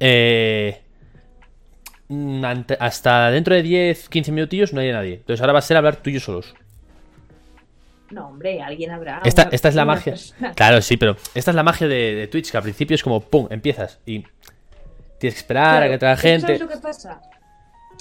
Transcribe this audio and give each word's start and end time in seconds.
eh, 0.00 0.80
mm, 2.08 2.44
ante- 2.44 2.76
hasta 2.80 3.30
dentro 3.30 3.54
de 3.54 3.62
10, 3.62 4.08
15 4.08 4.32
minutillos 4.32 4.72
no 4.72 4.80
hay 4.80 4.90
nadie. 4.92 5.14
Entonces 5.14 5.40
ahora 5.40 5.52
va 5.54 5.58
a 5.60 5.62
ser 5.62 5.76
hablar 5.76 5.96
tú 5.96 6.10
y 6.10 6.14
yo 6.14 6.20
solos. 6.20 6.54
No, 8.10 8.26
hombre, 8.28 8.60
alguien 8.60 8.90
habrá. 8.90 9.20
Esta, 9.24 9.42
una- 9.42 9.50
esta 9.52 9.68
es 9.68 9.74
la 9.76 9.84
magia. 9.84 10.12
persona. 10.14 10.52
Claro, 10.54 10.82
sí, 10.82 10.96
pero 10.96 11.16
esta 11.34 11.52
es 11.52 11.54
la 11.54 11.62
magia 11.62 11.86
de, 11.86 12.14
de 12.16 12.26
Twitch, 12.26 12.50
que 12.50 12.56
al 12.56 12.62
principio 12.64 12.96
es 12.96 13.02
como, 13.04 13.20
¡pum!, 13.20 13.46
empiezas 13.50 14.00
y 14.04 14.24
tienes 15.18 15.18
que 15.18 15.28
esperar 15.28 15.66
a 15.84 15.86
Claro, 15.86 15.98
que 15.98 16.12
es 16.12 16.20
que 16.20 16.28
gente. 16.28 16.46
¿Sabes 16.46 16.60
lo 16.60 16.68
que 16.68 16.76
pasa? 16.78 17.20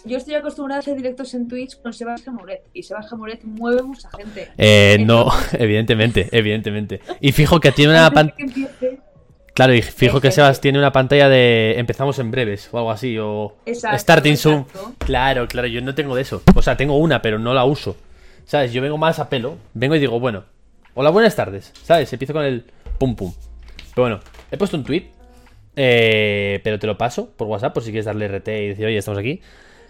Yo 0.05 0.17
estoy 0.17 0.33
acostumbrada 0.35 0.77
a 0.77 0.81
hacer 0.81 0.95
directos 0.95 1.33
en 1.33 1.47
Twitch 1.49 1.79
con 1.81 1.91
Sebastián 1.93 2.35
Moret. 2.37 2.63
Y 2.73 2.83
Sebastián 2.83 3.19
Moret 3.19 3.43
mueve 3.43 3.83
mucha 3.83 4.09
gente. 4.17 4.47
Eh, 4.57 4.97
no, 5.05 5.27
evidentemente, 5.51 6.27
evidentemente. 6.31 7.01
Y 7.19 7.33
fijo 7.33 7.59
que 7.59 7.71
tiene 7.73 7.91
una 7.93 8.09
pantalla... 8.09 8.45
Claro, 9.59 9.73
y 9.73 9.81
fijo 9.81 10.21
que. 10.21 10.31
Sebas 10.31 10.61
tiene 10.61 10.79
una 10.79 10.93
pantalla 10.93 11.27
de 11.27 11.77
empezamos 11.77 12.17
en 12.19 12.31
breves 12.31 12.69
o 12.71 12.77
algo 12.77 12.91
así, 12.91 13.17
o 13.19 13.57
Exacto, 13.65 13.97
starting 13.97 14.37
soon. 14.37 14.59
exacto. 14.59 14.93
Claro, 14.99 15.47
claro, 15.49 15.67
yo 15.67 15.81
no 15.81 15.93
tengo 15.93 16.15
de 16.15 16.21
eso. 16.21 16.41
O 16.55 16.61
sea, 16.61 16.77
tengo 16.77 16.97
una, 16.97 17.21
pero 17.21 17.39
no 17.39 17.53
la 17.53 17.65
uso. 17.65 17.97
¿Sabes? 18.45 18.71
Yo 18.71 18.81
vengo 18.81 18.97
más 18.97 19.19
a 19.19 19.27
pelo. 19.27 19.57
Vengo 19.73 19.95
y 19.95 19.99
digo, 19.99 20.17
bueno, 20.17 20.45
hola, 20.93 21.09
buenas 21.09 21.35
tardes. 21.35 21.73
¿Sabes? 21.83 22.13
Empiezo 22.13 22.31
con 22.31 22.45
el 22.45 22.63
pum 22.97 23.17
pum. 23.17 23.33
Pero 23.93 24.03
bueno, 24.03 24.19
he 24.49 24.55
puesto 24.55 24.77
un 24.77 24.85
tweet, 24.85 25.07
eh, 25.75 26.61
pero 26.63 26.79
te 26.79 26.87
lo 26.87 26.97
paso 26.97 27.29
por 27.31 27.49
WhatsApp 27.49 27.73
por 27.73 27.83
si 27.83 27.89
quieres 27.91 28.05
darle 28.05 28.29
RT 28.29 28.47
y 28.47 28.67
decir, 28.69 28.85
oye, 28.85 28.97
estamos 28.97 29.19
aquí. 29.19 29.41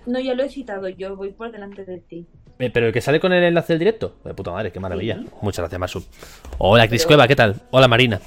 No, 0.08 0.20
ya 0.20 0.34
lo 0.34 0.42
he 0.42 0.50
citado 0.50 0.90
yo, 0.90 1.16
voy 1.16 1.30
por 1.30 1.52
delante 1.52 1.86
de 1.86 2.00
ti. 2.00 2.26
Eh, 2.58 2.72
pero 2.72 2.88
el 2.88 2.92
que 2.94 3.02
sale 3.02 3.20
con 3.20 3.34
el 3.34 3.44
enlace 3.44 3.73
del 3.73 3.80
directo. 3.80 4.16
De 4.23 4.34
puta 4.34 4.50
madre, 4.50 4.72
qué 4.72 4.80
maravilla. 4.80 5.20
Sí. 5.20 5.30
Muchas 5.44 5.59
gracias, 5.62 5.80
Marsu. 5.80 6.04
Hola, 6.58 6.88
Cris 6.88 7.06
Cueva, 7.06 7.28
¿qué 7.28 7.36
tal? 7.36 7.62
Hola, 7.70 7.88
Marina. 7.88 8.20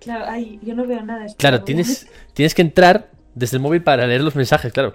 Claro, 0.00 0.24
ay, 0.28 0.58
yo 0.62 0.74
no 0.74 0.86
veo 0.86 1.02
nada. 1.02 1.26
Claro, 1.36 1.62
tienes, 1.64 2.08
tienes 2.34 2.54
que 2.54 2.62
entrar 2.62 3.10
desde 3.34 3.56
el 3.56 3.62
móvil 3.62 3.82
para 3.82 4.06
leer 4.06 4.22
los 4.22 4.36
mensajes, 4.36 4.72
claro. 4.72 4.94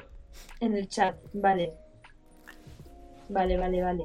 En 0.59 0.75
el 0.75 0.88
chat, 0.88 1.16
vale. 1.33 1.73
Vale, 3.30 3.58
vale, 3.58 3.81
vale. 3.81 4.03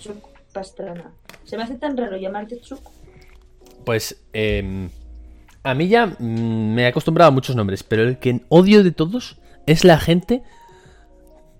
Chuck 0.00 0.28
Pastrana. 0.52 1.12
Se 1.44 1.56
me 1.56 1.62
hace 1.62 1.76
tan 1.76 1.96
raro 1.96 2.16
llamarte 2.16 2.60
Chuck. 2.60 2.80
Pues 3.84 4.24
eh, 4.32 4.88
a 5.62 5.74
mí 5.74 5.88
ya 5.88 6.06
mm, 6.06 6.74
me 6.74 6.82
he 6.82 6.86
acostumbrado 6.86 7.28
a 7.28 7.32
muchos 7.32 7.56
nombres, 7.56 7.82
pero 7.82 8.02
el 8.02 8.18
que 8.18 8.42
odio 8.48 8.84
de 8.84 8.92
todos 8.92 9.38
es 9.66 9.84
la 9.84 9.98
gente 9.98 10.42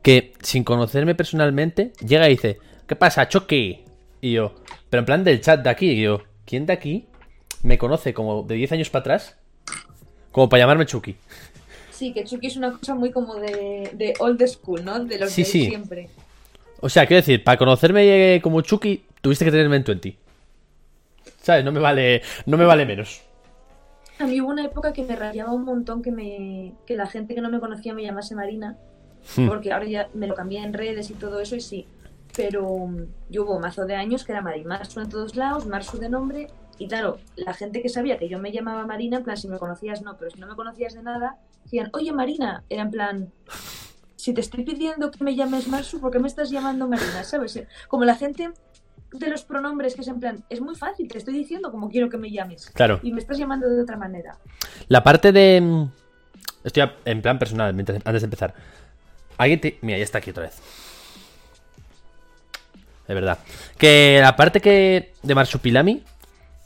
que 0.02 0.34
sin 0.42 0.64
conocerme 0.64 1.14
personalmente 1.14 1.92
llega 2.06 2.28
y 2.28 2.32
dice, 2.32 2.58
¿qué 2.86 2.96
pasa, 2.96 3.28
Chucky? 3.28 3.84
Y 4.20 4.32
yo, 4.32 4.54
pero 4.90 5.00
en 5.00 5.06
plan 5.06 5.24
del 5.24 5.40
chat 5.40 5.62
de 5.62 5.70
aquí, 5.70 5.90
y 5.90 6.02
yo, 6.02 6.22
¿quién 6.44 6.66
de 6.66 6.74
aquí 6.74 7.06
me 7.64 7.78
conoce 7.78 8.14
como 8.14 8.44
de 8.44 8.54
10 8.54 8.72
años 8.72 8.90
para 8.90 9.00
atrás? 9.00 9.36
Como 10.30 10.48
para 10.48 10.62
llamarme 10.62 10.86
Chucky. 10.86 11.16
Sí, 11.90 12.12
que 12.12 12.24
Chucky 12.24 12.46
es 12.48 12.56
una 12.56 12.72
cosa 12.78 12.94
muy 12.94 13.10
como 13.10 13.34
de, 13.36 13.90
de 13.94 14.14
old 14.20 14.40
school, 14.46 14.84
¿no? 14.84 15.04
De 15.04 15.18
los 15.18 15.30
Sí, 15.30 15.42
de 15.42 15.48
sí. 15.48 15.66
siempre. 15.66 16.08
O 16.80 16.88
sea, 16.88 17.06
quiero 17.06 17.20
decir, 17.22 17.42
para 17.42 17.56
conocerme 17.56 18.34
eh, 18.36 18.40
como 18.42 18.60
Chucky, 18.60 19.04
tuviste 19.20 19.44
que 19.44 19.50
tenerme 19.50 19.76
en 19.76 19.84
20. 19.84 20.16
¿Sabes? 21.42 21.64
No 21.64 21.72
me 21.72 21.80
vale, 21.80 22.22
no 22.46 22.56
me 22.56 22.64
vale 22.64 22.84
menos. 22.86 23.22
A 24.18 24.26
mí 24.26 24.40
hubo 24.40 24.50
una 24.50 24.64
época 24.64 24.92
que 24.92 25.02
me 25.02 25.16
rayaba 25.16 25.52
un 25.52 25.64
montón 25.64 26.02
que 26.02 26.10
me 26.12 26.72
que 26.86 26.94
la 26.96 27.06
gente 27.06 27.34
que 27.34 27.40
no 27.40 27.50
me 27.50 27.58
conocía 27.60 27.94
me 27.94 28.02
llamase 28.02 28.34
Marina, 28.34 28.76
Hmm. 29.36 29.48
porque 29.48 29.72
ahora 29.72 29.86
ya 29.86 30.08
me 30.12 30.26
lo 30.26 30.34
cambié 30.34 30.62
en 30.62 30.74
redes 30.74 31.08
y 31.10 31.14
todo 31.14 31.40
eso 31.40 31.56
y 31.56 31.60
sí. 31.62 31.86
Pero 32.36 32.66
um, 32.66 33.06
yo 33.30 33.44
hubo 33.44 33.58
mazo 33.58 33.86
de 33.86 33.94
años 33.94 34.22
que 34.24 34.32
era 34.32 34.42
Mari 34.42 34.64
Marsu 34.64 35.00
en 35.00 35.08
todos 35.08 35.34
lados, 35.34 35.64
Marsu 35.66 35.96
de 35.98 36.10
nombre, 36.10 36.48
y 36.78 36.88
claro, 36.88 37.18
la 37.36 37.54
gente 37.54 37.80
que 37.82 37.88
sabía 37.88 38.18
que 38.18 38.28
yo 38.28 38.38
me 38.38 38.52
llamaba 38.52 38.86
Marina, 38.86 39.18
en 39.18 39.24
plan, 39.24 39.36
si 39.36 39.48
me 39.48 39.58
conocías 39.58 40.02
no, 40.02 40.16
pero 40.16 40.30
si 40.30 40.40
no 40.40 40.46
me 40.46 40.54
conocías 40.54 40.94
de 40.94 41.02
nada, 41.02 41.36
decían, 41.64 41.90
oye 41.92 42.12
Marina, 42.12 42.64
era 42.68 42.82
en 42.82 42.90
plan, 42.90 43.32
si 44.16 44.32
te 44.34 44.40
estoy 44.40 44.64
pidiendo 44.64 45.10
que 45.10 45.22
me 45.22 45.34
llames 45.36 45.68
Marsu, 45.68 46.00
¿por 46.00 46.10
qué 46.10 46.18
me 46.18 46.28
estás 46.28 46.50
llamando 46.50 46.88
Marina? 46.88 47.22
¿Sabes? 47.24 47.62
Como 47.88 48.04
la 48.04 48.14
gente 48.16 48.50
de 49.12 49.28
los 49.28 49.44
pronombres 49.44 49.94
que 49.94 50.00
es 50.00 50.08
en 50.08 50.18
plan, 50.18 50.44
es 50.48 50.60
muy 50.60 50.74
fácil, 50.74 51.06
te 51.08 51.18
estoy 51.18 51.34
diciendo 51.34 51.70
como 51.70 51.88
quiero 51.88 52.08
que 52.10 52.16
me 52.18 52.30
llames. 52.30 52.66
Claro. 52.70 52.98
Y 53.02 53.12
me 53.12 53.20
estás 53.20 53.38
llamando 53.38 53.68
de 53.68 53.80
otra 53.82 53.96
manera. 53.96 54.36
La 54.88 55.02
parte 55.04 55.30
de. 55.32 55.60
mm, 55.60 55.84
Estoy 56.64 56.90
en 57.04 57.20
plan 57.22 57.38
personal, 57.38 57.74
mientras- 57.74 58.00
antes 58.04 58.22
de 58.22 58.26
empezar. 58.26 58.54
Alguien 59.36 59.60
te. 59.60 59.78
Mira, 59.82 59.98
ya 59.98 60.04
está 60.04 60.18
aquí 60.18 60.30
otra 60.30 60.44
vez. 60.44 60.58
De 63.06 63.14
verdad. 63.14 63.38
Que 63.76 64.18
la 64.22 64.34
parte 64.34 64.60
que. 64.60 65.12
de 65.22 65.34
Marsupilami. 65.34 66.02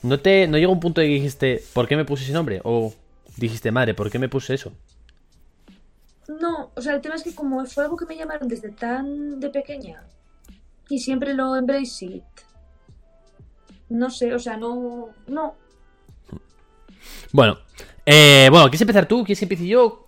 ¿No 0.03 0.21
te. 0.21 0.47
no 0.47 0.59
llegó 0.59 0.73
un 0.73 0.81
punto 0.81 1.01
de 1.01 1.09
que 1.09 1.15
dijiste. 1.15 1.63
¿Por 1.73 1.89
qué 1.89 1.97
me 1.97 2.05
puse 2.05 2.25
ese 2.25 2.33
nombre? 2.33 2.61
O 2.65 2.95
dijiste, 3.37 3.71
madre, 3.73 3.95
¿por 3.95 4.11
qué 4.11 4.19
me 4.19 4.29
puse 4.29 4.55
eso? 4.55 4.73
No, 6.29 6.71
o 6.75 6.81
sea, 6.83 6.95
el 6.95 7.01
tema 7.01 7.15
es 7.15 7.23
que 7.23 7.35
como 7.35 7.65
fue 7.67 7.85
algo 7.85 7.97
que 7.97 8.05
me 8.07 8.17
llamaron 8.17 8.49
desde 8.49 8.71
tan 8.71 9.41
de 9.41 9.49
pequeña 9.49 10.03
y 10.89 10.99
siempre 10.99 11.35
lo 11.35 11.57
embrace 11.57 12.05
it. 12.07 12.25
No 13.89 14.11
sé, 14.11 14.35
o 14.35 14.39
sea, 14.39 14.57
no, 14.57 15.09
no. 15.27 15.55
Bueno. 17.33 17.59
Eh, 18.05 18.49
bueno, 18.51 18.65
¿quieres 18.67 18.81
empezar 18.83 19.07
tú? 19.07 19.23
¿Quieres 19.25 19.43
empiece 19.43 19.67
yo? 19.67 20.07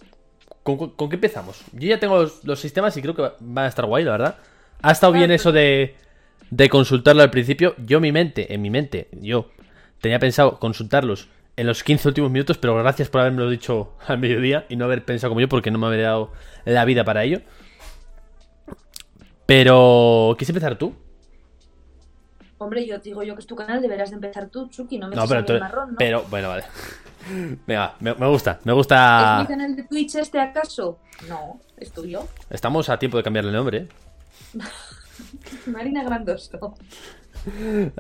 ¿Con, 0.63 0.77
con- 0.79 0.91
con 0.91 1.09
qué 1.09 1.17
empezamos? 1.17 1.63
Yo 1.73 1.89
ya 1.89 1.99
tengo 2.01 2.23
los, 2.23 2.45
los 2.45 2.61
sistemas 2.61 2.97
y 2.97 3.03
creo 3.03 3.15
que 3.15 3.23
van 3.41 3.65
a 3.65 3.69
estar 3.69 3.85
guay, 3.87 4.05
la 4.05 4.13
verdad. 4.13 4.37
Ha 4.83 4.93
estado 4.93 5.13
bien 5.13 5.31
eso 5.31 5.53
de, 5.53 5.97
de 6.51 6.69
consultarlo 6.71 7.23
al 7.23 7.31
principio. 7.31 7.75
Yo, 7.87 8.01
mi 8.01 8.13
mente, 8.13 8.53
en 8.55 8.63
mi 8.63 8.71
mente, 8.71 9.09
yo 9.13 9.51
tenía 10.01 10.19
pensado 10.19 10.59
consultarlos 10.59 11.29
en 11.57 11.67
los 11.67 11.83
15 11.85 12.09
últimos 12.09 12.31
minutos, 12.31 12.59
pero 12.59 12.75
gracias 12.77 13.09
por 13.09 13.21
haberme 13.21 13.43
lo 13.43 13.51
dicho 13.51 13.95
al 14.07 14.19
mediodía 14.19 14.67
y 14.69 14.77
no 14.77 14.85
haber 14.87 15.05
pensado 15.05 15.31
como 15.31 15.41
yo, 15.41 15.49
porque 15.49 15.71
no 15.71 15.79
me 15.79 15.87
habría 15.87 16.05
dado 16.09 16.33
la 16.65 16.85
vida 16.85 17.05
para 17.05 17.25
ello. 17.25 17.41
Pero, 19.47 20.35
¿quieres 20.39 20.51
empezar 20.51 20.77
tú? 20.77 20.95
Hombre, 22.59 22.87
yo 22.87 22.99
digo 22.99 23.23
yo 23.23 23.35
que 23.35 23.41
es 23.41 23.47
tu 23.47 23.57
canal, 23.57 23.81
deberás 23.81 24.11
de 24.11 24.17
empezar 24.17 24.49
tú, 24.49 24.69
Chucky, 24.69 24.99
no 24.99 25.09
me 25.09 25.17
No, 25.17 25.27
pero, 25.27 25.45
tú- 25.45 25.55
el 25.55 25.61
marrón, 25.61 25.91
¿no? 25.93 25.97
pero 25.99 26.25
bueno, 26.31 26.49
vale. 26.49 26.65
Venga, 27.67 27.95
me, 28.01 28.15
me 28.15 28.27
gusta, 28.29 28.61
me 28.65 28.73
¿Es 28.73 28.77
gusta. 28.77 29.39
mi 29.41 29.47
canal 29.47 29.75
de 29.77 29.83
Twitch 29.85 30.15
este 30.17 30.39
acaso? 30.39 30.99
No, 31.29 31.59
es 31.79 31.91
tuyo. 31.93 32.27
Estamos 32.51 32.89
a 32.91 32.99
tiempo 32.99 33.17
de 33.17 33.23
cambiarle 33.23 33.51
el 33.51 33.57
nombre. 33.57 33.79
¿eh? 33.79 33.89
Marina 35.67 36.05
Grandoso. 36.05 36.75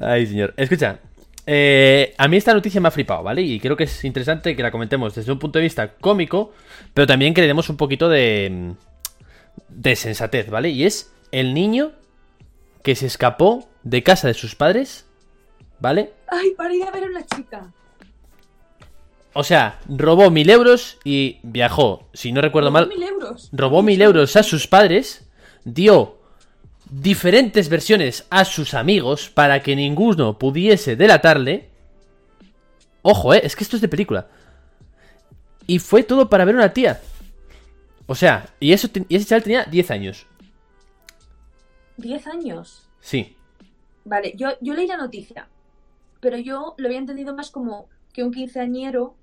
Ay, 0.01 0.27
señor. 0.27 0.53
Escucha, 0.57 0.99
eh, 1.47 2.15
a 2.19 2.29
mí 2.29 2.37
esta 2.37 2.55
noticia 2.55 2.81
me 2.81 2.89
ha 2.89 2.91
flipado, 2.91 3.23
¿vale? 3.23 3.43
Y 3.43 3.61
creo 3.61 3.77
que 3.77 3.85
es 3.85 4.05
interesante 4.05 4.55
que 4.55 4.63
la 4.63 4.71
comentemos 4.71 5.15
desde 5.15 5.33
un 5.33 5.39
punto 5.39 5.59
de 5.59 5.65
vista 5.65 5.95
cómico, 5.95 6.53
pero 6.95 7.07
también 7.07 7.35
que 7.35 7.41
le 7.41 7.47
demos 7.47 7.69
un 7.69 7.77
poquito 7.77 8.09
de, 8.09 8.75
de 9.69 9.97
sensatez, 9.97 10.51
¿vale? 10.51 10.71
Y 10.71 10.85
es 10.85 11.13
el 11.33 11.55
niño 11.55 11.93
que 12.83 12.95
se 12.95 13.07
escapó 13.07 13.69
de 13.83 14.03
casa 14.03 14.29
de 14.29 14.35
sus 14.35 14.55
padres, 14.55 15.07
¿vale? 15.79 16.13
Ay, 16.29 16.51
para 16.57 16.75
ir 16.75 16.85
a 16.85 16.91
ver 16.91 17.05
a 17.05 17.07
una 17.07 17.25
chica. 17.27 17.73
O 19.33 19.45
sea, 19.45 19.79
robó 19.89 20.31
mil 20.31 20.51
euros 20.51 20.99
y 21.05 21.39
viajó, 21.43 22.09
si 22.13 22.33
no 22.33 22.41
recuerdo 22.41 22.71
mal, 22.71 22.89
mil 22.89 23.03
euros. 23.03 23.49
robó 23.53 23.83
mil 23.83 24.03
euros 24.03 24.35
a 24.37 24.43
sus 24.43 24.67
padres, 24.67 25.29
dio 25.65 26.20
diferentes 26.91 27.69
versiones 27.69 28.27
a 28.31 28.45
sus 28.45 28.75
amigos 28.75 29.31
para 29.31 29.63
que 29.63 29.77
ninguno 29.77 30.39
pudiese 30.39 30.97
delatarle. 30.97 31.69
Ojo, 33.03 33.33
eh, 33.33 33.41
es 33.45 33.57
que 33.57 33.65
esto 33.65 33.77
es 33.77 33.83
de 33.83 33.89
película. 33.89 34.29
Y 35.67 35.79
fue 35.79 36.03
todo 36.03 36.29
para 36.29 36.45
ver 36.45 36.57
a 36.57 36.59
una 36.59 36.73
tía. 36.73 37.01
O 38.07 38.15
sea, 38.15 38.49
y, 38.59 38.73
eso, 38.73 38.89
y 39.09 39.15
ese 39.15 39.25
chaval 39.27 39.45
tenía 39.45 39.65
10 39.65 39.91
años. 39.93 40.27
10 41.97 42.27
años. 42.27 42.83
Sí. 43.01 43.37
Vale, 44.05 44.35
yo, 44.37 44.49
yo 44.61 44.75
leí 44.75 44.87
la 44.87 44.97
noticia, 44.97 45.49
pero 46.21 46.37
yo 46.39 46.75
lo 46.77 46.87
había 46.87 46.99
entendido 46.99 47.35
más 47.35 47.51
como 47.51 47.89
que 48.13 48.25
un 48.25 48.33
quinceañero 48.33 49.15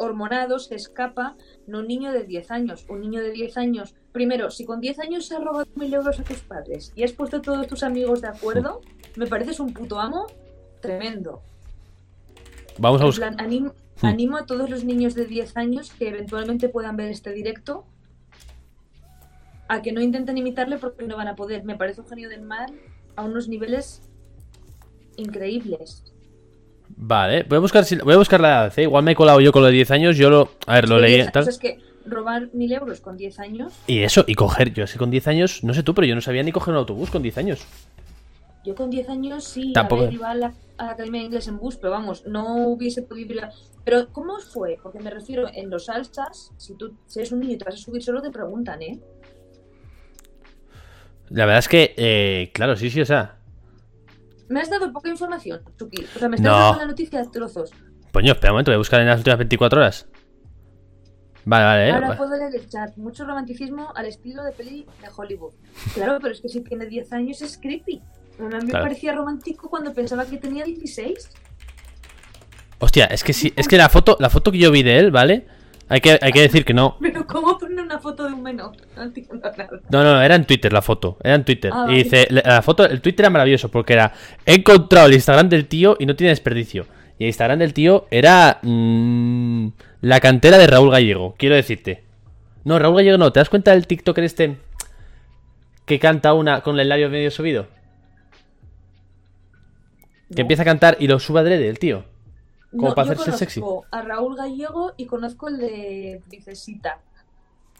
hormonado 0.00 0.58
se 0.58 0.74
escapa, 0.74 1.36
no 1.66 1.80
un 1.80 1.88
niño 1.88 2.12
de 2.12 2.24
10 2.24 2.50
años. 2.50 2.86
Un 2.88 3.00
niño 3.02 3.20
de 3.20 3.30
10 3.32 3.56
años, 3.58 3.94
primero, 4.12 4.50
si 4.50 4.64
con 4.64 4.80
10 4.80 4.98
años 5.00 5.30
has 5.30 5.42
robado 5.44 5.66
mil 5.76 5.92
euros 5.92 6.18
a 6.18 6.24
tus 6.24 6.38
padres 6.38 6.92
y 6.96 7.04
has 7.04 7.12
puesto 7.12 7.36
a 7.36 7.42
todos 7.42 7.66
tus 7.66 7.82
amigos 7.82 8.20
de 8.22 8.28
acuerdo, 8.28 8.80
me 9.16 9.26
pareces 9.26 9.60
un 9.60 9.72
puto 9.72 10.00
amo 10.00 10.26
tremendo. 10.80 11.42
Vamos 12.78 13.00
a 13.02 13.04
buscar. 13.04 13.34
plan, 13.36 13.46
anim- 13.48 13.72
Hmm. 14.00 14.06
animo 14.06 14.38
a 14.38 14.46
todos 14.46 14.70
los 14.70 14.82
niños 14.84 15.14
de 15.14 15.26
10 15.26 15.54
años 15.58 15.92
que 15.92 16.08
eventualmente 16.08 16.70
puedan 16.70 16.96
ver 16.96 17.10
este 17.10 17.32
directo 17.34 17.84
a 19.68 19.82
que 19.82 19.92
no 19.92 20.00
intenten 20.00 20.38
imitarle 20.38 20.78
porque 20.78 21.06
no 21.06 21.16
van 21.18 21.28
a 21.28 21.36
poder. 21.36 21.64
Me 21.64 21.76
parece 21.76 22.00
un 22.00 22.06
genio 22.08 22.30
del 22.30 22.40
mal 22.40 22.72
a 23.16 23.24
unos 23.24 23.46
niveles 23.48 24.00
increíbles. 25.16 26.02
Vale, 27.02 27.44
voy 27.44 27.56
a 27.56 27.60
buscar, 27.60 27.84
si- 27.86 27.96
voy 27.96 28.12
a 28.12 28.18
buscar 28.18 28.40
la 28.42 28.48
edad. 28.48 28.78
¿eh? 28.78 28.82
Igual 28.82 29.02
me 29.04 29.12
he 29.12 29.14
colado 29.14 29.40
yo 29.40 29.52
con 29.52 29.62
lo 29.62 29.68
de 29.68 29.72
10 29.72 29.90
años. 29.90 30.18
Yo 30.18 30.28
lo. 30.28 30.50
A 30.66 30.74
ver, 30.74 30.86
lo 30.88 30.98
leí. 30.98 31.14
10 31.14 31.32
tal. 31.32 31.48
es 31.48 31.58
que 31.58 31.78
robar 32.04 32.50
mil 32.52 32.70
euros 32.72 33.00
con 33.00 33.16
10 33.16 33.38
años, 33.38 33.72
Y 33.86 34.00
eso, 34.02 34.24
y 34.26 34.34
coger. 34.34 34.74
Yo 34.74 34.86
sé 34.86 34.98
con 34.98 35.10
10 35.10 35.26
años. 35.26 35.64
No 35.64 35.72
sé 35.72 35.82
tú, 35.82 35.94
pero 35.94 36.06
yo 36.06 36.14
no 36.14 36.20
sabía 36.20 36.42
ni 36.42 36.52
coger 36.52 36.72
un 36.74 36.78
autobús 36.78 37.10
con 37.10 37.22
10 37.22 37.38
años. 37.38 37.64
Yo 38.64 38.74
con 38.74 38.90
10 38.90 39.08
años 39.08 39.44
sí, 39.44 39.72
Tampoco. 39.72 40.02
a 40.02 40.04
ver, 40.06 40.12
iba 40.14 40.30
a 40.30 40.34
la, 40.34 40.52
a 40.76 40.84
la 40.84 40.90
Academia 40.92 41.20
de 41.20 41.26
Inglés 41.28 41.48
en 41.48 41.56
bus, 41.58 41.78
pero 41.78 41.92
vamos, 41.92 42.26
no 42.26 42.68
hubiese 42.68 43.00
podido 43.00 43.32
ir 43.32 43.40
a... 43.44 43.50
Pero, 43.82 44.08
¿cómo 44.12 44.38
fue? 44.38 44.76
Porque 44.82 45.00
me 45.00 45.08
refiero, 45.08 45.48
en 45.54 45.70
los 45.70 45.88
alzas, 45.88 46.52
si 46.58 46.74
tú 46.74 46.94
si 47.06 47.20
eres 47.20 47.32
un 47.32 47.40
niño 47.40 47.54
y 47.54 47.56
te 47.56 47.64
vas 47.64 47.76
a 47.76 47.78
subir 47.78 48.02
solo, 48.02 48.20
te 48.20 48.30
preguntan, 48.30 48.82
¿eh? 48.82 49.00
La 51.30 51.46
verdad 51.46 51.60
es 51.60 51.68
que, 51.68 51.94
eh, 51.96 52.50
claro, 52.52 52.76
sí, 52.76 52.90
sí, 52.90 53.00
o 53.00 53.06
sea. 53.06 53.36
Me 54.50 54.60
has 54.60 54.68
dado 54.68 54.92
poca 54.92 55.08
información, 55.08 55.62
Chucky. 55.78 56.04
O 56.16 56.18
sea, 56.18 56.28
me 56.28 56.36
estás 56.36 56.52
No. 56.52 56.58
dando 56.58 56.78
la 56.80 56.86
noticia 56.86 57.20
a 57.20 57.30
trozos. 57.30 57.70
Coño, 58.12 58.32
espera 58.32 58.52
un 58.52 58.56
momento, 58.56 58.70
voy 58.72 58.74
a 58.74 58.78
buscar 58.78 59.00
en 59.00 59.06
las 59.06 59.18
últimas 59.18 59.38
24 59.38 59.80
horas. 59.80 60.08
Vale, 61.44 61.64
vale, 61.64 61.88
eh. 61.88 61.92
Ahora 61.92 62.08
vale. 62.08 62.18
puedo 62.18 62.36
leer 62.36 62.54
el 62.56 62.68
chat. 62.68 62.96
Mucho 62.96 63.24
romanticismo 63.24 63.92
al 63.94 64.06
estilo 64.06 64.42
de 64.44 64.52
peli 64.52 64.86
de 65.00 65.08
Hollywood. 65.16 65.54
Claro, 65.94 66.18
pero 66.20 66.34
es 66.34 66.40
que 66.40 66.48
si 66.48 66.60
tiene 66.62 66.86
10 66.86 67.12
años 67.12 67.40
es 67.42 67.56
creepy. 67.58 68.02
A 68.38 68.42
mí 68.42 68.48
me 68.64 68.70
Claro. 68.70 68.84
parecía 68.86 69.12
romántico 69.14 69.70
cuando 69.70 69.94
pensaba 69.94 70.24
que 70.26 70.36
tenía 70.36 70.64
16. 70.64 71.30
Hostia, 72.78 73.04
es 73.06 73.22
que 73.22 73.32
sí, 73.32 73.52
es 73.56 73.68
que 73.68 73.76
la 73.76 73.88
foto, 73.88 74.16
la 74.20 74.30
foto 74.30 74.50
que 74.50 74.58
yo 74.58 74.70
vi 74.70 74.82
de 74.82 74.98
él, 74.98 75.10
¿vale? 75.10 75.46
Hay 75.90 76.00
que, 76.00 76.20
hay 76.22 76.30
que 76.30 76.42
decir 76.42 76.64
que 76.64 76.72
no. 76.72 76.96
Pero 77.00 77.26
¿cómo 77.26 77.58
poner 77.58 77.84
una 77.84 77.98
foto 77.98 78.24
de 78.24 78.32
un 78.32 78.44
menor? 78.44 78.70
No 78.96 79.02
entiendo 79.02 79.34
nada. 79.34 79.68
No, 79.90 80.04
no, 80.04 80.22
era 80.22 80.36
en 80.36 80.44
Twitter 80.44 80.72
la 80.72 80.82
foto, 80.82 81.18
era 81.20 81.34
en 81.34 81.44
Twitter. 81.44 81.72
Ah, 81.74 81.86
y 81.88 81.88
vale. 81.88 82.04
dice, 82.04 82.28
la 82.30 82.62
foto, 82.62 82.86
el 82.86 83.00
Twitter 83.00 83.24
era 83.24 83.30
maravilloso 83.30 83.68
porque 83.72 83.94
era, 83.94 84.12
he 84.46 84.54
encontrado 84.54 85.08
el 85.08 85.14
Instagram 85.14 85.48
del 85.48 85.66
tío 85.66 85.96
y 85.98 86.06
no 86.06 86.14
tiene 86.14 86.30
desperdicio. 86.30 86.86
Y 87.18 87.24
el 87.24 87.28
Instagram 87.30 87.58
del 87.58 87.74
tío 87.74 88.06
era 88.12 88.60
mm, 88.62 89.66
la 90.02 90.20
cantera 90.20 90.58
de 90.58 90.68
Raúl 90.68 90.92
Gallego, 90.92 91.34
quiero 91.36 91.56
decirte. 91.56 92.04
No, 92.62 92.78
Raúl 92.78 92.96
Gallego 92.96 93.18
no, 93.18 93.32
¿te 93.32 93.40
das 93.40 93.50
cuenta 93.50 93.72
del 93.72 93.88
TikToker 93.88 94.22
este 94.22 94.58
que 95.86 95.98
canta 95.98 96.34
una 96.34 96.60
con 96.60 96.78
el 96.78 96.88
labio 96.88 97.10
medio 97.10 97.32
subido? 97.32 97.66
Que 100.32 100.42
empieza 100.42 100.62
a 100.62 100.66
cantar 100.66 100.96
y 101.00 101.08
lo 101.08 101.18
sube 101.18 101.40
adrede 101.40 101.68
el 101.68 101.80
tío. 101.80 102.04
Como 102.70 102.88
No, 102.88 102.94
para 102.94 103.08
yo 103.08 103.12
hacerse 103.20 103.38
sexy. 103.38 103.60
conozco 103.60 103.86
a 103.90 104.02
Raúl 104.02 104.36
Gallego 104.36 104.92
y 104.96 105.06
conozco 105.06 105.48
el 105.48 105.58
de 105.58 106.22
Princesita. 106.28 106.98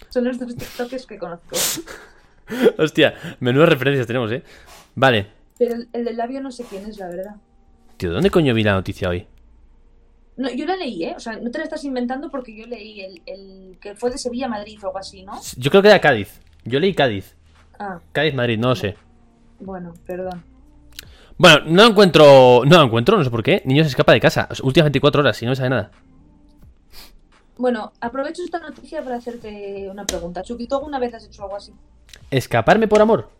Son 0.08 0.25
los 0.25 0.38
dos 0.38 0.56
TikTokers 0.56 1.06
que 1.06 1.19
conozco. 1.19 1.56
Hostia, 2.78 3.14
menudas 3.40 3.69
referencias 3.69 4.06
tenemos, 4.06 4.32
¿eh? 4.32 4.42
Vale. 4.94 5.28
Pero 5.58 5.75
el, 5.75 5.88
el 5.92 6.04
del 6.04 6.16
labio 6.16 6.40
no 6.40 6.50
sé 6.50 6.64
quién 6.69 6.87
es, 6.87 6.98
la 6.98 7.08
verdad. 7.08 7.37
Tío, 7.96 8.12
¿dónde 8.12 8.31
coño 8.31 8.54
vi 8.54 8.64
la 8.64 8.72
noticia 8.72 9.08
hoy? 9.10 9.26
No, 10.37 10.48
yo 10.50 10.64
la 10.64 10.75
leí, 10.76 11.04
¿eh? 11.04 11.14
O 11.16 11.20
sea, 11.20 11.36
no 11.36 11.50
te 11.50 11.58
la 11.58 11.64
estás 11.64 11.84
inventando 11.84 12.31
porque 12.31 12.56
yo 12.56 12.66
leí 12.66 13.02
el, 13.02 13.22
el 13.26 13.78
que 13.78 13.94
fue 13.94 14.10
de 14.10 14.16
Sevilla 14.19 14.46
a 14.46 14.48
Madrid 14.48 14.78
o 14.82 14.86
algo 14.86 14.98
así, 14.98 15.22
¿no? 15.22 15.38
Yo 15.56 15.70
creo 15.70 15.82
que 15.82 15.88
era 15.88 16.00
Cádiz. 16.00 16.40
Yo 16.64 16.81
leí 16.81 16.94
Cádiz. 16.94 17.36
Ah, 17.78 18.00
Cádiz, 18.12 18.34
Madrid, 18.34 18.58
no 18.58 18.70
lo 18.70 18.76
sé. 18.76 18.96
bueno, 19.60 19.93
perdón. 20.06 20.43
Bueno, 21.40 21.60
no 21.64 21.87
encuentro. 21.87 22.64
No 22.66 22.82
encuentro, 22.82 23.16
no 23.16 23.25
sé 23.25 23.31
por 23.31 23.42
qué. 23.42 23.62
Niño 23.64 23.82
se 23.82 23.88
escapa 23.88 24.12
de 24.12 24.20
casa. 24.20 24.46
Últimas 24.62 24.84
24 24.88 25.22
horas 25.22 25.40
y 25.40 25.46
no 25.46 25.52
me 25.52 25.56
sabe 25.56 25.70
nada. 25.70 25.90
Bueno, 27.56 27.94
aprovecho 27.98 28.42
esta 28.44 28.58
noticia 28.58 29.02
para 29.02 29.16
hacerte 29.16 29.88
una 29.90 30.04
pregunta. 30.04 30.42
Chucky, 30.42 30.66
¿tú 30.66 30.75
alguna 30.75 30.98
vez 30.98 31.14
has 31.14 31.25
hecho 31.25 31.44
algo 31.44 31.56
así? 31.56 31.72
¿Escaparme 32.31 32.88
por 32.88 33.00
amor? 33.00 33.31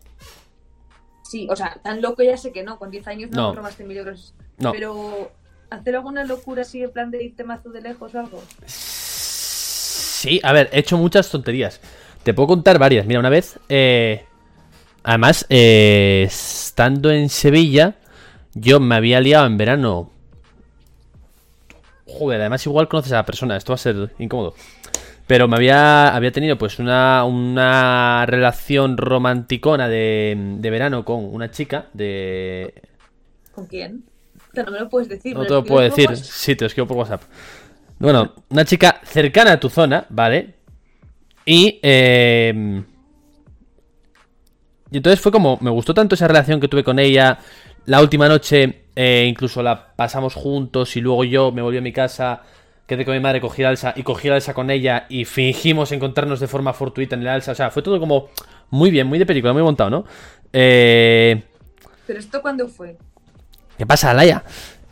Sí, 1.23 1.47
o 1.47 1.55
sea, 1.55 1.77
tan 1.83 2.01
loco 2.01 2.23
ya 2.23 2.37
sé 2.37 2.51
que 2.51 2.63
no, 2.63 2.79
con 2.79 2.89
10 2.89 3.07
años 3.07 3.29
no, 3.29 3.49
No. 3.49 3.55
robaste 3.55 3.83
mil 3.83 3.97
euros. 3.97 4.33
No. 4.57 4.71
Pero, 4.71 5.31
¿hacer 5.69 5.95
alguna 5.95 6.23
locura 6.23 6.63
así 6.63 6.81
en 6.81 6.89
plan 6.91 7.11
de 7.11 7.23
irte 7.23 7.43
mazo 7.43 7.69
de 7.69 7.81
lejos 7.81 8.15
o 8.15 8.19
algo? 8.19 8.43
Sí, 8.65 10.39
a 10.43 10.53
ver, 10.53 10.69
he 10.73 10.79
hecho 10.79 10.97
muchas 10.97 11.29
tonterías. 11.29 11.79
Te 12.23 12.33
puedo 12.33 12.47
contar 12.47 12.79
varias. 12.79 13.05
Mira, 13.05 13.19
una 13.19 13.29
vez. 13.29 13.59
eh, 13.69 14.25
además, 15.03 15.45
eh, 15.49 16.27
estando 16.71 17.11
en 17.11 17.27
Sevilla, 17.27 17.95
yo 18.53 18.79
me 18.79 18.95
había 18.95 19.19
liado 19.19 19.45
en 19.45 19.57
verano. 19.57 20.09
Joder, 22.07 22.39
además, 22.39 22.65
igual 22.65 22.87
conoces 22.87 23.11
a 23.11 23.17
la 23.17 23.25
persona. 23.25 23.57
Esto 23.57 23.73
va 23.73 23.75
a 23.75 23.77
ser 23.77 24.11
incómodo. 24.19 24.55
Pero 25.27 25.49
me 25.49 25.57
había, 25.57 26.15
había 26.15 26.31
tenido 26.31 26.57
pues 26.57 26.79
una, 26.79 27.25
una 27.25 28.25
relación 28.25 28.95
romanticona 28.95 29.89
de, 29.89 30.55
de 30.59 30.69
verano 30.69 31.03
con 31.03 31.25
una 31.25 31.51
chica 31.51 31.87
de, 31.93 32.73
¿Con 33.53 33.65
quién? 33.65 34.05
No 34.53 34.71
me 34.71 34.79
lo 34.79 34.89
puedes 34.89 35.09
decir. 35.09 35.33
No 35.33 35.41
¿me 35.41 35.47
te 35.47 35.53
lo 35.53 35.63
puedo 35.65 35.81
decir. 35.81 36.15
Sí, 36.15 36.55
te 36.55 36.63
lo 36.63 36.67
escribo 36.67 36.87
por 36.87 36.97
WhatsApp. 36.97 37.23
Bueno, 37.99 38.33
una 38.49 38.63
chica 38.63 39.01
cercana 39.03 39.53
a 39.53 39.59
tu 39.59 39.69
zona, 39.69 40.05
¿vale? 40.09 40.55
Y, 41.45 41.79
eh, 41.83 42.83
y 44.91 44.97
entonces 44.97 45.21
fue 45.21 45.31
como, 45.31 45.57
me 45.61 45.69
gustó 45.69 45.93
tanto 45.93 46.15
esa 46.15 46.27
relación 46.27 46.59
que 46.59 46.67
tuve 46.67 46.83
con 46.83 46.99
ella. 46.99 47.39
La 47.85 48.01
última 48.01 48.27
noche, 48.27 48.83
eh, 48.95 49.25
incluso 49.27 49.63
la 49.63 49.95
pasamos 49.95 50.35
juntos 50.35 50.95
y 50.97 51.01
luego 51.01 51.23
yo 51.23 51.51
me 51.51 51.61
volví 51.61 51.77
a 51.77 51.81
mi 51.81 51.93
casa, 51.93 52.41
quedé 52.85 53.05
con 53.05 53.13
mi 53.13 53.21
madre, 53.21 53.39
cogí 53.39 53.61
la 53.61 53.69
alza 53.69 53.93
y 53.95 54.03
cogí 54.03 54.27
la 54.27 54.35
alza 54.35 54.53
con 54.53 54.69
ella 54.69 55.05
y 55.07 55.23
fingimos 55.23 55.93
encontrarnos 55.93 56.41
de 56.41 56.47
forma 56.47 56.73
fortuita 56.73 57.15
en 57.15 57.21
el 57.21 57.29
alza. 57.29 57.53
O 57.53 57.55
sea, 57.55 57.71
fue 57.71 57.81
todo 57.81 57.99
como 58.01 58.29
muy 58.69 58.91
bien, 58.91 59.07
muy 59.07 59.17
de 59.17 59.25
película, 59.25 59.53
muy 59.53 59.63
montado, 59.63 59.89
¿no? 59.89 60.05
Eh, 60.51 61.41
¿Pero 62.05 62.19
esto 62.19 62.41
cuándo 62.41 62.67
fue? 62.67 62.97
¿Qué 63.77 63.85
pasa, 63.85 64.11
Alaya? 64.11 64.43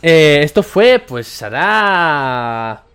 Eh, 0.01 0.39
esto 0.43 0.63
fue, 0.63 0.99
pues, 0.99 1.43
hará... 1.43 2.85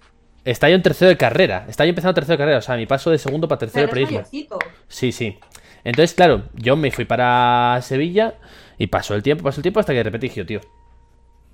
Está 0.43 0.69
yo 0.69 0.75
en 0.75 0.83
tercero 0.83 1.09
de 1.09 1.17
carrera. 1.17 1.67
Está 1.69 1.85
yo 1.85 1.91
empezando 1.91 2.15
tercero 2.15 2.35
de 2.35 2.39
carrera. 2.39 2.59
O 2.59 2.63
sea, 2.63 2.77
mi 2.77 2.87
paso 2.87 3.11
de 3.11 3.19
segundo 3.19 3.49
para 3.49 3.61
tercero 3.61 3.87
de 3.87 3.89
periodismo. 3.89 4.19
mayorcito. 4.19 4.59
Sí, 4.89 5.11
sí. 5.13 5.39
Entonces, 5.85 6.15
claro, 6.15 6.45
yo 6.55 6.77
me 6.77 6.91
fui 6.91 7.05
para 7.05 7.79
Sevilla 7.83 8.35
y 8.79 8.87
pasó 8.87 9.15
el 9.15 9.23
tiempo, 9.23 9.45
pasó 9.45 9.61
el 9.61 9.63
tiempo 9.63 9.81
hasta 9.81 9.93
que 9.93 9.99
de 9.99 10.05
repente 10.05 10.27
dije, 10.29 10.45
tío, 10.45 10.61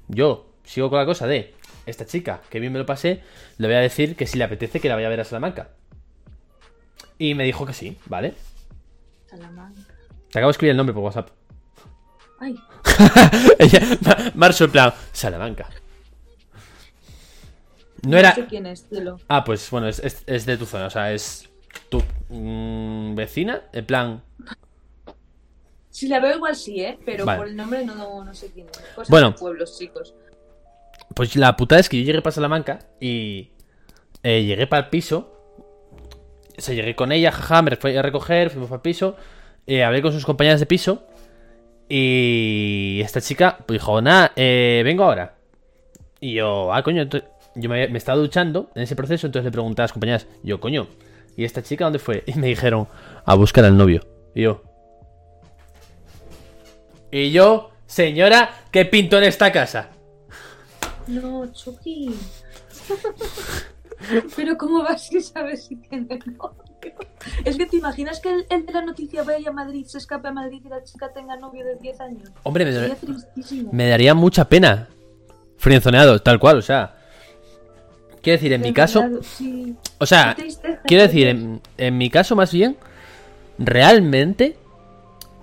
yo 0.08 0.46
sigo 0.64 0.88
con 0.88 0.98
la 0.98 1.06
cosa 1.06 1.26
de 1.26 1.54
esta 1.86 2.06
chica, 2.06 2.40
que 2.48 2.60
bien 2.60 2.72
me 2.72 2.78
lo 2.78 2.86
pasé, 2.86 3.22
le 3.58 3.66
voy 3.66 3.76
a 3.76 3.80
decir 3.80 4.14
que 4.16 4.26
si 4.26 4.38
le 4.38 4.44
apetece 4.44 4.80
que 4.80 4.88
la 4.88 4.94
vaya 4.94 5.08
a 5.08 5.10
ver 5.10 5.20
a 5.20 5.24
Salamanca. 5.24 5.70
Y 7.18 7.34
me 7.34 7.44
dijo 7.44 7.66
que 7.66 7.72
sí, 7.74 7.98
¿vale? 8.06 8.34
Salamanca. 9.26 9.80
Te 10.30 10.38
acabo 10.38 10.48
de 10.48 10.52
escribir 10.52 10.70
el 10.70 10.76
nombre 10.76 10.94
por 10.94 11.02
WhatsApp. 11.02 11.30
Ay, 12.38 12.54
Ella, 13.58 13.80
Marzo 14.34 14.64
en 14.64 14.70
plan, 14.70 14.94
Salamanca. 15.12 15.68
No 18.02 18.12
no 18.12 18.16
era... 18.16 18.34
sé 18.34 18.46
quién 18.46 18.66
es. 18.66 18.86
Ah, 19.28 19.44
pues 19.44 19.68
bueno, 19.70 19.88
es, 19.88 19.98
es- 19.98 20.22
es 20.26 20.46
de 20.46 20.56
tu 20.56 20.64
zona, 20.64 20.86
o 20.86 20.90
sea, 20.90 21.12
es 21.12 21.49
tu 21.88 22.02
mm, 22.28 23.14
vecina, 23.14 23.62
en 23.72 23.86
plan... 23.86 24.22
Si 25.90 26.06
la 26.08 26.20
veo 26.20 26.36
igual 26.36 26.54
sí, 26.54 26.80
¿eh? 26.80 26.98
Pero 27.04 27.24
Vale. 27.24 27.38
por 27.38 27.48
el 27.48 27.56
nombre 27.56 27.84
no, 27.84 28.24
no 28.24 28.32
sé 28.34 28.50
quién 28.52 28.66
es. 28.70 28.78
Cosas 28.94 29.10
Bueno. 29.10 29.32
de 29.32 29.38
pueblos, 29.38 29.76
chicos. 29.78 30.14
Pues 31.14 31.34
la 31.36 31.56
putada 31.56 31.80
es 31.80 31.88
que 31.88 31.98
yo 31.98 32.04
llegué 32.04 32.22
para 32.22 32.32
Salamanca 32.32 32.78
y 33.00 33.50
eh, 34.22 34.44
llegué 34.44 34.66
para 34.68 34.84
el 34.84 34.90
piso. 34.90 35.36
O 36.56 36.60
sea, 36.60 36.74
llegué 36.74 36.94
con 36.94 37.10
ella, 37.10 37.32
jaja, 37.32 37.62
me 37.62 37.74
fui 37.76 37.96
a 37.96 38.02
recoger, 38.02 38.50
fuimos 38.50 38.68
para 38.68 38.76
el 38.78 38.82
piso. 38.82 39.16
eh, 39.66 39.82
hablé 39.82 40.00
con 40.00 40.12
sus 40.12 40.24
compañeras 40.24 40.60
de 40.60 40.66
piso. 40.66 41.02
Y 41.88 43.00
esta 43.04 43.20
chica 43.20 43.58
pues, 43.66 43.80
dijo, 43.80 44.00
nada, 44.00 44.30
eh, 44.36 44.82
vengo 44.84 45.02
ahora. 45.04 45.34
Y 46.20 46.34
yo, 46.34 46.72
ah, 46.72 46.82
coño, 46.84 47.08
yo 47.56 47.68
me, 47.68 47.88
me 47.88 47.98
estaba 47.98 48.18
duchando 48.18 48.70
en 48.76 48.82
ese 48.82 48.94
proceso, 48.94 49.26
entonces 49.26 49.44
le 49.46 49.50
pregunté 49.50 49.82
a 49.82 49.84
las 49.84 49.92
compañeras, 49.92 50.26
yo, 50.44 50.60
coño, 50.60 50.86
¿y 51.40 51.44
esta 51.44 51.62
chica 51.62 51.84
dónde 51.84 51.98
fue? 51.98 52.22
Y 52.26 52.34
me 52.34 52.48
dijeron, 52.48 52.86
a 53.24 53.34
buscar 53.34 53.64
al 53.64 53.74
novio. 53.74 54.06
Y 54.34 54.42
yo. 54.42 54.62
Y 57.10 57.30
yo, 57.30 57.70
señora, 57.86 58.50
¿qué 58.70 58.84
pinto 58.84 59.16
en 59.16 59.24
esta 59.24 59.50
casa? 59.50 59.88
No, 61.06 61.50
Chucky. 61.50 62.14
Pero 64.36 64.58
¿cómo 64.58 64.82
vas 64.82 65.06
si 65.06 65.22
sabes 65.22 65.64
si 65.64 65.76
tiene 65.76 66.18
novio? 66.26 66.62
Es 67.46 67.56
que 67.56 67.64
te 67.64 67.78
imaginas 67.78 68.20
que 68.20 68.34
el, 68.34 68.46
el 68.50 68.66
de 68.66 68.72
la 68.74 68.82
noticia 68.82 69.22
vaya 69.22 69.48
a 69.48 69.52
Madrid, 69.52 69.86
se 69.86 69.96
escape 69.96 70.28
a 70.28 70.32
Madrid 70.32 70.60
y 70.62 70.68
la 70.68 70.84
chica 70.84 71.10
tenga 71.10 71.36
novio 71.36 71.64
de 71.64 71.76
10 71.76 72.00
años. 72.02 72.30
Hombre, 72.42 72.66
me, 72.66 72.96
me 73.72 73.88
daría 73.88 74.14
mucha 74.14 74.46
pena. 74.46 74.90
Frienzoneado, 75.56 76.20
tal 76.20 76.38
cual, 76.38 76.58
o 76.58 76.62
sea. 76.62 76.99
Quiero 78.22 78.36
decir, 78.36 78.52
en 78.52 78.60
mi 78.60 78.72
caso. 78.72 79.02
Sí. 79.22 79.74
O 79.98 80.06
sea, 80.06 80.36
quiero 80.86 81.02
decir, 81.04 81.26
en, 81.28 81.60
en 81.78 81.98
mi 81.98 82.10
caso 82.10 82.36
más 82.36 82.52
bien. 82.52 82.76
Realmente. 83.58 84.56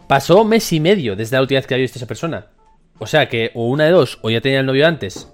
Pasó 0.07 0.45
mes 0.45 0.71
y 0.71 0.79
medio 0.79 1.15
desde 1.15 1.35
la 1.35 1.41
última 1.41 1.57
vez 1.57 1.67
que 1.67 1.73
había 1.73 1.83
visto 1.83 1.97
a 1.97 1.99
esa 1.99 2.07
persona. 2.07 2.47
O 2.97 3.07
sea 3.07 3.27
que, 3.27 3.51
o 3.53 3.67
una 3.67 3.85
de 3.85 3.91
dos, 3.91 4.19
o 4.21 4.29
ya 4.29 4.41
tenía 4.41 4.61
el 4.61 4.65
novio 4.65 4.87
antes. 4.87 5.31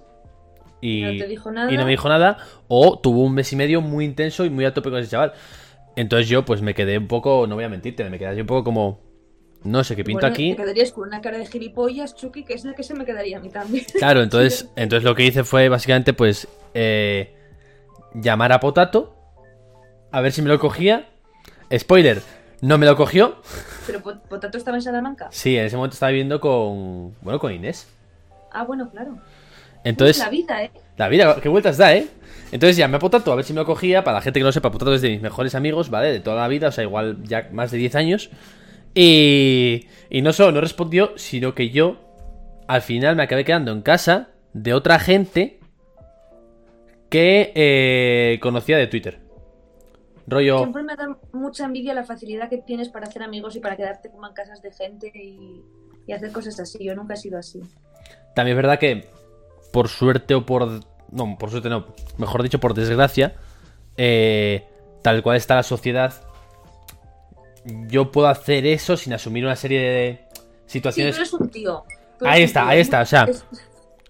Y, 0.81 1.03
No 1.03 1.09
te 1.11 1.27
dijo 1.27 1.51
nada. 1.51 1.71
y 1.71 1.77
no 1.77 1.85
me 1.85 1.91
dijo 1.91 2.09
nada. 2.09 2.37
O 2.67 2.99
tuvo 2.99 3.23
un 3.23 3.33
mes 3.33 3.53
y 3.53 3.55
medio 3.55 3.81
muy 3.81 4.03
intenso 4.03 4.45
y 4.45 4.49
muy 4.49 4.65
a 4.65 4.73
tope 4.73 4.89
con 4.89 4.99
ese 4.99 5.11
chaval. 5.11 5.33
Entonces 5.95 6.27
yo, 6.27 6.43
pues 6.43 6.61
me 6.61 6.73
quedé 6.73 6.97
un 6.97 7.07
poco. 7.07 7.45
No 7.47 7.55
voy 7.55 7.63
a 7.63 7.69
mentirte, 7.69 8.03
me 8.09 8.17
quedé 8.17 8.29
así 8.29 8.41
un 8.41 8.47
poco 8.47 8.63
como. 8.63 8.99
No 9.63 9.83
sé 9.83 9.95
qué 9.95 10.03
pinto 10.03 10.21
Bueno, 10.21 10.33
aquí. 10.33 10.51
Te 10.51 10.57
quedarías 10.63 10.91
con 10.91 11.07
una 11.07 11.21
cara 11.21 11.37
de 11.37 11.45
gilipollas, 11.45 12.15
Chucky, 12.15 12.43
que 12.43 12.53
es 12.53 12.65
la 12.65 12.73
que 12.73 12.83
se 12.83 12.93
me 12.93 13.05
quedaría 13.05 13.37
a 13.37 13.39
mí 13.39 13.49
también. 13.49 13.85
Claro, 13.97 14.21
entonces, 14.21 14.67
entonces 14.75 15.03
lo 15.05 15.15
que 15.15 15.25
hice 15.25 15.43
fue 15.43 15.69
básicamente 15.69 16.13
pues 16.13 16.47
eh, 16.73 17.33
llamar 18.13 18.51
a 18.51 18.59
Potato 18.59 19.15
a 20.11 20.21
ver 20.21 20.31
si 20.31 20.41
me 20.41 20.49
lo 20.49 20.59
cogía. 20.59 21.07
Spoiler, 21.75 22.21
no 22.61 22.77
me 22.77 22.85
lo 22.85 22.95
cogió. 22.95 23.37
¿Pero 23.87 24.01
Po- 24.01 24.19
Potato 24.29 24.57
estaba 24.57 24.77
en 24.77 24.83
Salamanca? 24.83 25.27
Sí, 25.31 25.57
en 25.57 25.65
ese 25.65 25.75
momento 25.75 25.93
estaba 25.95 26.11
viviendo 26.11 26.39
con. 26.39 27.15
Bueno, 27.21 27.39
con 27.39 27.51
Inés. 27.51 27.87
Ah, 28.51 28.63
bueno, 28.63 28.89
claro. 28.91 29.17
Entonces. 29.83 30.19
La 30.19 30.29
vida, 30.29 30.63
¿eh? 30.63 30.71
La 30.97 31.07
vida, 31.09 31.37
qué 31.41 31.49
vueltas 31.49 31.77
da, 31.77 31.95
¿eh? 31.95 32.07
Entonces 32.51 32.77
llamé 32.77 32.97
a 32.97 32.99
Potato 32.99 33.31
a 33.31 33.35
ver 33.35 33.43
si 33.45 33.53
me 33.53 33.61
lo 33.61 33.65
cogía. 33.65 34.03
Para 34.03 34.17
la 34.17 34.21
gente 34.21 34.39
que 34.39 34.43
no 34.43 34.49
lo 34.49 34.51
sepa, 34.51 34.71
Potato 34.71 34.93
es 34.93 35.01
de 35.01 35.09
mis 35.09 35.21
mejores 35.21 35.55
amigos, 35.55 35.89
¿vale? 35.89 36.11
De 36.11 36.19
toda 36.19 36.35
la 36.41 36.47
vida, 36.47 36.67
o 36.67 36.71
sea, 36.71 36.83
igual 36.83 37.17
ya 37.23 37.49
más 37.51 37.71
de 37.71 37.79
10 37.79 37.95
años. 37.95 38.29
Y, 38.95 39.87
y 40.09 40.21
no 40.21 40.33
solo 40.33 40.51
no 40.51 40.61
respondió, 40.61 41.17
sino 41.17 41.55
que 41.55 41.69
yo 41.69 41.97
al 42.67 42.81
final 42.81 43.15
me 43.15 43.23
acabé 43.23 43.43
quedando 43.43 43.71
en 43.71 43.81
casa 43.81 44.29
de 44.53 44.73
otra 44.73 44.99
gente 44.99 45.59
que 47.09 47.51
eh, 47.55 48.39
conocía 48.41 48.77
de 48.77 48.87
Twitter. 48.87 49.19
Rollo... 50.25 50.59
Siempre 50.59 50.83
me 50.83 50.95
da 50.95 51.17
mucha 51.33 51.65
envidia 51.65 51.93
la 51.93 52.03
facilidad 52.05 52.49
que 52.49 52.59
tienes 52.59 52.89
para 52.89 53.07
hacer 53.07 53.23
amigos 53.23 53.55
y 53.55 53.59
para 53.59 53.75
quedarte 53.75 54.09
como 54.09 54.27
en 54.27 54.33
casas 54.33 54.61
de 54.61 54.71
gente 54.71 55.11
y, 55.13 55.63
y 56.07 56.13
hacer 56.13 56.31
cosas 56.31 56.59
así. 56.59 56.83
Yo 56.85 56.95
nunca 56.95 57.15
he 57.15 57.17
sido 57.17 57.37
así. 57.37 57.61
También 58.35 58.57
es 58.57 58.63
verdad 58.63 58.79
que 58.79 59.09
por 59.71 59.89
suerte 59.89 60.33
o 60.33 60.45
por... 60.45 60.79
No, 61.11 61.37
por 61.37 61.49
suerte 61.51 61.69
no. 61.69 61.87
Mejor 62.17 62.41
dicho, 62.41 62.59
por 62.59 62.73
desgracia. 62.73 63.35
eh, 63.97 64.65
tal 65.01 65.21
cual 65.23 65.37
está 65.37 65.55
la 65.55 65.63
sociedad. 65.63 66.13
Yo 67.65 68.11
puedo 68.11 68.27
hacer 68.27 68.65
eso 68.65 68.97
sin 68.97 69.13
asumir 69.13 69.45
una 69.45 69.55
serie 69.55 69.79
de 69.81 70.19
Sí, 70.65 70.79
situaciones... 70.79 71.15
tú 71.15 71.21
eres 71.21 71.33
un 71.33 71.49
tío. 71.49 71.83
Ahí 72.21 72.41
un 72.41 72.45
está, 72.45 72.61
tío. 72.61 72.69
ahí 72.69 72.79
Es 72.79 72.87
está, 72.87 73.01
o 73.01 73.05
sea, 73.05 73.23
Es, 73.23 73.45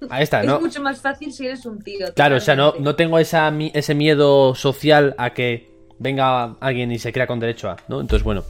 Ahí 0.10 0.24
está, 0.24 0.42
es 0.42 0.48
¿no? 0.48 0.60
mucho 0.60 0.82
más 0.82 1.00
fácil 1.02 1.32
si 1.32 1.46
eres 1.48 1.66
un 1.66 1.82
tío. 1.82 2.14
Claro, 2.14 2.36
o 2.36 2.40
sea, 2.40 2.56
no, 2.56 2.74
no 2.80 2.96
tengo 2.96 3.20
esa, 3.20 3.54
ese 3.74 3.96
miedo 3.96 4.54
social 4.56 5.16
a 5.18 5.34
que 5.34 5.72
venga 5.98 6.56
alguien 6.60 6.92
y 6.92 7.00
se 7.00 7.14
crea 7.14 7.26
con 7.28 7.40
derecho 7.40 7.70
a, 7.70 7.78
¿no? 7.88 8.02
Entonces, 8.02 8.24
bueno. 8.24 8.44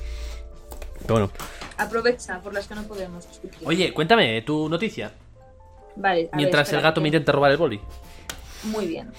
Pero 1.01 1.13
bueno. 1.13 1.31
Aprovecha 1.77 2.39
por 2.41 2.53
las 2.53 2.67
que 2.67 2.75
no 2.75 2.83
podemos 2.83 3.27
discutir. 3.27 3.59
Oye, 3.67 3.93
cuéntame 3.93 4.41
tu 4.41 4.67
noticia. 4.69 5.11
Vale, 5.95 6.29
a 6.31 6.37
Mientras 6.37 6.71
el 6.73 6.81
gato 6.81 6.95
que- 6.95 7.01
me 7.01 7.07
intenta 7.09 7.31
robar 7.31 7.51
el 7.51 7.57
boli. 7.57 7.79
Muy 8.63 8.87
bien. 8.87 9.11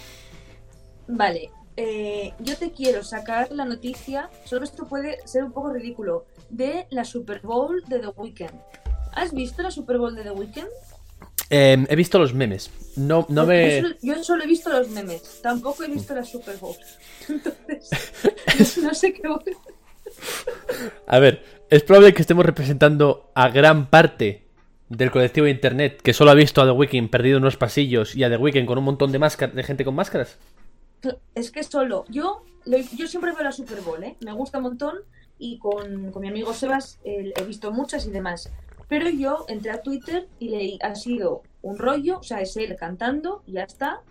Vale, 1.07 1.51
eh, 1.77 2.33
yo 2.39 2.57
te 2.57 2.71
quiero 2.71 3.03
sacar 3.03 3.51
la 3.51 3.65
noticia, 3.65 4.31
solo 4.45 4.65
esto 4.65 4.87
puede 4.87 5.19
ser 5.27 5.45
un 5.45 5.53
poco 5.53 5.73
ridículo, 5.73 6.27
de 6.51 6.87
la 6.91 7.05
Super 7.05 7.41
Bowl 7.41 7.83
de 7.89 7.99
The 7.99 8.09
Weeknd. 8.09 8.61
¿Has 9.13 9.33
visto 9.33 9.63
la 9.63 9.71
Super 9.71 9.99
Bowl 9.99 10.15
de 10.15 10.23
The 10.23 10.31
Weeknd? 10.31 10.69
Eh, 11.51 11.85
he 11.89 11.97
visto 11.97 12.19
los 12.19 12.33
memes. 12.33 12.71
No, 12.97 13.27
no 13.29 13.45
me. 13.45 13.77
yo, 13.77 13.83
solo, 13.83 13.97
yo 14.03 14.25
solo 14.25 14.45
he 14.45 14.47
visto 14.47 14.71
los 14.71 14.89
memes, 14.89 15.41
tampoco 15.43 15.85
he 15.85 15.89
visto 15.89 16.15
la 16.15 16.25
Super 16.25 16.57
Bowl. 16.59 16.77
Entonces, 17.29 18.79
no 18.83 18.95
sé 18.95 19.13
qué 19.13 19.29
voy 19.29 19.57
A 21.07 21.19
ver, 21.19 21.45
es 21.71 21.83
probable 21.83 22.15
que 22.15 22.23
estemos 22.23 22.47
representando 22.47 23.31
a 23.35 23.49
gran 23.49 23.91
parte 23.91 24.45
del 24.89 25.11
colectivo 25.11 25.47
de 25.47 25.51
internet 25.51 26.01
que 26.03 26.13
solo 26.13 26.31
ha 26.31 26.35
visto 26.35 26.63
a 26.63 26.67
The 26.67 26.71
Weeknd 26.71 27.11
perdido 27.11 27.39
en 27.39 27.43
unos 27.43 27.57
pasillos 27.57 28.15
y 28.15 28.23
a 28.23 28.31
The 28.31 28.37
Weeknd 28.37 28.67
con 28.67 28.79
un 28.79 28.85
montón 28.85 29.11
de, 29.13 29.19
de 29.19 29.63
gente 29.63 29.85
con 29.85 29.95
máscaras. 29.95 30.39
Es 31.35 31.51
que 31.51 31.63
solo, 31.63 32.05
yo, 32.09 32.43
yo 32.97 33.07
siempre 33.07 33.33
veo 33.33 33.43
la 33.43 33.53
Super 33.53 33.81
Bowl, 33.81 34.03
¿eh? 34.05 34.17
Me 34.25 34.33
gusta 34.33 34.59
un 34.59 34.65
montón 34.65 34.99
y 35.39 35.59
con, 35.59 36.11
con 36.13 36.23
mi 36.23 36.29
amigo 36.29 36.53
Sebas 36.55 36.99
he 37.05 37.33
visto 37.45 37.73
muchas 37.73 38.07
y 38.07 38.11
demás. 38.11 38.51
Pero 38.89 39.09
yo 39.09 39.47
entré 39.49 39.71
a 39.71 39.83
Twitter 39.83 40.29
y 40.39 40.51
leí, 40.51 40.79
ha 40.83 40.95
sido 40.95 41.43
un 41.63 41.79
rollo, 41.79 42.19
o 42.19 42.23
sea, 42.23 42.41
es 42.41 42.57
él 42.57 42.77
cantando 42.79 43.43
y 43.47 43.53
ya 43.53 43.63
está. 43.65 44.03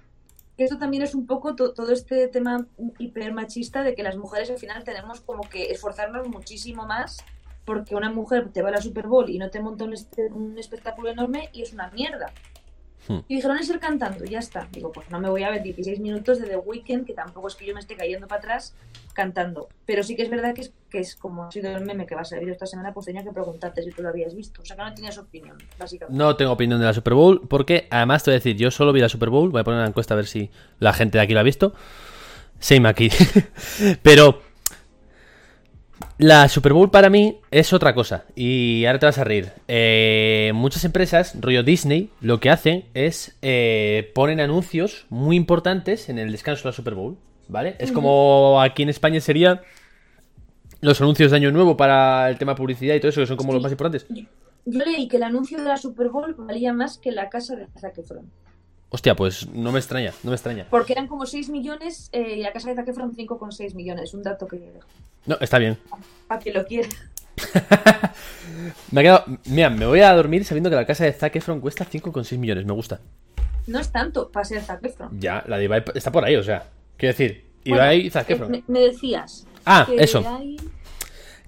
Que 0.58 0.64
esto 0.66 0.78
también 0.78 1.02
es 1.04 1.16
un 1.16 1.26
poco 1.26 1.56
to- 1.56 1.74
todo 1.74 1.92
este 1.92 2.28
tema 2.28 2.68
hiper 3.00 3.34
machista 3.34 3.82
de 3.84 3.96
que 3.96 4.04
las 4.04 4.18
mujeres 4.18 4.50
al 4.52 4.58
final 4.58 4.84
tenemos 4.84 5.22
como 5.22 5.42
que 5.50 5.72
esforzarnos 5.72 6.28
muchísimo 6.28 6.86
más 6.86 7.18
porque 7.66 7.96
una 7.96 8.12
mujer 8.12 8.52
te 8.52 8.62
va 8.62 8.70
a 8.70 8.74
la 8.74 8.82
Super 8.82 9.08
Bowl 9.08 9.30
y 9.30 9.38
no 9.40 9.50
te 9.50 9.62
monta 9.62 9.86
un, 9.86 9.96
un 10.34 10.58
espectáculo 10.60 11.10
enorme 11.10 11.50
y 11.54 11.62
es 11.62 11.72
una 11.74 11.90
mierda. 11.92 12.32
Hmm. 13.08 13.20
Y 13.28 13.36
dijeron 13.36 13.58
es 13.58 13.70
ir 13.70 13.80
cantando, 13.80 14.24
ya 14.26 14.40
está. 14.40 14.68
Digo, 14.72 14.92
pues 14.92 15.10
no 15.10 15.20
me 15.20 15.30
voy 15.30 15.44
a 15.44 15.50
ver 15.50 15.62
16 15.62 16.00
minutos 16.00 16.40
de 16.40 16.48
The 16.48 16.58
Weeknd, 16.58 17.06
que 17.06 17.14
tampoco 17.14 17.48
es 17.48 17.56
que 17.56 17.66
yo 17.66 17.74
me 17.74 17.80
esté 17.80 17.96
cayendo 17.96 18.28
para 18.28 18.40
atrás 18.40 18.74
cantando. 19.14 19.70
Pero 19.86 20.04
sí 20.04 20.16
que 20.16 20.24
es 20.24 20.30
verdad 20.30 20.54
que 20.54 20.62
es, 20.62 20.74
que 20.90 21.00
es 21.00 21.16
como 21.16 21.44
ha 21.44 21.52
sido 21.52 21.76
el 21.76 21.86
meme 21.86 22.06
que 22.06 22.16
va 22.16 22.22
a 22.22 22.26
salir 22.26 22.50
esta 22.50 22.66
semana, 22.66 22.94
pues 22.94 23.06
tenía 23.06 23.24
que 23.24 23.32
preguntarte 23.32 23.84
si 23.84 23.92
tú 23.92 24.02
lo 24.02 24.10
habías 24.10 24.36
visto. 24.36 24.62
O 24.62 24.66
sea 24.66 24.76
que 24.76 24.84
no 24.84 24.94
tienes 24.94 25.18
opinión, 25.18 25.58
básicamente. 25.78 26.18
No 26.18 26.36
tengo 26.36 26.52
opinión 26.52 26.80
de 26.80 26.86
la 26.86 26.94
Super 26.94 27.14
Bowl 27.14 27.42
porque, 27.48 27.88
además, 27.90 28.24
te 28.24 28.32
voy 28.32 28.36
a 28.36 28.40
decir, 28.40 28.56
yo 28.56 28.72
solo 28.72 28.94
vi 28.94 29.02
la 29.02 29.10
Super 29.10 29.30
Bowl. 29.30 29.50
Voy 29.50 29.62
a 29.62 29.64
poner 29.64 29.80
una 29.80 29.88
encuesta 29.88 30.14
a 30.14 30.18
ver 30.18 30.28
si 30.28 30.50
la 30.80 30.94
gente 30.94 31.18
de 31.18 31.24
aquí 31.24 31.34
lo 31.34 31.40
ha 31.40 31.44
visto. 31.44 31.74
Same 32.60 32.88
aquí. 32.88 33.10
Pero 34.02 34.42
la 36.18 36.48
Super 36.48 36.74
Bowl 36.74 36.92
para 36.92 37.10
mí 37.10 37.40
es 37.52 37.74
otra 37.74 37.94
cosa. 37.94 38.26
Y 38.36 38.86
ahora 38.86 39.00
te 39.00 39.06
vas 39.06 39.18
a 39.18 39.24
reír. 39.24 39.52
Eh, 39.68 40.52
muchas 40.54 40.86
empresas, 40.86 41.36
rollo 41.40 41.64
Disney, 41.64 42.10
lo 42.22 42.40
que 42.40 42.50
hacen 42.50 42.86
es 42.94 43.36
eh, 43.42 44.12
ponen 44.14 44.40
anuncios 44.40 45.06
muy 45.10 45.36
importantes 45.36 46.10
en 46.10 46.20
el 46.20 46.32
descanso 46.32 46.64
de 46.64 46.70
la 46.70 46.74
Super 46.74 46.96
Bowl. 46.96 47.18
¿Vale? 47.50 47.76
Es 47.78 47.92
como 47.92 48.62
aquí 48.62 48.84
en 48.84 48.90
España 48.90 49.20
sería 49.20 49.62
los 50.80 51.02
anuncios 51.02 51.30
de 51.30 51.38
Año 51.38 51.52
Nuevo 51.52 51.76
para 51.76 52.30
el 52.30 52.38
tema 52.38 52.56
publicidad 52.56 52.96
y 52.96 53.00
todo 53.00 53.10
eso, 53.10 53.22
que 53.22 53.28
son 53.28 53.38
como 53.38 53.52
los 53.54 53.62
más 53.62 53.72
importantes. 53.72 54.06
Yo, 54.10 54.24
yo 54.66 54.80
leí 54.86 55.08
que 55.08 55.18
el 55.18 55.24
anuncio 55.24 55.58
de 55.58 55.66
la 55.66 55.78
Super 55.78 56.10
Bowl 56.10 56.34
valía 56.38 56.74
más 56.74 56.98
que 56.98 57.12
la 57.12 57.30
casa 57.30 57.56
de 57.56 57.68
Zac 57.80 57.98
Efron. 57.98 58.32
Hostia, 58.96 59.16
pues 59.16 59.48
no 59.50 59.72
me 59.72 59.80
extraña, 59.80 60.14
no 60.22 60.30
me 60.30 60.36
extraña. 60.36 60.68
Porque 60.70 60.94
eran 60.94 61.08
como 61.08 61.26
6 61.26 61.50
millones 61.50 62.10
eh, 62.12 62.36
y 62.38 62.42
la 62.44 62.54
casa 62.54 62.70
de 62.70 62.76
Zac 62.76 62.88
Efron 62.88 63.16
5,6 63.16 63.74
millones. 63.74 64.14
Un 64.14 64.22
dato 64.22 64.46
que 64.48 64.72
No, 65.26 65.36
está 65.42 65.58
bien. 65.58 65.80
para 66.28 66.40
que 66.40 66.54
lo 66.54 66.64
quiera. 66.64 66.88
Me 68.92 69.02
ha 69.02 69.04
quedado. 69.04 69.26
Mira, 69.46 69.70
me 69.72 69.86
voy 69.88 70.02
a 70.02 70.14
dormir 70.14 70.46
sabiendo 70.46 70.70
que 70.70 70.76
la 70.76 70.86
casa 70.86 71.06
de 71.06 71.14
Zac 71.14 71.36
Efron 71.36 71.60
cuesta 71.60 71.86
5,6 71.86 72.38
millones. 72.38 72.66
Me 72.66 72.74
gusta. 72.74 73.00
No 73.66 73.80
es 73.80 73.92
tanto 73.92 74.30
para 74.32 74.46
ser 74.46 74.62
Zac 74.62 74.84
Efron. 74.86 75.20
Ya, 75.20 75.44
la 75.48 75.58
de 75.58 75.64
Ibai 75.64 75.84
está 75.96 76.12
por 76.12 76.24
ahí, 76.24 76.36
o 76.36 76.44
sea. 76.44 76.64
Quiero 76.98 77.14
decir, 77.14 77.46
Bueno, 77.66 77.78
Ibai 77.84 78.00
y 78.02 78.10
Zac 78.12 78.30
eh, 78.30 78.34
Efron. 78.34 78.52
me, 78.52 78.64
me 78.68 78.80
decías. 78.82 79.48
Ah, 79.66 79.86
que 79.90 80.04
eso. 80.04 80.24
hay- 80.28 80.58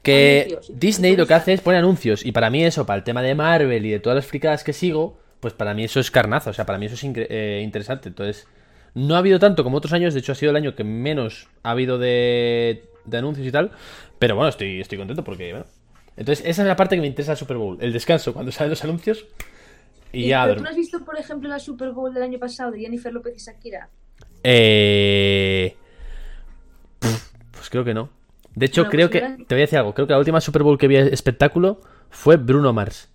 Que 0.01 0.47
anuncios, 0.49 0.79
Disney 0.79 1.15
lo 1.15 1.27
que 1.27 1.33
hace 1.35 1.53
es 1.53 1.61
poner 1.61 1.79
anuncios. 1.79 2.25
Y 2.25 2.31
para 2.31 2.49
mí, 2.49 2.63
eso, 2.63 2.85
para 2.87 2.97
el 2.97 3.03
tema 3.03 3.21
de 3.21 3.35
Marvel 3.35 3.85
y 3.85 3.91
de 3.91 3.99
todas 3.99 4.15
las 4.15 4.25
fricadas 4.25 4.63
que 4.63 4.73
sigo, 4.73 5.19
pues 5.45 5.53
para 5.53 5.75
mí 5.75 5.83
eso 5.83 5.99
es 5.99 6.09
carnazo. 6.09 6.49
O 6.49 6.53
sea, 6.53 6.65
para 6.65 6.79
mí 6.79 6.87
eso 6.87 6.95
es 6.95 7.03
eh, 7.03 7.61
interesante. 7.63 8.09
Entonces, 8.09 8.47
no 8.95 9.13
ha 9.13 9.19
habido 9.19 9.37
tanto 9.37 9.63
como 9.63 9.77
otros 9.77 9.93
años. 9.93 10.15
De 10.15 10.19
hecho, 10.19 10.31
ha 10.31 10.35
sido 10.35 10.49
el 10.49 10.55
año 10.55 10.73
que 10.73 10.83
menos 10.83 11.47
ha 11.61 11.69
habido 11.69 11.99
de, 11.99 12.85
de 13.05 13.17
anuncios 13.19 13.45
y 13.45 13.51
tal. 13.51 13.69
Pero 14.17 14.33
bueno, 14.35 14.49
estoy, 14.49 14.81
estoy 14.81 14.97
contento 14.97 15.23
porque, 15.23 15.51
bueno. 15.51 15.67
Entonces, 16.17 16.43
esa 16.47 16.63
es 16.63 16.67
la 16.67 16.75
parte 16.75 16.95
que 16.95 17.01
me 17.01 17.05
interesa 17.05 17.33
del 17.33 17.37
Super 17.37 17.57
Bowl. 17.57 17.77
El 17.79 17.93
descanso, 17.93 18.33
cuando 18.33 18.51
salen 18.51 18.71
los 18.71 18.83
anuncios. 18.83 19.23
Y 20.11 20.23
Y- 20.23 20.27
ya. 20.29 20.51
¿Tú 20.55 20.63
no 20.63 20.69
has 20.69 20.75
visto, 20.75 21.05
por 21.05 21.15
ejemplo, 21.19 21.47
la 21.47 21.59
Super 21.59 21.91
Bowl 21.91 22.11
del 22.11 22.23
año 22.23 22.39
pasado 22.39 22.71
de 22.71 22.79
Jennifer 22.79 23.13
López 23.13 23.35
y 23.37 23.39
Shakira? 23.39 23.87
Eh... 24.41 25.75
Pues 27.51 27.69
creo 27.69 27.83
que 27.83 27.93
no. 27.93 28.09
De 28.55 28.65
hecho, 28.65 28.81
Bueno, 28.85 28.91
creo 28.91 29.09
pues 29.11 29.21
que... 29.37 29.43
Te 29.43 29.53
voy 29.53 29.61
a 29.61 29.65
decir 29.65 29.77
algo. 29.77 29.93
Creo 29.93 30.07
que 30.07 30.13
la 30.13 30.19
última 30.19 30.41
Super 30.41 30.63
Bowl 30.63 30.79
que 30.79 30.87
vi 30.87 30.95
espectáculo 30.95 31.81
fue 32.09 32.37
Bruno 32.37 32.73
Mars. 32.73 33.09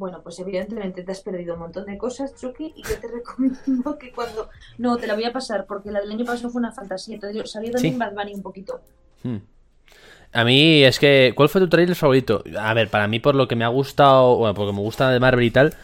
Bueno, 0.00 0.22
pues 0.22 0.38
evidentemente 0.38 1.02
te 1.02 1.12
has 1.12 1.20
perdido 1.20 1.52
un 1.52 1.60
montón 1.60 1.84
de 1.84 1.98
cosas, 1.98 2.34
Chucky, 2.34 2.72
y 2.74 2.82
yo 2.82 2.98
te 2.98 3.06
recomiendo 3.14 3.98
que 3.98 4.10
cuando... 4.12 4.48
No, 4.78 4.96
te 4.96 5.06
la 5.06 5.14
voy 5.14 5.24
a 5.24 5.32
pasar, 5.32 5.66
porque 5.66 5.90
la 5.90 6.00
del 6.00 6.10
año 6.10 6.24
pasado 6.24 6.48
fue 6.48 6.60
una 6.60 6.72
fantasía. 6.72 7.18
Digo, 7.18 7.44
salió 7.44 7.70
también 7.70 7.92
Sí. 7.92 8.00
Bad 8.00 8.14
Bunny 8.14 8.32
un 8.32 8.40
poquito. 8.40 8.80
Hmm. 9.22 9.36
A 10.32 10.42
mí 10.44 10.84
es 10.84 10.98
que... 10.98 11.34
¿Cuál 11.36 11.50
fue 11.50 11.60
tu 11.60 11.68
trailer 11.68 11.94
favorito? 11.94 12.42
A 12.58 12.72
ver, 12.72 12.88
para 12.88 13.08
mí 13.08 13.20
por 13.20 13.34
lo 13.34 13.46
que 13.46 13.56
me 13.56 13.64
ha 13.66 13.68
gustado... 13.68 14.36
Bueno, 14.36 14.54
porque 14.54 14.72
me 14.72 14.80
gusta 14.80 15.10
de 15.10 15.20
Marvel 15.20 15.44
y 15.44 15.50
tal... 15.50 15.74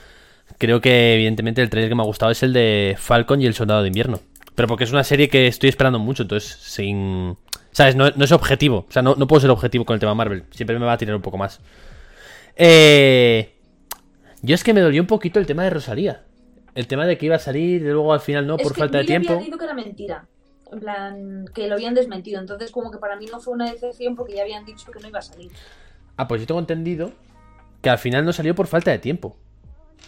Creo 0.57 0.81
que 0.81 1.13
evidentemente 1.13 1.61
el 1.61 1.69
trailer 1.69 1.91
que 1.91 1.95
me 1.95 2.03
ha 2.03 2.07
gustado 2.07 2.33
es 2.33 2.43
el 2.43 2.55
de 2.55 2.97
Falcon 2.99 3.43
y 3.43 3.47
el 3.47 3.53
Soldado 3.53 3.83
de 3.83 3.89
Invierno. 3.89 4.21
Pero 4.55 4.67
porque 4.67 4.85
es 4.85 4.93
una 4.93 5.05
serie 5.05 5.29
que 5.29 5.47
estoy 5.47 5.69
esperando 5.69 5.99
mucho, 5.99 6.23
entonces 6.23 6.57
sin... 6.59 7.37
¿Sabes? 7.71 7.97
No, 7.97 8.09
no 8.17 8.25
es 8.25 8.33
objetivo. 8.33 8.87
O 8.89 8.93
sea, 8.93 9.03
no, 9.03 9.15
no 9.15 9.27
puedo 9.27 9.43
ser 9.43 9.51
objetivo 9.51 9.85
con 9.85 9.93
el 9.93 10.01
tema 10.01 10.15
Marvel. 10.15 10.45
Siempre 10.53 10.79
me 10.79 10.87
va 10.87 10.95
a 10.95 10.97
tirar 10.97 11.15
un 11.15 11.21
poco 11.21 11.37
más. 11.37 11.61
Eh... 12.57 13.53
Yo 14.47 14.55
es 14.55 14.63
que 14.63 14.73
me 14.73 14.81
dolió 14.81 15.01
un 15.03 15.09
poquito 15.09 15.41
el 15.41 15.47
tema 15.47 15.65
de 15.65 15.71
Rosalía. 15.71 16.23
El 16.77 16.87
tema 16.87 17.05
de 17.05 17.19
que 17.19 17.27
iba 17.27 17.35
a 17.35 17.41
salir 17.41 17.83
y 17.83 17.85
luego 17.85 18.13
al 18.13 18.21
final 18.21 18.47
no, 18.47 18.55
Es 18.57 18.63
por 18.63 18.75
que 18.75 18.79
falta 18.81 18.99
de 18.99 19.05
yo 19.05 19.09
tiempo. 19.09 19.33
había 19.33 19.45
dicho 19.47 19.59
que 19.59 19.65
era 19.65 19.75
mentira. 19.75 20.27
En 20.71 20.79
plan, 20.79 21.45
que 21.53 21.67
lo 21.67 21.75
habían 21.75 21.95
desmentido. 21.95 22.41
Entonces, 22.41 22.71
como 22.71 22.93
que 22.93 22.99
para 22.99 23.17
mí 23.17 23.27
no 23.27 23.41
fue 23.41 23.55
una 23.55 23.69
decepción 23.73 24.15
porque 24.15 24.35
ya 24.37 24.43
habían 24.43 24.65
dicho 24.65 24.89
que 24.93 25.01
no 25.01 25.09
iba 25.09 25.19
a 25.19 25.23
salir. 25.23 25.51
Ah, 26.17 26.29
pues 26.29 26.41
yo 26.43 26.47
tengo 26.47 26.61
entendido 26.61 27.11
que 27.83 27.91
al 27.91 27.99
final 27.99 28.25
no 28.25 28.33
salió 28.33 28.55
por 28.55 28.69
falta 28.69 28.93
de 28.93 29.01
tiempo. 29.01 29.37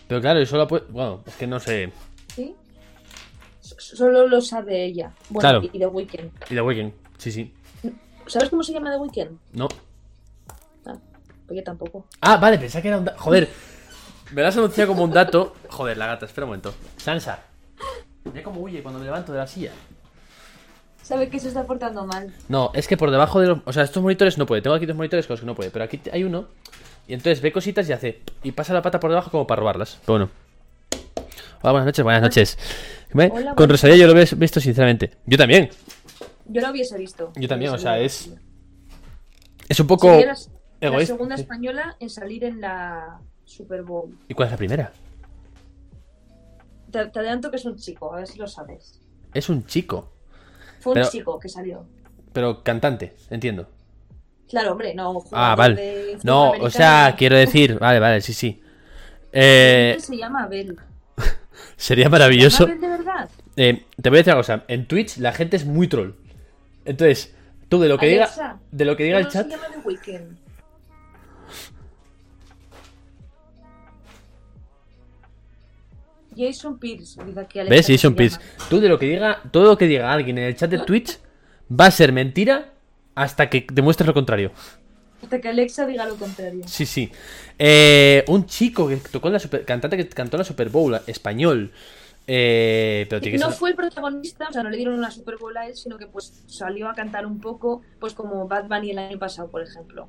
Pero 0.06 0.20
claro, 0.20 0.38
eso 0.38 0.56
lo 0.56 0.68
puede... 0.68 0.84
Bueno, 0.88 1.24
es 1.26 1.34
que 1.34 1.48
no 1.48 1.58
sé. 1.58 1.92
¿Sí? 2.36 2.54
Solo 3.60 4.28
lo 4.28 4.40
sabe 4.40 4.84
ella. 4.84 5.12
Bueno, 5.30 5.40
Claro. 5.40 5.62
y 5.72 5.78
The 5.80 5.86
Weeknd. 5.88 6.30
Y 6.48 6.54
The 6.54 6.60
Weeknd, 6.62 6.92
sí, 7.18 7.32
sí. 7.32 7.52
¿Sabes 8.26 8.50
cómo 8.50 8.62
se 8.62 8.72
llama 8.72 8.92
The 8.92 8.98
Weeknd? 8.98 9.36
No. 9.52 9.68
Ah, 10.86 10.96
pues 11.46 11.58
yo 11.58 11.64
tampoco. 11.64 12.06
Ah, 12.20 12.36
vale, 12.36 12.56
pensaba 12.58 12.82
que 12.82 12.88
era 12.88 12.98
un. 12.98 13.06
Joder. 13.16 13.48
Me 14.32 14.42
lo 14.42 14.48
has 14.48 14.56
anunciado 14.56 14.88
como 14.88 15.04
un 15.04 15.12
dato. 15.12 15.54
Joder, 15.68 15.96
la 15.96 16.06
gata, 16.06 16.26
espera 16.26 16.44
un 16.44 16.50
momento. 16.50 16.74
Sansa. 16.96 17.40
Mira 18.24 18.42
cómo 18.42 18.60
huye 18.60 18.82
cuando 18.82 19.00
me 19.00 19.06
levanto 19.06 19.32
de 19.32 19.38
la 19.38 19.46
silla. 19.46 19.72
Sabe 21.02 21.30
que 21.30 21.40
se 21.40 21.48
está 21.48 21.64
portando 21.64 22.04
mal. 22.04 22.34
No, 22.48 22.70
es 22.74 22.86
que 22.86 22.98
por 22.98 23.10
debajo 23.10 23.40
de 23.40 23.46
los... 23.48 23.60
O 23.64 23.72
sea, 23.72 23.82
estos 23.82 24.02
monitores 24.02 24.36
no 24.36 24.44
puede. 24.44 24.60
Tengo 24.60 24.76
aquí 24.76 24.84
dos 24.84 24.96
monitores 24.96 25.26
con 25.26 25.34
los 25.34 25.40
que 25.40 25.46
no 25.46 25.54
puede. 25.54 25.70
Pero 25.70 25.86
aquí 25.86 26.00
hay 26.12 26.24
uno. 26.24 26.48
Y 27.06 27.14
entonces 27.14 27.40
ve 27.40 27.50
cositas 27.52 27.88
y 27.88 27.92
hace... 27.92 28.22
Y 28.42 28.52
pasa 28.52 28.74
la 28.74 28.82
pata 28.82 29.00
por 29.00 29.10
debajo 29.10 29.30
como 29.30 29.46
para 29.46 29.60
robarlas. 29.60 29.98
Pero 30.04 30.18
bueno. 30.18 30.30
Hola, 31.62 31.72
buenas 31.72 31.86
noches, 31.86 32.04
buenas 32.04 32.22
noches. 32.22 32.58
¿Ve? 33.14 33.30
Hola, 33.32 33.54
con 33.54 33.70
Rosalía 33.70 33.96
yo 33.96 34.12
lo 34.12 34.20
he 34.20 34.26
visto 34.36 34.60
sinceramente. 34.60 35.16
Yo 35.24 35.38
también. 35.38 35.70
Yo 36.44 36.60
lo 36.60 36.70
hubiese 36.70 36.98
visto. 36.98 37.32
Yo 37.36 37.48
también, 37.48 37.72
o 37.72 37.78
sea, 37.78 37.98
es... 37.98 38.30
Es 39.66 39.80
un 39.80 39.86
poco... 39.86 40.10
Sería 40.10 40.34
la, 40.80 41.06
segunda 41.06 41.34
española 41.34 41.96
en 41.98 42.10
salir 42.10 42.44
en 42.44 42.60
la 42.60 43.20
Super 43.48 43.82
Bowl. 43.82 44.16
¿Y 44.28 44.34
cuál 44.34 44.46
es 44.48 44.52
la 44.52 44.58
primera? 44.58 44.92
Te, 46.90 47.06
te 47.06 47.18
adelanto 47.18 47.50
que 47.50 47.56
es 47.56 47.64
un 47.64 47.76
chico, 47.76 48.12
a 48.12 48.18
ver 48.18 48.26
si 48.26 48.38
lo 48.38 48.46
sabes. 48.46 49.00
Es 49.32 49.48
un 49.48 49.64
chico. 49.66 50.12
Fue 50.80 51.00
un 51.00 51.08
chico 51.08 51.38
que 51.38 51.48
salió. 51.48 51.86
Pero 52.32 52.62
cantante, 52.62 53.14
entiendo. 53.30 53.68
Claro, 54.48 54.72
hombre, 54.72 54.94
no. 54.94 55.24
Ah, 55.32 55.54
vale. 55.56 56.18
No, 56.22 56.52
o 56.52 56.70
sea, 56.70 57.14
quiero 57.16 57.36
decir... 57.36 57.78
Vale, 57.80 58.00
vale, 58.00 58.20
sí, 58.20 58.32
sí. 58.32 58.62
Eh, 59.32 59.96
Se 59.98 60.16
llama 60.16 60.44
Abel. 60.44 60.78
sería 61.76 62.08
maravilloso... 62.08 62.66
¿Se 62.66 62.72
llama 62.72 62.72
Abel 62.72 62.80
de 62.80 63.04
verdad? 63.04 63.30
Eh, 63.56 63.84
te 64.00 64.08
voy 64.08 64.18
a 64.18 64.20
decir 64.20 64.32
una 64.32 64.40
cosa. 64.40 64.64
En 64.68 64.86
Twitch 64.86 65.18
la 65.18 65.32
gente 65.32 65.56
es 65.56 65.66
muy 65.66 65.88
troll. 65.88 66.12
Entonces, 66.84 67.34
tú 67.68 67.78
de 67.80 67.88
lo 67.88 67.98
que 67.98 68.06
Alexa, 68.14 68.42
diga, 68.42 68.60
de 68.70 68.84
lo 68.84 68.96
que 68.96 69.04
diga 69.04 69.18
el 69.18 69.24
¿Cómo 69.24 69.32
chat, 69.32 69.46
se 69.46 69.56
llama 69.56 69.66
The 69.70 69.78
Weeknd? 69.86 70.47
Jason 76.38 76.78
Pierce, 76.78 77.22
dice 77.24 77.40
aquí 77.40 77.58
Alexa 77.58 77.74
¿ves? 77.74 77.86
Jason 77.86 78.14
Pierce. 78.14 78.38
Tú 78.70 78.80
de 78.80 78.88
lo 78.88 78.98
que 78.98 79.06
diga, 79.06 79.42
todo 79.50 79.64
lo 79.64 79.76
que 79.78 79.86
diga 79.86 80.12
alguien 80.12 80.38
en 80.38 80.44
el 80.44 80.56
chat 80.56 80.70
de 80.70 80.78
Twitch 80.78 81.18
va 81.70 81.86
a 81.86 81.90
ser 81.90 82.12
mentira 82.12 82.72
hasta 83.14 83.50
que 83.50 83.66
demuestres 83.72 84.06
lo 84.06 84.14
contrario. 84.14 84.52
Hasta 85.22 85.40
que 85.40 85.48
Alexa 85.48 85.84
diga 85.86 86.06
lo 86.06 86.14
contrario. 86.14 86.62
Sí, 86.68 86.86
sí. 86.86 87.10
Eh, 87.58 88.24
un 88.28 88.46
chico 88.46 88.86
que 88.88 88.96
tocó 88.96 89.26
en 89.28 89.32
la 89.34 89.38
super, 89.40 89.64
cantante 89.64 89.96
que 89.96 90.08
cantó 90.08 90.36
en 90.36 90.38
la 90.38 90.44
Super 90.44 90.68
Bowl, 90.68 90.96
español. 91.08 91.72
Eh, 92.30 93.06
pero 93.08 93.20
tiene 93.22 93.38
que 93.38 93.42
No 93.42 93.50
ser- 93.50 93.58
fue 93.58 93.70
el 93.70 93.76
protagonista, 93.76 94.46
o 94.48 94.52
sea, 94.52 94.62
no 94.62 94.70
le 94.70 94.76
dieron 94.76 94.94
una 94.94 95.10
Super 95.10 95.36
Bowl 95.38 95.56
a 95.56 95.66
él, 95.66 95.74
sino 95.74 95.96
que 95.98 96.06
pues 96.06 96.44
salió 96.46 96.88
a 96.88 96.94
cantar 96.94 97.26
un 97.26 97.40
poco, 97.40 97.82
pues 97.98 98.12
como 98.14 98.46
Bad 98.46 98.68
Bunny 98.68 98.90
el 98.92 98.98
año 98.98 99.18
pasado, 99.18 99.50
por 99.50 99.62
ejemplo. 99.62 100.06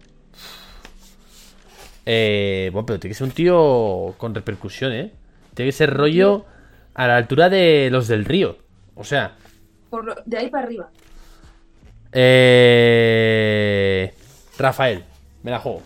Eh, 2.05 2.69
bueno, 2.73 2.85
pero 2.85 2.99
tiene 2.99 3.13
que 3.13 3.17
ser 3.17 3.25
un 3.27 3.31
tío 3.33 4.15
con 4.17 4.33
repercusión, 4.35 4.91
¿eh? 4.93 5.11
Tiene 5.59 5.73
que 5.73 5.77
ser 5.77 5.93
rollo 5.93 6.45
a 6.93 7.05
la 7.05 7.17
altura 7.17 7.49
de 7.49 7.89
los 7.91 8.07
del 8.07 8.23
río. 8.23 8.55
O 8.95 9.03
sea, 9.03 9.35
Por 9.89 10.23
de 10.23 10.37
ahí 10.37 10.49
para 10.49 10.63
arriba. 10.63 10.89
eh... 12.13 13.33
Rafael, 14.57 15.03
me 15.43 15.51
la 15.51 15.59
juego. 15.59 15.81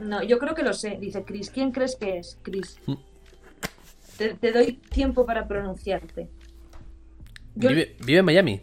No, 0.00 0.22
yo 0.22 0.38
creo 0.38 0.54
que 0.54 0.62
lo 0.62 0.74
sé. 0.74 0.98
Dice 1.00 1.24
Chris. 1.24 1.48
¿Quién 1.48 1.72
crees 1.72 1.96
que 1.96 2.18
es? 2.18 2.38
Chris. 2.42 2.78
Mm. 2.84 2.96
Te, 4.18 4.34
te 4.34 4.52
doy 4.52 4.72
tiempo 4.90 5.24
para 5.24 5.48
pronunciarte. 5.48 6.28
Yo... 7.54 7.70
Vive, 7.70 7.96
vive 8.04 8.18
en 8.18 8.24
Miami. 8.26 8.60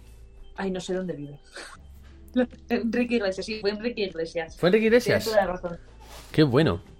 Ay, 0.56 0.70
no 0.70 0.82
sé 0.82 0.94
dónde 0.94 1.14
vive. 1.14 1.40
Enrique 2.70 3.16
Iglesias, 3.16 3.44
sí, 3.44 3.60
fue 3.60 3.72
Enrique 3.72 4.04
Iglesias. 4.04 4.56
¿Fue 4.56 4.70
Enrique 4.70 4.92
Tienes 4.92 5.08
Iglesias? 5.08 5.26
toda 5.26 5.38
la 5.38 5.52
razón. 5.54 5.80
Qué 6.32 6.44
bueno. 6.44 6.93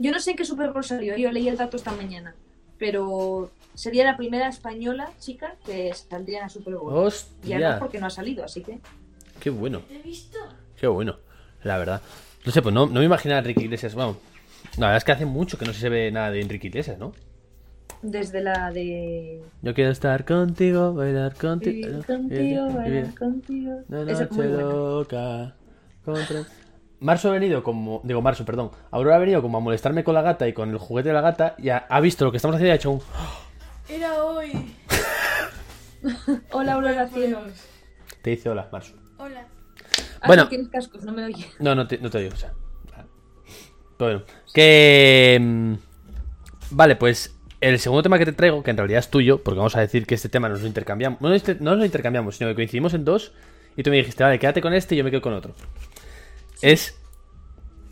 Yo 0.00 0.10
no 0.10 0.18
sé 0.18 0.30
en 0.32 0.36
qué 0.38 0.44
Super 0.44 0.72
Bowl 0.72 0.82
salió, 0.82 1.16
yo 1.16 1.30
leí 1.30 1.46
el 1.48 1.56
dato 1.56 1.76
esta 1.76 1.92
mañana. 1.92 2.34
Pero 2.78 3.50
sería 3.74 4.04
la 4.04 4.16
primera 4.16 4.48
española 4.48 5.10
chica 5.20 5.54
que 5.64 5.92
saldría 5.94 6.38
en 6.38 6.44
la 6.44 6.48
Super 6.48 6.74
Bowl. 6.74 6.90
Ya 6.90 6.96
no, 6.96 7.02
Hostia, 7.02 7.78
porque 7.78 8.00
no 8.00 8.06
ha 8.06 8.10
salido, 8.10 8.42
así 8.42 8.62
que. 8.62 8.78
qué 9.38 9.50
bueno. 9.50 9.82
Qué 10.80 10.86
bueno, 10.86 11.18
la 11.62 11.76
verdad. 11.78 12.00
No 12.46 12.50
sé, 12.52 12.62
pues 12.62 12.74
no, 12.74 12.86
no 12.86 13.00
me 13.00 13.04
imaginaba 13.04 13.36
a 13.36 13.40
Enrique 13.40 13.62
Iglesias. 13.64 13.94
Vamos, 13.94 14.16
la 14.78 14.86
verdad 14.86 14.96
es 14.96 15.04
que 15.04 15.12
hace 15.12 15.26
mucho 15.26 15.58
que 15.58 15.66
no 15.66 15.74
se 15.74 15.88
ve 15.90 16.10
nada 16.10 16.30
de 16.30 16.40
Enrique 16.40 16.68
Iglesias, 16.68 16.98
¿no? 16.98 17.12
Desde 18.00 18.40
la 18.40 18.70
de. 18.72 19.42
Yo 19.60 19.74
quiero 19.74 19.90
estar 19.90 20.24
contigo, 20.24 20.94
bailar 20.94 21.34
contigo. 21.34 21.86
Vivir 21.88 22.06
contigo, 22.06 22.72
bailar 22.72 23.14
contigo. 23.14 23.80
Una 23.90 24.10
Esa 24.10 24.24
es 24.24 24.30
muy 24.32 24.46
noche 24.46 24.62
loca. 24.62 25.54
contra- 26.02 26.46
Marzo 27.00 27.28
ha 27.30 27.32
venido 27.32 27.62
como. 27.62 28.00
Digo, 28.04 28.20
Marzo, 28.22 28.44
perdón. 28.44 28.70
Aurora 28.90 29.16
ha 29.16 29.18
venido 29.18 29.42
como 29.42 29.58
a 29.58 29.60
molestarme 29.60 30.04
con 30.04 30.14
la 30.14 30.22
gata 30.22 30.46
y 30.46 30.52
con 30.52 30.70
el 30.70 30.78
juguete 30.78 31.08
de 31.08 31.14
la 31.14 31.20
gata. 31.22 31.54
Y 31.58 31.70
ha, 31.70 31.78
ha 31.88 32.00
visto 32.00 32.24
lo 32.24 32.30
que 32.30 32.36
estamos 32.36 32.54
haciendo 32.56 32.68
y 32.68 32.72
ha 32.72 32.76
hecho 32.76 32.90
un. 32.92 33.00
Era 33.88 34.22
hoy. 34.24 34.74
Hola, 36.52 36.74
Aurora 36.74 37.08
Cielo. 37.08 37.40
Te 38.22 38.30
dice 38.30 38.48
hola, 38.50 38.68
Marzo. 38.70 38.94
Hola. 39.18 39.46
Ah, 40.20 40.26
Bueno. 40.26 40.44
no 40.44 40.48
tienes 40.48 40.68
cascos, 40.68 41.02
no 41.04 41.12
me 41.12 41.24
oye. 41.24 41.46
No, 41.58 41.74
no 41.74 41.86
te, 41.86 41.98
no 41.98 42.10
te 42.10 42.26
o 42.28 42.36
sea. 42.36 42.52
Pero 43.96 44.10
bueno. 44.20 44.22
Que. 44.54 45.38
mm, 45.40 45.74
Vale, 46.70 46.96
pues. 46.96 47.36
El 47.60 47.78
segundo 47.78 48.02
tema 48.02 48.18
que 48.18 48.24
te 48.24 48.32
traigo, 48.32 48.62
que 48.62 48.70
en 48.70 48.78
realidad 48.78 49.00
es 49.00 49.10
tuyo, 49.10 49.42
porque 49.42 49.58
vamos 49.58 49.76
a 49.76 49.80
decir 49.80 50.06
que 50.06 50.14
este 50.14 50.30
tema 50.30 50.48
nos 50.48 50.62
lo 50.62 50.66
intercambiamos. 50.66 51.20
No, 51.20 51.28
no 51.28 51.34
nos 51.60 51.78
lo 51.78 51.84
intercambiamos, 51.84 52.36
sino 52.36 52.48
que 52.48 52.54
coincidimos 52.54 52.94
en 52.94 53.04
dos. 53.04 53.32
Y 53.76 53.82
tú 53.82 53.90
me 53.90 53.96
dijiste, 53.96 54.22
vale, 54.24 54.38
quédate 54.38 54.62
con 54.62 54.72
este 54.72 54.94
y 54.94 54.98
yo 54.98 55.04
me 55.04 55.10
quedo 55.10 55.20
con 55.20 55.34
otro. 55.34 55.54
Es. 56.62 56.96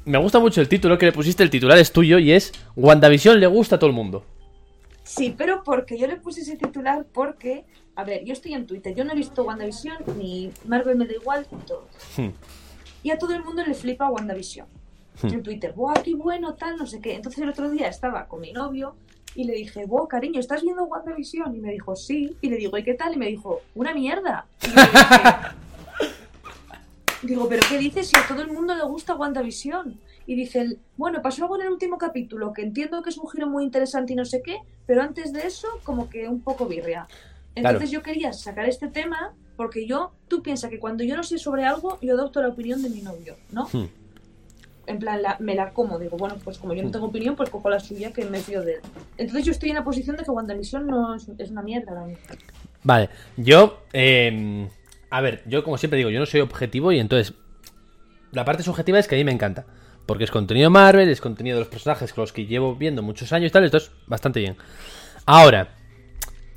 Me 0.04 0.18
gusta 0.18 0.38
mucho 0.38 0.60
el 0.60 0.68
título 0.68 0.96
que 0.96 1.06
le 1.06 1.12
pusiste, 1.12 1.42
el 1.42 1.50
titular 1.50 1.78
es 1.78 1.92
tuyo 1.92 2.18
y 2.18 2.32
es 2.32 2.52
WandaVision 2.76 3.40
le 3.40 3.46
gusta 3.46 3.76
a 3.76 3.78
todo 3.78 3.90
el 3.90 3.96
mundo. 3.96 4.24
Sí, 5.04 5.34
pero 5.36 5.62
porque 5.64 5.98
yo 5.98 6.06
le 6.06 6.16
puse 6.16 6.42
ese 6.42 6.56
titular 6.56 7.06
porque. 7.12 7.64
A 7.96 8.04
ver, 8.04 8.24
yo 8.24 8.32
estoy 8.32 8.54
en 8.54 8.66
Twitter, 8.66 8.94
yo 8.94 9.04
no 9.04 9.12
he 9.12 9.16
visto 9.16 9.42
WandaVision 9.42 9.96
ni 10.16 10.52
Marvel 10.66 10.96
me 10.96 11.06
da 11.06 11.14
igual 11.14 11.46
y 11.50 11.66
todo. 11.66 11.88
Hmm. 12.16 12.28
Y 13.02 13.10
a 13.10 13.18
todo 13.18 13.34
el 13.34 13.42
mundo 13.42 13.64
le 13.64 13.74
flipa 13.74 14.08
WandaVision. 14.08 14.66
Hmm. 15.22 15.26
En 15.34 15.42
Twitter, 15.42 15.72
¡buah, 15.72 15.94
qué 16.02 16.14
bueno, 16.14 16.54
tal, 16.54 16.76
no 16.76 16.86
sé 16.86 17.00
qué! 17.00 17.14
Entonces 17.14 17.42
el 17.42 17.48
otro 17.48 17.70
día 17.70 17.88
estaba 17.88 18.26
con 18.28 18.40
mi 18.40 18.52
novio 18.52 18.94
y 19.34 19.44
le 19.44 19.54
dije, 19.54 19.84
¡buah, 19.84 20.06
cariño, 20.06 20.40
¿estás 20.40 20.62
viendo 20.62 20.84
WandaVision? 20.84 21.56
Y 21.56 21.60
me 21.60 21.72
dijo, 21.72 21.96
sí. 21.96 22.36
Y 22.40 22.50
le 22.50 22.56
digo, 22.56 22.78
¿y 22.78 22.84
qué 22.84 22.94
tal? 22.94 23.14
Y 23.14 23.16
me 23.16 23.26
dijo, 23.26 23.62
¡una 23.74 23.92
mierda! 23.94 24.46
Y 24.62 24.68
yo 24.68 24.74
dije, 24.74 25.02
Digo, 27.28 27.46
¿pero 27.48 27.62
qué 27.68 27.76
dices 27.78 28.08
si 28.08 28.16
a 28.16 28.26
todo 28.26 28.40
el 28.40 28.48
mundo 28.48 28.74
le 28.74 28.82
gusta 28.84 29.14
WandaVision? 29.14 30.00
Y 30.26 30.34
dice, 30.34 30.60
él, 30.60 30.78
bueno, 30.96 31.20
pasó 31.22 31.42
algo 31.44 31.56
en 31.56 31.62
el 31.66 31.72
último 31.72 31.98
capítulo, 31.98 32.52
que 32.52 32.62
entiendo 32.62 33.02
que 33.02 33.10
es 33.10 33.18
un 33.18 33.28
giro 33.28 33.46
muy 33.46 33.64
interesante 33.64 34.14
y 34.14 34.16
no 34.16 34.24
sé 34.24 34.40
qué, 34.42 34.58
pero 34.86 35.02
antes 35.02 35.32
de 35.32 35.46
eso, 35.46 35.68
como 35.84 36.08
que 36.08 36.26
un 36.28 36.40
poco 36.40 36.66
birria. 36.66 37.06
Entonces 37.54 37.90
yo 37.90 38.02
quería 38.02 38.32
sacar 38.32 38.68
este 38.68 38.88
tema 38.88 39.34
porque 39.56 39.86
yo, 39.86 40.12
tú 40.28 40.42
piensas 40.42 40.70
que 40.70 40.78
cuando 40.78 41.02
yo 41.04 41.16
no 41.16 41.22
sé 41.22 41.38
sobre 41.38 41.64
algo, 41.64 41.98
yo 42.00 42.14
adopto 42.14 42.40
la 42.40 42.48
opinión 42.48 42.82
de 42.82 42.88
mi 42.90 43.02
novio, 43.02 43.36
¿no? 43.52 43.68
Hmm. 43.72 43.88
En 44.86 44.98
plan, 44.98 45.20
la- 45.20 45.36
me 45.40 45.54
la 45.54 45.72
como, 45.74 45.98
digo, 45.98 46.16
bueno, 46.16 46.36
pues 46.42 46.56
como 46.56 46.72
yo 46.72 46.82
no 46.82 46.90
tengo 46.90 47.06
opinión, 47.06 47.36
pues 47.36 47.50
cojo 47.50 47.68
la 47.68 47.78
suya 47.80 48.10
que 48.12 48.24
me 48.24 48.38
fío 48.40 48.62
de 48.62 48.74
él. 48.76 48.80
Entonces 49.18 49.44
yo 49.44 49.52
estoy 49.52 49.68
en 49.70 49.74
la 49.74 49.84
posición 49.84 50.16
de 50.16 50.24
que 50.24 50.30
WandaVision 50.30 50.86
no 50.86 51.14
es, 51.14 51.28
es 51.36 51.50
una 51.50 51.60
mierda. 51.62 51.92
¿no? 51.94 52.06
Vale, 52.84 53.10
yo. 53.36 53.80
eh, 53.92 54.68
a 55.10 55.20
ver, 55.20 55.42
yo 55.46 55.64
como 55.64 55.78
siempre 55.78 55.98
digo, 55.98 56.10
yo 56.10 56.20
no 56.20 56.26
soy 56.26 56.40
objetivo 56.40 56.92
y 56.92 56.98
entonces. 56.98 57.34
La 58.32 58.44
parte 58.44 58.62
subjetiva 58.62 58.98
es 58.98 59.08
que 59.08 59.14
a 59.14 59.18
mí 59.18 59.24
me 59.24 59.32
encanta. 59.32 59.64
Porque 60.04 60.24
es 60.24 60.30
contenido 60.30 60.70
Marvel, 60.70 61.08
es 61.08 61.20
contenido 61.20 61.56
de 61.56 61.60
los 61.60 61.68
personajes 61.68 62.12
con 62.12 62.22
los 62.22 62.32
que 62.32 62.46
llevo 62.46 62.74
viendo 62.76 63.02
muchos 63.02 63.32
años 63.32 63.50
y 63.50 63.52
tal, 63.52 63.64
esto 63.64 63.76
es 63.76 63.90
bastante 64.06 64.40
bien. 64.40 64.56
Ahora, 65.26 65.76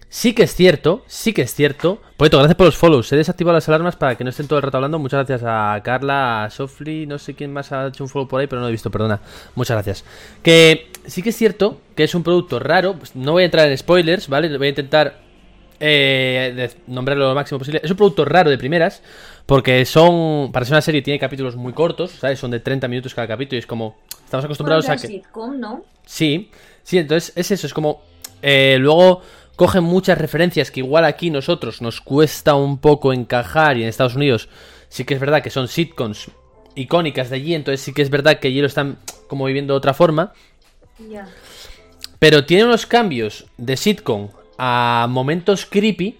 sí 0.08 0.34
que 0.34 0.44
es 0.44 0.56
cierto, 0.56 1.04
sí 1.08 1.34
que 1.34 1.42
es 1.42 1.54
cierto. 1.54 2.02
Poeto, 2.16 2.38
gracias 2.38 2.56
por 2.56 2.66
los 2.66 2.78
follows. 2.78 3.12
He 3.12 3.18
desactivado 3.18 3.56
las 3.56 3.68
alarmas 3.68 3.98
para 3.98 4.16
que 4.16 4.24
no 4.24 4.30
estén 4.30 4.48
todo 4.48 4.60
el 4.60 4.64
rato 4.64 4.78
hablando. 4.78 5.00
Muchas 5.00 5.28
gracias 5.28 5.44
a 5.46 5.82
Carla, 5.84 6.46
a 6.46 6.50
Sofli, 6.50 7.06
no 7.06 7.20
sé 7.20 7.34
quién 7.34 7.52
más 7.52 7.72
ha 7.72 7.88
hecho 7.88 8.04
un 8.06 8.10
follow 8.10 8.28
por 8.28 8.40
ahí, 8.40 8.48
pero 8.48 8.60
no 8.60 8.68
lo 8.68 8.70
he 8.70 8.72
visto, 8.72 8.90
perdona. 8.90 9.22
Muchas 9.56 9.76
gracias. 9.76 10.06
Que 10.44 10.90
sí 11.06 11.22
que 11.22 11.30
es 11.30 11.36
cierto 11.36 11.82
que 11.96 12.06
es 12.06 12.16
un 12.16 12.24
producto 12.24 12.60
raro. 12.60 12.96
pues 12.96 13.16
no 13.16 13.34
voy 13.34 13.44
a 13.44 13.46
entrar 13.46 13.68
en 13.68 13.78
spoilers, 13.78 14.30
¿vale? 14.30 14.58
Voy 14.58 14.68
a 14.68 14.70
intentar 14.70 15.31
eh, 15.82 16.54
de- 16.56 16.72
nombrarlo 16.88 17.28
lo 17.28 17.36
máximo 17.36 17.60
posible. 17.60 17.82
Es 17.84 17.92
un 17.92 17.98
producto 17.98 18.24
raro 18.24 18.50
de 18.50 18.58
primeras, 18.58 19.02
porque 19.46 19.84
son. 19.86 20.52
Para 20.54 20.66
ser 20.66 20.74
una 20.76 20.82
serie 20.82 21.02
tiene 21.02 21.20
capítulos 21.20 21.56
muy 21.58 21.74
cortos, 21.74 22.12
¿sabes? 22.12 22.40
Son 22.40 22.52
de 22.52 22.60
30 22.62 22.88
minutos 22.88 23.14
cada 23.14 23.28
capítulo 23.28 23.58
y 23.58 23.60
es 23.60 23.66
como. 23.68 23.98
Estamos 24.24 24.46
acostumbrados 24.46 24.88
a 24.88 24.96
que. 24.96 25.08
sitcom, 25.08 25.60
¿no? 25.60 25.84
Sí, 26.06 26.50
sí, 26.84 26.98
entonces 27.00 27.34
es 27.36 27.52
eso, 27.52 27.68
es 27.68 27.74
como. 27.74 28.02
eh, 28.42 28.78
luego 28.80 29.22
cogen 29.58 29.84
muchas 29.84 30.18
referencias 30.18 30.72
que 30.72 30.80
igual 30.80 31.04
aquí 31.06 31.30
nosotros 31.30 31.82
nos 31.82 32.00
cuesta 32.02 32.56
un 32.56 32.80
poco 32.80 33.12
encajar 33.14 33.78
y 33.78 33.84
en 33.84 33.90
Estados 33.90 34.16
Unidos 34.16 34.50
sí 34.90 35.04
que 35.06 35.14
es 35.14 35.20
verdad 35.20 35.44
que 35.44 35.52
son 35.52 35.68
sitcoms 35.68 36.32
icónicas 36.74 37.30
de 37.30 37.36
allí, 37.36 37.54
entonces 37.54 37.82
sí 37.82 37.94
que 37.94 38.02
es 38.02 38.10
verdad 38.10 38.40
que 38.40 38.48
allí 38.48 38.60
lo 38.62 38.66
están 38.68 38.98
como 39.28 39.46
viviendo 39.46 39.74
de 39.74 39.78
otra 39.78 39.94
forma. 39.94 40.34
Ya. 41.10 41.28
Pero 42.18 42.46
tiene 42.46 42.66
unos 42.66 42.86
cambios 42.88 43.46
de 43.58 43.78
sitcom 43.78 44.30
a 44.64 45.08
momentos 45.10 45.66
creepy, 45.66 46.20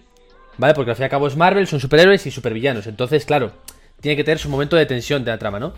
¿vale? 0.58 0.74
Porque 0.74 0.90
al 0.90 0.96
fin 0.96 1.04
y 1.04 1.04
al 1.04 1.10
cabo 1.10 1.28
es 1.28 1.36
Marvel, 1.36 1.68
son 1.68 1.78
superhéroes 1.78 2.26
y 2.26 2.32
supervillanos. 2.32 2.88
Entonces, 2.88 3.24
claro, 3.24 3.52
tiene 4.00 4.16
que 4.16 4.24
tener 4.24 4.38
su 4.40 4.48
momento 4.48 4.74
de 4.74 4.84
tensión 4.84 5.24
de 5.24 5.30
la 5.30 5.38
trama, 5.38 5.60
¿no? 5.60 5.74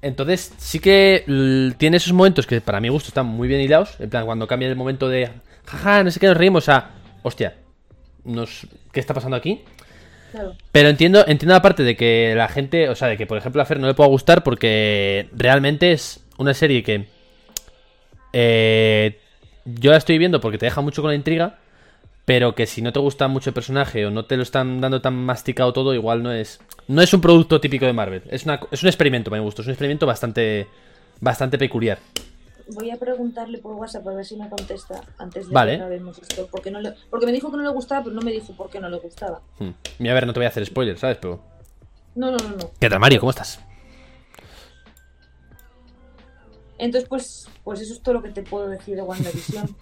Entonces, 0.00 0.52
sí 0.56 0.78
que 0.78 1.24
l- 1.26 1.72
tiene 1.78 1.96
esos 1.96 2.12
momentos 2.12 2.46
que 2.46 2.60
para 2.60 2.78
mi 2.80 2.88
gusto 2.88 3.08
están 3.08 3.26
muy 3.26 3.48
bien 3.48 3.60
hilados. 3.60 3.96
En 3.98 4.08
plan, 4.08 4.24
cuando 4.24 4.46
cambia 4.46 4.68
el 4.68 4.76
momento 4.76 5.08
de 5.08 5.30
jaja, 5.66 6.04
no 6.04 6.12
sé 6.12 6.20
qué, 6.20 6.28
nos 6.28 6.36
reímos 6.36 6.68
a 6.68 6.90
hostia, 7.22 7.56
nos, 8.24 8.68
¿qué 8.92 9.00
está 9.00 9.12
pasando 9.12 9.36
aquí? 9.36 9.62
Claro. 10.30 10.54
Pero 10.70 10.88
entiendo, 10.90 11.24
entiendo 11.26 11.56
aparte 11.56 11.82
de 11.82 11.96
que 11.96 12.34
la 12.36 12.46
gente, 12.46 12.88
o 12.88 12.94
sea, 12.94 13.08
de 13.08 13.16
que 13.16 13.26
por 13.26 13.36
ejemplo 13.36 13.60
a 13.60 13.64
Fer 13.64 13.80
no 13.80 13.88
le 13.88 13.94
pueda 13.94 14.08
gustar 14.08 14.44
porque 14.44 15.28
realmente 15.32 15.90
es 15.90 16.20
una 16.38 16.54
serie 16.54 16.84
que 16.84 17.08
eh, 18.32 19.18
yo 19.64 19.90
la 19.90 19.96
estoy 19.96 20.18
viendo 20.18 20.40
porque 20.40 20.56
te 20.56 20.66
deja 20.66 20.80
mucho 20.80 21.02
con 21.02 21.10
la 21.10 21.16
intriga, 21.16 21.58
pero 22.30 22.54
que 22.54 22.64
si 22.68 22.80
no 22.80 22.92
te 22.92 23.00
gusta 23.00 23.26
mucho 23.26 23.50
el 23.50 23.54
personaje 23.54 24.06
o 24.06 24.10
no 24.12 24.24
te 24.24 24.36
lo 24.36 24.44
están 24.44 24.80
dando 24.80 25.00
tan 25.00 25.16
masticado 25.16 25.72
todo, 25.72 25.94
igual 25.94 26.22
no 26.22 26.30
es 26.30 26.60
no 26.86 27.02
es 27.02 27.12
un 27.12 27.20
producto 27.20 27.60
típico 27.60 27.86
de 27.86 27.92
Marvel. 27.92 28.22
Es, 28.30 28.44
una, 28.44 28.60
es 28.70 28.84
un 28.84 28.88
experimento, 28.88 29.32
me 29.32 29.40
gusta, 29.40 29.62
es 29.62 29.66
un 29.66 29.72
experimento 29.72 30.06
bastante 30.06 30.68
bastante 31.20 31.58
peculiar. 31.58 31.98
Voy 32.68 32.88
a 32.92 32.96
preguntarle 32.98 33.58
por 33.58 33.72
WhatsApp 33.72 34.06
a 34.06 34.12
ver 34.12 34.24
si 34.24 34.36
me 34.36 34.48
contesta 34.48 35.00
antes 35.18 35.48
de 35.48 35.52
Vale. 35.52 35.72
que 35.72 35.82
acabemos 35.82 36.18
esto. 36.20 36.46
Porque, 36.52 36.70
no 36.70 36.80
le- 36.80 36.94
porque 37.10 37.26
me 37.26 37.32
dijo 37.32 37.50
que 37.50 37.56
no 37.56 37.64
le 37.64 37.70
gustaba, 37.70 38.04
pero 38.04 38.14
no 38.14 38.22
me 38.22 38.30
dijo 38.30 38.52
por 38.56 38.70
qué 38.70 38.78
no 38.78 38.88
le 38.88 38.98
gustaba. 39.00 39.40
Hmm. 39.58 39.70
Mira, 39.98 40.12
a 40.12 40.14
ver, 40.14 40.24
no 40.28 40.32
te 40.32 40.38
voy 40.38 40.46
a 40.46 40.50
hacer 40.50 40.64
spoiler, 40.64 40.96
¿sabes? 40.98 41.16
Pero 41.20 41.42
No, 42.14 42.30
no, 42.30 42.36
no, 42.38 42.50
no. 42.50 42.70
¿Qué 42.78 42.88
tal, 42.88 43.00
Mario? 43.00 43.18
¿Cómo 43.18 43.30
estás? 43.30 43.58
Entonces, 46.78 47.08
pues, 47.08 47.48
pues 47.64 47.80
eso 47.80 47.92
es 47.92 48.00
todo 48.02 48.14
lo 48.14 48.22
que 48.22 48.28
te 48.30 48.44
puedo 48.44 48.68
decir 48.68 48.94
de 48.94 49.02
WandaVision. 49.02 49.76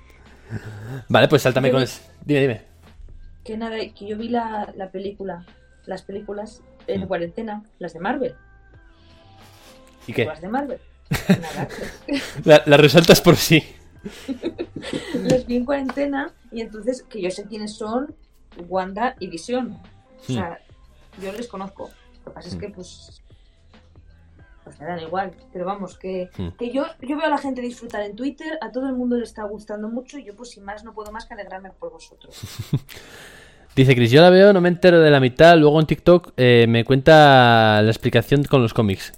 Vale, 1.10 1.28
pues 1.28 1.42
sáltame 1.42 1.70
con 1.70 1.82
el 1.82 1.88
Dime, 2.28 2.40
dime. 2.42 2.60
que 3.42 3.56
nada, 3.56 3.76
que 3.78 4.06
yo 4.06 4.18
vi 4.18 4.28
la, 4.28 4.70
la 4.76 4.90
película, 4.90 5.46
las 5.86 6.02
películas 6.02 6.60
en 6.86 7.00
Mm. 7.02 7.06
cuarentena, 7.08 7.62
las 7.78 7.94
de 7.94 8.00
Marvel. 8.00 8.34
¿Y 10.06 10.12
qué? 10.12 10.26
Las 10.26 10.42
de 10.42 10.48
Marvel. 10.48 10.78
Nada, 11.40 11.68
La, 12.44 12.62
la 12.66 12.76
resaltas 12.76 13.22
por 13.22 13.36
sí. 13.36 13.64
las 15.14 15.46
vi 15.46 15.56
en 15.56 15.64
cuarentena 15.64 16.30
y 16.52 16.60
entonces 16.60 17.02
que 17.02 17.22
yo 17.22 17.30
sé 17.30 17.44
quiénes 17.44 17.74
son 17.76 18.14
Wanda 18.68 19.16
y 19.18 19.28
Visión. 19.28 19.78
O 20.20 20.32
sea, 20.32 20.58
yo 21.22 21.32
les 21.32 21.48
conozco. 21.48 21.90
Lo 22.18 22.24
que 22.24 22.30
pasa 22.32 22.48
es 22.48 22.56
Mm. 22.56 22.58
que 22.60 22.68
pues 22.68 23.22
pues 24.68 24.80
me 24.80 24.86
dan 24.86 25.00
igual, 25.00 25.32
pero 25.52 25.64
vamos, 25.64 25.98
que, 25.98 26.28
Mm. 26.38 26.48
que 26.58 26.70
yo, 26.70 26.84
yo 27.00 27.16
veo 27.16 27.26
a 27.26 27.30
la 27.30 27.38
gente 27.38 27.60
disfrutar 27.60 28.02
en 28.02 28.14
Twitter, 28.16 28.58
a 28.60 28.70
todo 28.70 28.86
el 28.86 28.94
mundo 28.94 29.16
le 29.16 29.24
está 29.24 29.42
gustando 29.44 29.88
mucho 29.88 30.18
y 30.18 30.24
yo 30.24 30.34
pues 30.36 30.50
sin 30.50 30.64
más 30.64 30.84
no 30.84 30.92
puedo 30.94 31.10
más 31.12 31.26
que 31.26 31.34
alegrarme 31.34 31.70
por 31.70 31.90
vosotros. 31.92 32.36
Dice 33.76 33.94
Chris, 33.94 34.10
yo 34.10 34.20
la 34.22 34.30
veo, 34.30 34.52
no 34.52 34.60
me 34.60 34.68
entero 34.68 35.00
de 35.00 35.10
la 35.10 35.20
mitad, 35.20 35.56
luego 35.56 35.78
en 35.78 35.86
TikTok 35.86 36.32
eh, 36.36 36.66
me 36.68 36.84
cuenta 36.84 37.80
la 37.82 37.88
explicación 37.90 38.42
con 38.44 38.60
los 38.60 38.74
cómics. 38.74 39.12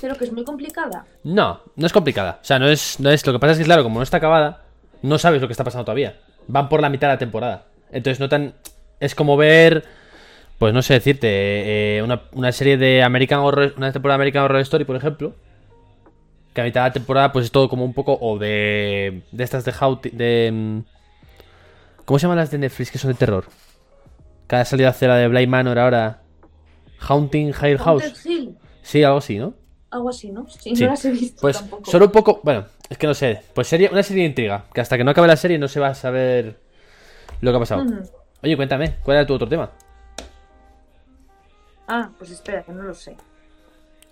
Pero 0.00 0.14
que 0.16 0.24
es 0.24 0.32
muy 0.32 0.44
complicada. 0.44 1.04
No, 1.24 1.60
no 1.76 1.86
es 1.86 1.92
complicada. 1.92 2.38
O 2.40 2.44
sea, 2.44 2.58
no 2.58 2.68
es, 2.68 3.00
no 3.00 3.10
es. 3.10 3.26
Lo 3.26 3.32
que 3.32 3.38
pasa 3.40 3.52
es 3.52 3.58
que, 3.58 3.64
claro, 3.64 3.82
como 3.82 3.98
no 3.98 4.02
está 4.04 4.18
acabada, 4.18 4.62
no 5.02 5.18
sabes 5.18 5.42
lo 5.42 5.48
que 5.48 5.52
está 5.52 5.64
pasando 5.64 5.84
todavía. 5.84 6.18
Van 6.46 6.68
por 6.68 6.80
la 6.80 6.88
mitad 6.88 7.08
de 7.08 7.14
la 7.14 7.18
temporada. 7.18 7.66
Entonces 7.90 8.20
no 8.20 8.28
tan. 8.28 8.54
Es 9.00 9.14
como 9.14 9.36
ver. 9.36 9.84
Pues 10.60 10.72
no 10.74 10.82
sé 10.82 10.94
decirte. 10.94 11.26
eh, 11.96 12.02
una, 12.02 12.22
una 12.32 12.52
serie 12.52 12.76
de 12.76 13.02
American 13.02 13.40
Horror. 13.40 13.74
Una 13.76 13.90
temporada 13.92 14.18
de 14.18 14.22
American 14.22 14.44
Horror 14.44 14.60
Story, 14.60 14.84
por 14.84 14.94
ejemplo. 14.94 15.34
Que 16.54 16.60
a 16.60 16.64
mitad 16.64 16.82
de 16.82 16.88
la 16.90 16.92
temporada, 16.92 17.32
pues 17.32 17.46
es 17.46 17.50
todo 17.50 17.68
como 17.68 17.84
un 17.84 17.94
poco. 17.94 18.16
O 18.20 18.38
de. 18.38 19.22
De 19.32 19.42
estas 19.42 19.64
de 19.64 19.72
How. 19.80 20.00
De. 20.12 20.50
mm, 20.52 20.80
¿Cómo 22.04 22.18
se 22.18 22.24
llaman 22.24 22.36
las 22.38 22.50
de 22.50 22.58
Netflix 22.58 22.90
que 22.90 22.98
son 22.98 23.10
de 23.10 23.16
terror? 23.16 23.46
Que 24.46 24.56
ha 24.56 24.64
salido 24.64 24.88
a 24.88 24.90
hacer 24.90 25.08
la 25.08 25.16
de 25.16 25.28
Blind 25.28 25.48
Manor 25.48 25.78
ahora. 25.78 26.20
Haunting 26.98 27.52
High 27.52 27.78
House. 27.78 28.26
Hill, 28.26 28.56
Sí, 28.82 29.02
algo 29.02 29.18
así, 29.18 29.38
¿no? 29.38 29.54
algo 29.90 30.10
así, 30.10 30.30
¿no? 30.30 30.46
Sí, 30.48 30.76
Sí. 30.76 30.84
no 30.84 30.90
las 30.90 31.04
he 31.04 31.10
visto 31.10 31.40
Pues 31.40 31.58
tampoco. 31.58 31.90
solo 31.90 32.04
un 32.06 32.12
poco, 32.12 32.40
bueno, 32.44 32.66
es 32.88 32.96
que 32.96 33.06
no 33.08 33.14
sé, 33.14 33.40
pues 33.54 33.66
sería 33.66 33.90
una 33.90 34.02
serie 34.04 34.22
de 34.22 34.28
intriga, 34.28 34.66
que 34.72 34.80
hasta 34.80 34.96
que 34.96 35.02
no 35.02 35.10
acabe 35.10 35.26
la 35.26 35.34
serie 35.36 35.58
no 35.58 35.66
se 35.66 35.80
va 35.80 35.88
a 35.88 35.94
saber 35.94 36.60
lo 37.40 37.50
que 37.50 37.56
ha 37.56 37.60
pasado. 37.60 37.82
Ujú. 37.82 38.00
Oye, 38.42 38.54
cuéntame, 38.56 38.96
¿cuál 39.02 39.16
era 39.16 39.26
tu 39.26 39.34
otro 39.34 39.48
tema? 39.48 39.70
Ah, 41.92 42.08
pues 42.18 42.30
espera, 42.30 42.62
que 42.62 42.70
no 42.72 42.84
lo 42.84 42.94
sé. 42.94 43.16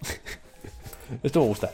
Esto 1.22 1.40
me 1.40 1.46
gusta. 1.46 1.70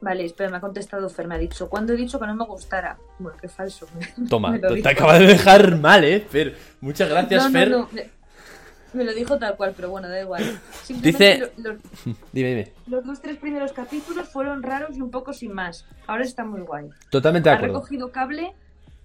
Vale, 0.00 0.24
espera, 0.24 0.50
me 0.50 0.56
ha 0.56 0.60
contestado 0.60 1.08
Fer, 1.08 1.28
me 1.28 1.36
ha 1.36 1.38
dicho, 1.38 1.70
¿cuándo 1.70 1.92
he 1.92 1.96
dicho 1.96 2.18
que 2.18 2.26
no 2.26 2.34
me 2.34 2.44
gustara? 2.44 2.98
Bueno, 3.20 3.38
qué 3.40 3.48
falso. 3.48 3.86
Toma, 4.28 4.58
te, 4.60 4.88
acaba 4.88 5.16
de 5.18 5.26
dejar 5.28 5.76
mal, 5.78 6.02
eh, 6.02 6.20
Fer. 6.20 6.56
Muchas 6.80 7.08
gracias, 7.08 7.44
no, 7.44 7.48
no, 7.50 7.52
Fer. 7.52 7.70
no, 7.70 7.88
me, 7.92 8.10
me 8.94 9.04
lo 9.04 9.14
dijo 9.14 9.38
tal 9.38 9.56
cual, 9.56 9.74
pero 9.76 9.90
bueno, 9.90 10.08
da 10.08 10.20
igual. 10.20 10.60
Dice- 10.88 11.38
lo- 11.56 11.70
los, 11.74 11.80
Dime, 12.32 12.48
dime. 12.48 12.72
los 12.88 13.04
dos, 13.04 13.20
tres 13.22 13.36
primeros 13.36 13.72
capítulos 13.72 14.28
fueron 14.28 14.64
raros 14.64 14.96
y 14.96 15.00
un 15.00 15.12
poco 15.12 15.32
sin 15.32 15.52
más. 15.52 15.86
Ahora 16.08 16.24
está 16.24 16.44
muy 16.44 16.62
guay. 16.62 16.90
Totalmente 17.08 17.48
de 17.48 17.54
Ha 17.54 17.58
acuerdo. 17.58 17.74
recogido 17.76 18.10
cable, 18.10 18.54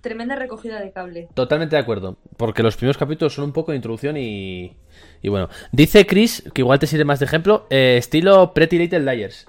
tremenda 0.07 0.35
recogida 0.37 0.79
de 0.79 0.91
cable. 0.91 1.27
Totalmente 1.33 1.75
de 1.75 1.81
acuerdo. 1.81 2.15
Porque 2.37 2.63
los 2.63 2.77
primeros 2.77 2.97
capítulos 2.97 3.33
son 3.33 3.45
un 3.45 3.51
poco 3.51 3.71
de 3.71 3.75
introducción 3.75 4.15
y. 4.15 4.77
Y 5.21 5.29
bueno. 5.29 5.49
Dice 5.73 6.05
Chris, 6.07 6.43
que 6.53 6.61
igual 6.61 6.79
te 6.79 6.87
sirve 6.87 7.03
más 7.03 7.19
de 7.19 7.25
ejemplo, 7.25 7.67
eh, 7.69 7.97
estilo 7.97 8.53
Pretty 8.53 8.77
Little 8.77 9.01
Liars. 9.01 9.47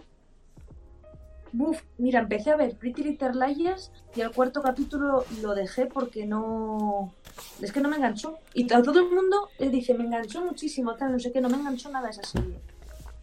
Buf, 1.53 1.81
mira, 1.97 2.21
empecé 2.21 2.51
a 2.51 2.57
ver 2.57 2.77
Pretty 2.77 3.05
Little 3.05 3.33
Liars 3.35 3.91
y 4.15 4.21
el 4.21 4.33
cuarto 4.33 4.61
capítulo 4.63 5.25
lo 5.41 5.55
dejé 5.55 5.87
porque 5.87 6.27
no... 6.27 7.15
Es 7.63 7.73
que 7.73 7.81
no 7.81 7.89
me 7.89 7.97
enganchó. 7.97 8.39
Y 8.53 8.71
a 8.73 8.83
todo 8.83 9.01
el 9.01 9.11
mundo 9.11 9.49
le 9.59 9.71
dice, 9.71 9.95
me 9.95 10.05
enganchó 10.05 10.45
muchísimo, 10.45 10.95
tal, 10.97 11.13
no 11.13 11.19
sé 11.19 11.33
qué, 11.33 11.41
no 11.41 11.49
me 11.49 11.57
enganchó 11.57 11.89
nada 11.91 12.11
esa 12.11 12.23
serie. 12.23 12.59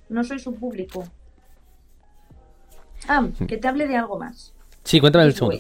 No 0.10 0.24
soy 0.24 0.40
su 0.40 0.56
público. 0.56 1.04
Ah, 3.08 3.28
que 3.48 3.58
te 3.58 3.68
hable 3.68 3.88
de 3.88 3.98
algo 3.98 4.18
más. 4.18 4.54
Sí, 4.84 5.00
cuéntame 5.00 5.26
el 5.26 5.34
segundo. 5.34 5.60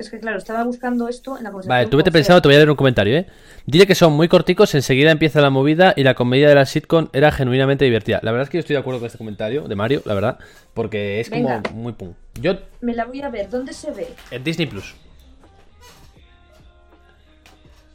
Es 0.00 0.08
que 0.08 0.18
claro, 0.18 0.38
estaba 0.38 0.64
buscando 0.64 1.08
esto 1.08 1.36
en 1.36 1.44
la 1.44 1.50
conversación. 1.50 1.76
Vale, 1.76 1.90
tú 1.90 1.98
vete 1.98 2.10
pensado, 2.10 2.40
te 2.40 2.48
voy 2.48 2.54
a 2.54 2.58
leer 2.58 2.70
un 2.70 2.76
comentario, 2.76 3.14
¿eh? 3.14 3.26
Dile 3.66 3.86
que 3.86 3.94
son 3.94 4.14
muy 4.14 4.28
corticos, 4.28 4.74
enseguida 4.74 5.10
empieza 5.10 5.42
la 5.42 5.50
movida 5.50 5.92
y 5.94 6.04
la 6.04 6.14
comedia 6.14 6.48
de 6.48 6.54
la 6.54 6.64
sitcom 6.64 7.08
era 7.12 7.30
genuinamente 7.30 7.84
divertida. 7.84 8.18
La 8.22 8.32
verdad 8.32 8.44
es 8.44 8.50
que 8.50 8.56
yo 8.56 8.60
estoy 8.60 8.74
de 8.76 8.80
acuerdo 8.80 9.00
con 9.00 9.06
este 9.08 9.18
comentario 9.18 9.68
de 9.68 9.76
Mario, 9.76 10.00
la 10.06 10.14
verdad, 10.14 10.38
porque 10.72 11.20
es 11.20 11.28
como 11.28 11.60
muy 11.74 11.92
pum. 11.92 12.14
Yo, 12.40 12.54
Me 12.80 12.94
la 12.94 13.04
voy 13.04 13.20
a 13.20 13.28
ver. 13.28 13.50
¿Dónde 13.50 13.74
se 13.74 13.90
ve? 13.90 14.08
en 14.30 14.42
Disney 14.42 14.66
Plus. 14.66 14.94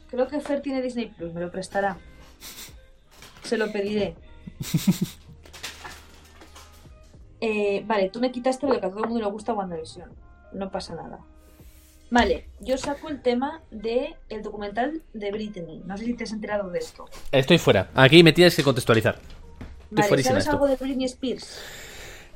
Creo 0.08 0.28
que 0.28 0.40
Fer 0.40 0.60
tiene 0.60 0.80
Disney 0.82 1.06
Plus, 1.06 1.34
me 1.34 1.40
lo 1.40 1.50
prestará. 1.50 1.96
Se 3.42 3.56
lo 3.56 3.72
pediré. 3.72 4.14
Eh, 7.38 7.84
vale, 7.86 8.08
tú 8.08 8.18
me 8.18 8.32
quitaste 8.32 8.66
lo 8.66 8.80
que 8.80 8.86
a 8.86 8.88
todo 8.88 9.04
el 9.04 9.10
mundo 9.10 9.22
le 9.26 9.30
gusta 9.30 9.52
WandaVision. 9.52 10.08
No 10.54 10.70
pasa 10.70 10.94
nada. 10.94 11.18
Vale, 12.10 12.46
yo 12.60 12.78
saco 12.78 13.08
el 13.08 13.20
tema 13.20 13.60
de 13.70 14.14
el 14.28 14.42
documental 14.42 15.02
de 15.12 15.30
Britney. 15.32 15.82
No 15.86 15.96
sé 15.96 16.04
si 16.04 16.14
te 16.14 16.24
has 16.24 16.32
enterado 16.32 16.70
de 16.70 16.78
esto. 16.78 17.06
Estoy 17.32 17.58
fuera. 17.58 17.88
Aquí 17.94 18.22
me 18.22 18.32
tienes 18.32 18.54
que 18.54 18.62
contextualizar. 18.62 19.18
Vale, 19.90 20.08
fuerísima 20.08 20.32
¿sabes 20.34 20.44
esto. 20.44 20.52
algo 20.56 20.66
de 20.68 20.76
Britney 20.76 21.06
Spears? 21.06 21.60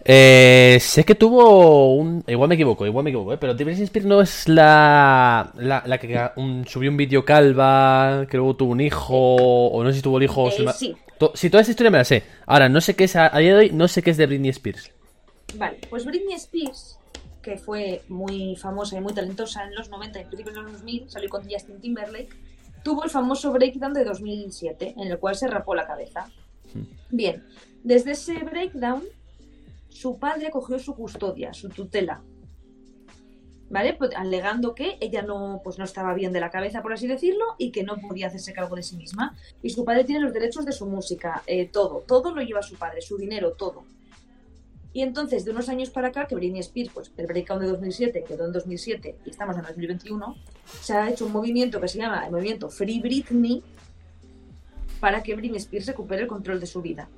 Eh, 0.04 0.78
sé 0.80 1.04
que 1.04 1.14
tuvo 1.14 1.94
un... 1.94 2.24
Igual 2.26 2.48
me 2.48 2.54
equivoco, 2.54 2.87
igual 2.87 3.04
me 3.04 3.11
equivoco, 3.11 3.33
¿eh? 3.35 3.38
Pero 3.38 3.54
Britney 3.54 3.83
Spears 3.83 4.06
no 4.06 4.22
es 4.22 4.48
la, 4.48 5.52
la, 5.56 5.83
la 5.87 5.98
que 5.98 6.30
un- 6.37 6.66
subió 6.66 6.90
un 6.90 6.96
vídeo 6.96 7.24
calva, 7.24 8.26
que 8.30 8.38
luego 8.38 8.56
tuvo 8.56 8.72
un 8.72 8.80
hijo, 8.80 9.14
o 9.37 9.85
no 9.85 9.90
sé 9.90 9.96
si 9.96 10.02
tuvo 10.02 10.16
el 10.18 10.24
hijo... 10.24 10.48
Eh, 10.48 10.66
sí. 10.74 10.96
To- 11.18 11.33
sí, 11.35 11.50
toda 11.50 11.61
esa 11.61 11.70
historia 11.72 11.90
me 11.90 11.98
la 11.98 12.04
sé. 12.04 12.22
Ahora, 12.46 12.68
no 12.70 12.80
sé 12.80 12.96
qué 12.96 13.04
es, 13.04 13.14
a 13.14 13.28
día 13.38 13.52
de 13.52 13.59
hoy, 13.59 13.70
no 13.72 13.88
sé 13.88 14.02
qué 14.02 14.11
es 14.11 14.16
de 14.16 14.26
Britney 14.26 14.48
Spears. 14.50 14.90
Vale, 15.56 15.78
pues 15.90 16.04
Britney 16.06 16.35
Spears, 16.35 16.98
que 17.42 17.57
fue 17.57 18.03
muy 18.09 18.57
famosa 18.57 18.96
y 18.96 19.00
muy 19.00 19.14
talentosa 19.14 19.64
en 19.64 19.74
los 19.74 19.88
90 19.88 20.20
y 20.20 20.24
principios 20.24 20.55
de 20.55 20.62
los 20.62 20.72
2000, 20.72 21.11
salió 21.11 21.29
con 21.29 21.48
Justin 21.48 21.81
Timberlake, 21.81 22.31
tuvo 22.83 23.05
el 23.05 23.11
famoso 23.11 23.53
breakdown 23.53 23.94
de 23.94 24.05
2007, 24.05 24.94
en 24.96 25.11
el 25.11 25.18
cual 25.18 25.37
se 25.37 25.48
rapó 25.48 25.74
la 25.74 25.87
cabeza. 25.87 26.31
Bien, 27.11 27.44
desde 27.83 28.12
ese 28.12 28.38
breakdown, 28.38 29.03
su 29.88 30.18
padre 30.18 30.50
cogió 30.50 30.79
su 30.79 30.94
custodia, 30.94 31.53
su 31.53 31.68
tutela. 31.68 32.22
¿Vale? 33.68 33.94
Pues 33.94 34.11
alegando 34.16 34.74
que 34.74 34.98
ella 35.00 35.22
no, 35.22 35.61
pues 35.62 35.79
no 35.79 35.85
estaba 35.85 36.12
bien 36.12 36.33
de 36.33 36.40
la 36.40 36.50
cabeza, 36.50 36.83
por 36.83 36.92
así 36.92 37.07
decirlo, 37.07 37.44
y 37.57 37.70
que 37.70 37.85
no 37.85 37.98
podía 37.98 38.26
hacerse 38.26 38.53
cargo 38.53 38.74
de 38.74 38.83
sí 38.83 38.96
misma. 38.96 39.37
Y 39.62 39.70
su 39.70 39.85
padre 39.85 40.03
tiene 40.03 40.22
los 40.22 40.33
derechos 40.33 40.64
de 40.64 40.72
su 40.72 40.87
música, 40.87 41.44
eh, 41.46 41.68
todo, 41.68 42.03
todo 42.07 42.35
lo 42.35 42.42
lleva 42.42 42.62
su 42.62 42.74
padre, 42.74 43.00
su 43.00 43.16
dinero, 43.16 43.53
todo. 43.53 43.85
Y 44.92 45.03
entonces, 45.03 45.44
de 45.44 45.53
unos 45.53 45.68
años 45.68 45.90
para 45.90 46.09
acá, 46.09 46.26
que 46.26 46.35
Britney 46.35 46.61
Spears, 46.61 46.90
pues 46.92 47.12
el 47.16 47.26
breakdown 47.26 47.61
de 47.61 47.68
2007 47.68 48.24
quedó 48.26 48.46
en 48.46 48.53
2007 48.53 49.18
y 49.24 49.31
estamos 49.31 49.57
en 49.57 49.62
2021, 49.62 50.37
se 50.81 50.94
ha 50.94 51.09
hecho 51.09 51.26
un 51.26 51.33
movimiento 51.33 51.81
que 51.81 51.88
se 51.88 51.98
llama 51.98 52.24
el 52.24 52.33
movimiento 52.33 52.68
Free 52.68 53.00
Britney 53.00 53.62
para 54.98 55.22
que 55.22 55.35
Britney 55.37 55.59
Spears 55.59 55.87
recupere 55.87 56.22
el 56.22 56.29
control 56.29 56.59
de 56.59 56.66
su 56.66 56.83
vida. 56.83 57.09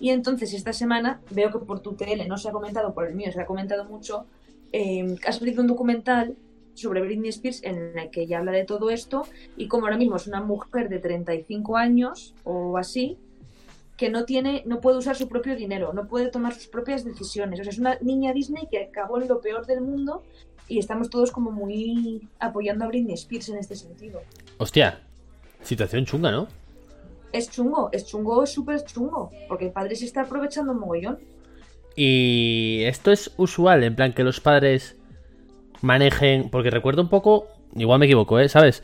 Y 0.00 0.10
entonces 0.10 0.54
esta 0.54 0.72
semana 0.72 1.20
veo 1.30 1.50
que 1.50 1.58
por 1.58 1.80
tu 1.80 1.94
TL 1.94 2.26
no 2.26 2.38
se 2.38 2.48
ha 2.48 2.52
comentado, 2.52 2.94
por 2.94 3.06
el 3.06 3.14
mío 3.14 3.32
se 3.32 3.40
ha 3.40 3.46
comentado 3.46 3.84
mucho, 3.84 4.26
eh, 4.72 5.16
has 5.26 5.38
salido 5.38 5.60
un 5.60 5.68
documental 5.68 6.36
sobre 6.74 7.00
Britney 7.00 7.30
Spears 7.30 7.62
en 7.64 7.98
el 7.98 8.10
que 8.10 8.22
ella 8.22 8.38
habla 8.38 8.52
de 8.52 8.64
todo 8.64 8.90
esto 8.90 9.26
y 9.56 9.66
como 9.66 9.86
ahora 9.86 9.96
mismo 9.96 10.16
es 10.16 10.26
una 10.26 10.40
mujer 10.40 10.88
de 10.88 11.00
35 11.00 11.76
años 11.76 12.34
o 12.44 12.78
así, 12.78 13.18
que 13.98 14.08
no 14.08 14.24
tiene, 14.24 14.62
no 14.64 14.80
puede 14.80 14.96
usar 14.96 15.16
su 15.16 15.28
propio 15.28 15.56
dinero, 15.56 15.92
no 15.92 16.06
puede 16.06 16.30
tomar 16.30 16.54
sus 16.54 16.68
propias 16.68 17.04
decisiones. 17.04 17.60
O 17.60 17.64
sea, 17.64 17.72
es 17.72 17.78
una 17.78 17.98
niña 18.00 18.32
Disney 18.32 18.66
que 18.70 18.84
acabó 18.84 19.20
en 19.20 19.28
lo 19.28 19.42
peor 19.42 19.66
del 19.66 19.82
mundo 19.82 20.22
y 20.68 20.78
estamos 20.78 21.10
todos 21.10 21.30
como 21.30 21.50
muy 21.50 22.26
apoyando 22.38 22.86
a 22.86 22.88
Britney 22.88 23.14
Spears 23.14 23.50
en 23.50 23.58
este 23.58 23.76
sentido. 23.76 24.22
Hostia, 24.56 25.00
Situación 25.62 26.04
chunga, 26.04 26.30
¿no? 26.30 26.48
Es 27.32 27.50
chungo, 27.50 27.90
es 27.92 28.06
chungo, 28.06 28.42
es 28.42 28.50
súper 28.50 28.82
chungo. 28.84 29.30
Porque 29.48 29.66
el 29.66 29.72
padre 29.72 29.96
se 29.96 30.04
está 30.04 30.22
aprovechando 30.22 30.72
un 30.72 30.80
mogollón. 30.80 31.18
Y 31.94 32.82
esto 32.84 33.10
es 33.10 33.32
usual, 33.36 33.82
en 33.84 33.94
plan 33.94 34.12
que 34.12 34.24
los 34.24 34.40
padres 34.40 34.96
manejen. 35.82 36.48
Porque 36.50 36.70
recuerdo 36.70 37.02
un 37.02 37.08
poco. 37.08 37.48
Igual 37.76 37.98
me 37.98 38.06
equivoco, 38.06 38.38
¿eh? 38.38 38.48
¿Sabes? 38.48 38.82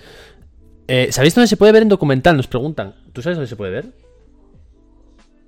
Eh, 0.88 1.10
¿Sabéis 1.10 1.34
dónde 1.34 1.48
se 1.48 1.56
puede 1.56 1.72
ver 1.72 1.82
en 1.82 1.88
documental? 1.88 2.36
Nos 2.36 2.48
preguntan. 2.48 2.94
¿Tú 3.12 3.22
sabes 3.22 3.38
dónde 3.38 3.48
se 3.48 3.56
puede 3.56 3.72
ver? 3.72 4.03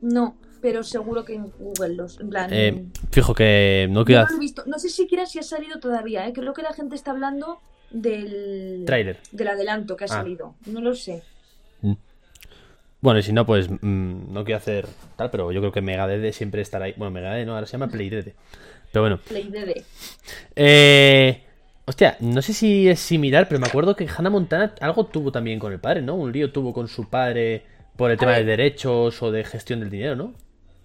No, 0.01 0.37
pero 0.61 0.83
seguro 0.83 1.25
que 1.25 1.35
en 1.35 1.51
Google 1.59 1.95
los. 1.95 2.21
En 2.21 2.29
plan. 2.31 2.49
Eh, 2.53 2.87
fijo 3.11 3.35
que 3.35 3.87
no 3.91 4.05
quiero 4.05 4.23
no 4.25 4.29
lo 4.31 4.37
he 4.37 4.41
visto. 4.41 4.63
No 4.67 4.79
sé 4.79 4.89
siquiera 4.89 5.27
si 5.27 5.39
ha 5.39 5.43
salido 5.43 5.79
todavía, 5.81 6.27
¿eh? 6.27 6.33
Creo 6.33 6.53
que 6.55 6.63
la 6.63 6.73
gente 6.73 6.95
está 6.97 7.11
hablando 7.13 7.61
del. 7.91 8.83
Trailer. 8.87 9.19
Del 9.33 9.49
adelanto 9.49 9.97
que 9.97 10.05
ha 10.05 10.07
Ah. 10.07 10.11
salido. 10.11 10.55
No 10.67 10.81
lo 10.81 10.95
sé. 10.95 11.23
Bueno, 13.01 13.21
y 13.21 13.23
si 13.23 13.33
no, 13.33 13.47
pues 13.47 13.69
mm, 13.71 14.33
no 14.33 14.45
quiero 14.45 14.57
hacer 14.59 14.87
tal, 15.17 15.31
pero 15.31 15.53
yo 15.53 15.61
creo 15.61 15.71
que 15.73 15.81
Megadeth 15.83 16.33
siempre 16.35 16.63
estará 16.63 16.87
ahí. 16.87 16.95
Bueno, 16.97 17.11
Megadeth 17.13 17.47
no, 17.47 17.55
ahora 17.55 17.67
se 17.67 17.73
llama 17.73 17.89
Playdede. 17.89 18.35
Pero 18.91 19.03
bueno. 19.03 19.19
Play 19.29 19.45
DD. 19.45 19.85
Eh, 20.57 21.43
hostia, 21.85 22.17
no 22.21 22.41
sé 22.43 22.53
si 22.53 22.89
es 22.89 22.99
similar, 22.99 23.47
pero 23.49 23.61
me 23.61 23.67
acuerdo 23.67 23.95
que 23.95 24.09
Hannah 24.09 24.31
Montana 24.31 24.75
algo 24.81 25.07
tuvo 25.07 25.31
también 25.31 25.59
con 25.59 25.73
el 25.73 25.79
padre, 25.79 26.01
¿no? 26.03 26.15
Un 26.15 26.33
lío 26.33 26.51
tuvo 26.51 26.73
con 26.73 26.89
su 26.89 27.09
padre 27.09 27.65
por 27.97 28.11
el 28.11 28.19
tema 28.19 28.33
de 28.33 28.45
derechos 28.45 29.23
o 29.23 29.31
de 29.31 29.45
gestión 29.45 29.81
del 29.81 29.91
dinero, 29.91 30.17
¿no? 30.17 30.35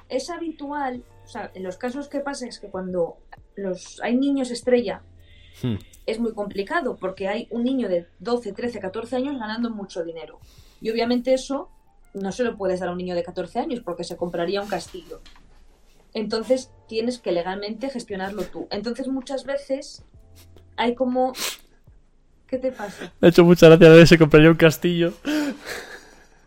Es 0.09 0.29
habitual. 0.29 1.03
O 1.23 1.27
sea, 1.27 1.51
en 1.53 1.63
los 1.63 1.77
casos 1.77 2.07
que 2.07 2.19
pasa 2.19 2.47
es 2.47 2.59
que 2.59 2.69
cuando 2.69 3.17
los 3.55 3.99
hay 4.01 4.15
niños 4.15 4.51
estrella 4.51 5.01
Hmm. 5.61 5.75
es 6.05 6.19
muy 6.19 6.33
complicado 6.33 6.97
porque 6.97 7.27
hay 7.27 7.47
un 7.51 7.63
niño 7.63 7.87
de 7.89 8.07
12, 8.19 8.53
13, 8.53 8.79
14 8.79 9.15
años 9.17 9.39
ganando 9.39 9.69
mucho 9.69 10.03
dinero. 10.03 10.39
Y 10.81 10.89
obviamente 10.89 11.33
eso 11.33 11.69
no 12.13 12.31
se 12.31 12.43
lo 12.43 12.57
puedes 12.57 12.79
dar 12.79 12.89
a 12.89 12.91
un 12.91 12.97
niño 12.97 13.15
de 13.15 13.23
14 13.23 13.59
años 13.59 13.81
porque 13.81 14.03
se 14.03 14.17
compraría 14.17 14.61
un 14.61 14.67
castillo. 14.67 15.21
Entonces 16.13 16.71
tienes 16.87 17.19
que 17.19 17.31
legalmente 17.31 17.89
gestionarlo 17.89 18.43
tú. 18.43 18.67
Entonces 18.71 19.07
muchas 19.07 19.45
veces 19.45 20.03
hay 20.75 20.95
como... 20.95 21.33
¿Qué 22.47 22.57
te 22.57 22.71
pasa? 22.71 23.13
Me 23.21 23.27
ha 23.27 23.29
hecho 23.29 23.45
mucha 23.45 23.69
gracia 23.69 23.91
de 23.91 24.05
se 24.05 24.17
compraría 24.17 24.49
un 24.49 24.57
castillo. 24.57 25.13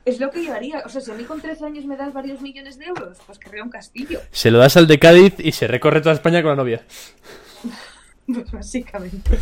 Es 0.04 0.20
lo 0.20 0.30
que 0.30 0.44
yo 0.44 0.52
haría. 0.52 0.82
O 0.84 0.88
sea, 0.88 1.00
si 1.00 1.10
a 1.10 1.14
mí 1.14 1.24
con 1.24 1.40
13 1.40 1.64
años 1.64 1.84
me 1.86 1.96
das 1.96 2.12
varios 2.12 2.40
millones 2.42 2.78
de 2.78 2.86
euros, 2.86 3.18
pues 3.26 3.38
querría 3.38 3.62
un 3.62 3.70
castillo. 3.70 4.20
Se 4.30 4.50
lo 4.50 4.58
das 4.58 4.76
al 4.76 4.86
de 4.86 4.98
Cádiz 4.98 5.34
y 5.38 5.52
se 5.52 5.66
recorre 5.66 6.00
toda 6.00 6.14
España 6.14 6.42
con 6.42 6.50
la 6.50 6.56
novia. 6.56 6.82
Pues 8.26 8.50
básicamente. 8.52 9.36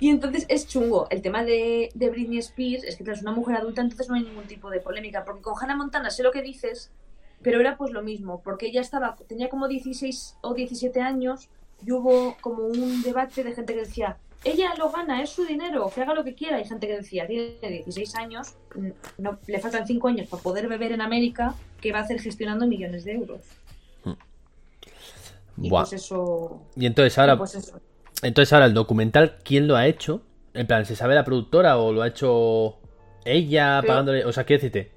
Y 0.00 0.10
entonces 0.10 0.44
es 0.50 0.68
chungo. 0.68 1.06
El 1.08 1.22
tema 1.22 1.44
de, 1.44 1.88
de 1.94 2.10
Britney 2.10 2.36
Spears 2.40 2.84
es 2.84 2.96
que 2.96 3.10
es 3.10 3.22
una 3.22 3.32
mujer 3.32 3.56
adulta, 3.56 3.80
entonces 3.80 4.06
no 4.10 4.16
hay 4.16 4.24
ningún 4.24 4.44
tipo 4.44 4.68
de 4.68 4.80
polémica. 4.80 5.24
Porque 5.24 5.40
con 5.40 5.54
Hannah 5.58 5.74
Montana 5.74 6.10
sé 6.10 6.22
lo 6.22 6.30
que 6.30 6.42
dices, 6.42 6.90
pero 7.40 7.58
era 7.58 7.78
pues 7.78 7.90
lo 7.90 8.02
mismo. 8.02 8.42
Porque 8.42 8.66
ella 8.66 8.82
estaba, 8.82 9.16
tenía 9.26 9.48
como 9.48 9.66
16 9.66 10.36
o 10.42 10.52
17 10.52 11.00
años 11.00 11.48
y 11.84 11.92
hubo 11.92 12.36
como 12.42 12.66
un 12.66 13.02
debate 13.02 13.42
de 13.42 13.54
gente 13.54 13.72
que 13.72 13.80
decía, 13.80 14.18
ella 14.44 14.72
lo 14.78 14.90
gana, 14.90 15.22
es 15.22 15.30
su 15.30 15.44
dinero, 15.44 15.90
que 15.92 16.02
haga 16.02 16.14
lo 16.14 16.24
que 16.24 16.34
quiera. 16.34 16.60
Y 16.60 16.64
gente 16.64 16.86
que 16.86 16.96
decía, 16.96 17.26
tiene 17.26 17.58
16 17.60 18.14
años, 18.16 18.54
mm, 18.74 18.88
no, 19.18 19.38
le 19.46 19.58
faltan 19.58 19.86
5 19.86 20.08
años 20.08 20.28
para 20.28 20.42
poder 20.42 20.68
beber 20.68 20.92
en 20.92 21.00
América, 21.00 21.54
que 21.80 21.92
va 21.92 21.98
a 21.98 22.02
hacer 22.02 22.20
gestionando 22.20 22.66
millones 22.66 23.04
de 23.04 23.12
euros. 23.12 23.40
Y 25.60 25.70
Buah. 25.70 25.82
pues 25.82 25.94
eso... 25.94 26.62
Y 26.76 26.86
entonces 26.86 27.18
ahora, 27.18 27.36
pues 27.36 27.56
eso. 27.56 27.80
entonces 28.22 28.52
ahora 28.52 28.66
el 28.66 28.74
documental, 28.74 29.38
¿quién 29.42 29.66
lo 29.66 29.76
ha 29.76 29.86
hecho? 29.86 30.22
En 30.54 30.66
plan, 30.68 30.86
¿se 30.86 30.94
sabe 30.94 31.16
la 31.16 31.24
productora 31.24 31.78
o 31.78 31.92
lo 31.92 32.02
ha 32.02 32.08
hecho 32.08 32.78
ella 33.24 33.82
pagándole? 33.84 34.24
O 34.24 34.32
sea, 34.32 34.44
quiero 34.44 34.62
decirte, 34.62 34.92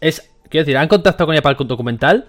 es, 0.00 0.30
quiero 0.48 0.64
decir, 0.64 0.78
¿han 0.78 0.88
contactado 0.88 1.26
con 1.26 1.34
ella 1.34 1.42
para 1.42 1.58
el 1.58 1.68
documental? 1.68 2.26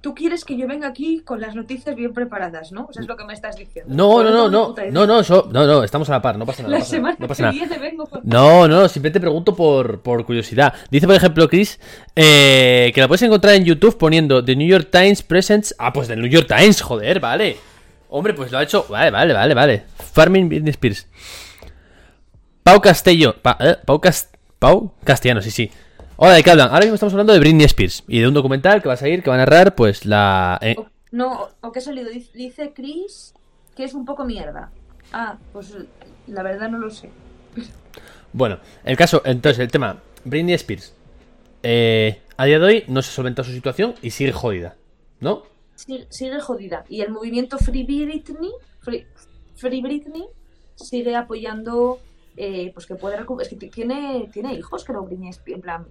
Tú 0.00 0.14
quieres 0.14 0.44
que 0.44 0.56
yo 0.56 0.68
venga 0.68 0.86
aquí 0.86 1.20
con 1.24 1.40
las 1.40 1.56
noticias 1.56 1.96
bien 1.96 2.12
preparadas, 2.14 2.70
¿no? 2.70 2.86
O 2.88 2.92
sea, 2.92 3.02
es 3.02 3.08
lo 3.08 3.16
que 3.16 3.24
me 3.24 3.34
estás 3.34 3.56
diciendo. 3.56 3.92
No, 3.92 4.22
no, 4.22 4.30
no, 4.30 4.48
no, 4.48 4.74
no, 4.92 5.06
no, 5.06 5.20
eso- 5.20 5.48
no, 5.52 5.66
no, 5.66 5.82
estamos 5.82 6.08
a 6.08 6.12
la 6.12 6.22
par, 6.22 6.38
no 6.38 6.46
pasa 6.46 6.62
nada. 6.62 6.72
La 6.72 6.78
no 6.78 6.84
pasa 6.84 6.96
nada, 6.96 6.96
semana 6.96 7.16
no 7.18 7.26
pasa 7.28 7.36
que 7.38 7.42
nada. 7.42 7.52
viene 7.66 7.78
vengo 7.78 8.06
con... 8.06 8.20
No, 8.22 8.68
no, 8.68 8.88
simplemente 8.88 9.18
pregunto 9.20 9.56
por, 9.56 10.00
por 10.00 10.24
curiosidad. 10.24 10.72
Dice, 10.90 11.06
por 11.06 11.16
ejemplo, 11.16 11.48
Chris, 11.48 11.80
eh, 12.14 12.92
que 12.94 13.00
la 13.00 13.08
puedes 13.08 13.22
encontrar 13.22 13.54
en 13.56 13.64
YouTube 13.64 13.98
poniendo 13.98 14.44
The 14.44 14.54
New 14.54 14.68
York 14.68 14.88
Times 14.92 15.22
Presents. 15.22 15.74
Ah, 15.78 15.92
pues 15.92 16.06
The 16.06 16.14
New 16.16 16.30
York 16.30 16.46
Times, 16.46 16.80
joder, 16.80 17.18
vale. 17.18 17.56
Hombre, 18.10 18.34
pues 18.34 18.52
lo 18.52 18.58
ha 18.58 18.62
hecho. 18.62 18.86
Vale, 18.88 19.10
vale, 19.10 19.34
vale, 19.34 19.54
vale. 19.54 19.82
Farming 20.12 20.48
Britney 20.48 20.70
Spears. 20.70 21.06
Pau 22.62 22.80
Castello. 22.80 23.34
Pa- 23.42 23.56
eh, 23.60 23.76
Pau, 23.84 24.00
Cas- 24.00 24.30
Pau 24.58 24.92
Castellano, 25.04 25.42
sí, 25.42 25.50
sí. 25.50 25.70
Hola, 26.20 26.34
¿de 26.34 26.42
qué 26.42 26.50
hablan? 26.50 26.68
Ahora 26.70 26.80
mismo 26.80 26.94
estamos 26.94 27.12
hablando 27.12 27.32
de 27.32 27.38
Britney 27.38 27.64
Spears 27.66 28.02
y 28.08 28.18
de 28.20 28.26
un 28.26 28.34
documental 28.34 28.82
que 28.82 28.88
va 28.88 28.94
a 28.94 28.96
salir 28.96 29.22
que 29.22 29.30
va 29.30 29.36
a 29.36 29.38
narrar, 29.38 29.74
pues, 29.76 30.04
la. 30.04 30.58
eh, 30.60 30.74
No, 31.12 31.48
o 31.60 31.70
que 31.72 31.78
ha 31.78 31.82
salido. 31.82 32.10
Dice, 32.10 32.72
Chris 32.74 33.34
que 33.76 33.84
es 33.84 33.94
un 33.94 34.04
poco 34.04 34.24
mierda. 34.24 34.72
Ah, 35.12 35.38
pues 35.52 35.76
la 36.26 36.42
verdad 36.42 36.68
no 36.68 36.78
lo 36.78 36.90
sé. 36.90 37.10
Bueno, 38.32 38.58
el 38.84 38.96
caso, 38.96 39.22
entonces, 39.24 39.60
el 39.60 39.70
tema. 39.70 40.02
Britney 40.24 40.54
Spears. 40.54 40.92
Eh, 41.62 42.20
a 42.36 42.44
día 42.46 42.58
de 42.58 42.64
hoy 42.64 42.84
no 42.88 43.00
se 43.02 43.12
solventa 43.12 43.44
su 43.44 43.52
situación 43.52 43.94
y 44.02 44.10
sigue 44.10 44.32
jodida, 44.32 44.74
¿no? 45.20 45.44
Sigue, 45.76 46.06
sigue 46.10 46.40
jodida. 46.40 46.84
Y 46.88 47.02
el 47.02 47.12
movimiento 47.12 47.58
Free 47.58 47.84
Britney, 47.84 48.50
Free, 48.80 49.06
Free 49.54 49.80
Britney 49.80 50.24
sigue 50.74 51.14
apoyando 51.14 52.00
eh, 52.36 52.72
pues 52.74 52.86
que 52.86 52.96
puede 52.96 53.16
recu- 53.18 53.40
Es 53.40 53.48
que 53.48 53.56
tiene, 53.68 54.28
tiene 54.32 54.54
hijos, 54.54 54.84
creo, 54.84 55.04
Britney 55.04 55.30
Spears. 55.30 55.56
En 55.56 55.62
plan, 55.62 55.86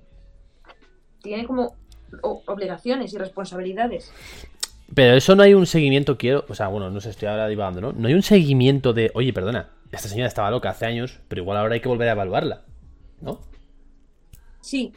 tiene 1.27 1.45
como 1.45 1.75
obligaciones 2.21 3.13
y 3.13 3.17
responsabilidades. 3.17 4.11
Pero 4.93 5.15
eso 5.15 5.35
no 5.35 5.43
hay 5.43 5.53
un 5.53 5.65
seguimiento, 5.65 6.17
quiero. 6.17 6.45
O 6.47 6.55
sea, 6.55 6.69
bueno, 6.69 6.89
no 6.89 7.01
sé, 7.01 7.09
estoy 7.09 7.27
ahora 7.27 7.47
divagando, 7.47 7.81
¿no? 7.81 7.91
No 7.91 8.07
hay 8.07 8.13
un 8.13 8.23
seguimiento 8.23 8.93
de. 8.93 9.11
Oye, 9.13 9.33
perdona, 9.33 9.69
esta 9.91 10.07
señora 10.07 10.27
estaba 10.27 10.49
loca 10.49 10.69
hace 10.69 10.85
años, 10.85 11.19
pero 11.27 11.41
igual 11.41 11.57
ahora 11.57 11.73
hay 11.73 11.81
que 11.81 11.89
volver 11.89 12.07
a 12.07 12.13
evaluarla, 12.13 12.61
¿no? 13.21 13.41
Sí. 14.61 14.93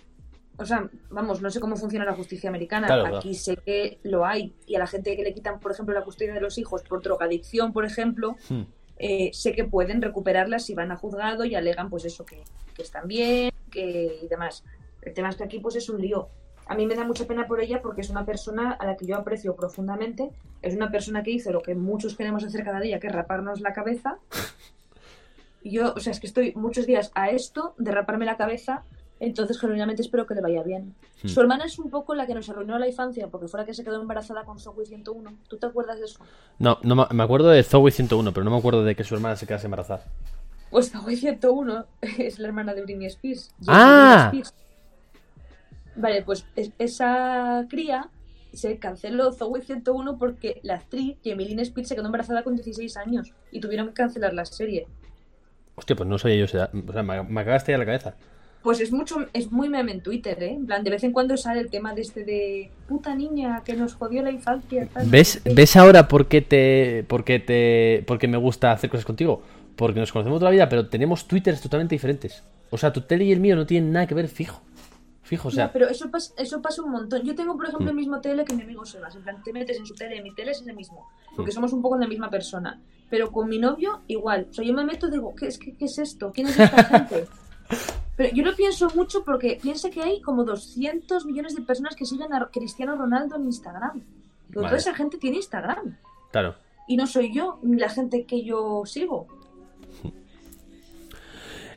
O 0.57 0.65
sea, 0.67 0.89
vamos, 1.09 1.41
no 1.41 1.51
sé 1.51 1.59
cómo 1.59 1.75
funciona 1.75 2.05
la 2.05 2.13
justicia 2.13 2.51
americana. 2.51 2.87
Claro, 2.87 3.03
claro. 3.03 3.19
Aquí 3.19 3.35
sé 3.35 3.57
que 3.57 3.99
lo 4.03 4.27
hay. 4.27 4.55
Y 4.67 4.77
a 4.77 4.79
la 4.79 4.87
gente 4.87 5.17
que 5.17 5.23
le 5.23 5.33
quitan, 5.33 5.59
por 5.59 5.73
ejemplo, 5.73 5.95
la 5.95 6.05
custodia 6.05 6.35
de 6.35 6.41
los 6.41 6.59
hijos 6.59 6.83
por 6.83 7.03
drogadicción, 7.03 7.73
por 7.73 7.85
ejemplo, 7.85 8.37
Hmm. 8.49 8.63
eh, 8.99 9.31
sé 9.33 9.55
que 9.55 9.65
pueden 9.65 10.03
recuperarlas 10.03 10.67
si 10.67 10.75
van 10.75 10.93
a 10.93 10.97
juzgado 10.97 11.45
y 11.47 11.55
alegan, 11.55 11.89
pues 11.89 12.05
eso, 12.05 12.27
que, 12.27 12.43
que 12.77 12.83
están 12.83 13.09
bien, 13.09 13.51
que 13.73 14.19
y 14.23 14.29
demás. 14.29 14.63
El 15.03 15.15
tema 15.15 15.29
es 15.31 15.37
que 15.37 15.45
aquí, 15.45 15.59
pues 15.61 15.77
es 15.77 15.89
un 15.89 16.01
lío. 16.01 16.29
A 16.67 16.75
mí 16.75 16.87
me 16.87 16.95
da 16.95 17.05
mucha 17.05 17.27
pena 17.27 17.47
por 17.47 17.61
ella 17.61 17.83
porque 17.83 18.01
es 18.03 18.11
una 18.11 18.25
persona 18.25 18.73
a 18.73 18.87
la 18.87 18.97
que 18.97 19.05
yo 19.07 19.17
aprecio 19.17 19.57
profundamente. 19.57 20.31
Es 20.63 20.75
una 20.75 20.91
persona 20.91 21.23
que 21.23 21.33
hizo 21.33 21.51
lo 21.51 21.63
que 21.63 21.75
muchos 21.75 22.17
queremos 22.17 22.45
hacer 22.45 22.65
cada 22.65 22.81
día, 22.81 23.01
que 23.01 23.09
es 23.09 23.13
raparnos 23.13 23.61
la 23.61 23.73
cabeza. 23.73 24.19
Yo, 25.63 25.93
o 25.95 26.01
sea, 26.01 26.13
es 26.13 26.21
que 26.21 26.27
estoy 26.27 26.53
muchos 26.55 26.87
días 26.87 27.11
a 27.15 27.31
esto 27.31 27.75
de 27.77 27.91
raparme 27.91 28.25
la 28.25 28.37
cabeza, 28.37 28.83
entonces 29.19 29.59
genuinamente 29.61 30.01
espero 30.01 30.27
que 30.27 30.35
le 30.35 30.41
vaya 30.41 30.63
bien. 30.63 30.95
Hmm. 31.23 31.29
Su 31.29 31.41
hermana 31.41 31.65
es 31.67 31.79
un 31.79 31.91
poco 31.91 32.15
la 32.15 32.27
que 32.27 32.35
nos 32.35 32.49
arruinó 32.49 32.79
la 32.79 32.89
infancia 32.89 33.29
porque 33.29 33.47
fue 33.49 33.61
la 33.61 33.67
que 33.67 33.75
se 33.75 33.85
quedó 33.85 34.01
embarazada 34.01 34.45
con 34.45 34.59
Zoe 34.59 34.87
101. 34.87 35.31
¿Tú 35.49 35.59
te 35.59 35.67
acuerdas 35.67 35.99
de 35.99 36.07
eso? 36.07 36.21
No, 36.59 36.79
no 36.83 37.07
me- 37.11 37.23
acuerdo 37.23 37.49
de 37.51 37.63
Zoe 37.63 37.91
101, 37.91 38.33
pero 38.33 38.45
no 38.45 38.51
me 38.51 38.57
acuerdo 38.57 38.83
de 38.85 38.95
que 38.97 39.05
su 39.05 39.15
hermana 39.15 39.37
se 39.37 39.47
quedase 39.47 39.67
embarazada. 39.67 40.05
Pues 40.71 40.91
Zoe 40.91 41.15
101 41.17 41.85
es 42.19 42.39
la 42.39 42.49
hermana 42.49 42.73
de 42.73 42.83
Britney 42.83 43.09
Spears. 43.09 43.53
Ah. 43.67 44.29
Britney 44.31 44.43
Spears. 44.43 44.55
Vale, 45.97 46.23
pues 46.23 46.47
es- 46.57 46.73
esa 46.79 47.67
cría 47.69 48.09
se 48.53 48.79
canceló 48.79 49.33
Zoe 49.33 49.61
101 49.63 50.19
porque 50.19 50.61
la 50.63 50.75
actriz 50.75 51.17
Jamie 51.25 51.61
Spears 51.63 51.89
se 51.89 51.95
quedó 51.95 52.07
embarazada 52.07 52.43
con 52.43 52.55
16 52.57 52.97
años 52.97 53.33
y 53.53 53.61
tuvieron 53.61 53.89
que 53.89 53.95
cancelar 53.95 54.35
la 54.35 54.45
serie. 54.45 54.87
Hostia, 55.77 55.97
pues 55.97 56.09
no 56.09 56.19
sabía 56.19 56.37
yo 56.37 56.45
esa. 56.47 56.71
O 56.89 56.93
sea, 56.93 57.03
me, 57.03 57.23
me 57.23 57.45
cagaste 57.45 57.73
ya 57.73 57.79
la 57.79 57.87
cabeza. 57.87 58.15
Pues 58.63 58.81
es 58.81 58.93
mucho, 58.93 59.27
es 59.33 59.51
muy 59.51 59.71
meme 59.71 59.93
en 59.93 60.03
Twitter, 60.03 60.43
¿eh? 60.43 60.51
En 60.53 60.67
plan, 60.67 60.85
de 60.85 60.91
vez 60.91 61.03
en 61.05 61.13
cuando 61.13 61.37
sale 61.39 61.61
el 61.61 61.71
tema 61.71 61.95
de 61.95 62.03
este 62.03 62.25
de 62.25 62.71
puta 62.89 63.15
niña 63.15 63.63
que 63.65 63.75
nos 63.75 63.95
jodió 63.95 64.23
la 64.23 64.31
infancia. 64.31 64.87
tal, 64.93 65.09
¿Ves, 65.09 65.29
sé 65.29 65.41
qué". 65.45 65.55
¿Ves 65.55 65.77
ahora 65.77 66.09
por 66.09 66.27
qué 66.29 66.43
te. 66.43 67.05
por 67.09 67.25
qué 67.25 67.39
te. 67.39 68.05
por 68.07 68.19
qué 68.19 68.29
me 68.29 68.37
gusta 68.37 68.73
hacer 68.73 68.91
cosas 68.91 69.07
contigo? 69.07 69.43
Porque 69.77 69.99
nos 70.01 70.13
conocemos 70.13 70.41
toda 70.41 70.51
la 70.51 70.55
vida, 70.55 70.69
pero 70.69 70.89
tenemos 70.89 71.27
twitters 71.27 71.63
totalmente 71.63 71.95
diferentes. 71.95 72.43
O 72.69 72.77
sea, 72.77 72.93
tu 72.93 73.01
tele 73.01 73.25
y 73.25 73.33
el 73.33 73.41
mío 73.41 73.57
no 73.57 73.65
tienen 73.65 73.93
nada 73.93 74.07
que 74.07 74.15
ver 74.15 74.29
fijo. 74.29 74.61
Fijo, 75.31 75.47
o 75.47 75.51
sea. 75.53 75.67
No, 75.67 75.73
pero 75.73 75.89
eso 75.89 76.11
pasa, 76.11 76.35
eso 76.37 76.61
pasa 76.61 76.83
un 76.83 76.91
montón. 76.91 77.23
Yo 77.23 77.37
tengo, 77.37 77.55
por 77.57 77.67
ejemplo, 77.67 77.87
Mm. 77.87 77.91
el 77.91 77.95
mismo 77.95 78.21
tele 78.21 78.45
que 78.45 78.53
mi 78.53 78.63
amigo 78.65 78.85
Sebas. 78.85 79.15
En 79.15 79.23
plan, 79.23 79.41
te 79.45 79.53
metes 79.53 79.79
en 79.79 79.87
su 79.87 79.95
tele, 79.95 80.21
mi 80.23 80.35
tele 80.35 80.51
es 80.51 80.61
el 80.67 80.75
mismo. 80.75 81.09
Porque 81.37 81.53
Mm. 81.53 81.55
somos 81.55 81.73
un 81.73 81.81
poco 81.83 81.97
la 81.97 82.09
misma 82.09 82.29
persona. 82.29 82.81
Pero 83.09 83.31
con 83.31 83.49
mi 83.49 83.61
novio, 83.61 84.01
igual. 84.09 84.49
O 84.51 84.53
sea, 84.53 84.65
yo 84.65 84.75
me 84.75 84.85
meto 84.85 85.07
y 85.07 85.13
digo, 85.13 85.33
¿qué 85.37 85.47
es, 85.47 85.57
qué, 85.59 85.77
qué 85.77 85.85
es 85.85 85.99
esto? 85.99 86.33
¿Quién 86.35 86.49
es 86.49 86.59
esta 86.59 86.83
gente? 86.85 87.27
Pero 88.17 88.35
yo 88.35 88.45
lo 88.45 88.55
pienso 88.57 88.91
mucho 88.97 89.25
porque 89.25 89.59
piensa 89.63 89.89
que 89.89 90.03
hay 90.03 90.21
como 90.21 90.43
200 90.45 91.25
millones 91.27 91.55
de 91.55 91.63
personas 91.63 91.95
que 91.95 92.05
siguen 92.05 92.33
a 92.35 92.49
Cristiano 92.51 92.97
Ronaldo 92.97 93.37
en 93.37 93.45
Instagram. 93.45 94.03
Y 94.51 94.53
toda 94.53 94.77
esa 94.77 94.93
gente 94.95 95.17
tiene 95.17 95.37
Instagram. 95.37 95.97
Claro. 96.33 96.57
Y 96.89 96.97
no 96.97 97.07
soy 97.07 97.33
yo, 97.33 97.61
ni 97.63 97.79
la 97.79 97.89
gente 97.89 98.25
que 98.27 98.43
yo 98.45 98.83
sigo. 98.85 99.29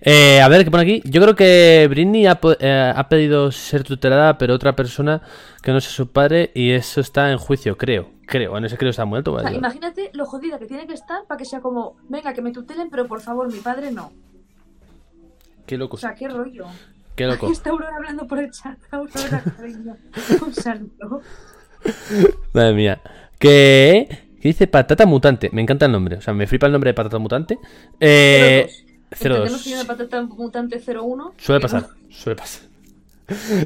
Eh, 0.05 0.41
a 0.41 0.49
ver, 0.49 0.65
¿qué 0.65 0.71
pone 0.71 0.83
aquí? 0.83 1.01
Yo 1.05 1.21
creo 1.21 1.33
que 1.33 1.87
Britney 1.89 2.25
ha, 2.25 2.37
eh, 2.59 2.93
ha 2.93 3.07
pedido 3.07 3.53
ser 3.53 3.83
tutelada, 3.83 4.37
pero 4.37 4.53
otra 4.53 4.75
persona 4.75 5.21
que 5.61 5.71
no 5.71 5.79
sea 5.79 5.91
su 5.91 6.11
padre, 6.11 6.51
y 6.53 6.71
eso 6.71 6.99
está 6.99 7.31
en 7.31 7.37
juicio, 7.37 7.77
creo. 7.77 8.11
Creo, 8.25 8.57
en 8.57 8.65
ese 8.65 8.77
creo 8.77 8.89
está 8.89 9.05
muerto. 9.05 9.33
O 9.33 9.39
sea, 9.39 9.53
imagínate 9.53 10.09
lo 10.13 10.25
jodida 10.25 10.59
que 10.59 10.65
tiene 10.65 10.87
que 10.87 10.93
estar 10.93 11.25
para 11.25 11.37
que 11.37 11.45
sea 11.45 11.61
como, 11.61 11.95
venga, 12.09 12.33
que 12.33 12.41
me 12.41 12.51
tutelen, 12.51 12.89
pero 12.89 13.07
por 13.07 13.21
favor, 13.21 13.51
mi 13.51 13.59
padre 13.59 13.91
no. 13.91 14.11
Qué 15.65 15.77
loco, 15.77 15.95
O 15.95 15.99
sea, 15.99 16.13
qué 16.15 16.27
rollo. 16.27 16.65
qué 17.15 17.25
loco. 17.25 17.47
Está 17.51 17.69
Aurora 17.69 17.95
hablando 17.95 18.27
por 18.27 18.39
el 18.39 18.51
chat. 18.51 18.77
Aurora. 18.91 19.43
Un 20.45 20.53
saludo. 20.53 21.21
Madre 22.53 22.73
mía. 22.73 23.01
Que, 23.39 24.07
que 24.41 24.49
dice 24.49 24.67
patata 24.67 25.05
mutante. 25.05 25.49
Me 25.53 25.61
encanta 25.61 25.85
el 25.85 25.93
nombre. 25.93 26.17
O 26.17 26.21
sea, 26.21 26.33
me 26.33 26.47
flipa 26.47 26.65
el 26.65 26.73
nombre 26.73 26.89
de 26.89 26.93
patata 26.93 27.19
mutante. 27.19 27.57
Eh, 27.99 28.65
02. 28.67 28.83
Entendemos 29.13 29.63
que 29.63 29.73
una 29.73 29.86
patata 29.86 30.21
mutante 30.23 30.82
01. 30.86 31.34
Suele 31.38 31.62
pasar, 31.62 31.88
suele 32.10 32.36
pasar. 32.39 32.63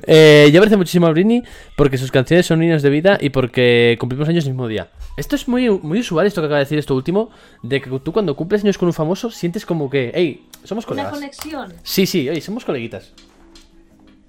Eh, 0.05 0.49
yo 0.53 0.59
aprecio 0.59 0.77
muchísimo 0.77 1.07
a 1.07 1.11
Britney 1.11 1.43
porque 1.75 1.97
sus 1.97 2.11
canciones 2.11 2.45
son 2.45 2.59
niños 2.59 2.83
de 2.83 2.89
vida 2.91 3.17
y 3.19 3.29
porque 3.31 3.97
cumplimos 3.99 4.29
años 4.29 4.45
el 4.45 4.51
mismo 4.51 4.67
día. 4.67 4.89
Esto 5.17 5.35
es 5.35 5.47
muy, 5.47 5.67
muy 5.69 5.99
usual, 5.99 6.27
esto 6.27 6.41
que 6.41 6.45
acaba 6.45 6.59
de 6.59 6.65
decir 6.65 6.77
esto 6.77 6.95
último, 6.95 7.31
de 7.63 7.81
que 7.81 7.89
tú 7.99 8.13
cuando 8.13 8.35
cumples 8.35 8.63
años 8.63 8.77
con 8.77 8.87
un 8.87 8.93
famoso 8.93 9.31
sientes 9.31 9.65
como 9.65 9.89
que, 9.89 10.11
hey, 10.13 10.45
somos 10.63 10.85
Una 10.85 10.89
colegas. 11.09 11.13
conexión. 11.13 11.73
Sí, 11.81 12.05
sí, 12.05 12.29
oye, 12.29 12.39
somos 12.39 12.63
coleguitas. 12.65 13.13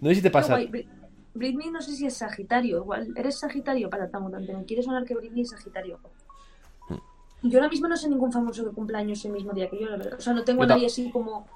No 0.00 0.08
sé 0.08 0.14
si 0.16 0.22
te 0.22 0.30
pasa. 0.30 0.54
guay. 0.54 0.68
Bri- 0.68 0.86
Britney 1.34 1.70
no 1.70 1.80
sé 1.82 1.92
si 1.94 2.06
es 2.06 2.14
Sagitario. 2.14 2.78
Igual, 2.78 3.08
eres 3.14 3.38
Sagitario 3.38 3.90
patata 3.90 4.18
mutante. 4.18 4.52
Me 4.54 4.64
quiere 4.64 4.82
sonar 4.82 5.04
que 5.04 5.14
Britney 5.14 5.42
es 5.42 5.50
Sagitario. 5.50 6.00
Yo 7.42 7.58
ahora 7.58 7.70
mismo 7.70 7.88
no 7.88 7.96
sé 7.96 8.08
ningún 8.08 8.32
famoso 8.32 8.64
que 8.64 8.74
cumpla 8.74 8.98
años 8.98 9.24
el 9.24 9.32
mismo 9.32 9.52
día 9.52 9.68
que 9.68 9.78
yo, 9.80 9.88
la 9.88 9.96
verdad. 9.96 10.18
O 10.18 10.20
sea, 10.20 10.32
no 10.32 10.44
tengo 10.44 10.64
a 10.64 10.66
nadie 10.66 10.86
así 10.86 11.10
como. 11.10 11.46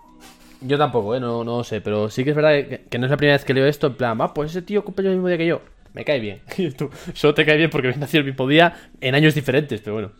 Yo 0.60 0.78
tampoco, 0.78 1.16
eh, 1.16 1.20
no, 1.20 1.42
no 1.42 1.64
sé, 1.64 1.80
pero 1.80 2.08
sí 2.08 2.22
que 2.22 2.30
es 2.30 2.36
verdad 2.36 2.52
que, 2.52 2.84
que 2.88 2.98
no 2.98 3.06
es 3.06 3.10
la 3.10 3.16
primera 3.16 3.36
vez 3.36 3.44
que 3.44 3.52
leo 3.52 3.66
esto, 3.66 3.88
en 3.88 3.94
plan, 3.94 4.20
ah, 4.20 4.32
pues 4.32 4.50
ese 4.50 4.62
tío 4.62 4.84
cumple 4.84 5.08
el 5.08 5.14
mismo 5.14 5.26
día 5.28 5.38
que 5.38 5.46
yo. 5.46 5.60
Me 5.94 6.04
cae 6.04 6.20
bien. 6.20 6.40
Y 6.56 6.70
tú, 6.70 6.90
solo 7.14 7.34
te 7.34 7.44
cae 7.44 7.56
bien 7.56 7.70
porque 7.70 7.92
nacido 7.94 8.20
el 8.20 8.26
mismo 8.26 8.46
día 8.46 8.74
en 9.00 9.14
años 9.14 9.34
diferentes, 9.34 9.80
pero 9.80 9.94
bueno. 9.94 10.12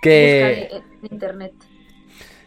Que... 0.00 0.70
en, 0.72 1.12
internet. 1.12 1.52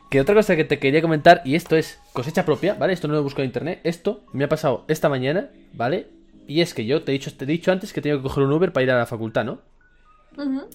Que 0.10 0.20
otra 0.20 0.34
cosa 0.34 0.56
que 0.56 0.64
te 0.64 0.80
quería 0.80 1.02
comentar, 1.02 1.42
y 1.46 1.54
esto 1.54 1.76
es 1.76 2.00
cosecha 2.14 2.44
propia, 2.44 2.74
¿vale? 2.74 2.94
Esto 2.94 3.08
no 3.08 3.14
lo 3.14 3.20
he 3.20 3.24
buscado 3.24 3.44
en 3.44 3.50
internet, 3.50 3.80
esto 3.84 4.24
me 4.34 4.44
ha 4.44 4.50
pasado 4.50 4.86
esta 4.88 5.08
mañana, 5.08 5.50
¿vale? 5.74 6.08
Y 6.48 6.62
es 6.62 6.74
que 6.74 6.86
yo 6.86 7.04
te 7.04 7.12
he 7.12 7.14
dicho, 7.14 7.32
te 7.36 7.44
he 7.44 7.48
dicho 7.48 7.72
antes 7.72 7.94
que 7.94 8.02
tengo 8.02 8.18
que 8.18 8.24
coger 8.24 8.44
un 8.44 8.52
Uber 8.52 8.74
para 8.74 8.84
ir 8.84 8.92
a 8.92 8.98
la 8.98 9.06
facultad, 9.06 9.46
¿no? 9.46 9.62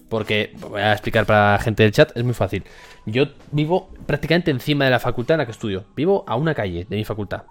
Porque, 0.09 0.53
voy 0.59 0.81
a 0.81 0.91
explicar 0.91 1.25
para 1.25 1.53
la 1.53 1.59
gente 1.59 1.83
del 1.83 1.91
chat, 1.91 2.15
es 2.15 2.23
muy 2.23 2.33
fácil. 2.33 2.63
Yo 3.05 3.25
vivo 3.51 3.89
prácticamente 4.05 4.51
encima 4.51 4.85
de 4.85 4.91
la 4.91 4.99
facultad 4.99 5.35
en 5.35 5.39
la 5.39 5.45
que 5.45 5.51
estudio. 5.51 5.85
Vivo 5.95 6.23
a 6.27 6.35
una 6.35 6.53
calle 6.53 6.85
de 6.89 6.95
mi 6.95 7.03
facultad. 7.03 7.43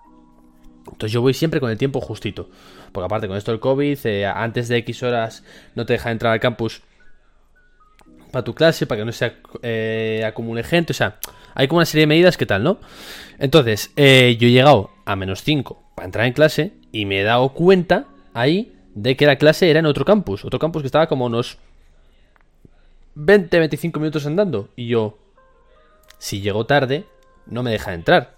Entonces 0.86 1.12
yo 1.12 1.22
voy 1.22 1.34
siempre 1.34 1.60
con 1.60 1.70
el 1.70 1.78
tiempo 1.78 2.00
justito. 2.00 2.48
Porque 2.92 3.06
aparte 3.06 3.28
con 3.28 3.36
esto 3.36 3.50
del 3.50 3.60
COVID, 3.60 3.98
eh, 4.04 4.26
antes 4.26 4.68
de 4.68 4.76
X 4.78 5.02
horas 5.02 5.44
no 5.74 5.86
te 5.86 5.94
deja 5.94 6.10
entrar 6.10 6.32
al 6.32 6.40
campus 6.40 6.82
para 8.30 8.44
tu 8.44 8.54
clase, 8.54 8.86
para 8.86 9.00
que 9.00 9.04
no 9.04 9.12
se 9.12 9.32
eh, 9.62 10.22
acumule 10.26 10.62
gente. 10.62 10.92
O 10.92 10.94
sea, 10.94 11.18
hay 11.54 11.68
como 11.68 11.78
una 11.78 11.86
serie 11.86 12.02
de 12.02 12.08
medidas 12.08 12.36
que 12.36 12.46
tal, 12.46 12.64
¿no? 12.64 12.78
Entonces, 13.38 13.92
eh, 13.96 14.36
yo 14.38 14.48
he 14.48 14.50
llegado 14.50 14.90
a 15.04 15.16
menos 15.16 15.42
5 15.42 15.92
para 15.94 16.06
entrar 16.06 16.26
en 16.26 16.32
clase 16.32 16.72
y 16.92 17.06
me 17.06 17.20
he 17.20 17.24
dado 17.24 17.50
cuenta 17.50 18.06
ahí 18.34 18.72
de 18.94 19.16
que 19.16 19.26
la 19.26 19.36
clase 19.36 19.70
era 19.70 19.80
en 19.80 19.86
otro 19.86 20.04
campus. 20.04 20.44
Otro 20.44 20.58
campus 20.58 20.82
que 20.82 20.86
estaba 20.86 21.06
como 21.06 21.26
unos 21.26 21.58
20, 23.14 23.58
25 23.58 24.00
minutos 24.00 24.26
andando. 24.26 24.68
Y 24.76 24.88
yo, 24.88 25.18
si 26.18 26.40
llego 26.40 26.66
tarde, 26.66 27.04
no 27.46 27.62
me 27.62 27.70
deja 27.70 27.94
entrar. 27.94 28.34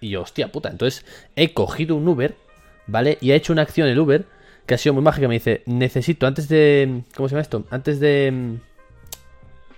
Y 0.00 0.10
yo, 0.10 0.22
hostia 0.22 0.52
puta. 0.52 0.68
Entonces 0.68 1.04
he 1.36 1.52
cogido 1.52 1.96
un 1.96 2.06
Uber, 2.06 2.36
¿vale? 2.86 3.18
Y 3.20 3.32
ha 3.32 3.34
hecho 3.34 3.52
una 3.52 3.62
acción 3.62 3.88
el 3.88 3.98
Uber 3.98 4.24
que 4.66 4.74
ha 4.74 4.78
sido 4.78 4.94
muy 4.94 5.02
mágica. 5.02 5.28
Me 5.28 5.34
dice, 5.34 5.62
necesito 5.66 6.26
antes 6.26 6.48
de... 6.48 7.02
¿Cómo 7.16 7.28
se 7.28 7.34
llama 7.34 7.42
esto? 7.42 7.64
Antes 7.70 8.00
de... 8.00 8.58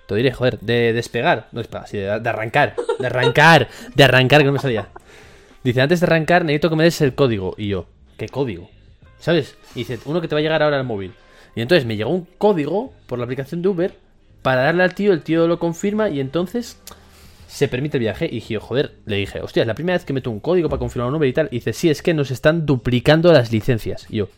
Te 0.07 0.15
diré, 0.17 0.33
joder, 0.33 0.59
de 0.59 0.93
despegar. 0.93 1.49
No 1.53 1.61
despegar, 1.61 1.87
sí, 1.87 1.99
de, 1.99 2.19
de 2.19 2.29
arrancar. 2.29 2.75
De 2.99 3.07
arrancar. 3.07 3.69
De 3.95 4.05
arrancar, 4.05 4.41
que 4.41 4.47
no 4.47 4.53
me 4.53 4.59
salía. 4.59 4.89
Dice, 5.63 5.81
antes 5.81 6.01
de 6.01 6.07
arrancar 6.07 6.45
necesito 6.45 6.69
que 6.69 6.77
me 6.77 6.85
des 6.85 7.01
el 7.01 7.15
código. 7.15 7.55
Y 7.57 7.69
yo, 7.69 7.87
¿qué 8.17 8.29
código? 8.29 8.69
¿Sabes? 9.21 9.57
Y 9.77 9.81
dice, 9.81 10.01
uno 10.07 10.21
que 10.21 10.27
te 10.27 10.35
va 10.35 10.41
a 10.41 10.43
llegar 10.43 10.63
ahora 10.63 10.79
al 10.79 10.85
móvil. 10.85 11.13
Y 11.55 11.61
entonces 11.61 11.87
me 11.87 11.97
llegó 11.97 12.11
un 12.11 12.27
código 12.39 12.93
por 13.07 13.19
la 13.19 13.25
aplicación 13.25 13.63
de 13.63 13.69
Uber 13.69 13.95
para 14.43 14.63
darle 14.63 14.83
al 14.83 14.95
tío, 14.95 15.13
el 15.13 15.23
tío 15.23 15.47
lo 15.47 15.59
confirma 15.59 16.09
y 16.09 16.21
entonces 16.21 16.81
se 17.47 17.69
permite 17.69 17.99
el 17.99 18.03
viaje. 18.03 18.27
Y 18.27 18.37
dije, 18.37 18.59
joder, 18.59 18.95
le 19.07 19.17
dije, 19.17 19.41
hostia, 19.41 19.63
es 19.63 19.67
la 19.67 19.75
primera 19.75 19.97
vez 19.97 20.05
que 20.05 20.13
meto 20.13 20.31
un 20.31 20.41
código 20.41 20.69
para 20.69 20.79
confirmar 20.79 21.09
un 21.09 21.17
Uber 21.17 21.29
y 21.29 21.33
tal. 21.33 21.49
Y 21.51 21.57
dice, 21.57 21.73
sí, 21.73 21.91
es 21.91 22.03
que 22.03 22.15
nos 22.15 22.31
están 22.31 22.67
duplicando 22.67 23.33
las 23.33 23.53
licencias. 23.53 24.07
Y 24.09 24.19
yo, 24.19 24.29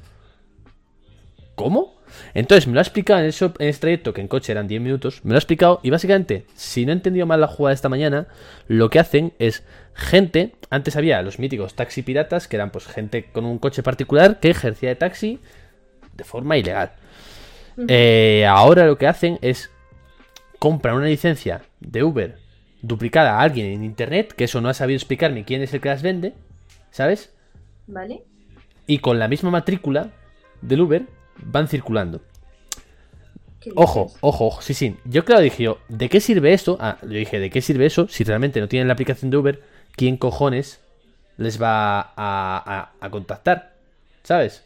¿cómo? 1.55 2.01
Entonces 2.35 2.67
me 2.67 2.75
lo 2.75 2.81
ha 2.81 2.83
explicado 2.83 3.21
en, 3.21 3.27
eso, 3.27 3.53
en 3.59 3.69
ese 3.69 3.81
trayecto, 3.81 4.13
que 4.13 4.21
en 4.21 4.29
coche 4.29 4.53
eran 4.53 4.69
10 4.69 4.81
minutos, 4.81 5.25
me 5.25 5.31
lo 5.31 5.37
ha 5.37 5.39
explicado 5.39 5.81
y 5.83 5.91
básicamente, 5.91 6.45
si 6.55 6.85
no 6.85 6.93
he 6.93 6.95
entendido 6.95 7.27
mal 7.27 7.41
la 7.41 7.47
jugada 7.47 7.71
de 7.71 7.77
esta 7.77 7.89
mañana, 7.89 8.27
lo 8.69 8.91
que 8.91 8.99
hacen 8.99 9.33
es 9.39 9.65
gente, 9.95 10.55
antes 10.71 10.97
había 10.97 11.23
los 11.23 11.39
míticos 11.39 11.75
taxi 11.75 12.03
piratas, 12.03 12.49
que 12.49 12.57
eran 12.57 12.71
pues 12.71 12.87
gente 12.87 13.25
con 13.33 13.45
un 13.45 13.59
coche 13.59 13.83
particular 13.83 14.41
que 14.41 14.51
ejercía 14.51 14.91
de 14.91 14.97
taxi 14.97 15.41
de 16.15 16.25
forma 16.25 16.57
ilegal. 16.57 16.93
Eh, 17.89 18.47
ahora 18.47 18.87
lo 18.87 18.99
que 18.99 19.07
hacen 19.07 19.39
es 19.41 19.71
compran 20.63 20.95
una 20.95 21.07
licencia 21.07 21.63
de 21.81 22.05
Uber 22.05 22.39
duplicada 22.83 23.33
a 23.37 23.41
alguien 23.43 23.67
en 23.67 23.83
internet, 23.83 24.33
que 24.33 24.45
eso 24.45 24.61
no 24.61 24.69
ha 24.69 24.75
sabido 24.75 24.97
explicarme 24.97 25.45
quién 25.45 25.61
es 25.61 25.75
el 25.75 25.81
que 25.81 25.89
las 25.89 26.03
vende, 26.03 26.35
¿sabes? 26.93 27.33
¿Vale? 27.89 28.23
Y 28.87 28.99
con 28.99 29.19
la 29.19 29.27
misma 29.27 29.51
matrícula 29.51 30.13
del 30.61 30.83
Uber 30.83 31.03
van 31.45 31.67
circulando. 31.67 32.21
¿Qué 33.61 33.73
Ojo, 33.75 34.13
ojo, 34.21 34.47
ojo, 34.47 34.63
sí, 34.63 34.73
sí. 34.73 34.95
Yo 35.05 35.25
claro 35.25 35.41
dije 35.41 35.65
yo, 35.65 35.79
¿de 35.89 36.09
qué 36.09 36.21
sirve 36.21 36.53
esto? 36.53 36.77
Ah, 36.79 36.97
yo 37.03 37.09
dije, 37.09 37.41
¿de 37.41 37.51
qué 37.51 37.61
sirve 37.61 37.87
eso? 37.87 38.07
Si 38.07 38.23
realmente 38.23 38.61
no 38.61 38.69
tienen 38.69 38.87
la 38.87 38.95
aplicación 38.95 39.33
de 39.33 39.39
Uber, 39.39 39.63
¿quién 39.97 40.17
cojones 40.17 40.79
les 41.39 41.61
va 41.61 41.99
a, 42.01 42.13
a- 42.17 42.93
a 43.01 43.11
contactar? 43.11 43.75
¿Sabes? 44.23 44.63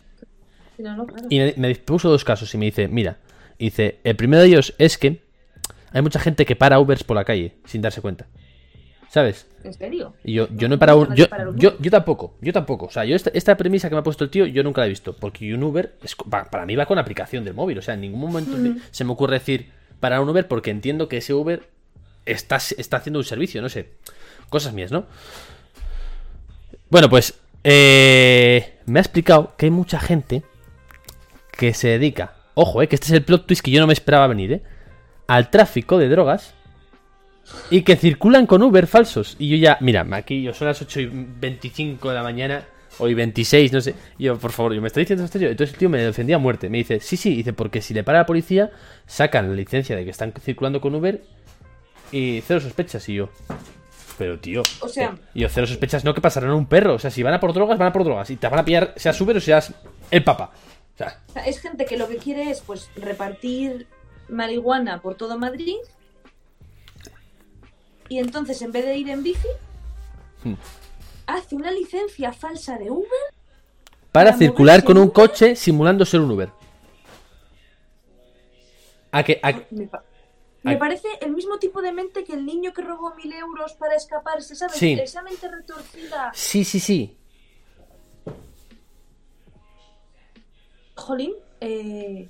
Sí, 0.77 0.83
no, 0.83 0.95
no, 0.95 1.07
claro. 1.07 1.27
Y 1.31 1.39
me, 1.39 1.55
me 1.57 1.75
puso 1.77 2.11
dos 2.11 2.23
casos 2.23 2.55
y 2.55 2.59
me 2.59 2.67
dice, 2.67 2.87
mira, 2.87 3.17
dice, 3.59 3.99
el 4.05 4.15
primero 4.15 4.43
de 4.43 4.49
ellos 4.49 4.75
es 4.77 4.99
que 4.99 5.25
hay 5.97 6.03
mucha 6.03 6.21
gente 6.21 6.45
que 6.45 6.57
para 6.57 6.79
Ubers 6.79 7.05
por 7.05 7.17
la 7.17 7.25
calle 7.25 7.57
sin 7.65 7.83
darse 7.83 8.01
cuenta. 8.01 8.27
¿Sabes? 9.09 9.47
¿En 9.65 9.73
serio? 9.73 10.15
Y 10.25 10.35
yo, 10.35 10.49
yo 10.51 10.69
no 10.69 10.75
he 10.75 10.79
parado. 10.79 11.15
Yo, 11.15 11.27
yo, 11.55 11.79
yo 11.79 11.91
tampoco, 11.91 12.37
yo 12.41 12.53
tampoco. 12.53 12.87
O 12.87 12.91
sea, 12.91 13.05
yo 13.05 13.17
esta, 13.17 13.31
esta 13.33 13.57
premisa 13.57 13.89
que 13.89 13.95
me 13.95 14.01
ha 14.01 14.03
puesto 14.03 14.25
el 14.25 14.31
tío, 14.31 14.47
yo 14.47 14.63
nunca 14.63 14.83
la 14.83 14.87
he 14.87 14.91
visto. 14.91 15.15
Porque 15.17 15.55
un 15.55 15.63
Uber, 15.63 15.97
es, 16.03 16.15
para 16.51 16.67
mí 16.67 16.77
va 16.77 16.87
con 16.87 16.99
aplicación 16.99 17.45
del 17.45 17.55
móvil. 17.55 17.79
O 17.79 17.83
sea, 17.83 17.95
en 17.95 18.03
ningún 18.03 18.21
momento 18.21 18.57
se 18.91 19.05
me 19.05 19.13
ocurre 19.13 19.35
decir 19.35 19.71
parar 20.01 20.21
un 20.21 20.29
Uber 20.29 20.47
porque 20.47 20.71
entiendo 20.71 21.09
que 21.09 21.19
ese 21.19 21.33
Uber 21.33 21.69
está, 22.27 22.57
está 22.57 22.99
haciendo 22.99 23.19
un 23.19 23.25
servicio, 23.25 23.63
no 23.63 23.69
sé. 23.69 23.95
Cosas 24.51 24.75
mías, 24.75 24.93
¿no? 24.93 25.07
Bueno, 26.91 27.09
pues 27.09 27.41
eh, 27.65 28.79
me 28.87 28.99
ha 28.99 29.03
explicado 29.03 29.55
que 29.57 29.67
hay 29.67 29.71
mucha 29.71 29.99
gente 29.99 30.43
que 31.53 31.75
se 31.75 31.89
dedica, 31.89 32.35
ojo, 32.55 32.83
eh, 32.83 32.89
que 32.89 32.97
este 32.97 33.07
es 33.07 33.13
el 33.13 33.25
plot 33.25 33.47
twist 33.47 33.63
que 33.63 33.71
yo 33.71 33.81
no 33.81 33.87
me 33.87 33.93
esperaba 33.93 34.27
venir, 34.27 34.53
eh, 34.53 34.63
al 35.27 35.51
tráfico 35.51 35.99
de 35.99 36.09
drogas 36.09 36.55
y 37.71 37.83
que 37.83 37.97
circulan 37.97 38.47
con 38.47 38.63
Uber 38.63 38.87
falsos. 38.87 39.37
Y 39.39 39.49
yo 39.49 39.57
ya, 39.57 39.79
mira, 39.81 40.07
aquí 40.13 40.43
yo 40.43 40.53
son 40.53 40.69
las 40.69 40.81
8 40.83 41.01
y 41.01 41.07
25 41.13 42.09
de 42.09 42.15
la 42.15 42.23
mañana, 42.23 42.65
hoy 42.99 43.15
26, 43.15 43.73
no 43.73 43.81
sé. 43.81 43.95
Y 44.19 44.25
yo, 44.25 44.37
por 44.39 44.53
favor, 44.53 44.75
yo 44.75 44.81
me 44.81 44.89
está 44.89 45.01
diciendo 45.01 45.25
esto. 45.25 45.39
yo? 45.39 45.49
Entonces 45.49 45.75
el 45.75 45.79
tío 45.79 45.89
me 45.89 45.99
defendía 45.99 46.37
a 46.37 46.39
muerte. 46.41 46.69
Me 46.69 46.79
dice, 46.79 47.01
sí, 47.01 47.17
sí, 47.17 47.37
dice, 47.37 47.53
porque 47.53 47.81
si 47.83 47.95
le 47.95 48.03
para 48.05 48.19
la 48.19 48.27
policía, 48.27 48.71
sacan 49.07 49.49
la 49.51 49.55
licencia 49.55 49.97
de 49.97 50.05
que 50.05 50.11
están 50.11 50.33
circulando 50.41 50.81
con 50.81 50.95
Uber 50.95 51.23
y 52.13 52.43
cero 52.47 52.61
sospechas. 52.61 53.09
Y 53.09 53.15
yo, 53.15 53.29
pero 54.19 54.39
tío, 54.41 54.63
O 54.81 54.89
sea- 54.89 55.15
y 55.35 55.41
yo, 55.41 55.49
cero 55.49 55.67
sospechas, 55.67 56.05
no 56.05 56.15
que 56.15 56.21
pasarán 56.21 56.51
un 56.53 56.67
perro. 56.67 56.95
O 56.95 56.99
sea, 56.99 57.11
si 57.11 57.23
van 57.23 57.35
a 57.35 57.41
por 57.41 57.53
drogas, 57.53 57.79
van 57.79 57.89
a 57.89 57.93
por 57.93 58.05
drogas. 58.05 58.31
Y 58.31 58.37
te 58.37 58.49
van 58.49 58.61
a 58.61 58.65
pillar, 58.65 58.93
seas 58.97 59.21
Uber 59.21 59.37
o 59.37 59.41
seas 59.41 59.73
el 60.11 60.25
papa. 60.25 60.51
O 60.95 60.99
sea, 60.99 61.19
es 61.45 61.61
gente 61.61 61.85
que 61.85 61.97
lo 61.99 62.09
que 62.09 62.17
quiere 62.17 62.51
es 62.51 62.61
pues 62.63 62.89
repartir 62.97 63.87
marihuana 64.29 65.01
por 65.01 65.15
todo 65.17 65.39
Madrid. 65.39 65.77
Y 68.09 68.19
entonces 68.19 68.61
en 68.63 68.73
vez 68.73 68.85
de 68.85 68.97
ir 68.97 69.09
en 69.11 69.23
bici, 69.23 69.49
Hmm. 70.45 70.55
hace 71.27 71.57
una 71.57 71.71
licencia 71.71 72.33
falsa 72.33 72.79
de 72.79 72.91
Uber. 72.91 73.09
para 74.13 74.31
Para 74.31 74.39
circular 74.39 74.83
con 74.85 74.97
un 74.97 75.05
Uber. 75.05 75.13
coche 75.13 75.57
simulando 75.57 76.05
ser 76.07 76.21
un 76.21 76.31
Uber. 76.31 76.51
A 79.13 79.23
que, 79.23 79.39
a- 79.43 79.53
Me, 79.71 79.87
pa- 79.89 80.05
me 80.63 80.77
parece 80.77 81.09
el 81.21 81.33
mismo 81.33 81.59
tipo 81.59 81.83
de 81.83 81.93
mente 81.93 82.25
que 82.25 82.33
el 82.35 82.47
niño 82.47 82.73
que 82.73 82.83
robó 82.83 83.15
mil 83.15 83.33
euros 83.33 83.75
para 83.75 83.95
escaparse, 83.95 84.55
¿sabes? 84.57 84.77
Sí. 84.77 84.93
Esa 84.95 85.23
mente 85.23 85.49
retorcida. 85.49 86.31
Sí, 86.35 86.65
sí, 86.65 86.81
sí. 86.81 87.17
Jolín, 90.95 91.35
eh... 91.61 92.29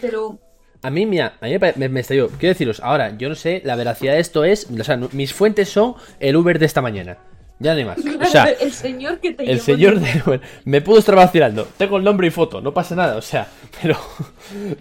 Pero 0.00 0.38
A 0.82 0.90
mí, 0.90 1.06
mira, 1.06 1.34
a 1.40 1.46
mí 1.46 1.56
me, 1.76 1.88
me, 1.88 2.00
estalló. 2.00 2.28
Quiero 2.28 2.52
deciros, 2.52 2.80
ahora, 2.80 3.16
yo 3.16 3.28
no 3.28 3.34
sé, 3.34 3.62
la 3.64 3.76
veracidad 3.76 4.14
de 4.14 4.20
esto 4.20 4.44
es. 4.44 4.68
O 4.70 4.84
sea, 4.84 4.96
mis 4.96 5.32
fuentes 5.32 5.68
son 5.68 5.94
el 6.20 6.36
Uber 6.36 6.58
de 6.58 6.66
esta 6.66 6.82
mañana. 6.82 7.18
Ya 7.58 7.72
no 7.72 7.78
hay 7.78 7.84
más. 7.86 7.98
O 7.98 8.24
sea, 8.26 8.44
el 8.50 8.70
señor 8.72 9.18
que 9.18 9.32
te 9.32 9.42
el 9.44 9.48
llevó 9.58 9.62
señor 9.64 9.98
de- 10.00 10.22
Uber. 10.26 10.40
Me 10.64 10.82
pudo 10.82 10.98
estar 10.98 11.14
vacilando. 11.16 11.66
Tengo 11.78 11.96
el 11.96 12.04
nombre 12.04 12.26
y 12.26 12.30
foto, 12.30 12.60
no 12.60 12.74
pasa 12.74 12.94
nada, 12.94 13.16
o 13.16 13.22
sea, 13.22 13.48
pero. 13.80 13.96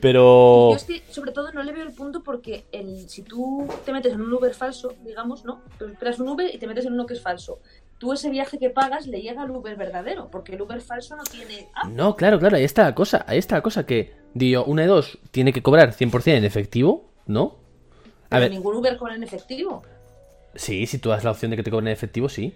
Pero. 0.01 0.71
Yo 0.71 0.75
es 0.75 0.83
que, 0.83 1.03
sobre 1.11 1.31
todo, 1.31 1.51
no 1.51 1.63
le 1.63 1.71
veo 1.71 1.83
el 1.83 1.93
punto 1.93 2.21
porque 2.23 2.65
el, 2.71 3.09
si 3.09 3.21
tú 3.21 3.67
te 3.85 3.91
metes 3.93 4.13
en 4.13 4.21
un 4.21 4.33
Uber 4.33 4.53
falso, 4.53 4.93
digamos, 5.05 5.45
¿no? 5.45 5.61
Tú 5.77 5.85
esperas 5.85 6.19
un 6.19 6.29
Uber 6.29 6.53
y 6.53 6.57
te 6.57 6.67
metes 6.67 6.85
en 6.85 6.93
uno 6.93 7.05
que 7.05 7.13
es 7.13 7.21
falso. 7.21 7.59
Tú 7.97 8.11
ese 8.11 8.29
viaje 8.29 8.57
que 8.59 8.69
pagas 8.69 9.07
le 9.07 9.21
llega 9.21 9.41
al 9.43 9.51
Uber 9.51 9.75
verdadero, 9.77 10.27
porque 10.29 10.53
el 10.55 10.61
Uber 10.61 10.81
falso 10.81 11.15
no 11.15 11.23
tiene. 11.23 11.69
No, 11.89 12.15
claro, 12.15 12.39
claro, 12.39 12.57
ahí 12.57 12.63
está 12.65 12.83
la 12.83 12.95
cosa. 12.95 13.23
Ahí 13.27 13.37
está 13.37 13.55
la 13.55 13.61
cosa 13.61 13.85
que. 13.85 14.13
Digo, 14.33 14.65
una 14.65 14.81
de 14.81 14.89
dos, 14.89 15.17
tiene 15.31 15.53
que 15.53 15.63
cobrar 15.63 15.93
100% 15.93 16.35
en 16.35 16.43
efectivo, 16.43 17.09
¿no? 17.25 17.57
A 18.25 18.29
Pero 18.31 18.41
ver, 18.41 18.51
ningún 18.51 18.75
Uber 18.75 18.97
cobra 18.97 19.15
en 19.15 19.23
efectivo. 19.23 19.81
Sí, 20.55 20.85
si 20.87 20.97
tú 20.99 21.09
das 21.09 21.23
la 21.23 21.31
opción 21.31 21.51
de 21.51 21.57
que 21.57 21.63
te 21.63 21.71
cobren 21.71 21.87
en 21.87 21.93
efectivo, 21.93 22.29
sí. 22.29 22.53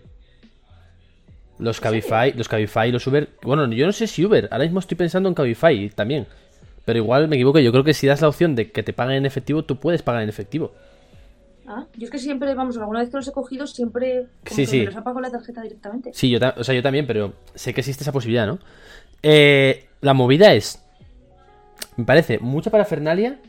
Los 1.58 1.82
Cabify, 1.82 2.32
los 2.34 2.48
Cabify 2.48 2.92
los 2.92 3.06
Uber. 3.06 3.30
Bueno, 3.42 3.70
yo 3.72 3.86
no 3.86 3.92
sé 3.92 4.08
si 4.08 4.24
Uber, 4.26 4.48
ahora 4.52 4.64
mismo 4.64 4.80
estoy 4.80 4.96
pensando 4.98 5.28
en 5.28 5.36
Cabify 5.36 5.90
también. 5.90 6.26
Pero 6.86 7.00
igual 7.00 7.28
me 7.28 7.36
equivoco, 7.36 7.60
yo 7.60 7.72
creo 7.72 7.84
que 7.84 7.94
si 7.94 8.08
das 8.08 8.22
la 8.22 8.30
opción 8.30 8.56
de 8.56 8.72
que 8.72 8.82
te 8.82 8.94
paguen 8.94 9.18
en 9.18 9.26
efectivo, 9.26 9.64
tú 9.64 9.76
puedes 9.78 10.02
pagar 10.02 10.24
en 10.24 10.30
efectivo. 10.30 10.72
Ah, 11.68 11.86
yo 11.96 12.06
es 12.06 12.10
que 12.10 12.18
siempre, 12.18 12.56
vamos, 12.56 12.78
alguna 12.78 13.02
vez 13.02 13.10
que 13.10 13.18
los 13.18 13.28
he 13.28 13.32
cogido, 13.32 13.68
siempre 13.68 14.26
Sí, 14.46 14.66
sí. 14.66 14.80
me 14.80 14.86
los 14.86 14.96
ha 14.96 15.04
pagado 15.04 15.20
la 15.22 15.30
tarjeta 15.30 15.62
directamente. 15.62 16.12
Sí, 16.14 16.30
yo, 16.32 16.40
o 16.56 16.64
sea, 16.64 16.74
yo 16.74 16.82
también, 16.82 17.06
pero 17.06 17.34
sé 17.54 17.74
que 17.74 17.82
existe 17.82 18.04
esa 18.04 18.12
posibilidad, 18.12 18.48
¿no? 18.48 18.58
Eh, 19.22 19.86
la 20.02 20.14
movida 20.16 20.54
es. 20.54 20.84
Me 21.96 22.06
parece 22.06 22.40
mucha 22.40 22.72
parafernalia 22.72 23.40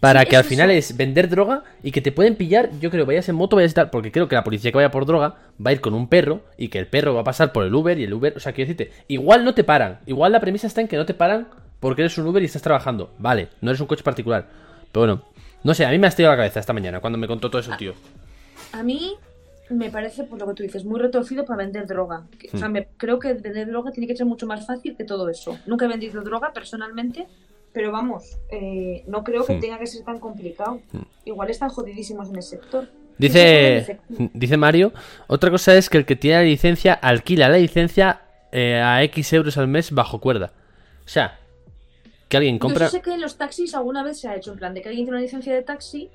para 0.00 0.20
Sí, 0.22 0.26
que 0.28 0.36
al 0.36 0.44
final 0.44 0.70
eso. 0.70 0.92
es 0.92 0.96
vender 0.96 1.28
droga 1.28 1.64
y 1.82 1.90
que 1.92 2.00
te 2.00 2.12
pueden 2.12 2.36
pillar. 2.36 2.70
Yo 2.80 2.90
creo, 2.90 3.06
vayas 3.06 3.28
en 3.28 3.34
moto, 3.36 3.56
vayas 3.56 3.68
a 3.68 3.72
estar. 3.72 3.90
Porque 3.90 4.12
creo 4.12 4.28
que 4.28 4.34
la 4.36 4.44
policía 4.44 4.70
que 4.70 4.76
vaya 4.76 4.90
por 4.90 5.06
droga 5.06 5.36
va 5.64 5.70
a 5.70 5.72
ir 5.72 5.80
con 5.80 5.94
un 5.94 6.08
perro 6.08 6.42
y 6.56 6.68
que 6.68 6.78
el 6.78 6.86
perro 6.86 7.14
va 7.14 7.22
a 7.22 7.24
pasar 7.24 7.52
por 7.52 7.64
el 7.64 7.74
Uber 7.74 7.98
y 7.98 8.04
el 8.04 8.12
Uber. 8.14 8.34
O 8.36 8.40
sea, 8.40 8.52
quiero 8.52 8.68
decirte, 8.70 8.92
igual 9.08 9.44
no 9.44 9.54
te 9.54 9.64
paran. 9.64 10.00
Igual 10.06 10.32
la 10.32 10.40
premisa 10.40 10.66
está 10.66 10.80
en 10.80 10.88
que 10.88 10.96
no 10.96 11.06
te 11.06 11.14
paran 11.14 11.48
porque 11.80 12.02
eres 12.02 12.16
un 12.18 12.26
Uber 12.26 12.42
y 12.42 12.46
estás 12.46 12.62
trabajando. 12.62 13.10
Vale, 13.18 13.48
no 13.60 13.70
eres 13.70 13.80
un 13.80 13.86
coche 13.86 14.02
particular. 14.04 14.46
Pero 14.92 15.06
bueno, 15.06 15.22
no 15.64 15.74
sé, 15.74 15.84
a 15.84 15.90
mí 15.90 15.98
me 15.98 16.06
ha 16.06 16.10
estallado 16.10 16.32
la 16.34 16.38
cabeza 16.38 16.60
esta 16.60 16.72
mañana 16.72 17.00
cuando 17.00 17.18
me 17.18 17.26
contó 17.26 17.50
todo 17.50 17.60
eso, 17.60 17.72
tío. 17.78 17.94
A 18.72 18.82
mí 18.82 19.14
me 19.70 19.90
parece, 19.90 20.24
por 20.24 20.38
lo 20.38 20.46
que 20.46 20.54
tú 20.54 20.62
dices, 20.62 20.84
muy 20.84 21.00
retorcido 21.00 21.44
para 21.44 21.58
vender 21.64 21.86
droga. 21.86 22.22
O 22.52 22.58
sea, 22.58 22.68
Hmm. 22.68 22.72
me, 22.72 22.86
creo 22.96 23.18
que 23.18 23.32
vender 23.34 23.66
droga 23.68 23.90
tiene 23.90 24.06
que 24.06 24.16
ser 24.16 24.26
mucho 24.26 24.46
más 24.46 24.64
fácil 24.66 24.96
que 24.96 25.04
todo 25.04 25.28
eso. 25.28 25.58
Nunca 25.66 25.86
he 25.86 25.88
vendido 25.88 26.22
droga 26.22 26.52
personalmente, 26.52 27.26
pero 27.76 27.92
vamos, 27.92 28.38
eh, 28.50 29.04
no 29.06 29.22
creo 29.22 29.44
que 29.44 29.56
Hmm. 29.56 29.60
tenga 29.60 29.78
que 29.78 29.86
ser 29.86 30.02
tan 30.02 30.18
complicado. 30.18 30.80
Igual 31.26 31.50
están 31.50 31.68
jodidísimos 31.68 32.30
en 32.30 32.36
el 32.36 32.42
sector. 32.42 32.88
Dice, 33.18 33.76
el 34.18 34.30
dice 34.32 34.56
Mario, 34.56 34.94
otra 35.26 35.50
cosa 35.50 35.74
es 35.76 35.90
que 35.90 35.98
el 35.98 36.06
que 36.06 36.16
tiene 36.16 36.38
la 36.38 36.42
licencia 36.44 36.94
alquila 36.94 37.50
la 37.50 37.58
licencia 37.58 38.22
eh, 38.50 38.80
a 38.80 39.02
X 39.02 39.30
euros 39.34 39.58
al 39.58 39.68
mes 39.68 39.90
bajo 39.90 40.22
cuerda. 40.22 40.52
O 41.04 41.08
sea, 41.08 41.38
que 42.30 42.38
alguien 42.38 42.54
Yo 42.56 42.60
compra... 42.60 42.88
sí 42.88 42.96
sé 42.96 43.02
que 43.02 43.12
en 43.12 43.20
los 43.20 43.36
taxis 43.36 43.74
alguna 43.74 44.02
vez 44.02 44.20
se 44.20 44.28
ha 44.28 44.36
hecho 44.36 44.52
en 44.52 44.58
plan 44.58 44.72
de 44.72 44.80
que 44.80 44.88
alguien 44.88 45.04
tiene 45.04 45.18
una 45.18 45.22
licencia 45.22 45.52
de 45.52 45.60
taxi 45.62 46.08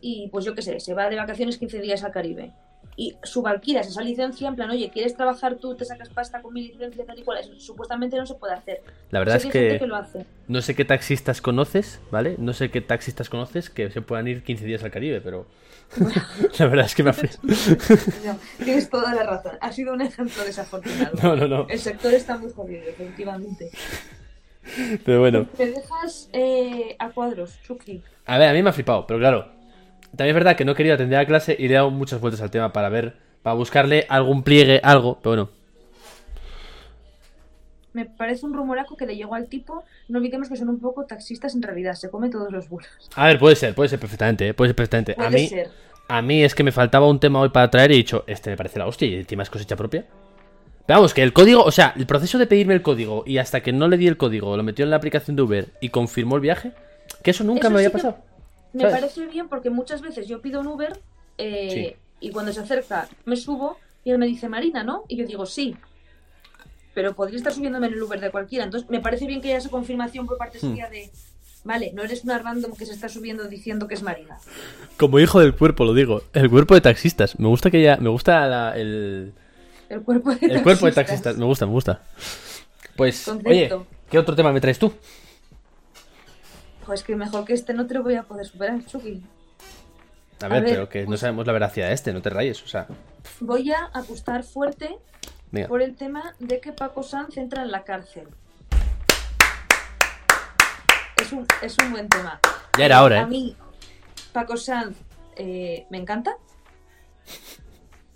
y 0.00 0.28
pues 0.28 0.46
yo 0.46 0.54
qué 0.54 0.62
sé, 0.62 0.80
se 0.80 0.94
va 0.94 1.10
de 1.10 1.16
vacaciones 1.16 1.58
15 1.58 1.78
días 1.82 2.02
al 2.04 2.12
Caribe. 2.12 2.52
Y 2.94 3.16
subalquilas 3.22 3.86
esa 3.86 4.02
licencia 4.02 4.46
en 4.48 4.54
plan, 4.54 4.68
oye, 4.70 4.90
¿quieres 4.90 5.16
trabajar 5.16 5.56
tú? 5.56 5.74
¿Te 5.74 5.84
sacas 5.86 6.10
pasta 6.10 6.42
con 6.42 6.52
mi 6.52 6.68
licencia 6.68 7.06
tal 7.06 7.18
y 7.18 7.22
cual? 7.22 7.38
Eso 7.38 7.58
supuestamente 7.58 8.16
no 8.18 8.26
se 8.26 8.34
puede 8.34 8.52
hacer. 8.52 8.82
La 9.10 9.18
verdad 9.20 9.38
Sé 9.40 9.46
es 9.48 9.52
que 9.52 9.58
hay 9.58 9.64
gente 9.64 9.74
que 9.76 9.80
que 9.80 9.86
lo 9.86 9.96
hace. 9.96 10.26
no 10.48 10.60
sé 10.60 10.74
qué 10.74 10.84
taxistas 10.84 11.40
conoces, 11.40 12.00
¿vale? 12.10 12.34
No 12.38 12.52
sé 12.52 12.70
qué 12.70 12.82
taxistas 12.82 13.30
conoces 13.30 13.70
que 13.70 13.90
se 13.90 14.02
puedan 14.02 14.28
ir 14.28 14.42
15 14.42 14.64
días 14.66 14.84
al 14.84 14.90
Caribe, 14.90 15.20
pero... 15.22 15.46
la 16.58 16.66
verdad 16.66 16.84
es 16.86 16.94
que 16.94 17.02
me 17.02 17.10
ha... 17.10 17.14
fri- 17.14 17.38
No, 18.26 18.36
tienes 18.64 18.90
toda 18.90 19.14
la 19.14 19.22
razón. 19.24 19.52
Ha 19.62 19.72
sido 19.72 19.94
un 19.94 20.02
ejemplo 20.02 20.44
desafortunado. 20.44 21.16
No, 21.22 21.34
no, 21.36 21.48
no. 21.48 21.66
El 21.70 21.78
sector 21.78 22.12
está 22.12 22.36
muy 22.36 22.50
jodido, 22.52 22.82
efectivamente. 22.88 23.70
Pero 25.04 25.20
bueno. 25.20 25.46
Te 25.56 25.66
dejas 25.66 26.28
eh, 26.32 26.94
a 26.98 27.08
cuadros, 27.10 27.58
Chucky. 27.62 28.02
A 28.26 28.38
ver, 28.38 28.48
a 28.48 28.52
mí 28.52 28.62
me 28.62 28.70
ha 28.70 28.72
flipado, 28.72 29.06
pero 29.06 29.18
claro. 29.18 29.61
También 30.16 30.28
es 30.30 30.34
verdad 30.34 30.56
que 30.56 30.64
no 30.64 30.72
he 30.72 30.74
querido 30.74 30.94
atender 30.94 31.18
a 31.18 31.26
clase 31.26 31.56
y 31.58 31.68
le 31.68 31.74
he 31.74 31.76
dado 31.76 31.90
muchas 31.90 32.20
vueltas 32.20 32.42
al 32.42 32.50
tema 32.50 32.72
para 32.72 32.88
ver, 32.88 33.16
para 33.42 33.54
buscarle 33.54 34.06
algún 34.08 34.42
pliegue, 34.42 34.80
algo, 34.82 35.18
pero 35.22 35.30
bueno. 35.30 35.50
Me 37.94 38.06
parece 38.06 38.46
un 38.46 38.54
rumoraco 38.54 38.96
que 38.96 39.06
le 39.06 39.16
llegó 39.16 39.34
al 39.34 39.48
tipo. 39.48 39.84
No 40.08 40.18
olvidemos 40.18 40.48
que 40.48 40.56
son 40.56 40.68
un 40.68 40.80
poco 40.80 41.04
taxistas 41.04 41.54
en 41.54 41.62
realidad. 41.62 41.94
Se 41.94 42.10
come 42.10 42.30
todos 42.30 42.50
los 42.50 42.68
bulos. 42.68 42.88
A 43.14 43.26
ver, 43.26 43.38
puede 43.38 43.54
ser, 43.54 43.74
puede 43.74 43.90
ser 43.90 43.98
perfectamente, 43.98 44.48
¿eh? 44.48 44.54
puede 44.54 44.70
ser 44.70 44.76
perfectamente. 44.76 45.14
Puede 45.14 45.28
a 45.28 45.30
mí, 45.30 45.48
ser. 45.48 45.70
A 46.08 46.22
mí 46.22 46.42
es 46.42 46.54
que 46.54 46.62
me 46.62 46.72
faltaba 46.72 47.06
un 47.08 47.20
tema 47.20 47.40
hoy 47.40 47.50
para 47.50 47.70
traer 47.70 47.90
y 47.90 47.94
he 47.94 47.96
dicho, 47.98 48.24
este 48.26 48.50
me 48.50 48.56
parece 48.56 48.78
la 48.78 48.86
hostia 48.86 49.08
y 49.08 49.14
encima 49.16 49.42
es 49.42 49.50
cosecha 49.50 49.76
propia. 49.76 50.06
Pero 50.86 50.98
vamos, 50.98 51.14
que 51.14 51.22
el 51.22 51.32
código, 51.32 51.62
o 51.62 51.70
sea, 51.70 51.94
el 51.96 52.06
proceso 52.06 52.38
de 52.38 52.46
pedirme 52.46 52.74
el 52.74 52.82
código 52.82 53.24
y 53.26 53.38
hasta 53.38 53.62
que 53.62 53.72
no 53.72 53.88
le 53.88 53.96
di 53.96 54.08
el 54.08 54.16
código, 54.16 54.56
lo 54.56 54.62
metió 54.62 54.84
en 54.84 54.90
la 54.90 54.96
aplicación 54.96 55.36
de 55.36 55.42
Uber 55.42 55.68
y 55.80 55.90
confirmó 55.90 56.36
el 56.36 56.42
viaje, 56.42 56.72
que 57.22 57.30
eso 57.30 57.44
nunca 57.44 57.68
Eso 57.68 57.70
me 57.70 57.76
había 57.76 57.88
sí 57.88 57.92
que 57.92 58.02
pasado. 58.02 58.31
Me 58.72 58.82
¿sabes? 58.82 58.96
parece 59.00 59.26
bien 59.26 59.48
porque 59.48 59.70
muchas 59.70 60.00
veces 60.00 60.26
yo 60.28 60.40
pido 60.40 60.60
un 60.60 60.66
Uber 60.68 60.98
eh, 61.38 61.70
Sí. 61.92 61.96
y 62.20 62.30
cuando 62.30 62.52
se 62.52 62.60
acerca 62.60 63.08
me 63.24 63.36
subo 63.36 63.78
y 64.04 64.10
él 64.10 64.18
me 64.18 64.26
dice 64.26 64.48
Marina, 64.48 64.82
¿no? 64.84 65.04
Y 65.08 65.16
yo 65.16 65.26
digo 65.26 65.46
sí. 65.46 65.76
Pero 66.94 67.14
podría 67.14 67.38
estar 67.38 67.52
subiéndome 67.52 67.86
en 67.86 67.94
el 67.94 68.02
Uber 68.02 68.20
de 68.20 68.30
cualquiera. 68.30 68.64
Entonces 68.64 68.88
me 68.90 69.00
parece 69.00 69.26
bien 69.26 69.40
que 69.40 69.48
haya 69.48 69.58
esa 69.58 69.70
confirmación 69.70 70.26
por 70.26 70.36
parte 70.36 70.58
Hmm. 70.58 70.70
suya 70.72 70.90
de. 70.90 71.10
Vale, 71.64 71.92
no 71.94 72.02
eres 72.02 72.24
una 72.24 72.38
random 72.38 72.72
que 72.76 72.84
se 72.86 72.92
está 72.92 73.08
subiendo 73.08 73.44
diciendo 73.44 73.86
que 73.86 73.94
es 73.94 74.02
Marina. 74.02 74.36
Como 74.98 75.18
hijo 75.20 75.38
del 75.40 75.54
cuerpo, 75.54 75.84
lo 75.84 75.94
digo. 75.94 76.22
El 76.32 76.50
cuerpo 76.50 76.74
de 76.74 76.80
taxistas. 76.80 77.38
Me 77.38 77.46
gusta 77.48 77.70
que 77.70 77.80
ya. 77.80 77.96
Me 77.98 78.08
gusta 78.10 78.46
la- 78.48 78.76
el, 78.76 79.32
El 79.88 80.00
cuerpo 80.02 80.34
de 80.34 80.46
el 80.46 80.62
cuerpo 80.62 80.86
de 80.86 80.92
taxistas. 80.92 80.94
taxistas. 80.94 81.36
Me 81.38 81.44
gusta, 81.44 81.66
me 81.66 81.72
gusta. 81.72 82.02
Pues, 82.96 83.24
Concepto. 83.24 83.48
oye, 83.50 83.70
¿qué 84.10 84.18
otro 84.18 84.34
tema 84.34 84.52
me 84.52 84.60
traes 84.60 84.78
tú? 84.78 84.92
Pues 86.92 87.04
que 87.04 87.16
mejor 87.16 87.46
que 87.46 87.54
este 87.54 87.72
no 87.72 87.86
te 87.86 87.94
lo 87.94 88.02
voy 88.02 88.16
a 88.16 88.22
poder 88.24 88.44
superar, 88.44 88.84
Chucky. 88.84 89.22
A 90.42 90.48
ver, 90.48 90.62
ver, 90.62 90.74
pero 90.74 90.88
que 90.90 91.06
no 91.06 91.16
sabemos 91.16 91.46
la 91.46 91.54
veracidad 91.54 91.88
de 91.88 91.94
este, 91.94 92.12
no 92.12 92.20
te 92.20 92.28
rayes, 92.28 92.62
o 92.62 92.66
sea. 92.66 92.86
Voy 93.40 93.72
a 93.72 93.86
apostar 93.94 94.44
fuerte 94.44 94.98
por 95.68 95.80
el 95.80 95.96
tema 95.96 96.34
de 96.38 96.60
que 96.60 96.70
Paco 96.72 97.02
Sanz 97.02 97.38
entra 97.38 97.62
en 97.62 97.70
la 97.70 97.82
cárcel. 97.84 98.28
Es 101.16 101.32
un, 101.32 101.46
es 101.62 101.78
un 101.78 101.92
buen 101.92 102.10
tema. 102.10 102.38
Ya 102.76 102.84
era 102.84 103.02
hora, 103.02 103.20
A 103.20 103.22
¿eh? 103.22 103.26
mí, 103.26 103.56
Paco 104.34 104.58
Sanz 104.58 104.94
eh, 105.36 105.86
me 105.88 105.96
encanta. 105.96 106.36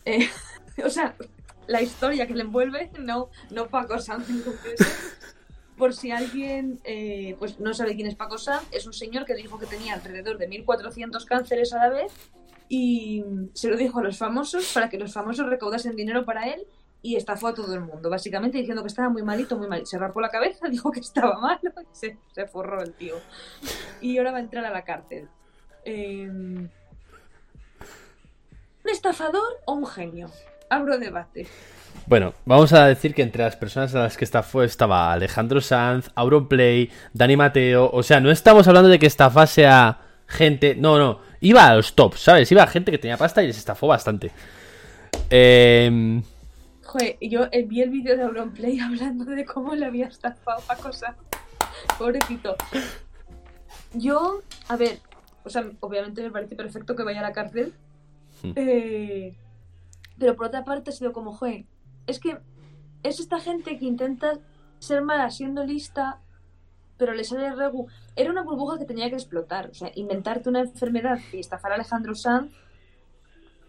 Eh, 0.05 0.29
o 0.85 0.91
sea, 0.91 1.15
la 1.67 1.81
historia 1.81 2.27
que 2.27 2.35
le 2.35 2.43
envuelve, 2.43 2.91
no, 2.99 3.31
no 3.49 3.69
Paco 3.69 3.99
Sanz 3.99 4.29
en 4.29 4.43
concreto. 4.43 4.85
Por 5.77 5.95
si 5.95 6.11
alguien 6.11 6.81
eh, 6.85 7.37
pues 7.39 7.61
no 7.61 7.75
sabe 7.75 7.95
quién 7.95 8.07
es 8.07 8.15
Paco 8.15 8.39
Sanz, 8.39 8.67
es 8.73 8.87
un 8.87 8.93
señor 8.93 9.27
que 9.27 9.35
dijo 9.35 9.59
que 9.59 9.67
tenía 9.67 9.95
alrededor 9.95 10.39
de 10.39 10.49
1.400 10.49 11.25
cánceres 11.27 11.73
a 11.75 11.79
la 11.79 11.91
vez 11.91 12.13
y 12.69 13.25
se 13.53 13.69
lo 13.69 13.77
dijo 13.77 13.99
a 14.01 14.03
los 14.03 14.17
famosos 14.17 14.73
para 14.73 14.89
que 14.89 14.99
los 14.99 15.13
famosos 15.13 15.47
recaudasen 15.47 15.95
dinero 15.95 16.25
para 16.25 16.49
él 16.49 16.67
y 17.03 17.17
estafó 17.17 17.49
a 17.49 17.55
todo 17.55 17.73
el 17.75 17.81
mundo, 17.81 18.11
básicamente 18.11 18.59
diciendo 18.59 18.83
que 18.83 18.89
estaba 18.89 19.09
muy 19.09 19.23
malito, 19.23 19.57
muy 19.57 19.69
malito. 19.69 19.87
Se 19.87 19.99
rapó 19.99 20.21
la 20.21 20.31
cabeza, 20.31 20.67
dijo 20.71 20.91
que 20.91 21.01
estaba 21.01 21.39
malo 21.39 21.73
y 21.81 21.87
se, 21.93 22.19
se 22.33 22.47
forró 22.47 22.83
el 22.83 22.95
tío. 22.95 23.17
Y 24.01 24.19
ahora 24.19 24.33
va 24.33 24.39
a 24.39 24.41
entrar 24.41 24.65
a 24.65 24.71
la 24.71 24.83
cárcel. 24.83 25.29
Eh, 25.85 26.27
¿Un 26.29 26.71
estafador 28.85 29.61
o 29.67 29.75
un 29.75 29.87
genio? 29.87 30.31
Abro 30.69 30.99
debate. 30.99 31.47
Bueno, 32.07 32.35
vamos 32.45 32.73
a 32.73 32.87
decir 32.87 33.15
que 33.15 33.23
entre 33.23 33.43
las 33.43 33.57
personas 33.57 33.93
a 33.97 34.03
las 34.05 34.17
que 34.17 34.25
estafó 34.25 34.63
estaba 34.63 35.13
Alejandro 35.13 35.61
Sanz, 35.61 36.09
Auronplay, 36.15 36.89
Dani 37.13 37.37
Mateo. 37.37 37.91
O 37.93 38.05
sea, 38.05 38.21
no 38.21 38.31
estamos 38.31 38.69
hablando 38.69 38.89
de 38.89 39.01
que 39.01 39.07
estafase 39.07 39.67
a 39.67 39.99
gente. 40.29 40.77
No, 40.77 40.99
no. 40.99 41.19
Iba 41.41 41.67
a 41.67 41.75
los 41.75 41.95
tops, 41.97 42.21
¿sabes? 42.21 42.51
Iba 42.53 42.63
a 42.63 42.69
gente 42.69 42.93
que 42.93 42.99
tenía 42.99 43.17
pasta 43.17 43.43
y 43.43 43.49
les 43.49 43.59
estafó 43.59 43.89
bastante. 43.89 44.31
Eh, 45.31 46.23
Joder, 46.85 47.17
yo 47.21 47.49
eh, 47.51 47.65
vi 47.65 47.83
el 47.83 47.91
vídeo 47.91 48.17
de 48.17 48.23
Auronplay 48.23 48.79
hablando 48.81 49.25
de 49.25 49.45
cómo 49.45 49.75
le 49.75 49.87
había 49.87 50.07
estafado 50.07 50.63
a 50.69 50.77
cosa. 50.77 51.17
Pobrecito. 51.99 52.55
Yo, 53.95 54.43
a 54.69 54.77
ver, 54.77 55.01
o 55.43 55.51
sea, 55.51 55.69
obviamente 55.81 56.23
me 56.23 56.31
parece 56.31 56.55
perfecto 56.55 56.95
que 56.95 57.03
vaya 57.03 57.19
a 57.19 57.25
la 57.25 57.33
cárcel. 57.33 57.75
Hmm. 58.45 58.53
eh, 58.55 59.35
pero 60.19 60.37
por 60.37 60.47
otra 60.47 60.65
parte 60.65 60.91
ha 60.91 60.93
sido 60.93 61.13
como, 61.13 61.33
joder, 61.33 61.65
es 62.07 62.21
que 62.21 62.39
es 63.03 63.21
esta 63.21 63.41
gente 63.41 63.79
que 63.79 63.85
intenta 63.85 64.39
ser 64.79 65.03
mala 65.03 65.31
siendo 65.31 65.65
lista, 65.65 66.19
pero 66.97 67.15
le 67.15 67.25
sale 67.25 67.55
regu. 67.55 67.87
Era 68.15 68.31
una 68.31 68.43
burbuja 68.43 68.79
que 68.79 68.85
tenía 68.85 69.09
que 69.09 69.17
explotar. 69.17 69.71
O 69.71 69.75
sea, 69.75 69.91
inventarte 69.95 70.49
una 70.49 70.61
enfermedad 70.61 71.19
y 71.33 71.39
estafar 71.39 71.73
a 71.73 71.75
Alejandro 71.77 72.15
Sanz, 72.15 72.53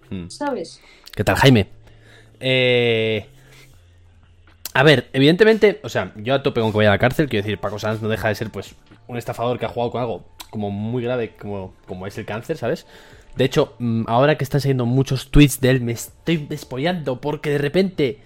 hmm. 0.09 0.29
¿sabes? 0.29 0.81
¿Qué 1.15 1.23
tal, 1.23 1.35
Jaime? 1.35 1.67
Eh... 2.39 3.27
A 4.73 4.83
ver, 4.83 5.09
evidentemente, 5.11 5.79
o 5.83 5.89
sea, 5.89 6.13
yo 6.17 6.35
a 6.35 6.43
tope 6.43 6.61
con 6.61 6.71
que 6.71 6.77
vaya 6.77 6.89
a 6.89 6.93
la 6.93 6.99
cárcel, 6.99 7.27
quiero 7.27 7.43
decir, 7.43 7.59
Paco 7.59 7.79
Sanz 7.79 7.99
no 7.99 8.09
deja 8.09 8.27
de 8.27 8.35
ser, 8.35 8.51
pues, 8.51 8.75
un 9.07 9.17
estafador 9.17 9.57
que 9.57 9.65
ha 9.65 9.69
jugado 9.69 9.91
con 9.91 10.01
algo 10.01 10.25
como 10.51 10.69
muy 10.69 11.03
grave 11.03 11.35
como, 11.35 11.73
como 11.87 12.05
es 12.05 12.17
el 12.17 12.25
cáncer, 12.25 12.57
¿sabes? 12.57 12.85
De 13.37 13.45
hecho, 13.45 13.75
mm, 13.79 14.03
ahora 14.07 14.37
que 14.37 14.43
están 14.43 14.61
saliendo 14.61 14.85
muchos 14.85 15.29
tweets 15.31 15.59
de 15.61 15.69
él, 15.69 15.81
me 15.81 15.91
estoy 15.91 16.37
despollando 16.37 17.21
porque 17.21 17.51
de 17.51 17.57
repente 17.59 18.19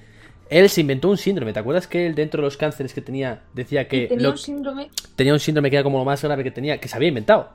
él 0.50 0.70
se 0.70 0.82
inventó 0.82 1.10
un 1.10 1.18
síndrome. 1.18 1.54
¿Te 1.54 1.60
acuerdas 1.60 1.88
que 1.88 2.06
él 2.08 2.16
dentro 2.16 2.42
de 2.42 2.46
los 2.48 2.58
cánceres 2.58 2.94
que 2.94 3.02
tenía 3.02 3.42
decía 3.54 3.88
que 3.88 4.08
tenía 4.08 4.24
lo- 4.24 4.32
un 4.32 4.38
síndrome. 4.38 4.90
tenía 5.16 5.34
un 5.34 5.40
síndrome 5.40 5.70
que 5.70 5.76
era 5.78 5.84
como 5.84 5.98
lo 5.98 6.06
más 6.06 6.22
grave 6.24 6.44
que 6.44 6.52
tenía, 6.52 6.78
que 6.80 6.88
se 6.88 6.96
había 6.96 7.10
inventado? 7.10 7.50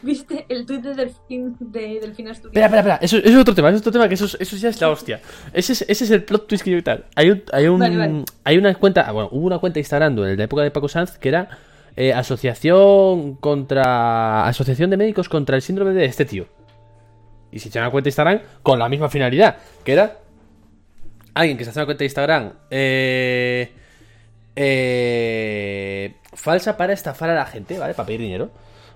¿Viste 0.00 0.46
el 0.48 0.64
tuit 0.64 0.80
de 0.80 0.94
Delfín, 0.94 1.56
de 1.58 1.98
Delfín? 2.00 2.28
Espera, 2.28 2.66
espera, 2.66 2.78
espera. 2.80 2.96
Eso, 3.02 3.16
eso 3.16 3.28
es 3.28 3.36
otro 3.36 3.52
tema, 3.54 3.68
eso 3.68 3.76
es 3.76 3.80
otro 3.80 3.90
tema 3.92 4.06
que 4.08 4.14
eso, 4.14 4.26
es- 4.26 4.36
eso 4.40 4.56
ya 4.56 4.68
es 4.68 4.80
la 4.80 4.90
hostia. 4.90 5.20
Ese 5.52 5.72
es, 5.72 5.82
ese 5.88 6.04
es 6.04 6.10
el 6.12 6.22
plot 6.22 6.46
twist 6.46 6.62
que 6.64 6.70
yo 6.70 6.82
tal. 6.84 7.06
Hay, 7.16 7.30
un, 7.30 7.42
hay, 7.52 7.66
un, 7.66 7.80
Vale, 7.80 7.96
vale. 7.96 8.24
hay 8.44 8.58
una 8.58 8.72
cuenta, 8.76 9.02
ah, 9.08 9.10
bueno, 9.12 9.28
hubo 9.32 9.46
una 9.46 9.58
cuenta 9.58 9.80
Instagram 9.80 10.16
en 10.18 10.36
la 10.36 10.44
época 10.44 10.62
de 10.62 10.70
Paco 10.70 10.88
Sanz 10.88 11.18
que 11.18 11.28
era 11.28 11.48
eh, 11.96 12.12
asociación 12.12 13.34
contra. 13.36 14.46
Asociación 14.46 14.90
de 14.90 14.96
médicos 14.96 15.28
contra 15.28 15.56
el 15.56 15.62
síndrome 15.62 15.92
de 15.94 16.04
este 16.04 16.24
tío. 16.24 16.46
Y 17.50 17.58
se 17.58 17.68
echaba 17.68 17.86
una 17.86 17.92
cuenta 17.92 18.06
de 18.06 18.10
Instagram 18.10 18.40
con 18.62 18.78
la 18.78 18.88
misma 18.88 19.08
finalidad, 19.08 19.56
que 19.84 19.92
era 19.92 20.18
alguien 21.34 21.56
que 21.56 21.64
se 21.64 21.70
hace 21.70 21.78
una 21.78 21.86
cuenta 21.86 22.00
de 22.00 22.06
Instagram 22.06 22.52
eh, 22.70 23.72
eh, 24.56 26.14
falsa 26.32 26.76
para 26.76 26.92
estafar 26.92 27.30
a 27.30 27.34
la 27.34 27.46
gente, 27.46 27.78
¿vale? 27.78 27.94
Para 27.94 28.06
pedir 28.06 28.20
dinero. 28.20 28.50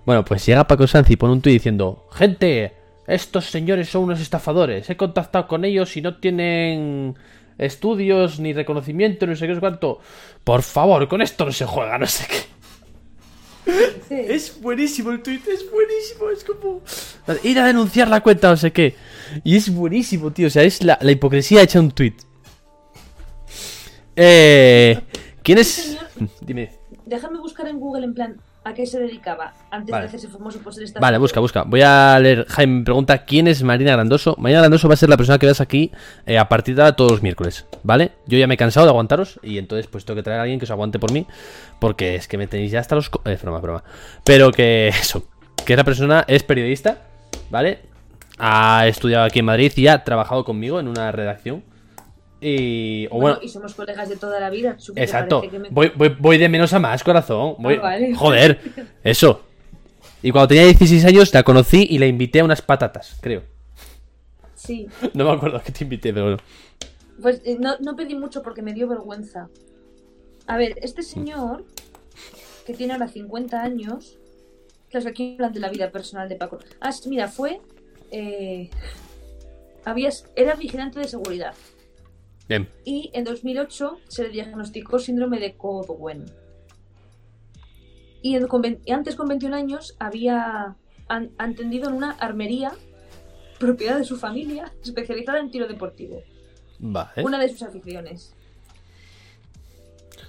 Bueno, 0.04 0.24
pues 0.24 0.44
llega 0.44 0.66
Paco 0.66 0.86
Sanz 0.86 1.08
y 1.10 1.16
pone 1.16 1.32
un 1.32 1.40
tuit 1.40 1.54
diciendo, 1.54 2.08
gente, 2.12 2.72
estos 3.06 3.46
señores 3.46 3.88
son 3.88 4.04
unos 4.04 4.20
estafadores, 4.20 4.90
he 4.90 4.96
contactado 4.96 5.46
con 5.46 5.64
ellos 5.64 5.96
y 5.96 6.02
no 6.02 6.16
tienen 6.16 7.16
estudios 7.58 8.40
ni 8.40 8.52
reconocimiento, 8.52 9.26
no 9.26 9.36
sé 9.36 9.42
qué, 9.42 9.48
no 9.48 9.54
sé 9.54 9.60
cuánto. 9.60 10.00
Por 10.42 10.62
favor, 10.62 11.06
con 11.08 11.22
esto 11.22 11.44
no 11.44 11.52
se 11.52 11.64
juega, 11.64 11.98
no 11.98 12.06
sé 12.06 12.26
qué. 12.28 12.51
Sí. 14.08 14.14
Es 14.28 14.60
buenísimo 14.60 15.10
el 15.10 15.22
tweet, 15.22 15.40
es 15.52 15.70
buenísimo, 15.70 16.30
es 16.30 16.44
como... 16.44 16.82
Ir 17.42 17.58
a 17.58 17.66
denunciar 17.66 18.08
la 18.08 18.20
cuenta, 18.20 18.50
no 18.50 18.56
sé 18.56 18.72
qué. 18.72 18.94
Y 19.44 19.56
es 19.56 19.72
buenísimo, 19.72 20.32
tío, 20.32 20.48
o 20.48 20.50
sea, 20.50 20.62
es 20.62 20.82
la, 20.82 20.98
la 21.00 21.12
hipocresía 21.12 21.62
hecha 21.62 21.80
un 21.80 21.90
tweet. 21.90 22.14
Eh... 24.16 25.00
¿Quién 25.42 25.58
es...? 25.58 25.98
Dime. 26.40 26.72
Déjame 27.06 27.38
buscar 27.38 27.66
en 27.66 27.80
Google 27.80 28.04
en 28.04 28.14
plan 28.14 28.36
a 28.64 28.74
qué 28.74 28.86
se 28.86 29.00
dedicaba 29.00 29.54
antes 29.70 29.90
Vale. 29.90 30.02
de 30.02 30.08
hacerse 30.08 30.28
famoso 30.28 30.60
por 30.60 30.72
ser 30.72 30.84
esta 30.84 31.00
Vale, 31.00 31.18
busca, 31.18 31.40
busca. 31.40 31.64
Voy 31.64 31.82
a 31.82 32.18
leer. 32.20 32.46
Jaime 32.48 32.78
me 32.78 32.84
pregunta 32.84 33.24
quién 33.24 33.48
es 33.48 33.62
Marina 33.62 33.92
Grandoso. 33.92 34.36
Marina 34.38 34.60
Grandoso 34.60 34.88
va 34.88 34.94
a 34.94 34.96
ser 34.96 35.08
la 35.08 35.16
persona 35.16 35.38
que 35.38 35.46
veas 35.46 35.60
aquí 35.60 35.90
eh, 36.26 36.38
a 36.38 36.48
partir 36.48 36.76
de 36.76 36.82
ahora 36.82 36.96
todos 36.96 37.10
los 37.10 37.22
miércoles, 37.22 37.66
¿vale? 37.82 38.12
Yo 38.26 38.38
ya 38.38 38.46
me 38.46 38.54
he 38.54 38.56
cansado 38.56 38.86
de 38.86 38.90
aguantaros 38.90 39.40
y 39.42 39.58
entonces 39.58 39.86
pues 39.88 40.04
tengo 40.04 40.16
que 40.16 40.22
traer 40.22 40.40
a 40.40 40.42
alguien 40.42 40.58
que 40.58 40.64
os 40.64 40.70
aguante 40.70 40.98
por 40.98 41.12
mí 41.12 41.26
porque 41.80 42.14
es 42.14 42.28
que 42.28 42.38
me 42.38 42.46
tenéis 42.46 42.70
ya 42.70 42.80
hasta 42.80 42.94
los... 42.94 43.10
Eh, 43.24 43.38
broma, 43.42 43.58
broma. 43.60 43.84
Pero 44.24 44.52
que 44.52 44.88
eso, 45.00 45.24
que 45.64 45.74
esa 45.74 45.84
persona 45.84 46.24
es 46.28 46.42
periodista, 46.42 46.98
¿vale? 47.50 47.80
Ha 48.38 48.86
estudiado 48.86 49.24
aquí 49.24 49.40
en 49.40 49.44
Madrid 49.44 49.72
y 49.76 49.88
ha 49.88 50.04
trabajado 50.04 50.44
conmigo 50.44 50.80
en 50.80 50.88
una 50.88 51.10
redacción. 51.12 51.64
Y... 52.44 53.06
O 53.06 53.10
Bueno, 53.20 53.36
bueno, 53.36 53.38
y 53.42 53.48
somos 53.48 53.72
colegas 53.74 54.08
de 54.08 54.16
toda 54.16 54.40
la 54.40 54.50
vida. 54.50 54.76
que 54.94 55.00
Exacto. 55.02 55.42
que 55.42 55.58
me- 55.58 55.68
Voy, 55.70 55.92
voy, 55.94 56.16
voy 56.18 56.38
de 56.38 56.48
menos 56.48 56.72
a 56.72 56.80
más, 56.80 57.04
corazón. 57.04 57.54
Voy- 57.60 57.76
Ah, 57.76 57.82
vale. 57.82 58.14
Joder, 58.16 58.60
eso. 59.04 59.42
Y 60.22 60.30
cuando 60.32 60.48
tenía 60.48 60.64
16 60.64 61.04
años 61.04 61.32
la 61.34 61.42
conocí 61.44 61.86
y 61.88 61.98
la 61.98 62.06
invité 62.06 62.40
a 62.40 62.44
unas 62.44 62.60
patatas, 62.62 63.16
creo. 63.20 63.42
Sí. 64.54 64.88
No 65.14 65.24
me 65.24 65.30
acuerdo 65.32 65.58
a 65.58 65.62
qué 65.62 65.70
te 65.72 65.84
invité, 65.84 66.12
pero 66.12 66.24
bueno. 66.26 66.38
Pues 67.20 67.40
eh, 67.44 67.56
no, 67.60 67.76
no 67.78 67.94
pedí 67.94 68.14
mucho 68.16 68.42
porque 68.42 68.62
me 68.62 68.72
dio 68.74 68.88
vergüenza. 68.88 69.48
A 70.48 70.56
ver, 70.56 70.76
este 70.82 71.02
señor, 71.04 71.64
que 72.66 72.74
tiene 72.74 72.94
ahora 72.94 73.06
50 73.06 73.62
años, 73.62 74.18
claro, 74.90 75.08
aquí 75.08 75.34
hablan 75.34 75.52
de 75.52 75.60
la 75.60 75.68
vida 75.68 75.90
personal 75.92 76.28
de 76.28 76.34
Paco. 76.34 76.58
Ah, 76.80 76.90
mira, 77.06 77.28
fue... 77.28 77.60
eh, 78.10 78.68
había, 79.84 80.10
era 80.36 80.54
vigilante 80.54 80.98
de 81.00 81.08
seguridad 81.08 81.54
Bien. 82.48 82.68
y 82.84 83.10
en 83.14 83.24
2008 83.24 83.98
se 84.08 84.24
le 84.24 84.28
diagnosticó 84.30 84.98
síndrome 84.98 85.38
de 85.40 85.54
Cohen. 85.56 86.26
Y, 88.20 88.36
y 88.36 88.92
antes, 88.92 89.16
con 89.16 89.28
21 89.28 89.56
años, 89.56 89.96
había 89.98 90.76
atendido 91.38 91.88
en 91.88 91.94
una 91.96 92.10
armería 92.12 92.72
propiedad 93.58 93.98
de 93.98 94.04
su 94.04 94.16
familia, 94.16 94.72
especializada 94.82 95.38
en 95.40 95.50
tiro 95.50 95.66
deportivo 95.68 96.22
Vale. 96.78 97.22
una 97.24 97.38
de 97.38 97.48
sus 97.48 97.62
aficiones. 97.62 98.34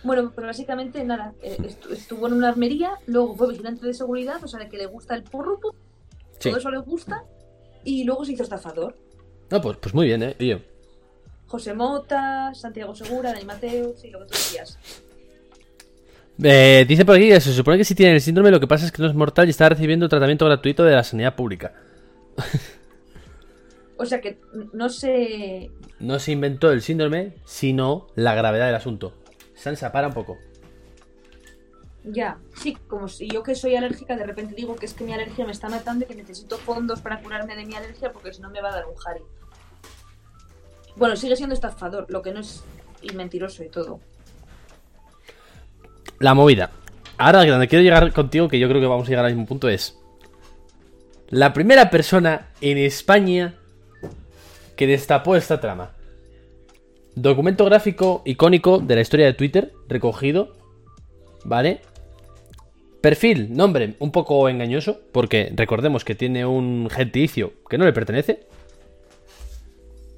Bueno, 0.04 0.32
pues 0.36 0.46
básicamente 0.46 1.04
nada, 1.04 1.34
eh, 1.42 1.56
estu- 1.60 1.92
estuvo 1.92 2.28
en 2.28 2.34
una 2.34 2.50
armería, 2.50 2.92
luego 3.06 3.36
fue 3.36 3.50
vigilante 3.50 3.86
de 3.88 3.94
seguridad, 3.94 4.44
o 4.44 4.48
sea, 4.48 4.60
de 4.60 4.70
que 4.70 4.78
le 4.78 4.86
gusta 4.86 5.16
el 5.16 5.24
porro, 5.24 5.60
pu- 5.60 5.74
Sí. 6.40 6.50
todo 6.50 6.58
eso 6.60 6.70
le 6.72 6.80
gusta, 6.80 7.24
y 7.86 8.04
luego 8.04 8.26
se 8.26 8.34
hizo 8.34 8.44
estafador. 8.44 8.98
No, 9.50 9.62
pues, 9.62 9.78
pues 9.78 9.94
muy 9.96 10.08
bien, 10.08 10.24
eh. 10.24 10.36
Yo. 10.40 10.60
José 11.54 11.76
Mota, 11.76 12.52
Santiago 12.56 12.96
Segura, 12.96 13.32
Dani 13.32 13.46
Mateo, 13.46 13.94
sí, 13.96 14.10
lo 14.10 14.22
que 14.22 14.26
tú 14.26 14.32
decías. 14.32 14.80
Eh, 16.42 16.84
dice 16.88 17.06
por 17.06 17.16
aquí 17.16 17.30
que 17.30 17.40
se 17.40 17.54
supone 17.54 17.78
que 17.78 17.86
si 17.86 17.94
tiene 17.94 18.16
el 18.16 18.22
síndrome, 18.22 18.50
lo 18.50 18.60
que 18.60 18.66
pasa 18.66 18.88
es 18.88 18.92
que 18.92 19.04
no 19.04 19.08
es 19.08 19.14
mortal 19.14 19.46
y 19.46 19.52
está 19.52 19.70
recibiendo 19.70 20.10
tratamiento 20.10 20.46
gratuito 20.46 20.84
de 20.84 20.96
la 20.96 21.04
sanidad 21.04 21.36
pública. 21.36 21.74
O 23.96 24.06
sea 24.06 24.20
que 24.20 24.42
no 24.74 24.90
sé. 24.90 25.70
No 26.00 26.18
se 26.18 26.32
inventó 26.32 26.72
el 26.72 26.82
síndrome, 26.82 27.36
sino 27.46 28.08
la 28.16 28.34
gravedad 28.34 28.66
del 28.66 28.76
asunto. 28.76 29.14
Sansa, 29.54 29.92
para 29.92 30.08
un 30.08 30.14
poco. 30.14 30.40
Ya, 32.04 32.40
sí, 32.56 32.76
como 32.88 33.08
si 33.08 33.30
yo 33.30 33.44
que 33.44 33.54
soy 33.54 33.76
alérgica, 33.76 34.18
de 34.18 34.26
repente 34.26 34.56
digo 34.56 34.76
que 34.76 34.88
es 34.88 34.96
que 34.96 35.06
mi 35.06 35.14
alergia 35.14 35.46
me 35.46 35.52
está 35.52 35.70
matando 35.70 36.04
y 36.04 36.08
que 36.08 36.16
necesito 36.16 36.58
fondos 36.58 37.00
para 37.02 37.22
curarme 37.22 37.56
de 37.56 37.66
mi 37.66 37.76
alergia 37.76 38.12
porque 38.12 38.34
si 38.34 38.42
no 38.42 38.50
me 38.50 38.60
va 38.60 38.70
a 38.70 38.76
dar 38.76 38.88
un 38.88 38.96
jari. 38.96 39.22
Bueno, 40.96 41.16
sigue 41.16 41.36
siendo 41.36 41.56
estafador, 41.56 42.06
lo 42.10 42.22
que 42.22 42.32
no 42.32 42.40
es. 42.40 42.64
y 43.02 43.14
mentiroso 43.14 43.64
y 43.64 43.70
todo. 43.70 44.00
La 46.20 46.34
movida. 46.34 46.72
Ahora, 47.18 47.46
donde 47.46 47.68
quiero 47.68 47.84
llegar 47.84 48.14
contigo, 48.14 48.48
que 48.48 48.60
yo 48.60 48.70
creo 48.70 48.80
que 48.80 48.88
vamos 48.88 49.08
a 49.08 49.10
llegar 49.10 49.26
al 49.26 49.32
mismo 49.32 49.48
punto, 49.48 49.68
es. 49.68 49.98
La 51.30 51.52
primera 51.54 51.90
persona 51.90 52.50
en 52.62 52.78
España 52.78 53.56
que 54.76 54.88
destapó 54.88 55.36
esta 55.36 55.60
trama. 55.60 55.92
Documento 57.16 57.66
gráfico 57.66 58.22
icónico 58.26 58.80
de 58.80 58.96
la 58.96 59.02
historia 59.02 59.26
de 59.26 59.34
Twitter, 59.34 59.74
recogido. 59.88 60.56
¿Vale? 61.46 61.82
Perfil, 63.02 63.54
nombre, 63.54 63.96
un 64.00 64.12
poco 64.12 64.48
engañoso, 64.48 65.02
porque 65.12 65.52
recordemos 65.56 66.06
que 66.06 66.16
tiene 66.16 66.46
un 66.46 66.90
gentilicio 66.90 67.54
que 67.70 67.78
no 67.78 67.86
le 67.86 67.94
pertenece. 67.94 68.48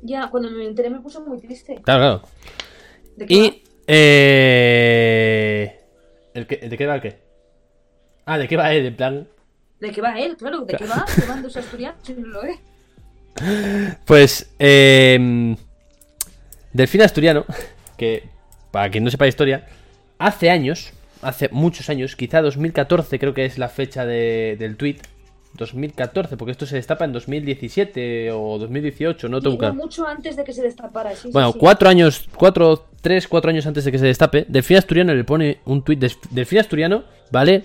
Ya, 0.02 0.30
cuando 0.30 0.50
me 0.52 0.66
enteré 0.66 0.90
me 0.90 1.00
puse 1.00 1.20
muy 1.20 1.40
triste. 1.40 1.76
Claro, 1.84 2.22
claro. 2.22 2.22
¿De 3.18 3.26
qué 3.26 3.34
Y. 3.34 3.64
Eh... 3.88 5.80
¿el 6.34 6.48
qué- 6.48 6.58
¿De 6.70 6.78
qué 6.78 6.86
va 6.86 6.96
el 6.96 7.02
qué? 7.02 7.18
Ah, 8.26 8.38
¿de 8.38 8.48
qué 8.48 8.58
va 8.58 8.74
él? 8.74 8.86
En 8.86 8.96
plan. 8.96 9.28
¿De 9.80 9.92
qué 9.92 10.02
va 10.02 10.20
él? 10.20 10.36
Claro, 10.38 10.62
¿de 10.66 10.76
qué 10.76 10.86
va? 10.86 11.06
¿Qué 11.14 11.26
van 11.28 11.42
dos 11.44 11.56
asturianos? 11.58 12.00
Si 12.04 12.14
no 12.14 12.28
lo 12.28 12.44
es. 12.44 12.58
Pues, 14.06 14.50
eh, 14.60 15.56
Delfín 16.72 17.02
Asturiano, 17.02 17.44
que 17.98 18.24
para 18.72 18.90
quien 18.90 19.04
no 19.04 19.12
sepa 19.12 19.26
la 19.26 19.30
historia, 19.30 19.68
hace 20.18 20.50
años, 20.50 20.94
hace 21.22 21.50
muchos 21.52 21.90
años, 21.90 22.16
quizá 22.16 22.42
2014 22.42 23.20
creo 23.20 23.34
que 23.34 23.44
es 23.46 23.58
la 23.58 23.68
fecha 23.68 24.06
de- 24.06 24.56
del 24.58 24.78
tweet, 24.78 24.98
2014, 25.58 26.38
porque 26.38 26.52
esto 26.52 26.66
se 26.66 26.76
destapa 26.76 27.06
en 27.06 27.14
2017 27.14 28.32
o 28.32 28.58
2018, 28.58 29.30
no 29.30 29.42
tengo 29.42 29.58
claro. 29.58 29.74
mucho 29.76 30.06
antes 30.08 30.36
de 30.36 30.44
que 30.44 30.54
se 30.54 30.62
destapara. 30.62 31.16
Sí, 31.16 31.30
Bueno, 31.32 31.52
sí. 31.54 31.60
cuatro 31.60 31.90
años, 31.90 32.28
cuatro, 32.36 32.86
tres, 33.02 33.28
cuatro 33.28 33.50
años 33.50 33.66
antes 33.66 33.86
de 33.86 33.92
que 33.92 34.00
se 34.00 34.06
destape, 34.06 34.46
Delfín 34.48 34.78
Asturiano 34.78 35.14
le 35.14 35.24
pone 35.24 35.60
un 35.66 35.82
tuit, 35.84 36.00
Delfín 36.30 36.60
Asturiano, 36.60 37.04
¿vale? 37.32 37.64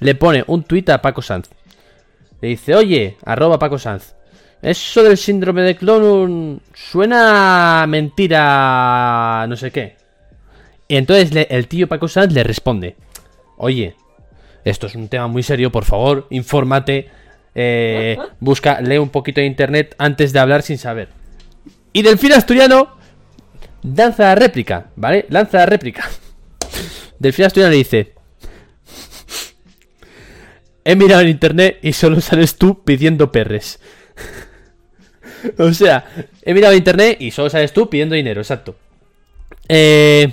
Le 0.00 0.14
pone 0.14 0.44
un 0.46 0.62
tuit 0.64 0.88
a 0.90 1.00
Paco 1.02 1.22
Sanz. 1.22 1.48
Le 2.40 2.48
dice, 2.48 2.74
oye, 2.74 3.16
arroba 3.24 3.58
Paco 3.58 3.78
Sanz. 3.78 4.14
Eso 4.60 5.02
del 5.02 5.16
síndrome 5.18 5.62
de 5.62 5.76
Clonun 5.76 6.60
suena 6.72 7.84
mentira, 7.88 9.46
no 9.48 9.56
sé 9.56 9.70
qué. 9.70 9.96
Y 10.88 10.96
entonces 10.96 11.32
le- 11.34 11.46
el 11.50 11.66
tío 11.68 11.86
Paco 11.88 12.08
Sanz 12.08 12.32
le 12.32 12.42
responde, 12.44 12.96
oye, 13.56 13.94
esto 14.64 14.86
es 14.86 14.94
un 14.94 15.08
tema 15.08 15.26
muy 15.26 15.42
serio, 15.42 15.70
por 15.70 15.84
favor, 15.84 16.26
infórmate, 16.30 17.10
eh, 17.54 18.18
busca, 18.40 18.80
lee 18.80 18.98
un 18.98 19.10
poquito 19.10 19.40
de 19.40 19.46
internet 19.46 19.94
antes 19.98 20.32
de 20.32 20.38
hablar 20.38 20.62
sin 20.62 20.78
saber. 20.78 21.08
Y 21.92 22.02
Delfín 22.02 22.32
Asturiano 22.32 22.96
lanza 23.82 24.24
la 24.24 24.34
réplica, 24.34 24.86
¿vale? 24.96 25.26
Lanza 25.28 25.58
la 25.58 25.66
réplica. 25.66 26.08
Delfín 27.18 27.44
Asturiano 27.44 27.70
le 27.70 27.76
dice: 27.76 28.14
He 30.84 30.96
mirado 30.96 31.22
en 31.22 31.28
internet 31.28 31.78
y 31.82 31.92
solo 31.92 32.20
sales 32.20 32.56
tú 32.56 32.82
pidiendo 32.84 33.30
perres. 33.30 33.80
o 35.58 35.72
sea, 35.72 36.06
he 36.42 36.54
mirado 36.54 36.72
en 36.72 36.78
internet 36.78 37.18
y 37.20 37.30
solo 37.30 37.50
sales 37.50 37.72
tú 37.72 37.88
pidiendo 37.88 38.14
dinero, 38.14 38.40
exacto. 38.40 38.76
Eh, 39.68 40.32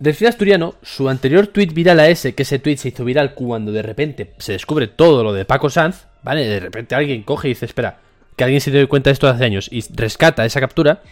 Delfín 0.00 0.28
Asturiano, 0.28 0.76
su 0.82 1.10
anterior 1.10 1.46
tweet 1.46 1.74
viral 1.74 2.00
a 2.00 2.08
ese, 2.08 2.34
que 2.34 2.44
ese 2.44 2.58
tweet 2.58 2.78
se 2.78 2.88
hizo 2.88 3.04
viral 3.04 3.34
cuando 3.34 3.70
de 3.70 3.82
repente 3.82 4.32
se 4.38 4.52
descubre 4.52 4.86
todo 4.86 5.22
lo 5.22 5.34
de 5.34 5.44
Paco 5.44 5.68
Sanz, 5.68 6.06
¿vale? 6.22 6.46
De 6.46 6.58
repente 6.58 6.94
alguien 6.94 7.22
coge 7.22 7.48
y 7.48 7.50
dice, 7.50 7.66
espera, 7.66 7.98
que 8.34 8.44
alguien 8.44 8.62
se 8.62 8.70
dio 8.70 8.88
cuenta 8.88 9.10
de 9.10 9.12
esto 9.12 9.28
hace 9.28 9.44
años 9.44 9.68
y 9.70 9.84
rescata 9.94 10.46
esa 10.46 10.58
captura. 10.58 11.02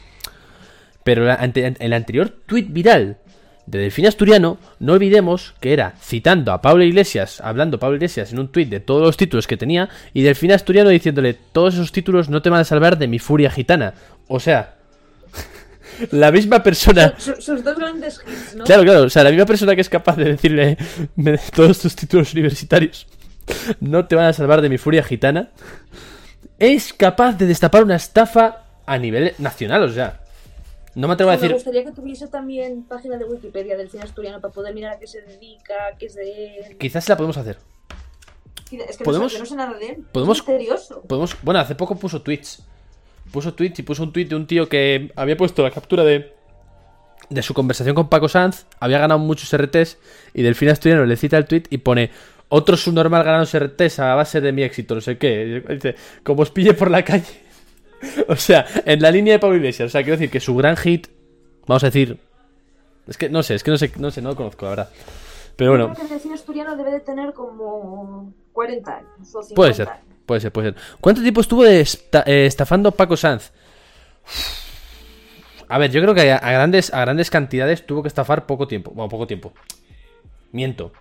Pero 1.04 1.30
el 1.30 1.92
anterior 1.92 2.30
tweet 2.46 2.68
viral 2.70 3.18
de 3.66 3.78
Delfín 3.78 4.06
Asturiano, 4.06 4.56
no 4.78 4.94
olvidemos 4.94 5.54
que 5.60 5.74
era 5.74 5.92
citando 6.00 6.52
a 6.52 6.62
Pablo 6.62 6.82
Iglesias, 6.82 7.42
hablando 7.42 7.78
Pablo 7.78 7.96
Iglesias 7.96 8.32
en 8.32 8.38
un 8.38 8.48
tweet 8.48 8.66
de 8.66 8.80
todos 8.80 9.02
los 9.02 9.18
títulos 9.18 9.46
que 9.46 9.58
tenía, 9.58 9.90
y 10.14 10.22
Delfín 10.22 10.52
Asturiano 10.52 10.88
diciéndole, 10.88 11.34
todos 11.34 11.74
esos 11.74 11.92
títulos 11.92 12.30
no 12.30 12.40
te 12.40 12.48
van 12.48 12.60
a 12.60 12.64
salvar 12.64 12.96
de 12.96 13.08
mi 13.08 13.18
furia 13.18 13.50
gitana. 13.50 13.92
O 14.28 14.40
sea, 14.40 14.77
la 16.10 16.30
misma 16.32 16.62
persona... 16.62 17.14
Su- 17.18 17.40
sus 17.40 17.62
dos 17.64 17.76
grandes 17.76 18.20
hits, 18.26 18.54
¿no? 18.56 18.64
Claro, 18.64 18.82
claro, 18.82 19.02
o 19.04 19.10
sea, 19.10 19.24
la 19.24 19.30
misma 19.30 19.46
persona 19.46 19.74
que 19.74 19.80
es 19.80 19.88
capaz 19.88 20.16
de 20.16 20.24
decirle 20.24 20.76
"Me- 21.16 21.38
todos 21.54 21.78
tus 21.78 21.94
títulos 21.96 22.32
universitarios 22.32 23.06
no 23.80 24.06
te 24.06 24.14
van 24.14 24.26
a 24.26 24.32
salvar 24.32 24.60
de 24.60 24.68
mi 24.68 24.78
furia 24.78 25.02
gitana, 25.02 25.50
es 26.58 26.92
capaz 26.92 27.34
de 27.38 27.46
destapar 27.46 27.82
una 27.84 27.96
estafa 27.96 28.64
a 28.86 28.98
nivel 28.98 29.34
nacional, 29.38 29.82
o 29.84 29.88
sea, 29.92 30.20
no 30.94 31.06
me 31.08 31.14
atrevo 31.14 31.30
a 31.30 31.34
Me 31.34 31.40
decir, 31.40 31.54
gustaría 31.54 31.84
que 31.84 31.92
tuviese 31.92 32.26
también 32.28 32.82
página 32.84 33.16
de 33.16 33.24
Wikipedia 33.24 33.76
del 33.76 33.90
cine 33.90 34.02
asturiano 34.02 34.40
para 34.40 34.52
poder 34.52 34.74
mirar 34.74 34.94
a 34.94 34.98
qué 34.98 35.06
se 35.06 35.22
dedica, 35.22 35.74
qué 35.98 36.06
es 36.06 36.14
de 36.14 36.56
él. 36.58 36.76
quizás 36.78 37.08
la 37.08 37.16
podemos 37.16 37.36
hacer. 37.36 37.58
Es 38.70 38.98
que 38.98 39.04
¿Podemos- 39.04 39.24
no 39.26 39.28
sé, 39.30 39.34
yo 39.36 39.40
no 39.44 39.46
sé 39.46 39.56
nada 39.56 39.78
de 39.78 39.86
él. 39.86 40.04
podemos- 40.12 40.38
Es 40.40 40.46
misterioso. 40.46 41.02
Podemos, 41.08 41.36
bueno, 41.42 41.60
hace 41.60 41.74
poco 41.74 41.96
puso 41.96 42.20
tweets. 42.20 42.62
Puso 43.32 43.54
tweets 43.54 43.78
y 43.78 43.82
puso 43.82 44.02
un 44.02 44.12
tweet 44.12 44.26
de 44.26 44.36
un 44.36 44.46
tío 44.46 44.68
que 44.68 45.12
había 45.16 45.36
puesto 45.36 45.62
la 45.62 45.70
captura 45.70 46.04
de 46.04 46.38
de 47.30 47.42
su 47.42 47.54
conversación 47.54 47.94
con 47.94 48.08
Paco 48.08 48.28
Sanz, 48.28 48.66
había 48.80 48.98
ganado 48.98 49.20
muchos 49.20 49.54
RTs 49.54 49.98
y 50.34 50.42
Delfín 50.42 50.70
Asturiano 50.70 51.04
le 51.04 51.16
cita 51.16 51.36
el 51.36 51.46
tweet 51.46 51.64
y 51.70 51.78
pone 51.78 52.10
otro 52.48 52.76
subnormal 52.76 53.24
ganando 53.24 53.50
RTs 53.58 53.98
a 53.98 54.14
base 54.14 54.40
de 54.40 54.52
mi 54.52 54.62
éxito, 54.62 54.94
no 54.94 55.00
sé 55.00 55.18
qué. 55.18 55.62
Dice, 55.68 55.94
como 56.22 56.42
os 56.42 56.50
pille 56.50 56.72
por 56.74 56.90
la 56.90 57.04
calle. 57.04 57.42
o 58.28 58.36
sea, 58.36 58.64
en 58.84 59.02
la 59.02 59.10
línea 59.10 59.34
de 59.34 59.38
Pablo 59.38 59.56
Iglesias. 59.56 59.88
O 59.88 59.90
sea, 59.90 60.02
quiero 60.02 60.16
decir 60.16 60.30
que 60.30 60.40
su 60.40 60.56
gran 60.56 60.76
hit, 60.76 61.08
vamos 61.66 61.82
a 61.84 61.88
decir... 61.88 62.18
Es 63.06 63.16
que 63.16 63.28
no 63.30 63.42
sé, 63.42 63.54
es 63.54 63.64
que 63.64 63.70
no 63.70 63.78
sé, 63.78 63.90
no 63.98 64.10
sé, 64.10 64.20
no 64.20 64.30
lo 64.30 64.36
conozco, 64.36 64.66
la 64.66 64.70
verdad. 64.70 64.90
Pero 65.56 65.72
bueno, 65.72 65.88
Yo 65.88 65.94
creo 65.94 66.08
que 66.08 66.14
el 66.14 66.20
cine 66.20 66.34
asturiano 66.34 66.76
debe 66.76 66.92
de 66.92 67.00
tener 67.00 67.32
como 67.32 68.32
40 68.52 68.96
años 68.96 69.34
o 69.34 69.42
50 69.42 69.54
puede 69.54 69.74
ser, 69.74 69.88
años. 69.88 70.04
Puede 70.28 70.40
ser, 70.40 70.52
puede 70.52 70.72
ser. 70.72 70.80
¿Cuánto 71.00 71.22
tiempo 71.22 71.40
estuvo 71.40 71.64
esta- 71.64 72.22
eh, 72.26 72.46
estafando 72.46 72.92
Paco 72.92 73.16
Sanz? 73.16 73.50
A 75.68 75.78
ver, 75.78 75.90
yo 75.90 76.00
creo 76.00 76.14
que 76.14 76.30
a, 76.30 76.36
a 76.36 76.52
grandes, 76.52 76.92
a 76.94 77.00
grandes 77.00 77.30
cantidades 77.30 77.84
tuvo 77.86 78.02
que 78.02 78.08
estafar 78.08 78.46
poco 78.46 78.68
tiempo. 78.68 78.92
Bueno, 78.92 79.08
poco 79.08 79.26
tiempo. 79.26 79.52
Miento. 80.52 80.92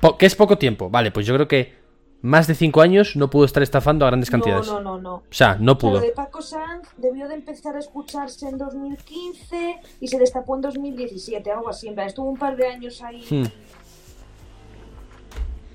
Po- 0.00 0.16
¿Qué 0.16 0.26
es 0.26 0.34
poco 0.34 0.56
tiempo? 0.56 0.88
Vale, 0.88 1.10
pues 1.10 1.26
yo 1.26 1.34
creo 1.34 1.46
que 1.46 1.78
más 2.22 2.46
de 2.46 2.54
5 2.54 2.80
años 2.82 3.16
no 3.16 3.30
pudo 3.30 3.44
estar 3.44 3.62
estafando 3.62 4.04
a 4.04 4.08
grandes 4.08 4.30
cantidades. 4.30 4.66
No, 4.66 4.80
no, 4.80 4.96
no, 4.96 5.00
no. 5.00 5.14
O 5.16 5.22
sea, 5.30 5.56
no 5.60 5.78
pudo. 5.78 5.94
Lo 5.94 6.00
de 6.00 6.10
Paco 6.12 6.42
Sanz 6.42 6.88
debió 6.96 7.28
de 7.28 7.34
empezar 7.34 7.76
a 7.76 7.78
escucharse 7.78 8.48
en 8.48 8.58
2015 8.58 9.76
y 10.00 10.08
se 10.08 10.18
destapó 10.18 10.54
en 10.56 10.62
2017, 10.62 11.50
algo 11.50 11.68
así. 11.70 11.88
En 11.88 11.94
plan, 11.94 12.06
estuvo 12.08 12.28
un 12.30 12.36
par 12.38 12.56
de 12.56 12.66
años 12.66 13.00
ahí 13.02 13.24
Hmm. 13.30 13.44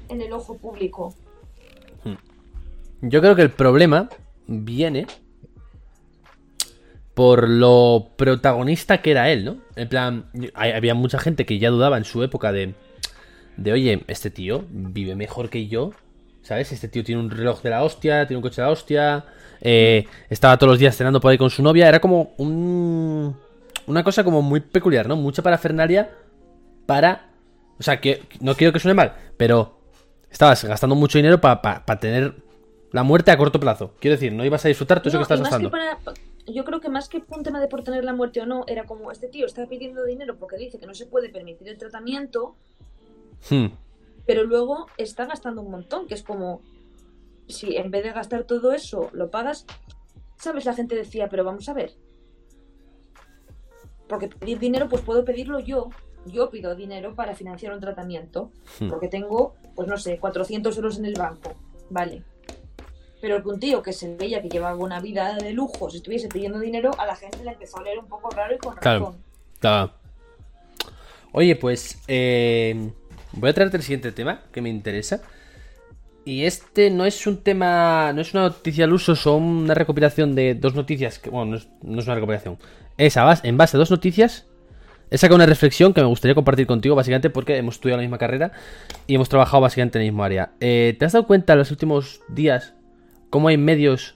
en 0.10 0.22
el 0.22 0.32
ojo 0.34 0.56
público. 0.58 1.14
Yo 3.08 3.22
creo 3.22 3.36
que 3.36 3.44
el 3.44 3.52
problema 3.52 4.10
viene 4.48 5.06
por 7.14 7.48
lo 7.48 8.10
protagonista 8.18 9.02
que 9.02 9.12
era 9.12 9.30
él, 9.30 9.46
¿no? 9.46 9.58
En 9.76 9.88
plan, 9.88 10.26
había 10.56 10.96
mucha 10.96 11.20
gente 11.20 11.46
que 11.46 11.60
ya 11.60 11.70
dudaba 11.70 11.98
en 11.98 12.04
su 12.04 12.24
época 12.24 12.52
de, 12.52 12.74
de, 13.58 13.72
oye, 13.72 14.04
este 14.08 14.32
tío 14.32 14.66
vive 14.70 15.16
mejor 15.16 15.52
que 15.52 15.68
yo, 15.68 15.92
¿sabes? 16.42 16.72
Este 16.72 16.88
tío 16.88 17.04
tiene 17.04 17.22
un 17.22 17.30
reloj 17.30 17.62
de 17.62 17.70
la 17.70 17.84
hostia, 17.84 18.26
tiene 18.26 18.38
un 18.38 18.42
coche 18.42 18.62
de 18.62 18.68
la 18.68 18.72
hostia, 18.72 19.26
eh, 19.62 20.08
estaba 20.30 20.58
todos 20.58 20.72
los 20.72 20.80
días 20.80 20.98
cenando 20.98 21.22
por 21.22 21.32
ahí 21.32 21.38
con 21.38 21.52
su 21.52 21.62
novia, 21.62 21.88
era 21.88 22.00
como 22.00 22.34
un, 22.38 23.38
una 23.86 24.04
cosa 24.04 24.24
como 24.24 24.42
muy 24.42 24.62
peculiar, 24.62 25.08
¿no? 25.08 25.16
Mucha 25.16 25.44
parafernalia 25.44 26.10
para... 26.88 27.30
O 27.78 27.84
sea, 27.84 28.02
que 28.02 28.24
no 28.40 28.56
quiero 28.56 28.74
que 28.74 28.80
suene 28.80 28.96
mal, 28.96 29.14
pero 29.38 29.80
estabas 30.32 30.66
gastando 30.66 30.96
mucho 30.96 31.20
dinero 31.20 31.40
para 31.40 31.84
tener 32.00 32.45
la 32.96 33.04
muerte 33.04 33.30
a 33.32 33.38
corto 33.38 33.60
plazo. 33.60 33.92
Quiero 34.00 34.16
decir, 34.16 34.32
no 34.34 34.46
ibas 34.46 34.64
a 34.66 34.70
disfrutar 34.70 35.00
todo 35.02 35.10
eso 35.10 35.18
que 35.18 35.24
estás 35.24 35.42
gastando. 35.42 35.70
que 35.70 35.72
para- 35.72 36.00
yo 36.48 36.64
creo 36.64 36.80
que 36.80 36.90
más 36.90 37.10
que 37.10 37.24
un 37.28 37.44
tema 37.44 37.60
de 37.60 37.68
por 37.68 37.84
tener 37.84 38.04
la 38.06 38.14
muerte 38.14 38.40
o 38.42 38.46
no, 38.46 38.64
era 38.68 38.86
como 38.86 39.12
este 39.12 39.28
tío 39.28 39.46
está 39.46 39.66
pidiendo 39.68 40.04
dinero 40.06 40.38
porque 40.38 40.58
dice 40.58 40.80
que 40.80 40.86
no 40.88 40.94
se 40.94 41.06
puede 41.06 41.30
permitir 41.30 41.68
el 41.68 41.78
tratamiento, 41.78 42.56
Hmm. 43.50 43.68
pero 44.26 44.44
luego 44.46 44.88
está 44.98 45.26
gastando 45.26 45.62
un 45.62 45.72
montón, 45.72 46.08
que 46.08 46.14
es 46.14 46.24
como 46.24 46.62
si 47.48 47.76
en 47.78 47.92
vez 47.92 48.04
de 48.04 48.12
gastar 48.12 48.44
todo 48.46 48.72
eso 48.74 49.10
lo 49.14 49.30
pagas, 49.30 49.66
¿sabes? 50.38 50.66
La 50.66 50.74
gente 50.74 50.96
decía, 50.96 51.28
pero 51.30 51.44
vamos 51.44 51.68
a 51.68 51.74
ver. 51.74 51.92
Porque 54.08 54.28
pedir 54.28 54.60
dinero, 54.60 54.88
pues 54.88 55.02
puedo 55.02 55.26
pedirlo 55.26 55.60
yo. 55.60 55.90
Yo 56.28 56.50
pido 56.50 56.76
dinero 56.76 57.14
para 57.16 57.36
financiar 57.36 57.74
un 57.74 57.80
tratamiento. 57.80 58.52
Hmm. 58.80 58.90
Porque 58.90 59.08
tengo, 59.08 59.56
pues 59.76 59.88
no 59.88 59.98
sé, 59.98 60.18
400 60.20 60.76
euros 60.78 60.98
en 60.98 61.06
el 61.06 61.14
banco. 61.16 61.54
Vale. 61.90 62.24
Pero 63.22 63.42
que 63.42 63.50
un 63.50 63.60
tío 63.60 63.82
que 63.82 63.94
se 63.94 64.16
veía 64.16 64.42
que 64.42 64.50
llevaba 64.50 64.76
una 64.78 65.00
vida 65.00 65.36
de 65.36 65.52
lujo, 65.54 65.90
si 65.90 65.98
estuviese 65.98 66.28
pidiendo 66.28 66.60
dinero, 66.60 66.92
a 67.00 67.06
la 67.06 67.16
gente 67.16 67.44
le 67.44 67.52
empezó 67.52 67.80
a 67.80 67.84
leer 67.84 68.00
un 68.00 68.08
poco 68.08 68.30
raro 68.30 68.54
y 68.56 68.58
con 68.58 68.76
Claro. 68.76 69.00
razón. 69.06 69.18
Claro. 69.60 69.92
Oye, 71.32 71.56
pues 71.56 72.02
eh, 72.08 72.92
voy 73.34 73.50
a 73.50 73.54
traerte 73.54 73.78
el 73.78 73.84
siguiente 73.84 74.12
tema 74.12 74.42
que 74.52 74.62
me 74.62 74.70
interesa. 74.70 75.22
Y 76.24 76.46
este 76.46 76.90
no 76.90 77.06
es 77.06 77.28
un 77.28 77.38
tema, 77.44 78.12
no 78.14 78.22
es 78.22 78.34
una 78.34 78.44
noticia 78.44 78.86
al 78.86 78.94
uso, 78.94 79.16
son 79.16 79.44
una 79.44 79.74
recopilación 79.76 80.34
de 80.36 80.56
dos 80.56 80.74
noticias. 80.74 81.20
Que, 81.20 81.30
bueno, 81.30 81.52
no 81.52 81.58
es, 81.58 81.68
no 81.84 82.00
es 82.00 82.06
una 82.06 82.16
recopilación. 82.16 82.58
Es 82.98 83.16
a 83.18 83.24
base- 83.24 83.48
en 83.48 83.58
base 83.58 83.78
a 83.78 83.80
dos 83.80 83.92
noticias. 83.92 84.46
He 85.12 85.20
sacado 85.20 85.36
una 85.36 85.46
reflexión 85.46 85.94
que 85.94 86.02
me 86.02 86.08
gustaría 86.08 86.34
compartir 86.34 86.66
contigo, 86.66 86.96
básicamente 86.96 87.30
porque 87.30 87.58
hemos 87.58 87.76
estudiado 87.76 87.98
la 87.98 88.02
misma 88.04 88.18
carrera 88.18 88.52
y 89.06 89.14
hemos 89.16 89.30
trabajado 89.30 89.62
básicamente 89.62 90.00
en 90.00 90.06
el 90.06 90.12
mismo 90.12 90.24
área. 90.24 90.54
Eh, 90.60 90.96
¿Te 90.98 91.06
has 91.06 91.12
dado 91.14 91.28
cuenta 91.28 91.54
en 91.54 91.60
los 91.60 91.70
últimos 91.70 92.22
días 92.28 92.74
cómo 93.36 93.50
hay 93.50 93.58
medios 93.58 94.16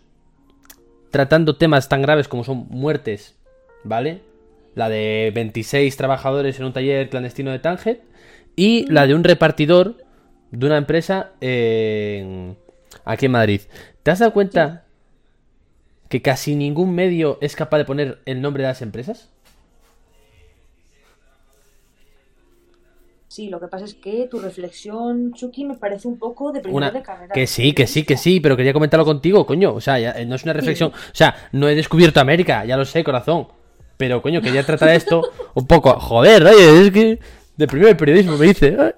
tratando 1.12 1.58
temas 1.58 1.90
tan 1.90 2.02
graves 2.02 2.30
como 2.30 2.46
son 2.46 2.68
muertes, 2.70 3.36
¿vale? 3.84 4.22
La 4.76 4.88
de 4.88 5.34
26 5.36 5.98
trabajadores 5.98 6.58
en 6.58 6.66
un 6.68 6.72
taller 6.72 7.10
clandestino 7.10 7.52
de 7.52 7.60
Tánger 7.60 8.00
y 8.56 8.86
la 8.90 9.08
de 9.08 9.16
un 9.16 9.26
repartidor 9.26 9.98
de 10.52 10.66
una 10.66 10.78
empresa 10.78 11.32
en- 11.42 12.56
aquí 13.04 13.26
en 13.26 13.34
Madrid. 13.34 13.60
¿Te 14.04 14.12
has 14.12 14.20
dado 14.20 14.32
cuenta 14.32 14.86
que 16.08 16.22
casi 16.22 16.56
ningún 16.56 16.96
medio 16.96 17.40
es 17.42 17.58
capaz 17.58 17.80
de 17.80 17.84
poner 17.86 18.20
el 18.26 18.40
nombre 18.42 18.64
de 18.64 18.70
las 18.70 18.82
empresas? 18.82 19.30
Sí, 23.30 23.48
lo 23.48 23.60
que 23.60 23.68
pasa 23.68 23.86
es 23.86 23.94
que 23.94 24.28
tu 24.28 24.40
reflexión, 24.40 25.34
Chucky, 25.34 25.64
me 25.64 25.76
parece 25.76 26.08
un 26.08 26.18
poco 26.18 26.52
de 26.52 26.62
primero 26.62 26.78
Una... 26.78 26.90
de 26.92 27.04
carrera. 27.04 27.32
Que 27.32 27.46
sí, 27.46 27.74
que 27.74 27.86
sí, 27.86 28.04
que 28.04 28.18
sí, 28.18 28.40
pero 28.40 28.58
quería 28.58 28.74
comentarlo 28.74 29.06
contigo, 29.06 29.46
coño. 29.46 29.72
O 29.76 29.80
sea, 29.80 30.00
ya, 30.00 30.12
eh, 30.14 30.26
no 30.26 30.34
es 30.36 30.44
una 30.46 30.54
reflexión. 30.54 30.90
O 30.90 31.14
sea, 31.16 31.36
no 31.52 31.70
he 31.70 31.76
descubierto 31.76 32.20
América, 32.20 32.66
ya 32.66 32.76
lo 32.76 32.86
sé, 32.86 33.04
corazón. 33.04 33.48
Pero, 33.98 34.24
coño, 34.24 34.42
quería 34.42 34.66
tratar 34.66 34.90
esto 34.90 35.22
un 35.54 35.68
poco. 35.68 35.94
Joder, 36.00 36.44
oye, 36.44 36.82
es 36.82 36.92
que. 36.92 37.20
De 37.56 37.68
primero 37.68 37.90
el 37.90 37.98
periodismo 37.98 38.36
me 38.36 38.48
dice. 38.48 38.76
"Ay". 38.80 38.94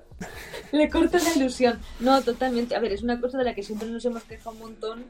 Le 0.72 0.90
corta 0.90 1.18
la 1.20 1.36
ilusión. 1.36 1.80
No, 2.00 2.22
totalmente. 2.22 2.74
A 2.74 2.80
ver, 2.80 2.94
es 2.94 3.04
una 3.04 3.20
cosa 3.20 3.38
de 3.38 3.44
la 3.44 3.54
que 3.54 3.64
siempre 3.64 3.90
nos 3.90 4.06
hemos 4.06 4.24
quejado 4.24 4.52
un 4.52 4.60
montón. 4.60 5.04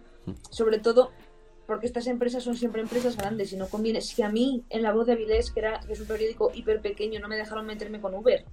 Sobre 0.49 0.79
todo 0.79 1.11
porque 1.67 1.85
estas 1.85 2.07
empresas 2.07 2.43
son 2.43 2.57
siempre 2.57 2.81
empresas 2.81 3.15
grandes 3.17 3.53
y 3.53 3.55
no 3.57 3.67
conviene. 3.67 4.01
Si 4.01 4.23
a 4.23 4.29
mí, 4.29 4.63
en 4.71 4.81
La 4.81 4.93
Voz 4.93 5.05
de 5.05 5.13
Avilés, 5.13 5.51
que, 5.51 5.59
era, 5.59 5.79
que 5.81 5.93
es 5.93 5.99
un 5.99 6.07
periódico 6.07 6.51
hiper 6.53 6.81
pequeño, 6.81 7.19
no 7.19 7.27
me 7.27 7.35
dejaron 7.37 7.67
meterme 7.67 8.01
con 8.01 8.15
Uber. 8.15 8.45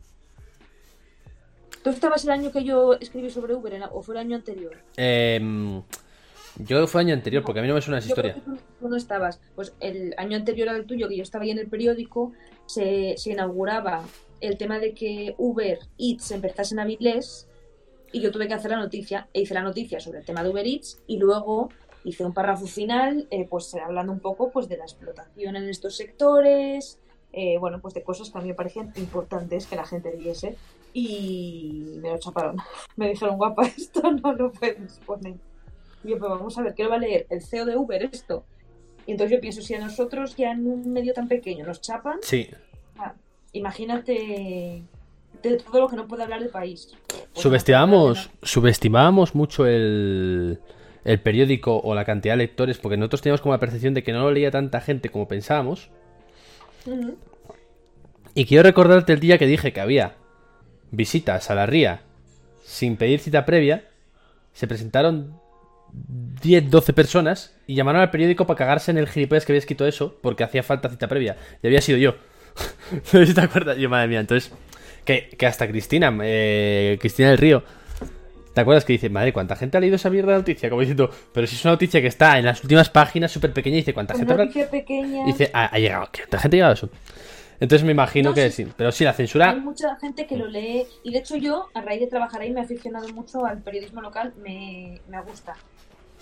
¿Tú 1.82 1.90
estabas 1.90 2.24
el 2.24 2.30
año 2.30 2.50
que 2.52 2.64
yo 2.64 2.94
escribí 2.94 3.30
sobre 3.30 3.54
Uber 3.54 3.78
la- 3.78 3.86
o 3.88 4.02
fue 4.02 4.14
el 4.14 4.20
año 4.20 4.36
anterior? 4.36 4.76
Em, 4.96 5.76
yo 6.56 6.66
creo 6.66 6.86
fue 6.86 7.00
año 7.02 7.14
anterior, 7.14 7.42
porque 7.44 7.60
a 7.60 7.62
mí 7.62 7.68
no 7.68 7.74
me 7.74 7.80
suena 7.82 7.98
esa 7.98 8.08
Yo 8.08 8.14
creo 8.16 8.30
historia. 8.32 8.54
que 8.56 8.60
tú, 8.80 8.88
no 8.88 8.96
estabas. 8.96 9.40
Pues 9.54 9.72
el 9.80 10.14
año 10.18 10.36
anterior 10.36 10.68
al 10.68 10.86
tuyo, 10.86 11.08
que 11.08 11.16
yo 11.16 11.22
estaba 11.22 11.44
ahí 11.44 11.50
en 11.50 11.58
el 11.58 11.68
periódico, 11.68 12.32
se, 12.66 13.14
se 13.16 13.30
inauguraba 13.32 14.02
el 14.40 14.56
tema 14.58 14.78
de 14.78 14.92
que 14.94 15.34
Uber 15.38 15.78
Eats 15.98 16.30
empezase 16.32 16.74
en 16.74 16.80
Avilés 16.80 17.48
y 18.12 18.20
yo 18.20 18.30
tuve 18.32 18.48
que 18.48 18.54
hacer 18.54 18.70
la 18.70 18.78
noticia. 18.78 19.28
E 19.32 19.42
hice 19.42 19.54
la 19.54 19.62
noticia 19.62 20.00
sobre 20.00 20.18
el 20.20 20.24
tema 20.24 20.42
de 20.42 20.50
Uber 20.50 20.66
Eats 20.66 21.00
y 21.06 21.18
luego 21.18 21.70
hice 22.04 22.24
un 22.24 22.32
párrafo 22.32 22.66
final, 22.66 23.26
eh, 23.30 23.46
pues 23.48 23.74
hablando 23.74 24.12
un 24.12 24.20
poco 24.20 24.50
pues 24.50 24.68
de 24.68 24.76
la 24.78 24.84
explotación 24.84 25.56
en 25.56 25.68
estos 25.68 25.96
sectores, 25.96 26.98
eh, 27.32 27.58
bueno, 27.58 27.80
pues 27.80 27.92
de 27.94 28.02
cosas 28.02 28.30
que 28.30 28.38
a 28.38 28.40
mí 28.40 28.48
me 28.48 28.54
parecían 28.54 28.92
importantes 28.96 29.66
que 29.66 29.76
la 29.76 29.84
gente 29.84 30.10
leyese 30.16 30.56
y 30.92 31.94
me 32.02 32.10
lo 32.10 32.18
chaparon. 32.18 32.56
Me 32.96 33.10
dijeron, 33.10 33.36
guapa, 33.36 33.66
esto 33.76 34.10
no 34.12 34.32
lo 34.32 34.50
puedes 34.52 34.98
poner. 35.06 35.34
Y 36.04 36.10
yo, 36.10 36.18
pero 36.18 36.30
vamos 36.30 36.56
a 36.58 36.62
ver, 36.62 36.74
¿qué 36.74 36.84
lo 36.84 36.90
va 36.90 36.96
a 36.96 37.00
leer? 37.00 37.26
El 37.30 37.42
CEO 37.42 37.64
de 37.64 37.76
Uber 37.76 38.02
esto. 38.12 38.44
Y 39.06 39.12
entonces 39.12 39.36
yo 39.36 39.40
pienso, 39.40 39.62
si 39.62 39.74
a 39.74 39.80
nosotros 39.80 40.36
ya 40.36 40.52
en 40.52 40.66
un 40.66 40.92
medio 40.92 41.12
tan 41.14 41.28
pequeño 41.28 41.64
nos 41.64 41.80
chapan, 41.80 42.18
Sí. 42.22 42.48
ah, 42.98 43.14
imagínate 43.52 44.82
de 45.42 45.56
todo 45.56 45.80
lo 45.80 45.88
que 45.88 45.96
no 45.96 46.06
puede 46.06 46.24
hablar 46.24 46.42
el 46.42 46.50
país. 46.50 46.94
Pues 47.06 47.22
Subestimamos, 47.42 48.30
subestimábamos 48.42 49.34
mucho 49.34 49.66
el, 49.66 50.60
el 51.04 51.20
periódico 51.20 51.78
o 51.78 51.94
la 51.94 52.04
cantidad 52.04 52.34
de 52.34 52.38
lectores, 52.38 52.78
porque 52.78 52.96
nosotros 52.96 53.22
teníamos 53.22 53.40
como 53.40 53.54
la 53.54 53.60
percepción 53.60 53.94
de 53.94 54.02
que 54.02 54.12
no 54.12 54.20
lo 54.22 54.30
leía 54.30 54.50
tanta 54.50 54.80
gente 54.80 55.08
como 55.08 55.26
pensábamos. 55.26 55.90
Y 58.34 58.44
quiero 58.44 58.62
recordarte 58.62 59.12
el 59.12 59.20
día 59.20 59.38
que 59.38 59.46
dije 59.46 59.72
que 59.72 59.80
había 59.80 60.16
visitas 60.90 61.50
a 61.50 61.54
la 61.54 61.66
ría 61.66 62.02
sin 62.64 62.96
pedir 62.96 63.20
cita 63.20 63.44
previa. 63.44 63.84
Se 64.52 64.66
presentaron 64.66 65.40
10, 66.42 66.70
12 66.70 66.92
personas 66.92 67.54
y 67.66 67.74
llamaron 67.74 68.02
al 68.02 68.10
periódico 68.10 68.46
para 68.46 68.58
cagarse 68.58 68.90
en 68.90 68.98
el 68.98 69.08
gilipollas 69.08 69.44
que 69.44 69.52
había 69.52 69.60
escrito 69.60 69.86
eso 69.86 70.18
porque 70.22 70.44
hacía 70.44 70.62
falta 70.62 70.88
cita 70.88 71.08
previa. 71.08 71.36
Y 71.62 71.66
había 71.66 71.80
sido 71.80 71.98
yo. 71.98 72.16
No 73.12 73.34
te 73.34 73.40
acuerdas. 73.40 73.76
Yo, 73.78 73.88
madre 73.88 74.08
mía, 74.08 74.20
entonces. 74.20 74.52
Que, 75.04 75.30
que 75.38 75.46
hasta 75.46 75.66
Cristina, 75.66 76.14
eh, 76.22 76.98
Cristina 77.00 77.30
del 77.30 77.38
Río. 77.38 77.64
¿Te 78.52 78.60
acuerdas 78.60 78.84
que 78.84 78.92
dice, 78.92 79.08
madre, 79.08 79.32
cuánta 79.32 79.56
gente 79.56 79.76
ha 79.76 79.80
leído 79.80 79.96
esa 79.96 80.10
mierda 80.10 80.32
de 80.32 80.38
noticia? 80.38 80.68
Como 80.68 80.80
diciendo, 80.80 81.10
pero 81.32 81.46
si 81.46 81.54
es 81.54 81.64
una 81.64 81.72
noticia 81.74 82.00
que 82.00 82.08
está 82.08 82.38
en 82.38 82.44
las 82.44 82.62
últimas 82.62 82.90
páginas 82.90 83.30
súper 83.30 83.52
pequeña, 83.52 83.76
dice, 83.76 83.94
¿cuánta 83.94 84.14
gente 84.14 84.32
habrá? 84.32 84.46
Dice, 85.26 85.50
ha, 85.54 85.66
ha 85.66 85.78
llegado, 85.78 86.08
¿cuánta 86.12 86.38
gente 86.40 86.56
ha 86.56 86.58
llegado 86.58 86.72
a 86.72 86.74
eso? 86.74 86.90
Entonces 87.60 87.84
me 87.84 87.92
imagino 87.92 88.30
No, 88.30 88.34
que 88.34 88.50
sí. 88.50 88.64
sí. 88.64 88.72
Pero 88.76 88.92
sí, 88.92 89.04
la 89.04 89.12
censura. 89.12 89.50
Hay 89.50 89.60
mucha 89.60 89.96
gente 89.96 90.26
que 90.26 90.36
lo 90.36 90.46
lee 90.46 90.86
y 91.02 91.12
de 91.12 91.18
hecho 91.18 91.36
yo, 91.36 91.68
a 91.74 91.80
raíz 91.82 92.00
de 92.00 92.06
trabajar 92.06 92.40
ahí, 92.40 92.52
me 92.52 92.60
he 92.60 92.64
aficionado 92.64 93.08
mucho 93.08 93.44
al 93.44 93.58
periodismo 93.62 94.00
local, 94.00 94.32
me, 94.42 95.00
me 95.08 95.20
gusta. 95.22 95.56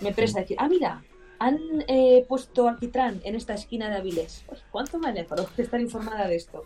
Me 0.01 0.13
presta 0.13 0.41
decir, 0.41 0.57
ah, 0.59 0.67
mira, 0.67 1.01
han 1.39 1.59
eh, 1.87 2.25
puesto 2.27 2.67
alquitrán 2.67 3.21
en 3.23 3.35
esta 3.35 3.53
esquina 3.53 3.89
de 3.89 3.97
Avilés. 3.97 4.43
Uy, 4.51 4.57
¿Cuánto 4.71 4.97
me 4.97 5.09
alegro 5.09 5.47
de 5.55 5.63
estar 5.63 5.79
informada 5.79 6.27
de 6.27 6.35
esto? 6.35 6.63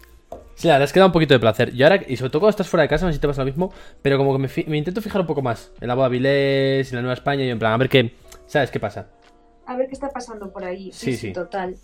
Sí, 0.55 0.67
la 0.67 0.76
verdad 0.76 0.86
es 0.86 0.93
que 0.93 0.99
da 0.99 1.07
un 1.07 1.11
poquito 1.11 1.34
de 1.34 1.39
placer. 1.41 1.74
Y 1.76 1.84
ahora, 1.84 1.99
y 2.07 2.15
sobre 2.15 2.30
todo 2.30 2.41
cuando 2.41 2.51
estás 2.51 2.69
fuera 2.69 2.84
de 2.84 2.88
casa, 2.89 3.05
no 3.05 3.11
sé 3.11 3.15
si 3.15 3.22
te 3.22 3.28
pasa 3.28 3.41
lo 3.41 3.47
mismo, 3.47 3.74
pero 4.01 4.17
como 4.17 4.32
que 4.34 4.39
me, 4.39 4.49
me 4.67 4.78
intento 4.78 5.01
fijar 5.01 5.19
un 5.22 5.28
poco 5.28 5.41
más 5.41 5.72
en 5.82 5.88
la 5.89 5.95
boda 5.95 6.07
Vilés, 6.07 6.89
en 6.91 6.95
la 6.95 7.01
Nueva 7.01 7.15
España, 7.15 7.43
y 7.43 7.49
en 7.49 7.59
plan, 7.59 7.74
a 7.74 7.78
ver 7.78 7.89
qué. 7.89 8.15
¿Sabes 8.45 8.72
qué 8.72 8.80
pasa? 8.80 9.09
A 9.65 9.76
ver 9.76 9.88
qué 9.88 9.93
está 9.93 10.09
pasando 10.09 10.51
por 10.51 10.63
ahí. 10.63 10.91
Sí, 10.93 11.11
sí, 11.13 11.17
sí. 11.17 11.34
total. 11.34 11.76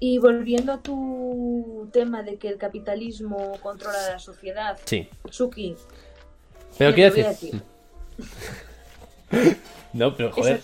Y 0.00 0.18
volviendo 0.18 0.72
a 0.72 0.80
tu 0.82 1.88
tema 1.92 2.22
de 2.22 2.36
que 2.36 2.48
el 2.48 2.56
capitalismo 2.56 3.58
controla 3.62 3.98
la 4.12 4.18
sociedad, 4.18 4.78
Sí. 4.84 5.08
Suki, 5.30 5.74
Pero 6.78 6.94
quiero 6.94 7.14
decir. 7.14 7.60
no, 9.92 10.14
pero 10.16 10.32
joder. 10.32 10.60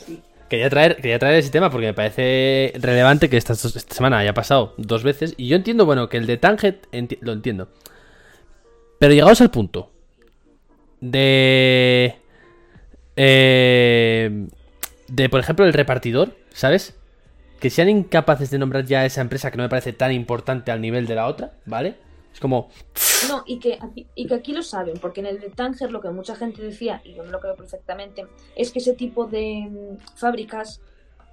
Quería 0.48 0.70
traer, 0.70 0.96
quería 0.96 1.18
traer 1.18 1.36
ese 1.38 1.50
tema 1.50 1.70
porque 1.70 1.86
me 1.86 1.94
parece 1.94 2.72
relevante 2.78 3.28
que 3.28 3.36
esta, 3.36 3.54
esta 3.54 3.94
semana 3.94 4.18
haya 4.18 4.34
pasado 4.34 4.74
dos 4.76 5.02
veces. 5.02 5.34
Y 5.36 5.48
yo 5.48 5.56
entiendo, 5.56 5.84
bueno, 5.86 6.08
que 6.08 6.16
el 6.18 6.26
de 6.26 6.36
Tanget 6.36 6.86
enti- 6.92 7.18
lo 7.20 7.32
entiendo. 7.32 7.68
Pero 9.00 9.12
llegados 9.14 9.40
al 9.40 9.50
punto 9.50 9.90
de. 11.00 12.14
eh, 13.16 14.46
de, 15.08 15.28
por 15.28 15.40
ejemplo, 15.40 15.66
el 15.66 15.72
repartidor, 15.72 16.36
¿sabes? 16.52 16.94
Que 17.64 17.70
sean 17.70 17.88
incapaces 17.88 18.50
de 18.50 18.58
nombrar 18.58 18.84
ya 18.84 19.00
a 19.00 19.06
esa 19.06 19.22
empresa 19.22 19.50
que 19.50 19.56
no 19.56 19.62
me 19.62 19.70
parece 19.70 19.94
tan 19.94 20.12
importante 20.12 20.70
al 20.70 20.82
nivel 20.82 21.06
de 21.06 21.14
la 21.14 21.26
otra, 21.26 21.54
¿vale? 21.64 21.96
Es 22.30 22.38
como. 22.38 22.68
No, 23.26 23.42
y 23.46 23.58
que, 23.58 23.78
aquí, 23.80 24.06
y 24.14 24.26
que 24.26 24.34
aquí 24.34 24.52
lo 24.52 24.62
saben, 24.62 24.98
porque 24.98 25.20
en 25.20 25.26
el 25.28 25.40
de 25.40 25.48
Tánger 25.48 25.90
lo 25.90 26.02
que 26.02 26.10
mucha 26.10 26.36
gente 26.36 26.60
decía, 26.60 27.00
y 27.06 27.14
yo 27.14 27.24
me 27.24 27.30
lo 27.30 27.40
creo 27.40 27.56
perfectamente, 27.56 28.26
es 28.54 28.70
que 28.70 28.80
ese 28.80 28.92
tipo 28.92 29.24
de 29.24 29.66
mm, 29.70 29.96
fábricas 30.14 30.82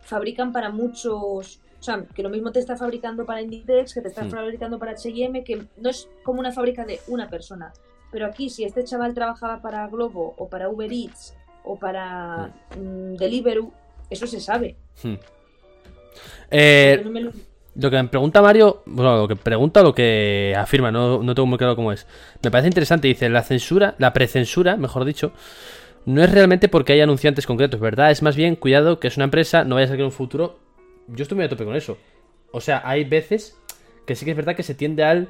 fabrican 0.03 0.53
para 0.53 0.69
muchos. 0.69 1.59
O 1.77 1.83
sea, 1.83 2.05
que 2.15 2.23
lo 2.23 2.29
mismo 2.29 2.53
te 2.53 2.59
está 2.59 2.77
fabricando 2.77 3.25
para 3.25 3.41
Inditex, 3.41 3.93
que 3.93 3.99
te 3.99 4.07
está 4.07 4.23
Hmm. 4.23 4.29
fabricando 4.29 4.79
para 4.79 4.93
HM, 4.93 5.43
que 5.43 5.65
no 5.75 5.89
es 5.89 6.07
como 6.23 6.39
una 6.39 6.53
fábrica 6.53 6.85
de 6.85 7.01
una 7.09 7.29
persona. 7.29 7.73
Pero 8.09 8.25
aquí, 8.25 8.49
si 8.49 8.63
este 8.63 8.85
chaval 8.85 9.13
trabajaba 9.13 9.61
para 9.61 9.85
Globo, 9.87 10.33
o 10.37 10.47
para 10.47 10.69
Uber 10.69 10.93
Eats, 10.93 11.35
o 11.65 11.75
para 11.75 12.53
mm, 12.77 13.15
Deliveroo, 13.15 13.73
eso 14.09 14.27
se 14.27 14.39
sabe. 14.39 14.77
hmm. 15.03 15.15
Eh, 16.49 17.01
no 17.05 17.19
lo- 17.19 17.31
Lo 17.75 17.89
que 17.89 17.95
me 18.03 18.09
pregunta 18.09 18.41
Mario, 18.41 18.83
bueno, 18.85 19.17
lo 19.17 19.27
que 19.29 19.35
pregunta, 19.37 19.81
lo 19.81 19.95
que 19.95 20.53
afirma, 20.57 20.91
no, 20.91 21.23
no 21.23 21.33
tengo 21.33 21.45
muy 21.45 21.57
claro 21.57 21.75
cómo 21.77 21.93
es. 21.93 22.05
Me 22.43 22.51
parece 22.51 22.67
interesante, 22.67 23.07
dice, 23.07 23.29
la 23.29 23.43
censura, 23.43 23.95
la 23.97 24.11
precensura, 24.11 24.75
mejor 24.75 25.05
dicho, 25.05 25.31
no 26.05 26.21
es 26.21 26.29
realmente 26.31 26.67
porque 26.67 26.91
hay 26.93 26.99
anunciantes 27.01 27.47
concretos, 27.47 27.79
¿verdad? 27.79 28.11
Es 28.11 28.21
más 28.23 28.35
bien, 28.35 28.57
cuidado, 28.57 28.99
que 28.99 29.07
es 29.07 29.15
una 29.15 29.23
empresa, 29.23 29.63
no 29.63 29.75
vaya 29.75 29.85
a 29.85 29.87
ser 29.87 29.95
que 29.97 30.01
en 30.01 30.07
un 30.07 30.11
futuro... 30.11 30.59
Yo 31.07 31.23
estoy 31.23 31.37
muy 31.37 31.45
a 31.45 31.49
tope 31.49 31.63
con 31.63 31.75
eso. 31.75 31.97
O 32.51 32.59
sea, 32.59 32.81
hay 32.83 33.05
veces 33.05 33.57
que 34.05 34.15
sí 34.15 34.25
que 34.25 34.31
es 34.31 34.37
verdad 34.37 34.55
que 34.55 34.63
se 34.63 34.75
tiende 34.75 35.03
al... 35.05 35.29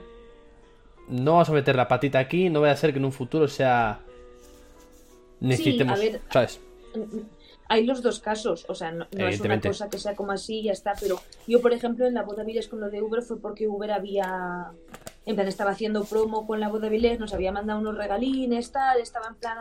No 1.10 1.34
vamos 1.34 1.50
a 1.50 1.54
meter 1.54 1.76
la 1.76 1.88
patita 1.88 2.18
aquí, 2.18 2.50
no 2.50 2.62
vaya 2.62 2.74
a 2.74 2.78
ser 2.78 2.92
que 2.92 2.98
en 2.98 3.06
un 3.06 3.12
futuro 3.12 3.48
sea... 3.48 4.00
Necesitemos... 5.40 6.00
ver, 6.00 6.22
¿Sabes? 6.32 6.60
Hay 7.72 7.86
los 7.86 8.02
dos 8.02 8.20
casos, 8.20 8.66
o 8.68 8.76
sea, 8.76 8.92
no, 8.92 9.08
no 9.18 9.28
es 9.30 9.40
una 9.40 9.62
cosa 9.62 9.90
que 9.90 9.98
sea 9.98 10.14
como 10.14 10.34
así 10.34 10.60
y 10.60 10.64
ya 10.64 10.74
está, 10.74 10.94
pero 11.00 11.22
yo, 11.48 11.62
por 11.62 11.72
ejemplo, 11.72 12.06
en 12.06 12.14
la 12.14 12.24
boda 12.24 12.44
Viles 12.44 12.68
con 12.68 12.82
lo 12.82 12.90
de 12.90 13.02
Uber 13.02 13.22
fue 13.22 13.40
porque 13.40 13.66
Uber 13.66 13.94
había, 13.94 14.74
en 15.26 15.36
plan, 15.36 15.48
estaba 15.48 15.72
haciendo 15.72 16.04
promo 16.04 16.46
con 16.46 16.60
la 16.60 16.68
boda 16.68 16.90
Viles, 16.90 17.22
nos 17.22 17.34
había 17.34 17.54
mandado 17.54 17.80
unos 17.80 17.96
regalines, 17.96 18.74
tal, 18.74 19.00
estaba 19.00 19.30
en 19.30 19.36
plan 19.36 19.60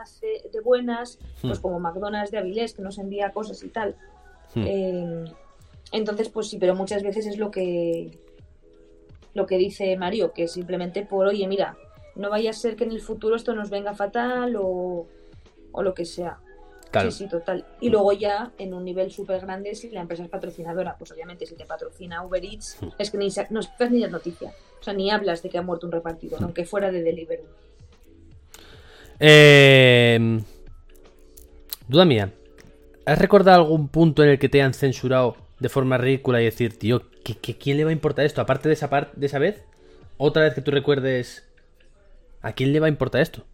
de 0.52 0.61
buenas, 0.61 1.20
pues 1.40 1.61
Hmm. 1.61 1.62
como 1.62 1.78
McDonald's 1.78 2.32
de 2.32 2.38
Avilés, 2.38 2.74
que 2.74 2.82
nos 2.82 2.98
envía 2.98 3.30
cosas 3.30 3.62
y 3.62 3.68
tal. 3.68 3.94
Hmm. 4.56 4.64
Eh, 4.66 5.24
entonces, 5.92 6.30
pues 6.30 6.48
sí, 6.48 6.58
pero 6.58 6.74
muchas 6.74 7.04
veces 7.04 7.26
es 7.26 7.38
lo 7.38 7.52
que 7.52 8.11
lo 9.34 9.46
que 9.46 9.56
dice 9.56 9.96
Mario, 9.96 10.32
que 10.32 10.48
simplemente 10.48 11.06
por, 11.06 11.28
oye, 11.28 11.46
mira, 11.46 11.76
no 12.16 12.28
vaya 12.28 12.50
a 12.50 12.54
ser 12.54 12.74
que 12.74 12.82
en 12.82 12.90
el 12.90 13.00
futuro 13.00 13.36
esto 13.36 13.54
nos 13.54 13.70
venga 13.70 13.94
fatal 13.94 14.56
o, 14.56 15.06
o 15.70 15.82
lo 15.84 15.94
que 15.94 16.04
sea. 16.04 16.40
Claro. 16.91 17.11
Sí, 17.11 17.18
sí, 17.24 17.28
total. 17.28 17.64
Y 17.80 17.88
luego 17.88 18.12
ya, 18.12 18.51
en 18.59 18.74
un 18.74 18.84
nivel 18.84 19.11
súper 19.12 19.41
grande, 19.41 19.74
si 19.76 19.91
la 19.91 20.01
empresa 20.01 20.24
es 20.24 20.28
patrocinadora, 20.28 20.97
pues 20.99 21.12
obviamente 21.12 21.47
si 21.47 21.55
te 21.55 21.64
patrocina 21.64 22.24
Uber 22.24 22.45
Eats, 22.45 22.78
Hmm. 22.80 22.88
es 22.99 23.11
que 23.11 23.18
ni 23.18 23.28
no 23.51 23.62
sacas 23.62 23.91
ni 23.91 24.01
las 24.01 24.11
noticias. 24.11 24.53
O 24.80 24.82
sea, 24.82 24.93
ni 24.95 25.11
hablas 25.11 25.43
de 25.43 25.51
que 25.51 25.59
ha 25.59 25.62
muerto 25.62 25.86
un 25.86 25.93
repartidor, 25.93 26.43
aunque 26.43 26.64
fuera 26.64 26.91
de 26.91 27.03
Deliveroo. 27.03 27.47
Eh, 29.20 30.41
duda 31.86 32.05
mía. 32.05 32.32
¿Has 33.07 33.18
recordado 33.18 33.62
algún 33.62 33.88
punto 33.88 34.22
en 34.22 34.30
el 34.30 34.38
que 34.38 34.49
te 34.49 34.61
hayan 34.61 34.74
censurado 34.74 35.36
de 35.59 35.68
forma 35.68 35.99
ridícula 35.99 36.41
y 36.41 36.45
decir, 36.45 36.78
tío, 36.78 37.03
¿qué, 37.24 37.36
qué- 37.36 37.57
quién 37.57 37.76
le 37.76 37.84
va 37.84 37.91
a 37.91 37.93
importar 37.93 38.24
esto? 38.24 38.41
Aparte 38.41 38.68
de 38.68 38.74
esa, 38.74 38.88
de 39.14 39.26
esa 39.26 39.38
vez, 39.38 39.62
otra 40.16 40.43
vez 40.45 40.55
que 40.55 40.61
tú 40.62 40.70
recuerdes, 40.70 41.47
¿a 42.43 42.53
quién 42.53 42.72
le 42.72 42.80
va 42.80 42.86
a 42.86 42.91
importar 42.91 43.20
esto? 43.20 43.45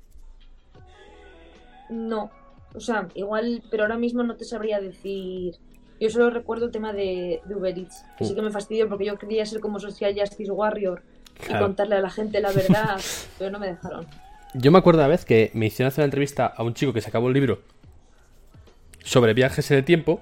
No, 1.89 2.31
o 2.75 2.81
sea, 2.81 3.09
igual, 3.15 3.63
pero 3.71 3.85
ahora 3.85 3.97
mismo 3.97 4.23
no 4.23 4.37
te 4.37 4.45
sabría 4.45 4.81
decir. 4.81 5.55
Yo 5.99 6.11
solo 6.11 6.29
recuerdo 6.29 6.67
el 6.67 6.73
tema 6.73 6.93
de, 6.93 7.41
de 7.47 7.55
Uber 7.55 7.79
Eats, 7.79 8.05
que 8.19 8.27
sí 8.27 8.35
que 8.35 8.43
me 8.43 8.51
fastidió 8.51 8.87
porque 8.87 9.07
yo 9.07 9.17
quería 9.17 9.47
ser 9.47 9.61
como 9.61 9.81
Social 9.81 10.15
Justice 10.19 10.51
Warrior 10.51 11.03
y 11.49 11.59
contarle 11.59 11.97
a 11.97 12.01
la 12.01 12.11
gente 12.11 12.41
la 12.41 12.53
verdad, 12.53 13.01
pero 13.39 13.51
no 13.51 13.59
me 13.59 13.69
dejaron. 13.69 14.07
Yo 14.55 14.71
me 14.73 14.79
acuerdo 14.79 15.01
una 15.01 15.09
vez 15.09 15.25
que 15.25 15.51
me 15.55 15.67
hicieron 15.67 15.89
hacer 15.89 16.03
una 16.03 16.07
entrevista 16.07 16.47
a 16.47 16.63
un 16.63 16.75
chico 16.75 16.93
que 16.93 17.01
se 17.01 17.09
acabó 17.09 17.29
el 17.29 17.35
libro 17.35 17.61
sobre 19.05 19.35
viajes 19.35 19.71
en 19.71 19.79
el 19.79 19.85
tiempo. 19.85 20.21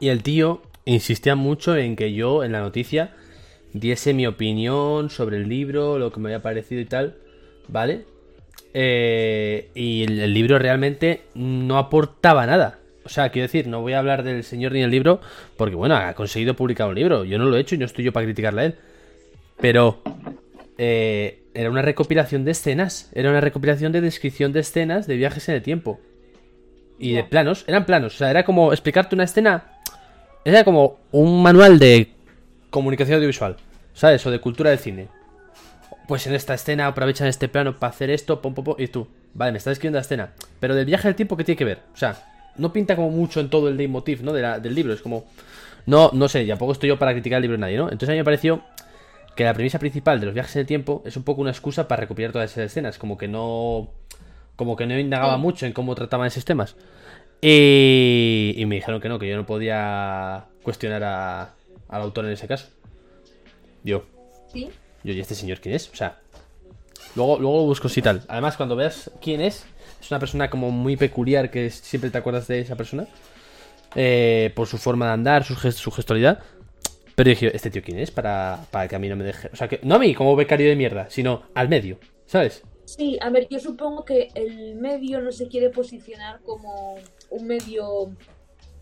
Y 0.00 0.08
el 0.08 0.22
tío 0.22 0.60
insistía 0.84 1.34
mucho 1.34 1.76
en 1.76 1.96
que 1.96 2.12
yo 2.12 2.44
en 2.44 2.52
la 2.52 2.60
noticia 2.60 3.14
diese 3.72 4.12
mi 4.12 4.26
opinión 4.26 5.10
sobre 5.10 5.38
el 5.38 5.48
libro, 5.48 5.98
lo 5.98 6.12
que 6.12 6.20
me 6.20 6.28
había 6.28 6.42
parecido 6.42 6.80
y 6.80 6.84
tal. 6.84 7.16
¿Vale? 7.68 8.04
Eh, 8.74 9.70
y 9.74 10.02
el, 10.02 10.20
el 10.20 10.34
libro 10.34 10.58
realmente 10.58 11.22
no 11.34 11.78
aportaba 11.78 12.46
nada. 12.46 12.80
O 13.04 13.08
sea, 13.08 13.28
quiero 13.28 13.44
decir, 13.44 13.66
no 13.66 13.82
voy 13.82 13.92
a 13.92 13.98
hablar 13.98 14.22
del 14.22 14.44
señor 14.44 14.72
ni 14.72 14.80
del 14.80 14.90
libro, 14.90 15.20
porque 15.56 15.74
bueno, 15.74 15.94
ha 15.94 16.14
conseguido 16.14 16.54
publicar 16.54 16.88
un 16.88 16.94
libro. 16.94 17.24
Yo 17.24 17.38
no 17.38 17.44
lo 17.44 17.56
he 17.56 17.60
hecho 17.60 17.74
y 17.74 17.78
no 17.78 17.84
estoy 17.84 18.04
yo 18.04 18.12
para 18.12 18.26
criticarle 18.26 18.60
a 18.62 18.64
él. 18.64 18.74
Pero 19.60 20.00
eh, 20.78 21.42
era 21.52 21.70
una 21.70 21.82
recopilación 21.82 22.44
de 22.44 22.52
escenas. 22.52 23.10
Era 23.14 23.30
una 23.30 23.40
recopilación 23.40 23.92
de 23.92 24.00
descripción 24.00 24.52
de 24.52 24.60
escenas 24.60 25.06
de 25.06 25.16
viajes 25.16 25.48
en 25.48 25.56
el 25.56 25.62
tiempo. 25.62 26.00
Y 26.98 27.12
de 27.12 27.24
planos. 27.24 27.64
Eran 27.66 27.84
planos. 27.84 28.14
O 28.14 28.18
sea, 28.18 28.30
era 28.30 28.44
como 28.44 28.72
explicarte 28.72 29.14
una 29.14 29.24
escena. 29.24 29.64
Era 30.44 30.64
como 30.64 30.98
un 31.12 31.42
manual 31.42 31.78
de 31.78 32.08
comunicación 32.70 33.16
audiovisual. 33.16 33.56
¿Sabes? 33.92 34.24
O 34.26 34.30
de 34.30 34.40
cultura 34.40 34.70
del 34.70 34.78
cine. 34.78 35.08
Pues 36.06 36.26
en 36.26 36.34
esta 36.34 36.54
escena 36.54 36.86
aprovechan 36.86 37.28
este 37.28 37.48
plano 37.48 37.78
para 37.78 37.90
hacer 37.90 38.10
esto, 38.10 38.42
pom, 38.42 38.54
pom, 38.54 38.64
pom, 38.64 38.74
y 38.78 38.88
tú, 38.88 39.06
vale, 39.32 39.52
me 39.52 39.58
estás 39.58 39.72
escribiendo 39.72 39.96
la 39.96 40.02
escena. 40.02 40.32
Pero 40.60 40.74
del 40.74 40.84
viaje 40.84 41.08
del 41.08 41.14
tiempo, 41.14 41.36
¿qué 41.36 41.44
tiene 41.44 41.56
que 41.56 41.64
ver? 41.64 41.78
O 41.94 41.96
sea, 41.96 42.16
no 42.56 42.72
pinta 42.72 42.94
como 42.94 43.10
mucho 43.10 43.40
en 43.40 43.48
todo 43.48 43.68
el 43.68 43.76
leitmotiv, 43.76 44.22
¿no? 44.22 44.32
De 44.32 44.42
la- 44.42 44.58
del 44.60 44.74
libro, 44.74 44.92
es 44.92 45.00
como... 45.00 45.24
No, 45.86 46.10
no 46.12 46.28
sé, 46.28 46.44
tampoco 46.46 46.72
estoy 46.72 46.88
yo 46.88 46.98
para 46.98 47.12
criticar 47.12 47.36
el 47.38 47.42
libro 47.42 47.56
de 47.56 47.60
nadie, 47.60 47.76
¿no? 47.76 47.84
Entonces 47.84 48.08
a 48.10 48.12
mí 48.12 48.18
me 48.18 48.24
pareció 48.24 48.62
que 49.36 49.44
la 49.44 49.52
premisa 49.54 49.78
principal 49.78 50.20
de 50.20 50.26
los 50.26 50.34
viajes 50.34 50.54
en 50.56 50.60
el 50.60 50.66
tiempo 50.66 51.02
es 51.06 51.16
un 51.16 51.24
poco 51.24 51.40
una 51.40 51.50
excusa 51.50 51.88
para 51.88 52.00
recopilar 52.02 52.32
todas 52.32 52.50
esas 52.52 52.66
escenas, 52.66 52.98
como 52.98 53.16
que 53.18 53.28
no... 53.28 53.90
Como 54.56 54.76
que 54.76 54.86
no 54.86 54.96
indagaba 54.98 55.32
mucho 55.38 55.66
en 55.66 55.72
cómo 55.72 55.94
trataban 55.94 56.26
esos 56.28 56.44
temas. 56.44 56.76
Y, 57.40 58.54
y 58.56 58.66
me 58.66 58.76
dijeron 58.76 59.00
que 59.00 59.08
no, 59.08 59.18
que 59.18 59.28
yo 59.28 59.36
no 59.36 59.44
podía 59.46 60.44
cuestionar 60.62 61.02
a- 61.02 61.54
al 61.88 62.02
autor 62.02 62.26
en 62.26 62.32
ese 62.32 62.46
caso. 62.46 62.68
Yo. 63.82 64.04
¿Sí? 64.52 64.70
Yo, 65.04 65.12
¿y 65.12 65.20
este 65.20 65.34
señor 65.34 65.60
quién 65.60 65.74
es? 65.74 65.88
O 65.90 65.94
sea, 65.96 66.18
luego, 67.14 67.38
luego 67.38 67.58
lo 67.58 67.62
busco 67.64 67.88
si 67.88 68.02
tal. 68.02 68.22
Además, 68.28 68.56
cuando 68.56 68.76
veas 68.76 69.10
quién 69.20 69.40
es, 69.40 69.64
es 70.00 70.10
una 70.10 70.18
persona 70.20 70.50
como 70.50 70.70
muy 70.70 70.96
peculiar 70.96 71.50
que 71.50 71.70
siempre 71.70 72.10
te 72.10 72.18
acuerdas 72.18 72.46
de 72.48 72.60
esa 72.60 72.76
persona. 72.76 73.06
eh, 73.96 74.52
por 74.56 74.66
su 74.66 74.78
forma 74.78 75.06
de 75.06 75.12
andar, 75.12 75.44
su, 75.44 75.54
gest- 75.54 75.78
su 75.78 75.90
gestualidad. 75.92 76.40
Pero 77.14 77.30
dije, 77.30 77.54
¿este 77.54 77.70
tío 77.70 77.82
quién 77.82 77.98
es? 77.98 78.10
Para, 78.10 78.66
para 78.72 78.88
que 78.88 78.96
a 78.96 78.98
mí 78.98 79.08
no 79.08 79.16
me 79.16 79.24
deje. 79.24 79.48
O 79.52 79.56
sea, 79.56 79.68
que 79.68 79.78
no 79.84 79.94
a 79.96 79.98
mí 80.00 80.14
como 80.14 80.34
becario 80.36 80.68
de 80.68 80.76
mierda, 80.76 81.08
sino 81.10 81.42
al 81.54 81.68
medio, 81.68 81.98
¿sabes? 82.26 82.62
Sí, 82.86 83.18
a 83.20 83.30
ver, 83.30 83.46
yo 83.48 83.60
supongo 83.60 84.04
que 84.04 84.30
el 84.34 84.74
medio 84.76 85.20
no 85.20 85.30
se 85.32 85.48
quiere 85.48 85.70
posicionar 85.70 86.40
como 86.42 86.96
un 87.30 87.46
medio. 87.46 88.10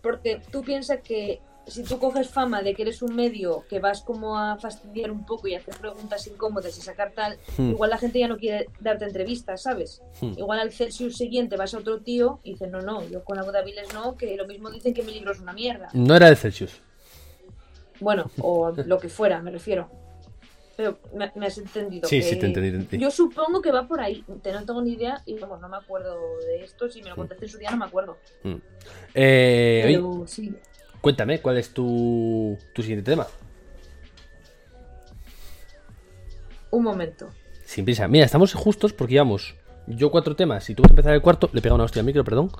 Porque 0.01 0.41
tú 0.51 0.63
piensas 0.63 0.99
que 1.03 1.41
si 1.65 1.83
tú 1.83 1.97
coges 1.97 2.29
fama 2.29 2.61
de 2.61 2.73
que 2.73 2.81
eres 2.81 3.01
un 3.01 3.15
medio 3.15 3.63
que 3.69 3.79
vas 3.79 4.01
como 4.01 4.37
a 4.37 4.57
fastidiar 4.57 5.11
un 5.11 5.25
poco 5.25 5.47
y 5.47 5.55
hacer 5.55 5.75
preguntas 5.77 6.27
incómodas 6.27 6.77
y 6.77 6.81
sacar 6.81 7.11
tal, 7.13 7.37
Hmm. 7.57 7.71
igual 7.71 7.89
la 7.89 7.97
gente 7.97 8.19
ya 8.19 8.27
no 8.27 8.37
quiere 8.37 8.67
darte 8.79 9.05
entrevistas, 9.05 9.61
¿sabes? 9.63 10.01
Hmm. 10.21 10.33
Igual 10.37 10.59
al 10.59 10.71
Celsius 10.71 11.15
siguiente 11.17 11.55
vas 11.55 11.73
a 11.73 11.77
otro 11.79 12.01
tío 12.01 12.39
y 12.43 12.51
dices, 12.53 12.69
no, 12.69 12.81
no, 12.81 13.07
yo 13.07 13.23
con 13.23 13.39
Aguadaviles 13.39 13.93
no, 13.93 14.15
que 14.17 14.35
lo 14.35 14.45
mismo 14.45 14.69
dicen 14.69 14.93
que 14.93 15.03
mi 15.03 15.13
libro 15.13 15.31
es 15.31 15.39
una 15.39 15.53
mierda. 15.53 15.89
No 15.93 16.15
era 16.15 16.29
de 16.29 16.35
Celsius. 16.35 16.81
Bueno, 17.99 18.29
o 18.39 18.71
lo 18.85 18.99
que 18.99 19.09
fuera, 19.09 19.41
me 19.41 19.51
refiero. 19.51 19.89
Pero 20.75 20.97
me, 21.15 21.31
me 21.35 21.45
has 21.45 21.57
entendido. 21.59 22.09
Sí, 22.09 22.17
que 22.17 22.23
sí, 22.23 22.35
te 22.39 22.47
entendí. 22.47 22.97
Yo 22.97 23.11
supongo 23.11 23.61
que 23.61 23.71
va 23.71 23.87
por 23.87 24.01
ahí. 24.01 24.25
Te 24.41 24.51
no 24.51 24.65
tengo 24.65 24.81
ni 24.81 24.93
idea 24.93 25.21
y 25.25 25.37
vamos, 25.37 25.61
no 25.61 25.69
me 25.69 25.77
acuerdo 25.77 26.17
de 26.47 26.63
esto. 26.63 26.89
Si 26.89 27.03
me 27.03 27.09
lo 27.11 27.15
contaste 27.15 27.45
en 27.45 27.51
su 27.51 27.57
día, 27.59 27.69
no 27.69 27.77
me 27.77 27.85
acuerdo. 27.85 28.17
Eh, 29.13 29.81
Pero 29.85 30.23
sí. 30.25 30.51
Cuéntame, 31.03 31.41
¿cuál 31.41 31.57
es 31.57 31.71
tu, 31.71 32.57
tu 32.71 32.81
siguiente 32.81 33.11
tema? 33.11 33.27
Un 36.71 36.81
momento. 36.81 37.29
Sin 37.65 37.83
prisa. 37.83 38.07
Mira, 38.07 38.25
estamos 38.25 38.53
justos 38.53 38.93
porque 38.93 39.15
llevamos 39.15 39.55
yo 39.85 40.11
cuatro 40.11 40.33
temas 40.37 40.69
y 40.69 40.75
tú 40.75 40.81
vas 40.81 40.91
a 40.91 40.93
empezar 40.93 41.13
el 41.13 41.21
cuarto. 41.21 41.49
Le 41.51 41.61
pega 41.61 41.75
una 41.75 41.83
hostia 41.83 41.99
al 41.99 42.05
micro, 42.05 42.23
perdón. 42.23 42.51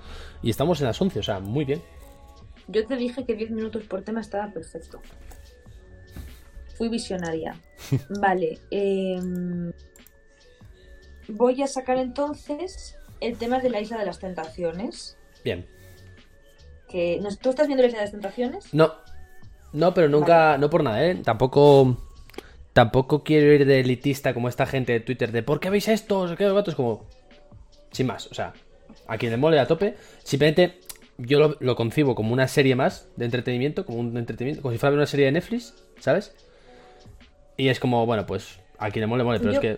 Y 0.42 0.50
estamos 0.50 0.82
en 0.82 0.88
las 0.88 1.02
11, 1.02 1.20
o 1.20 1.24
sea, 1.24 1.40
muy 1.40 1.64
bien. 1.64 1.82
Yo 2.68 2.86
te 2.86 2.98
dije 2.98 3.26
que 3.26 3.34
10 3.34 3.52
minutos 3.52 3.84
por 3.86 4.02
tema 4.02 4.20
estaba 4.20 4.52
perfecto. 4.52 5.02
Fui 6.78 6.90
visionaria. 6.90 7.56
Vale. 8.22 8.60
em, 8.70 9.72
voy 11.30 11.64
a 11.64 11.68
sacar 11.68 11.98
entonces 11.98 12.98
el 13.22 13.38
tema 13.38 13.60
de 13.60 13.70
la 13.70 13.80
isla 13.80 13.98
de 13.98 14.06
las 14.06 14.20
tentaciones. 14.20 15.18
Bien. 15.46 15.66
Que, 16.94 17.20
¿no- 17.22 17.36
¿Tú 17.36 17.50
estás 17.50 17.68
viendo 17.68 17.82
la 17.82 17.88
isla 17.88 18.00
de 18.00 18.06
las 18.06 18.12
tentaciones? 18.12 18.74
No. 18.74 18.94
No, 19.74 19.94
pero 19.96 20.08
nunca, 20.08 20.58
no 20.60 20.70
por 20.70 20.84
nada, 20.84 21.04
¿eh? 21.06 21.16
Tampoco. 21.26 21.98
Tampoco 22.72 23.24
quiero 23.24 23.52
ir 23.54 23.66
de 23.66 23.80
elitista 23.82 24.34
como 24.34 24.48
esta 24.48 24.66
gente 24.66 24.94
de 24.94 25.00
Twitter 25.00 25.32
de 25.32 25.44
¿por 25.44 25.60
qué 25.60 25.70
veis 25.70 25.88
esto? 25.88 26.34
¿Qué 26.38 26.52
gatos? 26.52 26.76
Como. 26.76 27.06
Sin 27.92 28.08
más, 28.08 28.28
o 28.28 28.34
sea, 28.34 28.54
a 29.08 29.18
quien 29.18 29.32
le 29.32 29.38
mole 29.38 29.60
a 29.60 29.68
tope. 29.68 29.96
Simplemente 30.24 30.80
yo 31.18 31.40
lo, 31.40 31.58
lo 31.60 31.76
concibo 31.76 32.16
como 32.16 32.32
una 32.34 32.48
serie 32.48 32.76
más 32.76 33.08
de 33.16 33.26
entretenimiento, 33.26 33.86
como 33.86 34.00
un 34.00 34.16
entretenimiento, 34.18 34.62
como 34.62 34.72
si 34.72 34.78
fuera 34.78 34.96
una 34.96 35.06
serie 35.08 35.26
de 35.26 35.32
Netflix, 35.34 35.74
¿sabes? 36.00 36.34
Y 37.58 37.70
es 37.70 37.80
como, 37.80 38.06
bueno, 38.06 38.26
pues 38.26 38.60
a 38.80 38.90
quien 38.92 39.02
le 39.02 39.08
mole, 39.08 39.24
mole, 39.24 39.40
pero 39.40 39.52
Yo- 39.54 39.60
es 39.60 39.62
que. 39.62 39.78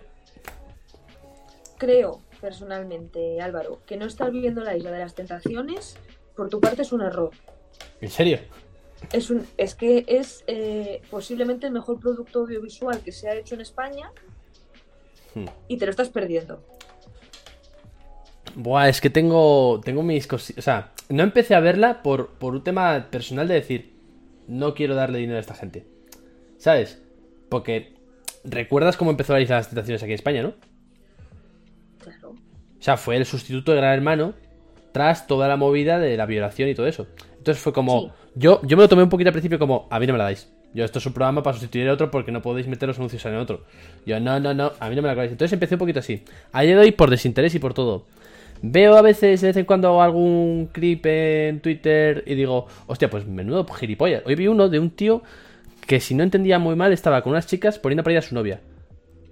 Creo, 1.78 2.22
personalmente, 2.40 3.42
Álvaro, 3.42 3.82
que 3.86 3.98
no 3.98 4.06
estar 4.06 4.32
viviendo 4.32 4.62
la 4.64 4.76
isla 4.78 4.92
de 4.92 5.00
las 5.00 5.16
tentaciones, 5.16 5.98
por 6.36 6.50
tu 6.50 6.60
parte, 6.60 6.82
es 6.82 6.92
un 6.92 7.02
error. 7.02 7.32
¿En 8.02 8.10
serio? 8.10 8.40
Es, 9.12 9.30
un, 9.30 9.46
es 9.58 9.76
que 9.76 10.06
es 10.08 10.44
eh, 10.48 11.02
posiblemente 11.10 11.68
el 11.68 11.74
mejor 11.74 12.00
producto 12.00 12.40
audiovisual 12.40 13.00
que 13.02 13.12
se 13.12 13.30
ha 13.30 13.36
hecho 13.36 13.56
en 13.56 13.62
España 13.62 14.12
Hmm. 15.36 15.46
y 15.68 15.78
te 15.78 15.86
lo 15.86 15.92
estás 15.92 16.10
perdiendo. 16.10 16.64
Buah, 18.56 18.88
es 18.88 19.02
que 19.02 19.10
tengo, 19.10 19.82
tengo 19.84 20.02
mis 20.02 20.28
cositas. 20.28 20.60
O 20.60 20.64
sea, 20.64 20.94
no 21.10 21.24
empecé 21.24 21.56
a 21.56 21.60
verla 21.60 22.02
por, 22.02 22.30
por 22.30 22.54
un 22.54 22.64
tema 22.64 23.10
personal 23.12 23.48
de 23.50 23.56
decir, 23.56 24.00
no 24.48 24.74
quiero 24.74 24.96
darle 24.96 25.20
dinero 25.20 25.38
a 25.38 25.42
esta 25.42 25.54
gente. 25.54 25.86
¿Sabes? 26.58 27.02
Porque 27.50 27.96
recuerdas 28.46 28.96
cómo 28.96 29.12
empezó 29.12 29.38
isla 29.38 29.56
de 29.56 29.60
las 29.60 29.70
tentaciones 29.70 30.02
aquí 30.02 30.12
en 30.14 30.16
España, 30.16 30.42
¿no? 30.42 30.54
Claro. 32.00 32.30
O 32.30 32.82
sea, 32.82 32.96
fue 32.96 33.18
el 33.18 33.26
sustituto 33.26 33.74
de 33.74 33.78
Gran 33.78 33.94
Hermano 33.94 34.34
tras 34.96 35.28
toda 35.28 35.50
la 35.50 35.58
movida 35.58 36.00
de 36.00 36.16
la 36.16 36.26
violación 36.26 36.70
y 36.70 36.74
todo 36.74 36.88
eso. 36.88 37.06
Entonces 37.38 37.62
fue 37.62 37.74
como. 37.74 38.02
Sí. 38.02 38.12
Yo, 38.36 38.62
yo 38.64 38.78
me 38.78 38.84
lo 38.84 38.88
tomé 38.88 39.04
un 39.04 39.10
poquito 39.10 39.28
al 39.28 39.34
principio 39.34 39.60
como, 39.60 39.90
a 39.92 40.00
mí 40.00 40.08
no 40.08 40.14
me 40.14 40.20
la 40.20 40.24
dais. 40.24 40.50
Yo, 40.74 40.86
esto 40.86 41.00
es 41.00 41.06
un 41.06 41.12
programa 41.12 41.44
para 41.44 41.58
sustituir 41.58 41.90
a 41.90 41.94
otro 41.94 42.10
porque 42.10 42.32
no 42.32 42.42
podéis 42.42 42.66
meter 42.68 42.88
los 42.88 42.98
anuncios 42.98 43.26
en 43.26 43.36
otro. 43.36 43.66
Yo, 44.06 44.18
no, 44.22 44.40
no, 44.40 44.54
no, 44.54 44.72
a 44.80 44.88
mí 44.88 44.96
no 44.96 45.02
me 45.02 45.08
la 45.08 45.12
acabáis. 45.12 45.34
Entonces 45.34 45.52
empecé 45.52 45.76
un 45.76 45.80
poquito 45.80 46.00
así. 46.00 46.24
A 46.54 46.62
día 46.62 46.76
de 46.76 46.82
hoy 46.82 46.92
por 46.94 47.10
desinterés 47.10 47.54
y 47.56 47.60
por 47.60 47.74
todo. 47.74 48.06
Veo 48.62 48.96
a 48.96 49.02
veces, 49.02 49.42
de 49.42 49.48
vez 49.48 49.58
en 49.58 49.66
cuando, 49.66 50.02
algún 50.02 50.70
clip 50.72 51.06
en 51.08 51.60
Twitter 51.60 52.24
y 52.26 52.36
digo, 52.36 52.68
hostia, 52.88 53.10
pues 53.10 53.28
menudo 53.28 53.66
gilipollas. 53.66 54.24
Hoy 54.26 54.36
vi 54.36 54.48
uno 54.48 54.70
de 54.70 54.80
un 54.80 54.92
tío 54.92 55.24
que, 55.86 56.00
si 56.00 56.16
no 56.16 56.24
entendía 56.24 56.58
muy 56.58 56.78
mal, 56.78 56.94
estaba 56.94 57.22
con 57.22 57.32
unas 57.32 57.48
chicas 57.48 57.80
poniendo 57.80 58.02
para 58.02 58.14
ir 58.14 58.20
a 58.20 58.22
su 58.22 58.34
novia. 58.34 58.62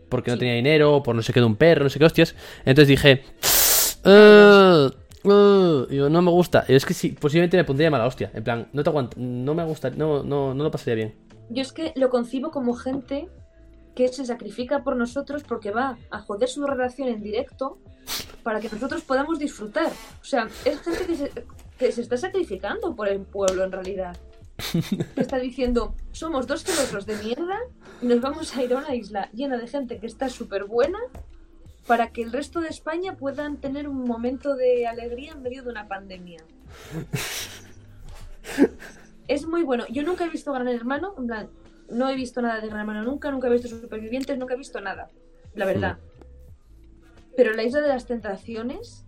Porque 0.09 0.29
no 0.29 0.37
tenía 0.37 0.55
dinero, 0.55 1.03
por 1.03 1.15
no 1.15 1.21
sé 1.21 1.31
qué 1.31 1.39
de 1.39 1.45
un 1.45 1.55
perro, 1.55 1.85
no 1.85 1.89
sé 1.89 1.99
qué 1.99 2.05
hostias. 2.05 2.35
Entonces 2.65 2.89
dije, 2.89 3.23
"Eh, 4.03 4.89
eh", 5.23 5.85
digo, 5.89 6.09
no 6.09 6.21
me 6.21 6.31
gusta. 6.31 6.65
Es 6.67 6.85
que 6.85 6.93
sí, 6.93 7.09
posiblemente 7.09 7.57
me 7.57 7.63
pondría 7.63 7.89
mala 7.91 8.05
hostia. 8.05 8.31
En 8.33 8.43
plan, 8.43 8.67
no 8.73 8.83
te 8.83 8.89
aguanto, 8.89 9.17
no 9.19 9.53
me 9.53 9.63
gusta, 9.65 9.89
no, 9.89 10.23
no, 10.23 10.53
no 10.53 10.63
lo 10.63 10.71
pasaría 10.71 10.95
bien. 10.95 11.15
Yo 11.49 11.61
es 11.61 11.71
que 11.71 11.93
lo 11.95 12.09
concibo 12.09 12.51
como 12.51 12.73
gente 12.73 13.29
que 13.95 14.07
se 14.07 14.25
sacrifica 14.25 14.83
por 14.83 14.95
nosotros 14.95 15.43
porque 15.43 15.71
va 15.71 15.97
a 16.09 16.19
joder 16.19 16.49
su 16.49 16.65
relación 16.65 17.09
en 17.09 17.21
directo 17.21 17.77
para 18.41 18.59
que 18.59 18.69
nosotros 18.69 19.01
podamos 19.03 19.39
disfrutar. 19.39 19.87
O 20.21 20.25
sea, 20.25 20.47
es 20.65 20.81
gente 20.81 21.05
que 21.05 21.15
se, 21.15 21.31
que 21.77 21.91
se 21.91 22.01
está 22.01 22.17
sacrificando 22.17 22.95
por 22.95 23.07
el 23.07 23.21
pueblo 23.21 23.63
en 23.63 23.71
realidad. 23.71 24.17
Está 25.15 25.37
diciendo, 25.37 25.95
somos 26.11 26.47
dos 26.47 26.63
kilómetros 26.63 27.05
de 27.05 27.17
mierda 27.17 27.59
y 28.01 28.05
nos 28.07 28.21
vamos 28.21 28.55
a 28.55 28.63
ir 28.63 28.73
a 28.73 28.77
una 28.77 28.95
isla 28.95 29.29
llena 29.33 29.57
de 29.57 29.67
gente 29.67 29.99
que 29.99 30.07
está 30.07 30.29
súper 30.29 30.65
buena 30.65 30.99
para 31.87 32.11
que 32.11 32.21
el 32.21 32.31
resto 32.31 32.61
de 32.61 32.69
España 32.69 33.15
puedan 33.15 33.57
tener 33.57 33.87
un 33.87 34.03
momento 34.03 34.55
de 34.55 34.87
alegría 34.87 35.33
en 35.33 35.41
medio 35.41 35.63
de 35.63 35.69
una 35.69 35.87
pandemia. 35.87 36.43
Es 39.27 39.45
muy 39.45 39.63
bueno. 39.63 39.85
Yo 39.89 40.03
nunca 40.03 40.25
he 40.25 40.29
visto 40.29 40.51
Gran 40.51 40.67
Hermano, 40.67 41.15
en 41.17 41.27
plan, 41.27 41.49
no 41.89 42.09
he 42.09 42.15
visto 42.15 42.41
nada 42.41 42.59
de 42.59 42.67
Gran 42.67 42.81
Hermano 42.81 43.03
nunca, 43.03 43.31
nunca 43.31 43.47
he 43.47 43.51
visto 43.51 43.67
Supervivientes, 43.67 44.37
nunca 44.37 44.53
he 44.53 44.57
visto 44.57 44.81
nada, 44.81 45.11
la 45.55 45.65
verdad. 45.65 45.97
Pero 47.35 47.53
la 47.53 47.63
Isla 47.63 47.81
de 47.81 47.87
las 47.87 48.05
Tentaciones 48.05 49.05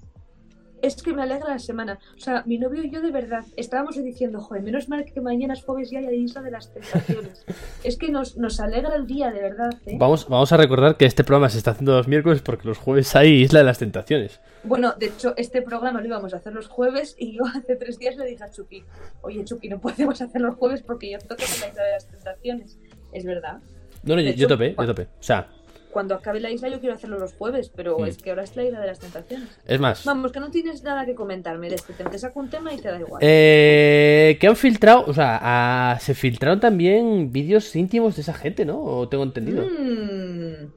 es 0.86 1.02
que 1.02 1.14
me 1.14 1.24
alegra 1.24 1.50
la 1.50 1.60
semana. 1.60 2.00
O 2.16 2.20
sea, 2.20 2.44
mi 2.46 2.58
novio 2.58 2.84
y 2.84 2.92
yo 2.92 3.02
de 3.02 3.12
verdad 3.12 3.44
estábamos 3.56 3.96
diciendo, 3.96 4.40
joder, 4.40 4.64
menos 4.64 4.88
mal 4.88 5.06
que 5.06 5.20
mañana 5.22 5.54
es 5.54 5.64
jueves 5.64 5.92
y 5.92 5.98
hay 5.98 6.16
Isla 6.16 6.42
de 6.42 6.52
las 6.52 6.72
Tentaciones. 6.72 7.46
es 7.84 7.98
que 7.98 8.10
nos, 8.10 8.38
nos 8.38 8.60
alegra 8.60 8.96
el 8.96 9.08
día, 9.08 9.32
de 9.32 9.42
verdad. 9.42 9.74
¿eh? 9.86 9.98
Vamos, 9.98 10.28
vamos 10.28 10.52
a 10.52 10.58
recordar 10.58 10.98
que 10.98 11.06
este 11.06 11.24
programa 11.24 11.50
se 11.50 11.58
está 11.58 11.72
haciendo 11.72 11.98
los 11.98 12.08
miércoles 12.08 12.42
porque 12.42 12.68
los 12.68 12.78
jueves 12.78 13.16
hay 13.16 13.42
Isla 13.42 13.60
de 13.60 13.66
las 13.66 13.80
Tentaciones. 13.80 14.40
Bueno, 14.64 14.94
de 14.98 15.08
hecho, 15.08 15.34
este 15.38 15.62
programa 15.62 16.02
lo 16.02 16.08
íbamos 16.08 16.34
a 16.34 16.38
hacer 16.38 16.54
los 16.54 16.68
jueves 16.68 17.16
y 17.18 17.38
yo 17.38 17.44
hace 17.46 17.76
tres 17.76 18.00
días 18.00 18.16
le 18.18 18.26
dije 18.26 18.44
a 18.44 18.52
Chucky, 18.52 18.84
oye 19.22 19.44
Chucky, 19.44 19.70
no 19.70 19.80
podemos 19.80 20.22
hacer 20.22 20.42
los 20.42 20.56
jueves 20.56 20.82
porque 20.82 21.12
yo 21.12 21.20
toco 21.20 21.36
con 21.36 21.62
la 21.62 21.68
Isla 21.70 21.84
de 21.84 21.92
las 21.92 22.08
Tentaciones. 22.08 22.78
Es 23.12 23.26
verdad. 23.26 23.60
No, 24.04 24.16
no, 24.16 24.22
yo, 24.22 24.28
De 24.28 24.36
yo 24.36 24.46
hecho, 24.46 24.48
topé, 24.48 24.76
yo 24.78 24.86
topé. 24.86 25.04
O 25.04 25.24
sea, 25.24 25.48
Cuando 25.96 26.14
acabe 26.14 26.42
la 26.42 26.52
isla 26.52 26.68
yo 26.68 26.82
quiero 26.82 26.94
hacerlo 26.94 27.18
los 27.20 27.32
jueves, 27.36 27.72
pero 27.74 28.00
Mm. 28.00 28.06
es 28.08 28.18
que 28.18 28.32
ahora 28.32 28.44
es 28.44 28.54
la 28.58 28.66
isla 28.66 28.82
de 28.82 28.88
las 28.88 29.00
tentaciones. 29.00 29.48
es 29.66 29.80
más. 29.80 30.04
Vamos, 30.04 30.34
que 30.34 30.42
no 30.42 30.52
tienes 30.52 30.84
nada 30.84 31.06
que 31.06 31.16
comentarme 31.16 31.70
de 31.70 31.76
este 31.76 31.94
tema. 31.94 32.10
Te 32.10 32.20
saco 32.20 32.42
un 32.42 32.50
tema 32.50 32.74
y 32.74 32.80
te 32.80 32.90
da 32.90 33.00
igual. 33.00 33.22
Eh, 33.24 34.36
que 34.38 34.48
han 34.48 34.58
filtrado, 34.58 35.06
o 35.08 35.14
sea, 35.14 35.40
ah, 35.42 35.98
se 36.02 36.14
filtraron 36.14 36.60
también 36.60 37.32
vídeos 37.32 37.74
íntimos 37.78 38.18
de 38.18 38.24
esa 38.24 38.34
gente, 38.34 38.66
¿no? 38.66 38.78
O 38.84 39.08
tengo 39.08 39.24
entendido. 39.24 39.64
Mm. 39.66 40.74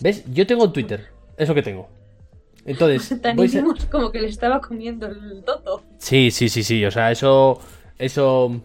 ¿Ves? 0.00 0.22
Yo 0.32 0.46
tengo 0.46 0.70
Twitter, 0.70 1.08
eso 1.36 1.52
que 1.52 1.62
tengo. 1.62 1.88
Entonces, 2.64 3.18
Tan 3.20 3.36
a 3.40 3.44
como 3.90 4.12
que 4.12 4.20
le 4.20 4.28
estaba 4.28 4.60
comiendo 4.60 5.08
el 5.08 5.42
toto. 5.44 5.82
Sí, 5.98 6.30
sí, 6.30 6.48
sí, 6.48 6.62
sí, 6.62 6.84
o 6.84 6.92
sea, 6.92 7.10
eso, 7.10 7.58
eso, 7.98 8.60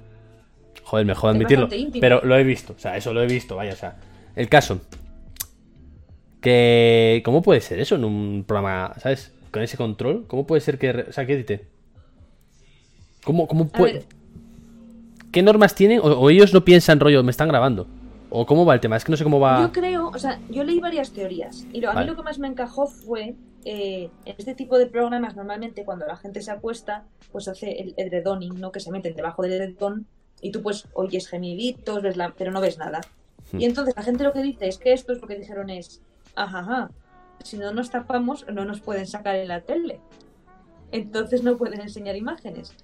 joder, 0.84 1.08
me 1.08 1.16
jodo 1.16 1.32
Es 1.32 1.36
admitirlo, 1.38 1.70
pero 2.00 2.22
lo 2.24 2.38
he 2.38 2.44
visto, 2.44 2.74
o 2.74 2.80
sea, 2.80 2.98
eso 2.98 3.16
lo 3.16 3.24
he 3.24 3.26
visto, 3.26 3.56
vaya, 3.56 3.74
o 3.74 3.78
sea, 3.78 3.96
el 4.36 4.48
caso, 4.48 4.80
que, 6.44 7.24
¿cómo 7.26 7.42
puede 7.42 7.62
ser 7.62 7.80
eso 7.80 7.96
en 7.96 8.04
un 8.04 8.44
programa, 8.46 8.94
sabes, 9.00 9.32
con 9.50 9.64
ese 9.64 9.78
control? 9.78 10.26
¿Cómo 10.28 10.46
puede 10.46 10.62
ser 10.62 10.78
que, 10.78 10.92
o 10.92 11.12
sea, 11.12 11.26
qué 11.26 11.38
dice? 11.38 11.66
¿Cómo, 13.24 13.48
cómo 13.48 13.70
puede, 13.70 14.04
qué 15.32 15.42
normas 15.42 15.74
tienen 15.74 16.00
o, 16.00 16.04
o 16.04 16.30
ellos 16.30 16.54
no 16.54 16.64
piensan 16.66 17.00
rollo, 17.00 17.24
me 17.24 17.32
están 17.32 17.48
grabando? 17.48 17.88
¿O 18.30 18.46
cómo 18.46 18.66
va 18.66 18.74
el 18.74 18.80
tema? 18.80 18.98
Es 18.98 19.06
que 19.06 19.12
no 19.12 19.18
sé 19.18 19.24
cómo 19.24 19.40
va. 19.40 19.62
yo 19.62 19.72
creo, 19.72 20.10
o 20.10 20.20
sea, 20.20 20.40
yo 20.50 20.64
leí 20.64 20.80
varias 20.80 21.12
teorías 21.12 21.66
y 21.72 21.80
lo, 21.80 21.90
a 21.90 21.94
Vale. 21.94 22.06
mí 22.06 22.12
lo 22.12 22.18
que 22.18 22.24
más 22.24 22.40
me 22.40 22.48
encajó 22.48 22.88
fue 22.88 23.36
eh, 23.64 24.10
en 24.26 24.36
este 24.38 24.56
tipo 24.56 24.78
de 24.78 24.88
programas 24.88 25.36
normalmente 25.38 25.86
cuando 25.86 26.06
la 26.06 26.18
gente 26.18 26.42
se 26.42 26.52
acuesta, 26.52 27.06
pues 27.32 27.48
hace 27.48 27.72
el 27.80 27.94
edredoning, 27.96 28.60
¿no? 28.60 28.72
Que 28.72 28.82
se 28.82 28.92
meten 28.92 29.16
debajo 29.16 29.42
del 29.44 29.54
edredón 29.54 30.08
y 30.42 30.52
tú 30.52 30.62
pues 30.62 30.88
oyes 30.94 31.30
gemiditos, 31.30 32.02
ves 32.02 32.18
la... 32.18 32.34
pero 32.38 32.52
no 32.52 32.60
ves 32.60 32.78
nada. 32.78 33.00
Y 33.58 33.66
entonces 33.66 33.94
la 33.96 34.04
gente 34.04 34.24
lo 34.24 34.34
que 34.34 34.42
dice 34.42 34.68
es 34.68 34.78
que 34.80 34.94
esto 34.94 35.14
es 35.14 35.22
lo 35.22 35.28
que 35.28 35.38
dijeron 35.38 35.70
es, 35.70 36.02
ajá, 36.36 36.60
ajá, 36.60 36.92
si 37.44 37.58
no 37.58 37.74
nos 37.74 37.90
tapamos 37.90 38.46
no 38.52 38.66
nos 38.66 38.80
pueden 38.82 39.06
sacar 39.08 39.36
en 39.36 39.48
la 39.48 39.62
tele. 39.62 40.00
Entonces 40.92 41.44
no 41.44 41.58
pueden 41.58 41.82
enseñar 41.82 42.16
imágenes. 42.16 42.76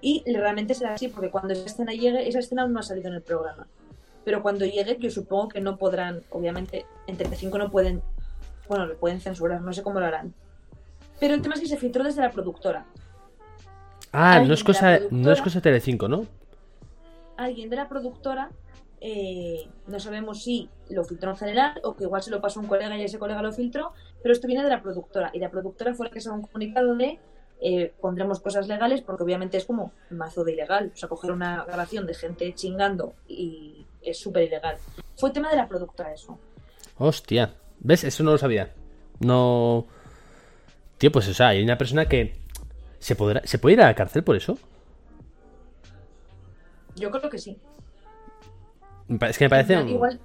Y 0.00 0.24
realmente 0.26 0.74
será 0.74 0.94
así, 0.94 1.08
porque 1.08 1.30
cuando 1.30 1.52
esa 1.52 1.64
escena 1.66 1.92
llegue, 1.92 2.28
esa 2.28 2.40
escena 2.40 2.62
aún 2.62 2.72
no 2.72 2.80
ha 2.80 2.82
salido 2.82 3.08
en 3.08 3.14
el 3.14 3.22
programa. 3.22 3.68
Pero 4.24 4.42
cuando 4.42 4.64
llegue, 4.64 4.96
yo 4.98 5.10
supongo 5.10 5.48
que 5.48 5.60
no 5.60 5.76
podrán, 5.76 6.22
obviamente, 6.30 6.86
en 7.06 7.16
TV5 7.16 7.58
no 7.58 7.70
pueden, 7.70 8.02
bueno, 8.68 8.86
lo 8.86 8.96
pueden 8.96 9.20
censurar, 9.20 9.60
no 9.60 9.72
sé 9.72 9.82
cómo 9.82 10.00
lo 10.00 10.06
harán. 10.06 10.34
Pero 11.20 11.34
el 11.34 11.42
tema 11.42 11.54
es 11.54 11.60
que 11.60 11.68
se 11.68 11.76
filtró 11.76 12.02
desde 12.02 12.20
la 12.20 12.30
productora. 12.32 12.84
Ah, 14.12 14.40
no 14.44 14.52
es 14.54 14.64
cosa, 14.64 14.90
no 14.90 14.94
es 14.96 15.00
productora- 15.40 15.42
cosa 15.44 15.58
de 15.58 15.62
Telecinco, 15.62 16.08
¿no? 16.08 16.26
Alguien 17.36 17.70
de 17.70 17.76
la 17.76 17.88
productora, 17.88 18.50
eh, 19.04 19.68
no 19.88 19.98
sabemos 19.98 20.44
si 20.44 20.70
lo 20.88 21.02
filtró 21.02 21.30
en 21.30 21.36
general 21.36 21.80
o 21.82 21.96
que 21.96 22.04
igual 22.04 22.22
se 22.22 22.30
lo 22.30 22.40
pasó 22.40 22.60
a 22.60 22.62
un 22.62 22.68
colega 22.68 22.96
y 22.96 23.02
ese 23.02 23.18
colega 23.18 23.42
lo 23.42 23.52
filtró, 23.52 23.92
pero 24.22 24.32
esto 24.32 24.46
viene 24.46 24.62
de 24.62 24.70
la 24.70 24.80
productora. 24.80 25.32
Y 25.34 25.40
la 25.40 25.50
productora 25.50 25.92
fue 25.92 26.06
la 26.06 26.12
que 26.12 26.20
se 26.20 26.28
ha 26.28 26.32
un 26.32 26.42
comunicado 26.42 26.94
de 26.94 27.18
eh, 27.60 27.92
pondremos 28.00 28.38
cosas 28.38 28.68
legales 28.68 29.02
porque 29.02 29.24
obviamente 29.24 29.56
es 29.56 29.64
como 29.64 29.90
mazo 30.10 30.44
de 30.44 30.52
ilegal. 30.52 30.92
O 30.94 30.96
sea, 30.96 31.08
coger 31.08 31.32
una 31.32 31.64
grabación 31.64 32.06
de 32.06 32.14
gente 32.14 32.54
chingando 32.54 33.14
y 33.26 33.84
es 34.02 34.20
súper 34.20 34.44
ilegal. 34.44 34.76
Fue 35.16 35.32
tema 35.32 35.50
de 35.50 35.56
la 35.56 35.66
productora 35.66 36.12
eso. 36.12 36.38
Hostia. 36.98 37.54
¿Ves? 37.80 38.04
Eso 38.04 38.22
no 38.22 38.30
lo 38.30 38.38
sabía. 38.38 38.72
No. 39.18 39.84
Tío, 40.98 41.10
pues 41.10 41.26
o 41.26 41.34
sea, 41.34 41.48
hay 41.48 41.62
una 41.64 41.76
persona 41.76 42.06
que. 42.06 42.36
¿Se, 43.00 43.16
podrá... 43.16 43.42
¿Se 43.44 43.58
puede 43.58 43.74
ir 43.74 43.82
a 43.82 43.86
la 43.86 43.94
cárcel 43.96 44.22
por 44.22 44.36
eso? 44.36 44.56
Yo 46.94 47.10
creo 47.10 47.28
que 47.28 47.38
sí. 47.38 47.58
Es 49.28 49.38
que 49.38 49.44
me 49.46 49.50
parece. 49.50 49.76
un- 49.78 49.88
Igual, 49.88 50.20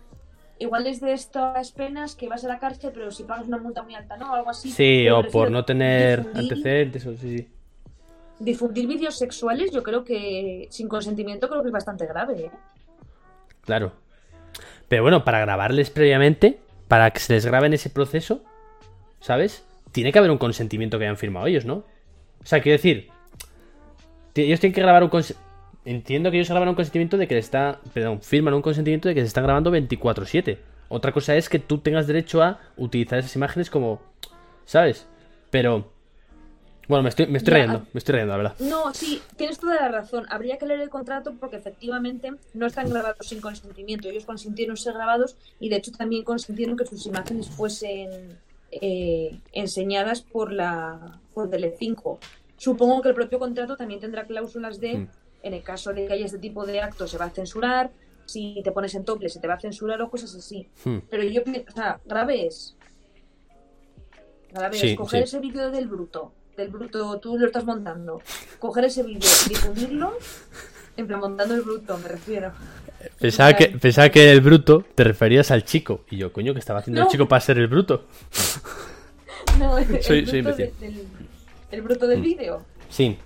igual 0.60 0.88
es 0.88 1.02
de 1.02 1.14
estas 1.14 1.72
penas 1.72 2.16
que 2.16 2.28
vas 2.28 2.44
a 2.46 2.48
la 2.48 2.60
cárcel, 2.60 2.92
pero 2.94 3.12
si 3.12 3.24
pagas 3.24 3.48
una 3.48 3.58
multa 3.58 3.84
muy 3.84 3.96
alta, 3.96 4.18
¿no? 4.18 4.34
Algo 4.34 4.50
así. 4.50 4.70
Sí, 4.72 5.08
o 5.10 5.24
por 5.30 5.52
no 5.52 5.66
tener 5.66 6.24
difundir- 6.24 6.38
antecedentes. 6.40 7.06
O... 7.06 7.16
Sí, 7.16 7.38
sí. 7.40 7.48
Difundir 8.40 8.88
vídeos 8.88 9.18
sexuales, 9.18 9.72
yo 9.72 9.82
creo 9.82 10.04
que 10.04 10.68
sin 10.70 10.88
consentimiento 10.88 11.50
creo 11.50 11.62
que 11.64 11.70
es 11.70 11.74
bastante 11.74 12.06
grave. 12.06 12.46
¿eh? 12.46 12.52
Claro. 13.62 13.94
Pero 14.88 15.02
bueno, 15.04 15.24
para 15.26 15.40
grabarles 15.40 15.90
previamente, 15.90 16.60
para 16.88 17.10
que 17.12 17.20
se 17.20 17.34
les 17.34 17.46
grabe 17.46 17.68
en 17.68 17.74
ese 17.74 17.90
proceso, 17.90 18.42
¿sabes? 19.20 19.66
Tiene 19.92 20.12
que 20.12 20.20
haber 20.20 20.30
un 20.32 20.38
consentimiento 20.38 20.98
que 21.00 21.06
hayan 21.06 21.18
firmado 21.18 21.48
ellos, 21.48 21.66
¿no? 21.66 21.78
O 21.78 22.46
sea, 22.46 22.62
quiero 22.62 22.78
decir, 22.78 23.10
ellos 24.36 24.60
tienen 24.60 24.74
que 24.76 24.82
grabar 24.82 25.04
un 25.04 25.10
cons- 25.10 25.36
Entiendo 25.88 26.30
que 26.30 26.36
ellos 26.38 26.50
graban 26.50 26.68
un 26.68 26.76
consentimiento 26.76 27.16
de 27.16 27.30
que 27.30 27.36
le 27.36 27.40
está. 27.40 27.80
Perdón, 27.94 28.22
firman 28.22 28.54
un 28.54 28.62
consentimiento 28.62 29.08
de 29.08 29.16
que 29.16 29.22
se 29.22 29.28
están 29.28 29.46
grabando 29.46 29.72
24-7. 29.72 30.58
Otra 30.90 31.14
cosa 31.14 31.34
es 31.38 31.48
que 31.48 31.60
tú 31.60 31.78
tengas 31.78 32.08
derecho 32.08 32.44
a 32.44 32.60
utilizar 32.76 33.20
esas 33.20 33.34
imágenes 33.38 33.70
como. 33.70 34.02
¿Sabes? 34.66 35.08
Pero. 35.50 35.90
Bueno, 36.90 37.04
me 37.04 37.10
estoy, 37.10 37.28
me 37.28 37.38
estoy 37.38 37.54
Ya, 37.54 37.58
riendo, 37.60 37.80
me 37.94 38.00
estoy 38.00 38.16
riendo, 38.16 38.34
la 38.34 38.38
verdad. 38.38 38.56
No, 38.60 38.94
sí, 38.94 39.22
tienes 39.38 39.60
toda 39.60 39.76
la 39.76 39.88
razón. 39.88 40.26
Habría 40.30 40.58
que 40.58 40.66
leer 40.66 40.82
el 40.82 40.90
contrato 40.90 41.34
porque 41.40 41.56
efectivamente 41.56 42.34
no 42.54 42.66
están 42.66 42.90
grabados 42.90 43.26
sin 43.26 43.40
consentimiento. 43.40 44.10
Ellos 44.10 44.26
consintieron 44.26 44.76
ser 44.76 44.94
grabados 44.94 45.38
y 45.62 45.70
de 45.70 45.78
hecho 45.78 45.94
también 45.94 46.24
consintieron 46.26 46.76
que 46.76 46.86
sus 46.86 47.06
imágenes 47.06 47.48
fuesen 47.50 48.38
eh, 48.72 49.38
enseñadas 49.54 50.22
por 50.22 50.52
la 50.52 51.20
por 51.34 51.50
Telecinco. 51.50 52.20
Supongo 52.58 53.02
que 53.02 53.10
el 53.10 53.16
propio 53.16 53.40
contrato 53.40 53.78
también 53.78 54.02
tendrá 54.02 54.26
cláusulas 54.26 54.80
de, 54.82 54.98
Mm. 54.98 55.08
En 55.44 55.54
el 55.54 55.64
caso 55.64 55.94
de 55.94 56.08
que 56.08 56.14
haya 56.14 56.26
este 56.26 56.40
tipo 56.40 56.66
de 56.66 56.82
actos, 56.82 57.12
se 57.12 57.18
va 57.18 57.26
a 57.26 57.30
censurar. 57.30 57.92
Si 58.26 58.60
te 58.64 58.72
pones 58.72 58.94
en 58.96 59.06
tople, 59.06 59.30
se 59.30 59.40
te 59.40 59.48
va 59.48 59.54
a 59.54 59.60
censurar 59.60 60.02
o 60.02 60.10
cosas 60.10 60.36
así. 60.36 60.68
Hmm. 60.84 60.98
Pero 61.10 61.24
yo, 61.24 61.42
o 61.42 61.72
sea, 61.72 62.00
grave 62.06 62.46
es. 62.48 62.76
Grave 64.52 64.78
Sí, 64.78 64.90
es 64.92 64.98
coger 64.98 65.20
sí. 65.28 65.36
ese 65.36 65.40
vídeo 65.40 65.72
del 65.72 65.88
bruto, 65.88 66.34
del 66.56 66.70
bruto, 66.70 67.20
tú 67.20 67.38
lo 67.38 67.46
estás 67.48 67.66
montando, 67.66 68.22
coger 68.60 68.86
ese 68.86 69.04
vídeo 69.04 69.30
y 69.46 69.50
difundirlo, 69.50 70.18
en 70.96 71.06
plan 71.08 71.20
montando 71.20 71.54
el 71.54 71.62
bruto, 71.62 71.98
me 71.98 72.08
refiero. 72.08 72.52
Pensaba 73.20 73.54
que, 73.54 73.68
pensaba 73.68 74.10
que 74.10 74.32
el 74.32 74.42
bruto 74.42 74.84
te 74.96 75.04
referías 75.04 75.52
al 75.52 75.64
chico. 75.64 76.02
Y 76.10 76.18
yo, 76.18 76.34
coño, 76.34 76.54
que 76.54 76.60
estaba 76.60 76.80
haciendo 76.80 77.02
el 77.04 77.08
chico 77.08 77.28
para 77.28 77.40
ser 77.42 77.58
el 77.60 77.68
bruto. 77.68 78.06
No, 79.60 79.76
el, 79.78 79.96
el 79.96 80.04
Soy- 80.04 80.18
bruto 80.22 80.30
soy 80.32 80.40
imbécil. 80.40 80.74
de- 80.80 80.88
del, 80.88 81.08
el 81.72 81.82
bruto 81.82 82.08
del 82.08 82.20
Mm. 82.20 82.24
vídeo. 82.24 82.66
Sí. 82.90 83.18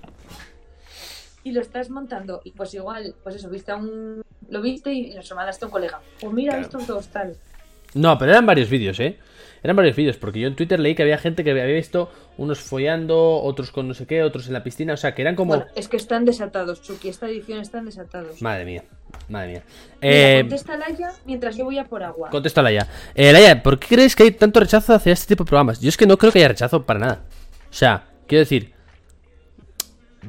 Y 1.44 1.52
lo 1.54 1.62
estás 1.62 1.90
montando, 1.90 2.42
y 2.44 2.52
pues 2.52 2.74
igual, 2.74 3.16
pues 3.24 3.36
eso, 3.36 3.50
viste 3.50 3.72
a 3.72 3.76
un. 3.76 4.22
Lo 4.50 4.62
viste 4.62 4.94
y 4.94 5.14
lo 5.14 5.36
mandaste 5.36 5.66
a 5.66 5.68
un 5.68 5.72
colega. 5.72 6.00
Pues 6.20 6.34
mira, 6.34 6.52
Claro. 6.54 6.66
esto 6.66 6.78
es 6.80 6.88
todo 6.88 7.02
tal. 7.12 7.36
No, 7.94 8.18
pero 8.18 8.32
eran 8.32 8.46
varios 8.46 8.70
vídeos, 8.70 9.00
¿eh? 9.00 9.18
Eran 9.64 9.76
varios 9.76 9.96
vídeos, 9.96 10.18
porque 10.18 10.40
yo 10.40 10.48
en 10.48 10.56
Twitter 10.56 10.80
leí 10.80 10.96
que 10.96 11.04
había 11.04 11.18
gente 11.20 11.44
que 11.44 11.52
había 11.52 11.66
visto 11.66 12.10
unos 12.38 12.60
follando, 12.60 13.42
otros 13.44 13.72
con 13.72 13.88
no 13.88 13.94
sé 13.94 14.08
qué, 14.08 14.24
otros 14.24 14.48
en 14.48 14.54
la 14.54 14.64
piscina, 14.64 14.94
o 14.94 14.98
sea, 14.98 15.14
que 15.14 15.22
eran 15.22 15.36
como... 15.36 15.50
Bueno, 15.56 15.66
es 15.76 15.88
que 15.88 15.98
están 15.98 16.26
desatados, 16.26 16.82
Chucky, 16.82 17.10
esta 17.10 17.28
edición 17.28 17.60
están 17.60 17.86
desatados. 17.86 18.42
Madre 18.42 18.66
mía, 18.66 18.84
madre 19.30 19.48
mía. 19.52 19.64
Mira, 20.02 20.38
Eh, 20.38 20.40
contesta 20.42 20.78
Laia 20.78 21.12
mientras 21.26 21.58
yo 21.58 21.66
voy 21.66 21.78
a 21.78 21.86
por 21.86 22.02
agua. 22.02 22.30
contéstala 22.32 22.72
ya. 22.72 22.88
Eh, 23.14 23.32
Laia, 23.32 23.62
¿por 23.62 23.78
qué 23.78 23.88
crees 23.90 24.16
que 24.16 24.24
hay 24.24 24.32
tanto 24.32 24.60
rechazo 24.60 24.94
hacia 24.96 25.14
este 25.14 25.28
tipo 25.36 25.44
de 25.44 25.50
programas? 25.50 25.80
Yo 25.80 25.90
es 25.90 25.98
que 25.98 26.08
no 26.08 26.18
creo 26.18 26.32
que 26.32 26.40
haya 26.40 26.48
rechazo 26.48 26.84
para 26.86 27.00
nada. 27.00 27.22
O 27.70 27.74
sea, 27.74 28.06
quiero 28.26 28.40
decir, 28.40 28.74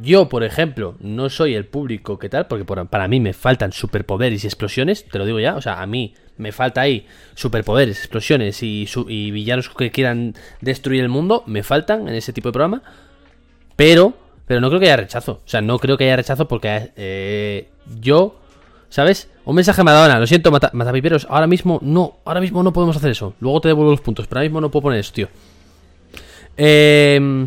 yo, 0.01 0.28
por 0.28 0.43
ejemplo, 0.43 0.97
no 1.01 1.28
soy 1.28 1.55
el 1.55 1.66
público 1.66 2.18
que 2.18 2.28
tal, 2.30 2.47
porque 2.47 2.64
por- 2.64 2.86
para 2.88 3.09
mí 3.09 3.20
me 3.20 3.34
faltan 3.34 3.72
superpoderes 3.72 4.43
y 4.45 4.47
explosiones, 4.47 5.05
te 5.05 5.18
lo 5.18 5.26
digo 5.26 5.38
ya, 5.38 5.55
o 5.57 5.61
sea, 5.61 5.82
a 5.82 5.86
mí 5.86 6.14
me 6.38 6.51
falta 6.53 6.80
ahí 6.80 7.07
superpoderes, 7.34 7.99
explosiones 7.99 8.62
y, 8.62 8.86
villanos 9.30 9.68
que 9.68 9.90
quieran 9.90 10.34
destruir 10.61 11.03
el 11.03 11.09
mundo, 11.11 11.45
me 11.47 11.62
faltan 11.62 12.09
en 12.09 12.14
ese 12.14 12.32
tipo 12.32 12.49
de 12.49 12.53
programa, 12.53 12.82
pero, 13.76 14.14
pero 14.47 14.61
no 14.61 14.68
creo 14.68 14.80
que 14.80 14.86
haya 14.86 14.97
rechazo, 14.97 15.43
o 15.45 15.49
sea, 15.49 15.61
no 15.61 15.78
creo 15.78 15.99
que 15.99 16.05
haya 16.05 16.16
rechazo 16.16 16.49
porque 16.49 16.90
eh, 16.97 17.68
yo, 18.01 18.40
¿sabes? 18.88 19.28
Un 19.45 19.57
mensaje 19.57 19.82
a 19.82 19.84
Madonna, 19.84 20.18
lo 20.18 20.26
siento, 20.26 20.51
mata, 20.51 20.70
matapiperos, 20.72 21.26
ahora 21.28 21.47
mismo 21.47 21.80
no, 21.82 22.16
ahora 22.24 22.40
mismo 22.40 22.62
no 22.62 22.72
podemos 22.72 22.97
hacer 22.97 23.11
eso, 23.11 23.34
luego 23.40 23.61
te 23.61 23.68
devuelvo 23.68 23.90
los 23.90 24.01
puntos, 24.01 24.26
pero 24.26 24.38
ahora 24.38 24.49
mismo 24.49 24.61
no 24.62 24.70
puedo 24.70 24.84
poner 24.84 25.01
eso, 25.01 25.12
tío. 25.12 25.28
Eh... 26.57 27.47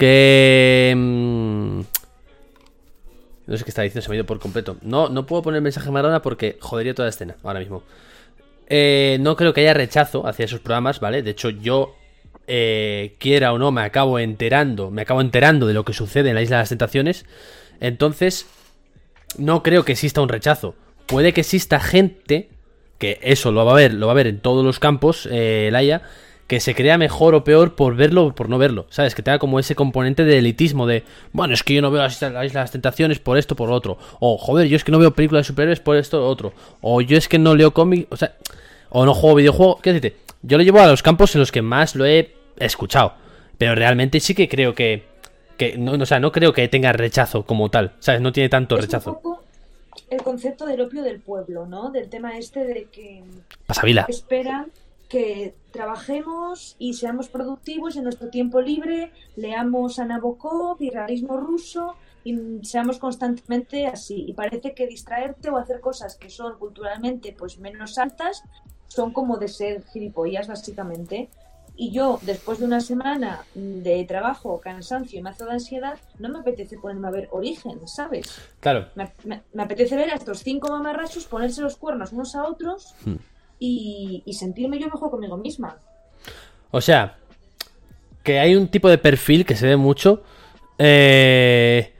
Que... 0.00 0.94
mm, 0.96 1.80
No 3.46 3.56
sé 3.56 3.64
qué 3.64 3.70
está 3.70 3.82
diciendo, 3.82 4.02
se 4.02 4.08
me 4.08 4.14
ha 4.14 4.16
ido 4.16 4.26
por 4.26 4.38
completo. 4.38 4.78
No, 4.80 5.08
no 5.10 5.26
puedo 5.26 5.42
poner 5.42 5.60
mensaje 5.60 5.88
a 5.88 5.92
Maradona 5.92 6.22
porque 6.22 6.56
jodería 6.60 6.94
toda 6.94 7.06
la 7.06 7.10
escena 7.10 7.36
ahora 7.42 7.60
mismo. 7.60 7.82
Eh, 8.68 9.18
no 9.20 9.36
creo 9.36 9.52
que 9.52 9.60
haya 9.60 9.74
rechazo 9.74 10.26
hacia 10.26 10.46
esos 10.46 10.60
programas, 10.60 11.00
¿vale? 11.00 11.22
De 11.22 11.32
hecho, 11.32 11.50
yo, 11.50 11.96
eh, 12.46 13.16
quiera 13.18 13.52
o 13.52 13.58
no, 13.58 13.72
me 13.72 13.82
acabo 13.82 14.18
enterando, 14.18 14.90
me 14.90 15.02
acabo 15.02 15.20
enterando 15.20 15.66
de 15.66 15.74
lo 15.74 15.84
que 15.84 15.92
sucede 15.92 16.30
en 16.30 16.34
la 16.36 16.42
Isla 16.42 16.56
de 16.56 16.62
las 16.62 16.68
Tentaciones. 16.70 17.26
Entonces, 17.80 18.46
no 19.36 19.62
creo 19.62 19.84
que 19.84 19.92
exista 19.92 20.22
un 20.22 20.28
rechazo. 20.28 20.74
Puede 21.06 21.32
que 21.32 21.40
exista 21.42 21.80
gente, 21.80 22.48
que 22.98 23.18
eso 23.22 23.50
lo 23.52 23.64
va 23.64 23.72
a 23.72 23.76
ver, 23.76 23.92
lo 23.92 24.06
va 24.06 24.12
a 24.12 24.16
ver 24.16 24.28
en 24.28 24.40
todos 24.40 24.64
los 24.64 24.78
campos, 24.78 25.28
eh, 25.30 25.68
Laia, 25.72 26.02
que 26.50 26.58
se 26.58 26.74
crea 26.74 26.98
mejor 26.98 27.36
o 27.36 27.44
peor 27.44 27.76
por 27.76 27.94
verlo 27.94 28.26
o 28.26 28.34
por 28.34 28.48
no 28.48 28.58
verlo. 28.58 28.86
¿Sabes? 28.90 29.14
Que 29.14 29.22
tenga 29.22 29.38
como 29.38 29.60
ese 29.60 29.76
componente 29.76 30.24
de 30.24 30.38
elitismo 30.38 30.84
de, 30.84 31.04
bueno, 31.32 31.54
es 31.54 31.62
que 31.62 31.74
yo 31.74 31.80
no 31.80 31.92
veo 31.92 32.02
las, 32.02 32.20
las, 32.20 32.52
las 32.52 32.72
tentaciones 32.72 33.20
por 33.20 33.38
esto, 33.38 33.54
por 33.54 33.68
lo 33.68 33.76
otro. 33.76 33.98
O, 34.18 34.36
joder, 34.36 34.66
yo 34.66 34.74
es 34.74 34.82
que 34.82 34.90
no 34.90 34.98
veo 34.98 35.14
películas 35.14 35.44
de 35.44 35.46
superhéroes 35.46 35.78
por 35.78 35.94
esto 35.94 36.26
o 36.26 36.28
otro. 36.28 36.52
O 36.80 37.02
yo 37.02 37.16
es 37.16 37.28
que 37.28 37.38
no 37.38 37.54
leo 37.54 37.72
cómics, 37.72 38.08
o 38.10 38.16
sea, 38.16 38.34
o 38.88 39.06
no 39.06 39.14
juego 39.14 39.36
videojuegos. 39.36 39.80
¿Qué 39.80 39.92
decirte? 39.92 40.18
Yo 40.42 40.58
lo 40.58 40.64
llevo 40.64 40.80
a 40.80 40.88
los 40.88 41.04
campos 41.04 41.32
en 41.36 41.38
los 41.38 41.52
que 41.52 41.62
más 41.62 41.94
lo 41.94 42.04
he 42.04 42.34
escuchado. 42.58 43.12
Pero 43.56 43.76
realmente 43.76 44.18
sí 44.18 44.34
que 44.34 44.48
creo 44.48 44.74
que, 44.74 45.04
que 45.56 45.78
no, 45.78 45.92
o 45.92 46.06
sea, 46.06 46.18
no 46.18 46.32
creo 46.32 46.52
que 46.52 46.66
tenga 46.66 46.92
rechazo 46.92 47.44
como 47.44 47.68
tal. 47.70 47.92
¿Sabes? 48.00 48.20
No 48.22 48.32
tiene 48.32 48.48
tanto 48.48 48.74
es 48.74 48.86
rechazo. 48.86 49.20
el 50.10 50.20
concepto 50.24 50.66
del 50.66 50.80
opio 50.80 51.04
del 51.04 51.20
pueblo, 51.20 51.66
¿no? 51.66 51.92
Del 51.92 52.08
tema 52.08 52.36
este 52.36 52.64
de 52.64 52.88
que 52.90 53.22
Pasavila. 53.68 54.06
esperan 54.08 54.66
que 55.10 55.56
trabajemos 55.72 56.76
y 56.78 56.94
seamos 56.94 57.28
productivos 57.28 57.96
en 57.96 58.04
nuestro 58.04 58.30
tiempo 58.30 58.60
libre, 58.60 59.12
leamos 59.36 59.98
a 59.98 60.04
Nabokov 60.04 60.80
y 60.80 60.90
realismo 60.90 61.36
ruso 61.36 61.96
y 62.22 62.38
seamos 62.62 62.98
constantemente 63.00 63.86
así. 63.88 64.24
Y 64.28 64.34
parece 64.34 64.72
que 64.72 64.86
distraerte 64.86 65.50
o 65.50 65.56
hacer 65.58 65.80
cosas 65.80 66.14
que 66.16 66.30
son 66.30 66.56
culturalmente 66.58 67.34
pues 67.36 67.58
menos 67.58 67.98
altas 67.98 68.44
son 68.86 69.12
como 69.12 69.36
de 69.36 69.48
ser 69.48 69.84
gilipollas 69.92 70.46
básicamente. 70.46 71.28
Y 71.76 71.90
yo, 71.92 72.18
después 72.22 72.58
de 72.60 72.66
una 72.66 72.80
semana 72.80 73.44
de 73.54 74.04
trabajo, 74.04 74.60
cansancio 74.60 75.18
y 75.18 75.22
mazo 75.22 75.46
de 75.46 75.52
ansiedad, 75.52 75.98
no 76.18 76.28
me 76.28 76.38
apetece 76.40 76.76
ponerme 76.78 77.08
a 77.08 77.10
ver 77.10 77.28
Origen, 77.32 77.88
¿sabes? 77.88 78.26
Claro. 78.60 78.88
Me, 78.94 79.10
me- 79.24 79.42
me 79.54 79.62
apetece 79.64 79.96
ver 79.96 80.10
a 80.10 80.14
estos 80.14 80.40
cinco 80.44 80.68
mamarrachos 80.68 81.24
ponerse 81.26 81.62
los 81.62 81.76
cuernos 81.76 82.12
unos 82.12 82.36
a 82.36 82.44
otros 82.44 82.94
Hmm. 83.04 83.16
Y, 83.60 84.24
y 84.26 84.32
sentirme 84.32 84.80
yo 84.80 84.86
mejor 84.86 85.10
conmigo 85.10 85.36
misma. 85.36 85.78
O 86.72 86.80
sea, 86.80 87.18
que 88.22 88.38
hay 88.38 88.56
un 88.56 88.68
tipo 88.68 88.88
de 88.88 88.98
perfil 88.98 89.44
que 89.44 89.54
se 89.54 89.66
ve 89.66 89.76
mucho. 89.76 90.22
Eh... 90.78 91.92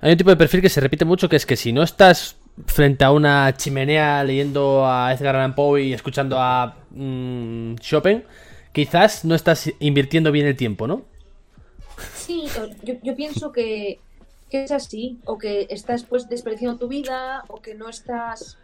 Hay 0.00 0.12
un 0.12 0.18
tipo 0.18 0.30
de 0.30 0.36
perfil 0.36 0.60
que 0.60 0.68
se 0.68 0.80
repite 0.80 1.06
mucho, 1.06 1.28
que 1.30 1.36
es 1.36 1.46
que 1.46 1.56
si 1.56 1.72
no 1.72 1.82
estás 1.82 2.36
frente 2.66 3.04
a 3.04 3.10
una 3.10 3.56
chimenea 3.56 4.22
leyendo 4.22 4.86
a 4.86 5.12
Edgar 5.12 5.34
Allan 5.34 5.54
Poe 5.54 5.82
y 5.82 5.92
escuchando 5.94 6.38
a 6.38 6.76
mm, 6.90 7.76
Chopin, 7.76 8.22
quizás 8.72 9.24
no 9.24 9.34
estás 9.34 9.72
invirtiendo 9.80 10.30
bien 10.30 10.46
el 10.46 10.56
tiempo, 10.56 10.86
¿no? 10.86 11.02
Sí, 12.14 12.44
yo, 12.84 12.94
yo 13.02 13.16
pienso 13.16 13.50
que, 13.50 13.98
que 14.50 14.64
es 14.64 14.72
así, 14.72 15.20
o 15.24 15.38
que 15.38 15.68
estás 15.70 16.04
pues 16.04 16.28
desperdiciando 16.28 16.78
tu 16.78 16.88
vida, 16.88 17.44
o 17.48 17.62
que 17.62 17.74
no 17.74 17.88
estás... 17.88 18.58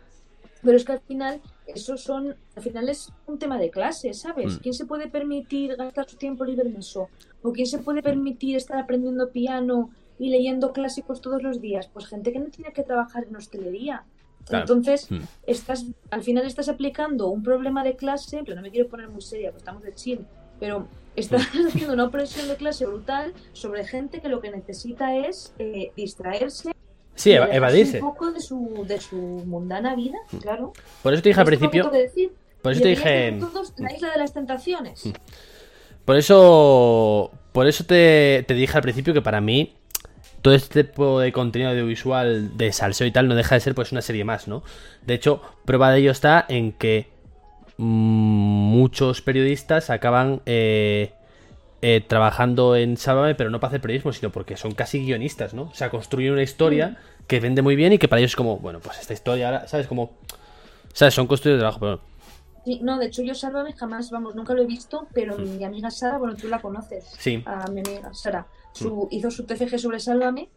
Pero 0.62 0.76
es 0.76 0.84
que 0.84 0.92
al 0.92 1.00
final, 1.00 1.40
eso 1.66 1.96
son, 1.96 2.36
al 2.54 2.62
final 2.62 2.88
es 2.88 3.12
un 3.26 3.38
tema 3.38 3.58
de 3.58 3.70
clase, 3.70 4.12
¿sabes? 4.14 4.56
Mm. 4.56 4.58
¿Quién 4.58 4.74
se 4.74 4.84
puede 4.86 5.08
permitir 5.08 5.76
gastar 5.76 6.08
su 6.08 6.16
tiempo 6.16 6.44
libre 6.44 6.68
en 6.68 6.76
eso? 6.76 7.08
¿O 7.42 7.52
quién 7.52 7.66
se 7.66 7.78
puede 7.78 8.02
permitir 8.02 8.56
estar 8.56 8.78
aprendiendo 8.78 9.30
piano 9.30 9.90
y 10.18 10.28
leyendo 10.28 10.72
clásicos 10.72 11.20
todos 11.20 11.42
los 11.42 11.60
días? 11.60 11.88
Pues 11.88 12.06
gente 12.06 12.32
que 12.32 12.38
no 12.40 12.46
tiene 12.46 12.72
que 12.72 12.82
trabajar 12.82 13.24
en 13.24 13.36
hostelería. 13.36 14.04
Claro. 14.46 14.64
Entonces, 14.64 15.10
Mm. 15.10 15.18
estás, 15.46 15.86
al 16.10 16.22
final 16.22 16.44
estás 16.46 16.68
aplicando 16.68 17.28
un 17.28 17.42
problema 17.42 17.84
de 17.84 17.96
clase, 17.96 18.42
pero 18.44 18.56
no 18.56 18.62
me 18.62 18.70
quiero 18.70 18.88
poner 18.88 19.08
muy 19.08 19.22
seria, 19.22 19.50
pues 19.50 19.62
estamos 19.62 19.82
de 19.82 19.94
chill, 19.94 20.26
pero 20.58 20.86
estás 21.16 21.42
haciendo 21.66 21.94
una 21.94 22.04
opresión 22.06 22.48
de 22.48 22.56
clase 22.56 22.84
brutal 22.86 23.32
sobre 23.52 23.84
gente 23.84 24.20
que 24.20 24.28
lo 24.28 24.40
que 24.40 24.50
necesita 24.50 25.16
es 25.16 25.54
eh, 25.58 25.92
distraerse 25.96 26.72
Sí, 27.14 27.32
evadirse. 27.32 28.00
un 28.00 28.08
poco 28.12 28.32
de 28.32 28.40
su, 28.40 28.84
de 28.86 29.00
su 29.00 29.16
mundana 29.16 29.94
vida, 29.94 30.18
claro. 30.40 30.72
Por 31.02 31.12
eso 31.12 31.22
te 31.22 31.28
dije 31.30 31.40
al 31.40 31.46
principio. 31.46 31.90
decir, 31.90 32.32
Por 32.62 32.72
eso 32.72 32.80
te 32.82 32.88
dije. 32.88 33.36
todos 33.38 33.74
la 33.78 33.92
isla 33.92 34.10
de 34.10 34.18
las 34.18 34.32
tentaciones. 34.32 35.10
Por 36.04 36.16
eso. 36.16 37.30
Por 37.52 37.66
eso 37.66 37.84
te, 37.84 38.44
te 38.46 38.54
dije 38.54 38.76
al 38.76 38.82
principio 38.82 39.12
que 39.14 39.22
para 39.22 39.40
mí. 39.40 39.76
Todo 40.42 40.54
este 40.54 40.84
tipo 40.84 41.20
de 41.20 41.32
contenido 41.32 41.70
audiovisual 41.70 42.56
de 42.56 42.72
salseo 42.72 43.06
y 43.06 43.10
tal 43.10 43.28
no 43.28 43.34
deja 43.34 43.56
de 43.56 43.60
ser 43.60 43.74
pues 43.74 43.92
una 43.92 44.00
serie 44.00 44.24
más, 44.24 44.48
¿no? 44.48 44.62
De 45.04 45.12
hecho, 45.12 45.42
prueba 45.66 45.90
de 45.92 45.98
ello 45.98 46.10
está 46.10 46.46
en 46.48 46.72
que 46.72 47.10
mm, 47.76 47.82
muchos 47.84 49.20
periodistas 49.20 49.90
acaban 49.90 50.40
eh, 50.46 51.12
eh, 51.82 52.04
trabajando 52.06 52.76
en 52.76 52.96
Sálvame, 52.96 53.34
pero 53.34 53.50
no 53.50 53.60
para 53.60 53.68
hacer 53.68 53.80
periodismo, 53.80 54.12
sino 54.12 54.30
porque 54.30 54.56
son 54.56 54.72
casi 54.72 55.04
guionistas, 55.04 55.54
¿no? 55.54 55.62
O 55.62 55.74
sea, 55.74 55.90
construyen 55.90 56.32
una 56.32 56.42
historia 56.42 56.98
que 57.26 57.40
vende 57.40 57.62
muy 57.62 57.76
bien 57.76 57.92
y 57.92 57.98
que 57.98 58.08
para 58.08 58.20
ellos 58.20 58.32
es 58.32 58.36
como, 58.36 58.58
bueno, 58.58 58.80
pues 58.80 58.98
esta 59.00 59.14
historia 59.14 59.46
ahora, 59.46 59.68
¿sabes? 59.68 59.86
Como, 59.86 60.12
¿sabes? 60.92 61.14
Son 61.14 61.26
construidos 61.26 61.58
de 61.58 61.62
trabajo, 61.62 61.80
pero 61.80 62.00
Sí, 62.64 62.78
no, 62.82 62.98
de 62.98 63.06
hecho 63.06 63.22
yo 63.22 63.34
Sálvame 63.34 63.72
jamás, 63.72 64.10
vamos, 64.10 64.34
nunca 64.34 64.52
lo 64.52 64.62
he 64.62 64.66
visto, 64.66 65.06
pero 65.14 65.38
mi 65.38 65.64
amiga 65.64 65.90
Sara, 65.90 66.18
bueno, 66.18 66.36
tú 66.36 66.48
la 66.48 66.60
conoces. 66.60 67.06
Sí. 67.18 67.42
A 67.46 67.66
mi 67.70 67.80
amiga 67.80 68.12
Sara. 68.12 68.46
Su, 68.72 69.08
Hizo 69.10 69.30
su 69.30 69.44
TFG 69.46 69.78
sobre 69.78 69.98
Sálvame 69.98 70.48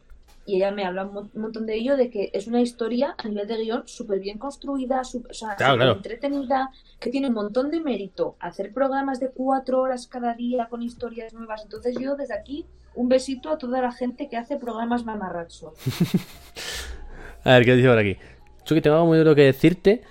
y 0.46 0.58
ella 0.58 0.72
me 0.72 0.86
habla 0.86 1.06
un, 1.06 1.14
mon- 1.14 1.32
un 1.34 1.42
montón 1.42 1.66
de 1.66 1.76
ello, 1.76 1.96
de 1.98 2.10
que 2.10 2.30
es 2.34 2.48
una 2.48 2.62
historia 2.62 3.16
a 3.18 3.28
nivel 3.28 3.48
de 3.48 3.58
guion 3.64 3.84
súper 3.86 4.20
bien 4.20 4.38
construida, 4.38 5.02
sup- 5.02 5.28
o 5.30 5.34
sea, 5.34 5.56
Claro, 5.56 5.74
súper 5.74 5.86
claro. 5.86 5.96
entretenida, 5.98 6.70
que 7.00 7.10
tiene 7.10 7.28
un 7.28 7.34
montón 7.34 7.72
de 7.72 7.80
mérito 7.80 8.36
hacer 8.40 8.74
programas 8.74 9.20
de 9.20 9.30
cuatro 9.32 9.82
horas 9.82 10.08
cada 10.08 10.34
día 10.34 10.68
con 10.70 10.82
historias 10.82 11.34
nuevas. 11.34 11.62
Entonces 11.64 11.96
yo 12.00 12.16
desde 12.16 12.34
aquí 12.34 12.66
un 12.96 13.10
besito 13.10 13.50
a 13.50 13.58
toda 13.58 13.82
la 13.82 13.92
gente 13.92 14.28
que 14.30 14.38
hace 14.38 14.58
programas 14.58 15.04
mamarrachos. 15.06 15.74
A 17.46 17.52
ver, 17.54 17.66
¿qué 17.66 17.76
dice 17.76 17.88
por 17.90 17.98
aquí? 17.98 18.18
Chucky, 18.64 18.82
tengo 18.82 19.06
muy 19.06 19.18
duro 19.18 19.36
que 19.36 19.42
decirte. 19.44 20.02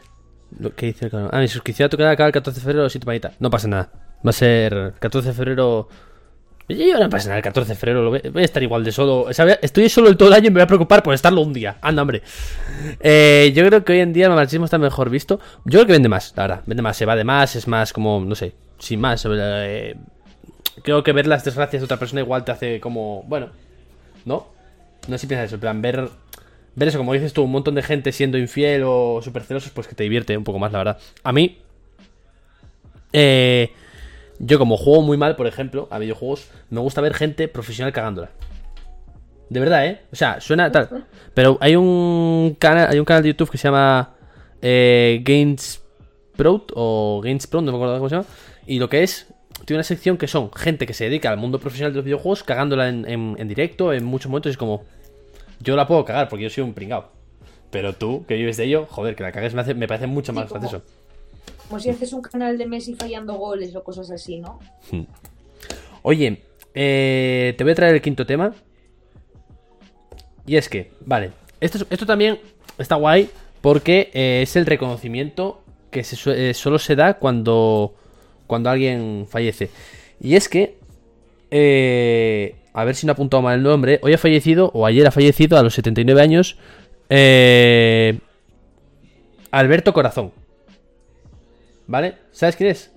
Lo 0.59 0.74
que 0.74 0.87
dice 0.87 1.07
el 1.07 1.11
canal. 1.11 1.30
Ah, 1.33 1.41
mi 1.41 1.49
suscripción 1.49 1.87
a 1.87 1.89
tu 1.89 1.97
canal 1.97 2.12
acaba 2.12 2.26
el 2.26 2.33
14 2.35 2.61
de 2.61 2.64
febrero, 2.64 2.89
sí, 2.91 2.99
tomadita. 2.99 3.33
No 3.39 3.49
pasa 3.49 3.68
nada. 3.68 3.91
Va 4.24 4.30
a 4.30 4.33
ser 4.33 4.93
14 4.99 5.28
de 5.28 5.35
febrero. 5.35 5.89
Yo 6.77 6.99
no 6.99 7.09
pasa 7.11 7.29
nada, 7.29 7.39
el 7.39 7.43
14 7.45 7.73
de 7.73 7.77
febrero 7.77 8.03
lo 8.03 8.11
voy 8.11 8.20
voy 8.33 8.43
a 8.43 8.45
estar 8.45 8.62
igual 8.62 8.85
de 8.85 8.93
solo. 8.93 9.23
O 9.23 9.33
sea, 9.33 9.47
estoy 9.62 9.89
solo 9.89 10.09
el 10.09 10.16
todo 10.16 10.29
el 10.29 10.35
año 10.35 10.47
y 10.47 10.51
me 10.51 10.55
voy 10.55 10.62
a 10.62 10.66
preocupar 10.66 11.03
por 11.03 11.14
estarlo 11.14 11.41
un 11.41 11.53
día. 11.53 11.77
Anda, 11.81 12.03
hombre. 12.03 12.23
Eh, 13.01 13.53
yo 13.55 13.66
creo 13.66 13.85
que 13.85 13.93
hoy 13.93 14.01
en 14.01 14.12
día 14.12 14.27
el 14.27 14.33
machismo 14.33 14.64
está 14.64 14.79
mejor 14.79 15.11
visto. 15.11 15.41
Yo 15.64 15.79
creo 15.79 15.87
que 15.87 15.93
vende 15.93 16.09
más, 16.09 16.33
la 16.37 16.43
verdad. 16.43 16.62
Vende 16.66 16.83
más, 16.83 16.97
se 16.97 17.07
va 17.07 17.16
de 17.16 17.25
más, 17.25 17.57
es 17.57 17.68
más 17.68 17.93
como, 17.93 18.20
no 18.20 18.35
sé, 18.35 18.55
sin 18.79 19.01
más. 19.01 19.27
eh, 19.31 19.97
creo 20.83 21.03
que 21.03 21.12
ver 21.12 21.27
las 21.27 21.45
desgracias 21.45 21.81
de 21.81 21.85
otra 21.85 21.99
persona 21.99 22.20
igual 22.20 22.45
te 22.45 22.53
hace 22.53 22.81
como, 22.81 23.25
bueno, 23.25 23.51
¿no? 24.25 24.47
No 25.09 25.18
sé 25.18 25.23
si 25.23 25.27
piensas 25.27 25.47
eso, 25.47 25.57
en 25.57 25.61
plan, 25.61 25.83
ver, 25.83 26.09
ver 26.75 26.89
eso, 26.89 26.99
como 26.99 27.12
dices 27.12 27.33
tú, 27.33 27.43
un 27.43 27.53
montón 27.53 27.75
de 27.75 27.83
gente 27.83 28.12
siendo 28.12 28.39
infiel 28.39 28.83
o 28.85 29.20
súper 29.23 29.43
celosos, 29.43 29.70
pues 29.70 29.87
que 29.89 29.95
te 29.95 30.05
divierte 30.05 30.37
un 30.37 30.45
poco 30.45 30.59
más, 30.59 30.73
la 30.73 30.79
verdad. 30.79 30.99
A 31.25 31.33
mí, 31.33 31.59
eh, 33.12 33.73
yo 34.43 34.59
como 34.59 34.76
juego 34.76 35.01
muy 35.03 35.16
mal, 35.16 35.34
por 35.36 35.47
ejemplo, 35.47 35.88
a 35.90 35.99
videojuegos, 35.99 36.49
me 36.68 36.80
gusta 36.80 37.01
ver 37.01 37.14
gente 37.14 37.49
profesional 37.49 37.93
cagándola. 37.93 38.30
De 39.49 39.61
verdad, 39.61 39.86
¿eh? 39.86 40.01
O 40.12 40.16
sea, 40.16 40.40
suena 40.40 40.70
tal. 40.72 41.07
Pero 41.34 41.59
hay 41.61 41.76
un 41.76 42.57
canal, 42.59 42.88
hay 42.90 42.99
un 42.99 43.05
canal 43.05 43.22
de 43.22 43.30
YouTube 43.30 43.51
que 43.51 43.59
se 43.59 43.68
llama 43.68 44.14
eh, 44.61 45.20
Games 45.24 45.82
Pro 46.36 46.64
o 46.74 47.20
Games 47.22 47.47
Pro, 47.47 47.61
no 47.61 47.70
me 47.72 47.76
acuerdo 47.78 47.97
cómo 47.99 48.09
se 48.09 48.14
llama. 48.16 48.26
Y 48.66 48.78
lo 48.78 48.88
que 48.88 49.03
es, 49.03 49.26
tiene 49.66 49.78
una 49.78 49.84
sección 49.84 50.16
que 50.16 50.26
son 50.26 50.51
gente 50.53 50.86
que 50.86 50.95
se 50.95 51.05
dedica 51.05 51.30
al 51.30 51.36
mundo 51.36 51.59
profesional 51.59 51.93
de 51.93 51.97
los 51.97 52.05
videojuegos, 52.05 52.43
cagándola 52.43 52.88
en, 52.88 53.09
en- 53.09 53.36
en 53.38 53.49
directo, 53.49 53.93
en 53.93 54.05
muchos 54.05 54.30
momentos. 54.30 54.51
Y 54.51 54.53
es 54.53 54.57
como, 54.57 54.84
yo 55.61 55.76
la 55.76 55.86
puedo 55.86 56.05
cagar 56.05 56.28
porque 56.28 56.45
yo 56.45 56.51
soy 56.51 56.64
un 56.64 56.72
pringao. 56.74 57.11
Pero 57.70 57.95
tú, 57.95 58.24
que 58.26 58.34
vives 58.34 58.57
de 58.57 58.64
ello, 58.64 58.86
joder, 58.90 59.14
que 59.16 59.22
la 59.22 59.32
cagues 59.32 59.55
me, 59.55 59.61
hace- 59.61 59.74
me 59.74 59.86
parece 59.86 60.07
mucho 60.07 60.32
más 60.32 60.49
gracioso. 60.61 60.82
Como 61.73 61.81
si 61.81 61.89
haces 61.89 62.12
un 62.12 62.20
canal 62.20 62.59
de 62.59 62.66
Messi 62.66 62.95
fallando 62.95 63.33
goles 63.33 63.75
o 63.75 63.83
cosas 63.83 64.11
así, 64.11 64.39
¿no? 64.39 64.59
Oye, 66.03 66.43
eh, 66.75 67.55
te 67.57 67.64
voy 67.64 67.73
a 67.73 67.75
traer 67.75 67.95
el 67.95 68.03
quinto 68.03 68.27
tema. 68.27 68.53
Y 70.45 70.57
es 70.57 70.68
que, 70.68 70.93
vale, 71.07 71.31
esto, 71.62 71.79
es- 71.79 71.87
esto 71.89 72.05
también 72.05 72.39
está 72.77 72.97
guay 72.97 73.31
porque 73.62 74.11
eh, 74.12 74.41
es 74.43 74.55
el 74.57 74.66
reconocimiento 74.66 75.62
que 75.91 76.05
eh, 76.27 76.53
solo 76.53 76.79
se 76.79 76.95
da 76.95 77.14
cuando, 77.14 77.95
cuando 78.47 78.68
alguien 78.68 79.27
fallece. 79.27 79.70
Y 80.20 80.35
es 80.37 80.51
que, 80.51 80.77
a 82.75 82.85
ver 82.85 82.95
si 82.97 83.07
no 83.07 83.12
he 83.12 83.14
apuntado 83.14 83.43
mal 83.43 83.57
el 83.57 83.62
nombre, 83.62 83.99
hoy 84.03 84.12
ha 84.12 84.18
fallecido, 84.18 84.70
o 84.75 84.85
ayer 84.85 85.07
ha 85.07 85.11
fallecido 85.11 85.57
a 85.57 85.62
los 85.62 85.73
79 85.73 86.20
años, 86.20 86.59
Alberto 89.51 89.95
Corazón. 89.95 90.33
¿Vale? 91.87 92.16
¿Sabes 92.30 92.57
quién 92.57 92.70
es? 92.70 92.93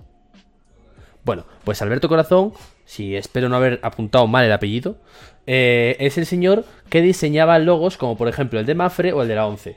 Bueno, 1.24 1.44
pues 1.64 1.82
Alberto 1.82 2.08
Corazón, 2.08 2.52
si 2.84 3.16
espero 3.16 3.48
no 3.48 3.56
haber 3.56 3.80
apuntado 3.82 4.26
mal 4.26 4.44
el 4.44 4.52
apellido, 4.52 4.98
eh, 5.46 5.96
es 5.98 6.18
el 6.18 6.26
señor 6.26 6.64
que 6.88 7.02
diseñaba 7.02 7.58
logos 7.58 7.96
como 7.96 8.16
por 8.16 8.28
ejemplo 8.28 8.60
el 8.60 8.66
de 8.66 8.74
Mafre 8.74 9.12
o 9.12 9.22
el 9.22 9.28
de 9.28 9.34
la 9.34 9.46
11. 9.46 9.76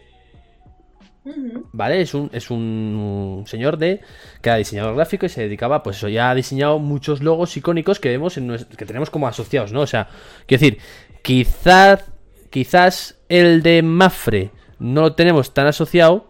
Ujú. 1.26 1.68
¿Vale? 1.74 2.02
Es 2.02 2.14
un, 2.14 2.30
es 2.34 2.50
un 2.50 3.44
señor 3.46 3.78
de 3.78 4.02
que 4.42 4.50
era 4.50 4.58
diseñador 4.58 4.96
gráfico 4.96 5.26
y 5.26 5.30
se 5.30 5.42
dedicaba, 5.42 5.84
pues 5.84 5.98
eso, 5.98 6.08
ya 6.08 6.30
ha 6.30 6.36
diseñado 6.36 6.80
muchos 6.80 7.22
logos 7.22 7.56
icónicos 7.58 8.00
que 8.00 8.10
vemos 8.10 8.38
en 8.38 8.56
que 8.78 8.86
tenemos 8.86 9.10
como 9.10 9.28
asociados, 9.28 9.72
¿no? 9.72 9.82
O 9.82 9.88
sea, 9.88 10.08
quiero 10.46 10.62
decir, 10.62 10.80
quizás, 11.22 12.06
quizás 12.50 13.20
el 13.28 13.62
de 13.62 13.82
Mafre 13.82 14.52
no 14.80 15.02
lo 15.02 15.16
tenemos 15.16 15.54
tan 15.54 15.68
asociado, 15.68 16.30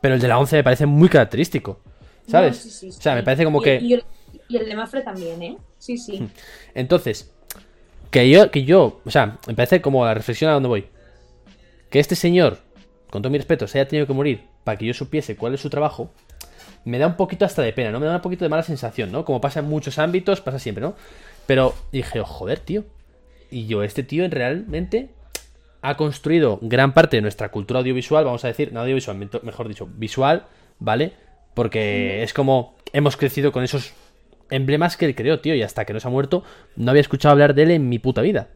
pero 0.00 0.14
el 0.14 0.20
de 0.20 0.28
la 0.28 0.38
11 0.38 0.56
me 0.56 0.64
parece 0.64 0.86
muy 0.86 1.08
característico. 1.08 1.80
¿Sabes? 2.28 2.56
No, 2.56 2.62
sí, 2.62 2.70
sí, 2.70 2.88
O 2.88 2.92
sea, 2.92 3.14
me 3.14 3.20
sí. 3.20 3.24
parece 3.24 3.44
como 3.44 3.60
Y- 3.60 3.64
que... 3.64 3.78
Y 3.80 3.92
el, 3.94 4.04
y 4.48 4.56
el 4.56 4.66
de 4.68 4.74
Mafre 4.76 5.02
también, 5.02 5.42
¿eh? 5.42 5.56
Sí, 5.78 5.98
sí. 5.98 6.26
Entonces, 6.74 7.32
que 8.10 8.28
yo, 8.30 8.50
que 8.50 8.64
yo, 8.64 9.00
o 9.04 9.10
sea, 9.10 9.38
me 9.46 9.54
parece 9.54 9.80
como 9.80 10.04
la 10.04 10.14
reflexión 10.14 10.50
a 10.50 10.54
donde 10.54 10.68
voy. 10.68 10.86
Que 11.90 11.98
este 12.00 12.14
señor, 12.16 12.58
con 13.10 13.22
todo 13.22 13.30
mi 13.30 13.38
respeto, 13.38 13.66
se 13.66 13.78
haya 13.80 13.88
tenido 13.88 14.06
que 14.06 14.12
morir 14.12 14.42
para 14.64 14.76
que 14.78 14.86
yo 14.86 14.94
supiese 14.94 15.36
cuál 15.36 15.54
es 15.54 15.60
su 15.60 15.70
trabajo, 15.70 16.10
me 16.84 16.98
da 16.98 17.06
un 17.06 17.16
poquito 17.16 17.44
hasta 17.44 17.62
de 17.62 17.72
pena, 17.72 17.90
¿no? 17.90 17.98
Me 18.00 18.06
da 18.06 18.16
un 18.16 18.22
poquito 18.22 18.44
de 18.44 18.48
mala 18.48 18.62
sensación, 18.62 19.10
¿no? 19.12 19.24
Como 19.24 19.40
pasa 19.40 19.60
en 19.60 19.66
muchos 19.66 19.98
ámbitos, 19.98 20.40
pasa 20.40 20.58
siempre, 20.58 20.82
¿no? 20.82 20.94
Pero 21.46 21.74
dije, 21.92 22.20
oh, 22.20 22.24
joder, 22.24 22.60
tío. 22.60 22.84
Y 23.50 23.66
yo, 23.66 23.82
este 23.82 24.02
tío 24.02 24.26
realmente 24.28 25.10
ha 25.82 25.96
construido 25.96 26.58
gran 26.62 26.94
parte 26.94 27.16
de 27.16 27.22
nuestra 27.22 27.50
cultura 27.50 27.80
audiovisual, 27.80 28.24
vamos 28.24 28.44
a 28.44 28.48
decir, 28.48 28.72
no 28.72 28.80
audiovisual, 28.80 29.16
mejor 29.42 29.68
dicho, 29.68 29.88
visual, 29.96 30.46
¿vale? 30.80 31.12
Porque 31.56 32.22
es 32.22 32.34
como 32.34 32.76
hemos 32.92 33.16
crecido 33.16 33.50
con 33.50 33.64
esos 33.64 33.94
emblemas 34.50 34.98
que 34.98 35.06
él 35.06 35.14
creó, 35.14 35.40
tío, 35.40 35.54
y 35.54 35.62
hasta 35.62 35.86
que 35.86 35.94
no 35.94 36.00
se 36.00 36.06
ha 36.06 36.10
muerto, 36.10 36.44
no 36.76 36.90
había 36.90 37.00
escuchado 37.00 37.32
hablar 37.32 37.54
de 37.54 37.62
él 37.62 37.70
en 37.70 37.88
mi 37.88 37.98
puta 37.98 38.20
vida. 38.20 38.48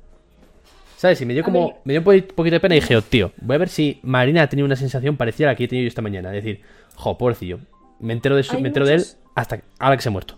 ¿Sabes? 0.99 1.19
Y 1.23 1.25
me 1.25 1.33
dio 1.33 1.43
como. 1.43 1.81
Me 1.85 1.95
dio 1.95 2.01
un 2.01 2.05
po- 2.05 2.35
poquito 2.35 2.57
de 2.57 2.61
pena 2.61 2.75
y 2.77 2.81
dije, 2.81 2.95
oh, 2.95 3.01
tío, 3.01 3.33
voy 3.41 3.55
a 3.55 3.59
ver 3.59 3.71
si 3.71 3.99
Marina 4.03 4.43
ha 4.43 4.49
tenido 4.51 4.67
una 4.67 4.77
sensación 4.77 5.17
parecida 5.17 5.49
a 5.49 5.53
la 5.53 5.57
que 5.57 5.65
he 5.65 5.69
tenido 5.69 5.85
yo 5.85 5.89
esta 5.89 6.03
mañana. 6.03 6.29
Es 6.37 6.45
decir, 6.45 6.61
jo, 6.95 7.17
pobrecillo. 7.17 7.59
Me 8.01 8.13
entero 8.13 8.37
de, 8.37 8.43
su- 8.43 8.61
me 8.61 8.69
entero 8.69 8.85
de 8.85 8.95
él 8.97 9.05
hasta 9.35 9.63
ahora 9.79 9.97
que 9.97 10.03
se 10.03 10.11
ha 10.11 10.13
muerto. 10.13 10.37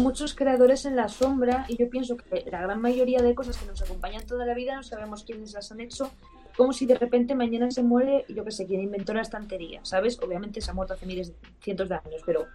Muchos 0.00 0.34
creadores 0.34 0.86
en 0.86 0.96
la 0.96 1.08
sombra 1.08 1.66
y 1.68 1.76
yo 1.76 1.88
pienso 1.90 2.16
que 2.16 2.44
la 2.50 2.62
gran 2.62 2.80
mayoría 2.80 3.20
de 3.22 3.34
cosas 3.34 3.56
que 3.58 3.66
nos 3.66 3.80
acompañan 3.82 4.26
toda 4.26 4.44
la 4.46 4.54
vida 4.54 4.74
no 4.74 4.82
sabemos 4.82 5.22
quiénes 5.24 5.52
las 5.52 5.70
han 5.70 5.80
hecho. 5.80 6.10
Como 6.58 6.72
si 6.74 6.84
de 6.86 6.96
repente 6.96 7.34
mañana 7.34 7.70
se 7.70 7.82
muere, 7.84 8.24
yo 8.28 8.44
que 8.44 8.50
sé, 8.50 8.66
quien 8.66 8.80
inventó 8.82 9.14
la 9.14 9.22
estantería, 9.22 9.80
¿sabes? 9.84 10.18
Obviamente 10.20 10.60
se 10.60 10.70
ha 10.70 10.74
muerto 10.74 10.92
hace 10.94 11.06
miles, 11.06 11.32
cientos 11.62 11.88
de 11.88 11.94
años, 11.94 12.20
pero... 12.26 12.46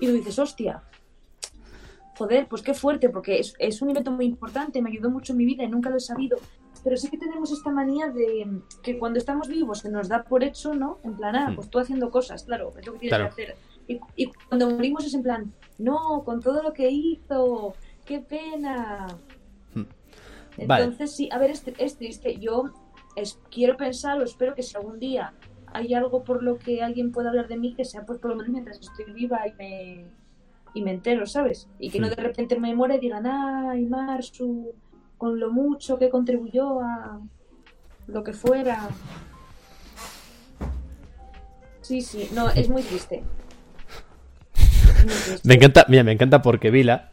Y 0.00 0.06
tú 0.08 0.12
dices, 0.12 0.36
hostia, 0.38 0.82
joder, 2.18 2.48
pues 2.48 2.60
qué 2.62 2.74
fuerte, 2.74 3.08
porque 3.08 3.38
es, 3.38 3.54
es 3.58 3.80
un 3.80 3.88
invento 3.90 4.10
muy 4.10 4.26
importante, 4.26 4.82
me 4.82 4.90
ayudó 4.90 5.10
mucho 5.10 5.32
en 5.32 5.38
mi 5.38 5.44
vida 5.46 5.62
y 5.64 5.68
nunca 5.68 5.88
lo 5.90 5.96
he 5.96 6.00
sabido. 6.00 6.38
pero 6.84 6.96
sí 6.96 7.08
que 7.08 7.16
tenemos 7.18 7.52
esta 7.52 7.70
manía 7.70 8.08
de 8.08 8.60
que 8.82 8.98
cuando 8.98 9.20
estamos 9.20 9.46
vivos 9.46 9.78
se 9.78 9.88
nos 9.88 10.08
da 10.08 10.24
por 10.24 10.42
hecho, 10.42 10.74
¿no? 10.74 10.98
En 11.04 11.14
plan, 11.16 11.36
ah, 11.36 11.50
Hmm. 11.50 11.54
pues 11.54 11.70
tú 11.70 11.78
haciendo 11.78 12.10
cosas, 12.10 12.42
claro, 12.42 12.72
es 12.76 12.84
lo 12.84 12.94
que 12.94 12.98
tienes 12.98 13.16
Claro. 13.16 13.34
que 13.36 13.42
hacer. 13.44 13.56
Y, 13.86 14.00
y 14.16 14.26
cuando 14.48 14.68
morimos 14.70 15.04
es 15.06 15.14
en 15.14 15.22
plan, 15.22 15.52
no, 15.78 16.24
con 16.24 16.40
todo 16.40 16.60
lo 16.64 16.72
que 16.72 16.90
hizo, 16.90 17.74
qué 18.04 18.18
pena. 18.18 19.06
Vale. 20.66 20.84
Entonces, 20.84 21.12
sí, 21.14 21.28
a 21.32 21.38
ver, 21.38 21.50
es, 21.52 21.62
es 21.78 21.96
triste. 21.96 22.38
Yo 22.38 22.64
es- 23.16 23.38
quiero 23.50 23.76
pensar 23.76 24.18
o 24.20 24.24
espero 24.24 24.54
que 24.54 24.62
si 24.62 24.76
algún 24.76 24.98
día 24.98 25.32
hay 25.74 25.94
algo 25.94 26.22
por 26.22 26.42
lo 26.42 26.58
que 26.58 26.82
alguien 26.82 27.12
pueda 27.12 27.30
hablar 27.30 27.48
de 27.48 27.56
mí, 27.56 27.74
que 27.74 27.84
sea 27.84 28.04
pues 28.04 28.18
por 28.18 28.30
lo 28.30 28.36
menos 28.36 28.50
mientras 28.52 28.78
estoy 28.80 29.12
viva 29.12 29.40
y 29.48 29.52
me, 29.54 30.04
y 30.74 30.82
me 30.82 30.90
entero, 30.92 31.26
¿sabes? 31.26 31.68
Y 31.78 31.90
que 31.90 31.98
no 32.00 32.08
de 32.10 32.16
repente 32.16 32.58
me 32.58 32.74
muera 32.74 32.96
y 32.96 33.00
digan, 33.00 33.26
ay, 33.26 33.86
Marsu, 33.86 34.74
con 35.16 35.38
lo 35.40 35.50
mucho 35.50 35.98
que 35.98 36.10
contribuyó 36.10 36.80
a 36.80 37.20
lo 38.08 38.22
que 38.24 38.32
fuera. 38.32 38.88
Sí, 41.80 42.00
sí, 42.00 42.28
no, 42.34 42.50
es 42.50 42.68
muy 42.68 42.82
triste. 42.82 43.22
Es 44.54 45.04
muy 45.04 45.14
triste. 45.14 45.48
Me 45.48 45.54
encanta, 45.54 45.84
mira, 45.88 46.04
me 46.04 46.12
encanta 46.12 46.42
porque 46.42 46.70
Vila. 46.70 47.10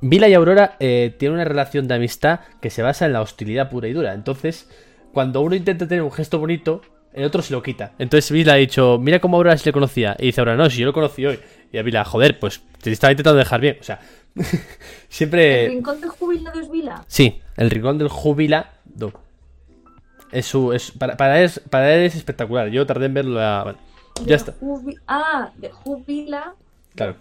Vila 0.00 0.28
y 0.28 0.34
Aurora 0.34 0.76
eh, 0.80 1.14
tienen 1.18 1.34
una 1.34 1.44
relación 1.44 1.86
de 1.86 1.94
amistad 1.94 2.40
que 2.60 2.70
se 2.70 2.82
basa 2.82 3.06
en 3.06 3.12
la 3.12 3.20
hostilidad 3.20 3.70
pura 3.70 3.88
y 3.88 3.92
dura. 3.92 4.14
Entonces, 4.14 4.68
cuando 5.14 5.40
uno 5.40 5.54
intenta 5.54 5.88
tener 5.88 6.02
un 6.02 6.12
gesto 6.12 6.38
bonito, 6.38 6.82
el 7.14 7.24
otro 7.24 7.40
se 7.40 7.52
lo 7.54 7.62
quita. 7.62 7.92
Entonces 7.98 8.30
Vila 8.30 8.52
ha 8.52 8.56
dicho, 8.56 8.98
mira 9.00 9.20
cómo 9.20 9.36
Aurora 9.38 9.56
se 9.56 9.64
le 9.66 9.72
conocía. 9.72 10.16
Y 10.18 10.26
dice 10.26 10.40
Aurora, 10.42 10.56
no, 10.58 10.68
si 10.68 10.80
yo 10.80 10.86
lo 10.86 10.92
conocí 10.92 11.24
hoy. 11.24 11.38
Y 11.72 11.78
a 11.78 11.82
Vila, 11.82 12.04
joder, 12.04 12.38
pues 12.38 12.60
te 12.82 12.90
estaba 12.92 13.12
intentando 13.12 13.38
dejar 13.38 13.60
bien. 13.60 13.78
O 13.80 13.84
sea, 13.84 14.00
¿El 14.34 14.44
siempre... 15.08 15.68
rincón 15.68 16.00
del 16.00 16.10
jubilado 16.10 16.60
es 16.60 16.70
Vila? 16.70 17.04
Sí, 17.06 17.40
el 17.56 17.70
rincón 17.70 17.96
del 17.98 18.08
jubilado. 18.08 18.66
Es 20.32 20.46
su, 20.46 20.72
es, 20.72 20.90
para, 20.90 21.16
para 21.16 21.38
él 21.38 21.44
es, 21.44 21.60
para 21.70 21.94
él 21.94 22.02
es 22.02 22.16
espectacular. 22.16 22.68
Yo 22.68 22.84
tardé 22.84 23.06
en 23.06 23.14
verlo. 23.14 23.40
a- 23.40 23.62
bueno, 23.62 23.78
ya 24.26 24.34
está. 24.36 24.52
jubi- 24.60 24.98
Ah, 25.06 25.52
de 25.56 25.70
jubila 25.70 26.54
Claro. 26.96 27.14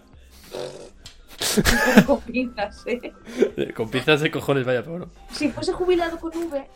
con 2.07 2.19
pinzas, 2.21 2.83
¿eh? 2.87 3.13
Con 3.75 3.89
pizzas 3.89 4.21
de 4.21 4.31
cojones, 4.31 4.65
vaya, 4.65 4.79
pero 4.81 4.91
bueno. 4.97 5.09
Si 5.31 5.49
fuese 5.49 5.73
jubilado 5.73 6.17
con 6.19 6.31
V, 6.35 6.67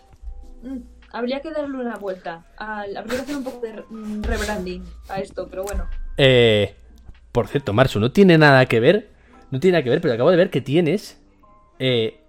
mm, 0.63 0.77
habría 1.11 1.41
que 1.41 1.51
darle 1.51 1.77
una 1.77 1.97
vuelta. 1.97 2.45
Al- 2.57 2.95
habría 2.97 3.17
que 3.17 3.21
hacer 3.23 3.35
un 3.37 3.43
poco 3.43 3.59
de 3.65 3.83
mm, 3.89 4.23
rebranding 4.23 4.83
a 5.09 5.19
esto, 5.19 5.47
pero 5.49 5.63
bueno. 5.63 5.87
Eh, 6.17 6.75
por 7.31 7.47
cierto, 7.47 7.73
Marsu, 7.73 7.99
no 7.99 8.11
tiene 8.11 8.37
nada 8.37 8.65
que 8.65 8.79
ver. 8.79 9.09
No 9.51 9.59
tiene 9.59 9.73
nada 9.77 9.83
que 9.83 9.89
ver, 9.89 10.01
pero 10.01 10.13
acabo 10.13 10.31
de 10.31 10.37
ver 10.37 10.49
que 10.49 10.61
tienes 10.61 11.21
eh, 11.79 12.19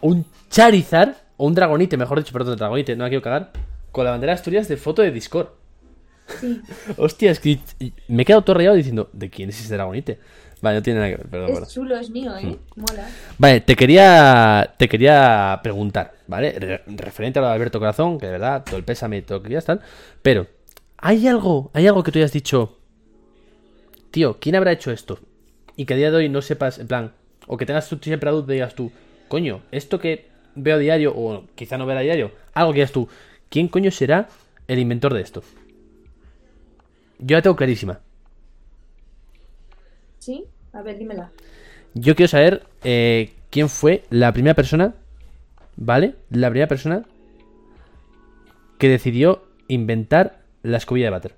un 0.00 0.24
Charizard, 0.50 1.14
o 1.36 1.46
un 1.46 1.54
Dragonite, 1.54 1.96
mejor 1.96 2.18
dicho, 2.18 2.32
perdón, 2.32 2.56
Dragonite, 2.56 2.96
no 2.96 3.04
la 3.04 3.10
quiero 3.10 3.22
cagar, 3.22 3.52
con 3.92 4.04
la 4.04 4.10
bandera 4.12 4.32
de 4.32 4.38
Asturias 4.38 4.68
de 4.68 4.76
foto 4.76 5.02
de 5.02 5.10
Discord. 5.10 5.48
Sí, 6.40 6.60
Hostia, 6.96 7.30
es 7.30 7.40
que 7.40 7.58
me 8.08 8.22
he 8.22 8.24
quedado 8.24 8.42
todo 8.42 8.56
rayado 8.56 8.76
diciendo, 8.76 9.10
¿de 9.12 9.28
quién 9.30 9.48
es 9.50 9.60
ese 9.60 9.74
Dragonite? 9.74 10.18
Vale, 10.60 10.76
no 10.78 10.82
tiene 10.82 10.98
nada 10.98 11.10
que 11.12 11.16
ver, 11.18 11.26
perdón, 11.28 11.48
es 11.50 11.54
perdón. 11.54 11.70
chulo, 11.70 11.96
es 11.98 12.10
mío. 12.10 12.36
¿eh? 12.36 12.56
Mola. 12.76 13.08
Vale, 13.38 13.60
te 13.60 13.76
quería, 13.76 14.74
te 14.76 14.88
quería 14.88 15.60
preguntar, 15.62 16.14
¿vale? 16.26 16.52
Re- 16.58 16.82
referente 16.86 17.38
a 17.38 17.42
lo 17.42 17.48
de 17.48 17.54
Alberto 17.54 17.78
Corazón, 17.78 18.18
que 18.18 18.26
de 18.26 18.32
verdad, 18.32 18.64
todo 18.64 18.76
el 18.76 18.84
pésame 18.84 19.18
y 19.18 19.22
todo 19.22 19.38
que 19.40 19.44
querías, 19.44 19.64
tal. 19.64 19.80
Pero, 20.20 20.46
¿hay 20.96 21.28
algo, 21.28 21.70
hay 21.74 21.86
algo 21.86 22.02
que 22.02 22.10
tú 22.10 22.18
hayas 22.18 22.32
dicho, 22.32 22.76
tío, 24.10 24.38
¿quién 24.40 24.56
habrá 24.56 24.72
hecho 24.72 24.90
esto? 24.90 25.20
Y 25.76 25.84
que 25.84 25.94
a 25.94 25.96
día 25.96 26.10
de 26.10 26.16
hoy 26.16 26.28
no 26.28 26.42
sepas, 26.42 26.78
en 26.80 26.88
plan, 26.88 27.12
o 27.46 27.56
que 27.56 27.64
tengas 27.64 27.88
tú 27.88 27.98
siempre 28.02 28.26
la 28.30 28.32
duda 28.36 28.52
y 28.52 28.56
digas 28.56 28.74
tú, 28.74 28.90
coño, 29.28 29.62
esto 29.70 30.00
que 30.00 30.26
veo 30.56 30.74
a 30.74 30.78
diario, 30.78 31.12
o 31.14 31.44
quizá 31.54 31.78
no 31.78 31.86
vea 31.86 31.98
a 31.98 32.02
diario, 32.02 32.32
algo 32.52 32.72
que 32.72 32.78
digas 32.78 32.90
tú, 32.92 33.08
¿quién 33.48 33.68
coño 33.68 33.92
será 33.92 34.26
el 34.66 34.80
inventor 34.80 35.14
de 35.14 35.20
esto? 35.20 35.44
Yo 37.20 37.36
la 37.36 37.42
tengo 37.42 37.54
clarísima. 37.56 38.00
¿Sí? 40.18 40.44
A 40.72 40.82
ver, 40.82 40.98
dímela. 40.98 41.30
Yo 41.94 42.14
quiero 42.14 42.28
saber 42.28 42.64
eh, 42.84 43.32
quién 43.50 43.68
fue 43.68 44.04
la 44.10 44.32
primera 44.32 44.54
persona, 44.54 44.94
¿vale? 45.76 46.16
La 46.30 46.48
primera 46.50 46.68
persona 46.68 47.04
que 48.78 48.88
decidió 48.88 49.44
inventar 49.68 50.40
la 50.62 50.76
escobilla 50.78 51.06
de 51.06 51.10
váter. 51.10 51.34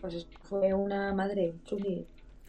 Pues 0.00 0.14
es- 0.14 0.26
fue 0.44 0.72
una 0.74 1.12
madre, 1.12 1.54
chuli. 1.64 2.06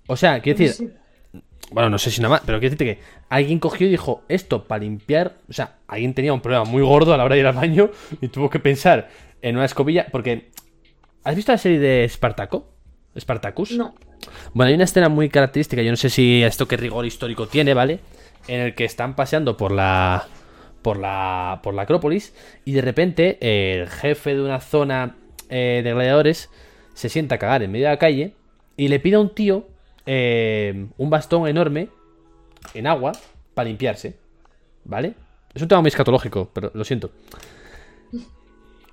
O 0.07 0.15
sea, 0.15 0.41
quiero 0.41 0.59
decir, 0.59 0.89
Sí. 1.31 1.39
bueno, 1.71 1.89
no 1.89 1.97
sé 1.97 2.11
si 2.11 2.21
nada 2.21 2.35
más, 2.35 2.41
pero 2.45 2.59
quiero 2.59 2.75
decirte 2.75 2.95
que 2.97 3.01
alguien 3.29 3.59
cogió 3.59 3.87
y 3.87 3.91
dijo, 3.91 4.23
esto 4.29 4.63
para 4.65 4.83
limpiar, 4.83 5.37
o 5.49 5.53
sea, 5.53 5.77
alguien 5.87 6.13
tenía 6.13 6.33
un 6.33 6.41
problema 6.41 6.63
muy 6.65 6.81
gordo 6.81 7.13
a 7.13 7.17
la 7.17 7.23
hora 7.25 7.35
de 7.35 7.41
ir 7.41 7.47
al 7.47 7.55
baño 7.55 7.89
y 8.21 8.27
tuvo 8.29 8.49
que 8.49 8.59
pensar 8.59 9.09
en 9.41 9.55
una 9.55 9.65
escobilla, 9.65 10.07
porque... 10.11 10.51
¿Has 11.23 11.35
visto 11.35 11.51
la 11.51 11.57
serie 11.57 11.79
de 11.79 12.07
Spartaco? 12.07 12.65
¿Spartacus? 13.19 13.71
No. 13.71 13.95
Bueno, 14.53 14.69
hay 14.69 14.75
una 14.75 14.83
escena 14.83 15.09
muy 15.09 15.29
característica, 15.29 15.81
yo 15.81 15.91
no 15.91 15.97
sé 15.97 16.09
si 16.09 16.43
esto 16.43 16.67
qué 16.67 16.77
rigor 16.77 17.05
histórico 17.05 17.47
tiene, 17.47 17.73
¿vale? 17.73 17.99
En 18.47 18.61
el 18.61 18.75
que 18.75 18.85
están 18.85 19.15
paseando 19.15 19.57
por 19.57 19.71
la 19.71 20.27
por 20.81 20.97
la 20.97 21.59
por 21.61 21.73
la 21.73 21.83
Acrópolis 21.83 22.33
y 22.65 22.71
de 22.71 22.81
repente 22.81 23.37
eh, 23.41 23.81
el 23.81 23.89
jefe 23.89 24.33
de 24.33 24.41
una 24.41 24.61
zona 24.61 25.17
eh, 25.49 25.81
de 25.83 25.93
gladiadores 25.93 26.49
se 26.93 27.09
sienta 27.09 27.35
a 27.35 27.37
cagar 27.37 27.63
en 27.63 27.71
medio 27.71 27.87
de 27.87 27.93
la 27.93 27.99
calle 27.99 28.33
y 28.77 28.87
le 28.87 28.99
pide 28.99 29.15
a 29.15 29.19
un 29.19 29.33
tío 29.33 29.67
eh, 30.05 30.87
un 30.97 31.09
bastón 31.09 31.47
enorme 31.47 31.89
en 32.73 32.87
agua 32.87 33.11
para 33.53 33.67
limpiarse, 33.67 34.15
¿vale? 34.85 35.13
Es 35.53 35.61
un 35.61 35.67
tema 35.67 35.81
muy 35.81 35.89
escatológico, 35.89 36.49
pero 36.53 36.71
lo 36.73 36.83
siento. 36.83 37.11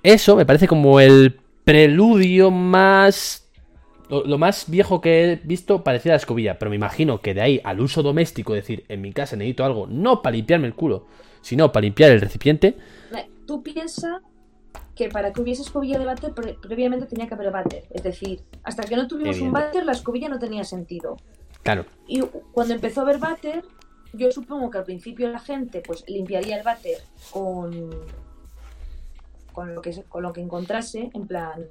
Eso 0.03 0.35
me 0.35 0.45
parece 0.45 0.67
como 0.67 0.99
el 0.99 1.39
preludio 1.63 2.51
más 2.51 3.46
lo, 4.09 4.23
lo 4.25 4.37
más 4.37 4.69
viejo 4.69 5.01
que 5.01 5.31
he 5.31 5.35
visto 5.37 5.83
parecía 5.83 6.11
la 6.13 6.17
escobilla, 6.17 6.57
pero 6.59 6.69
me 6.69 6.75
imagino 6.75 7.21
que 7.21 7.33
de 7.33 7.41
ahí 7.41 7.61
al 7.63 7.79
uso 7.81 8.03
doméstico, 8.03 8.55
es 8.55 8.63
decir, 8.63 8.85
en 8.87 9.01
mi 9.01 9.11
casa 9.13 9.35
necesito 9.35 9.65
algo, 9.65 9.87
no 9.87 10.21
para 10.21 10.35
limpiarme 10.35 10.67
el 10.67 10.75
culo, 10.75 11.05
sino 11.41 11.71
para 11.71 11.83
limpiar 11.83 12.11
el 12.11 12.21
recipiente, 12.21 12.75
Tú 13.45 13.63
piensas 13.63 14.21
que 14.93 15.07
para 15.07 15.31
que 15.31 15.41
hubiese 15.41 15.61
escobilla 15.61 15.97
de 15.97 16.03
váter, 16.05 16.33
pre- 16.33 16.55
previamente 16.61 17.05
tenía 17.05 17.27
que 17.27 17.33
haber 17.33 17.49
váter. 17.49 17.85
Es 17.91 18.03
decir, 18.03 18.41
hasta 18.63 18.83
que 18.83 18.97
no 18.97 19.07
tuvimos 19.07 19.39
un 19.39 19.53
váter, 19.53 19.85
la 19.85 19.93
escobilla 19.93 20.27
no 20.27 20.37
tenía 20.37 20.65
sentido. 20.65 21.15
claro, 21.63 21.85
Y 22.07 22.19
cuando 22.51 22.73
empezó 22.73 22.99
a 22.99 23.03
haber 23.03 23.19
váter, 23.19 23.63
yo 24.11 24.31
supongo 24.33 24.69
que 24.69 24.79
al 24.79 24.83
principio 24.83 25.29
la 25.29 25.39
gente 25.39 25.81
pues 25.85 26.03
limpiaría 26.09 26.57
el 26.57 26.63
váter 26.63 26.97
con 27.31 27.89
con 29.57 29.73
lo 29.73 29.81
que 29.81 30.03
con 30.03 30.21
lo 30.21 30.33
que 30.33 30.41
encontrase, 30.41 31.09
en 31.15 31.25
plan 31.25 31.65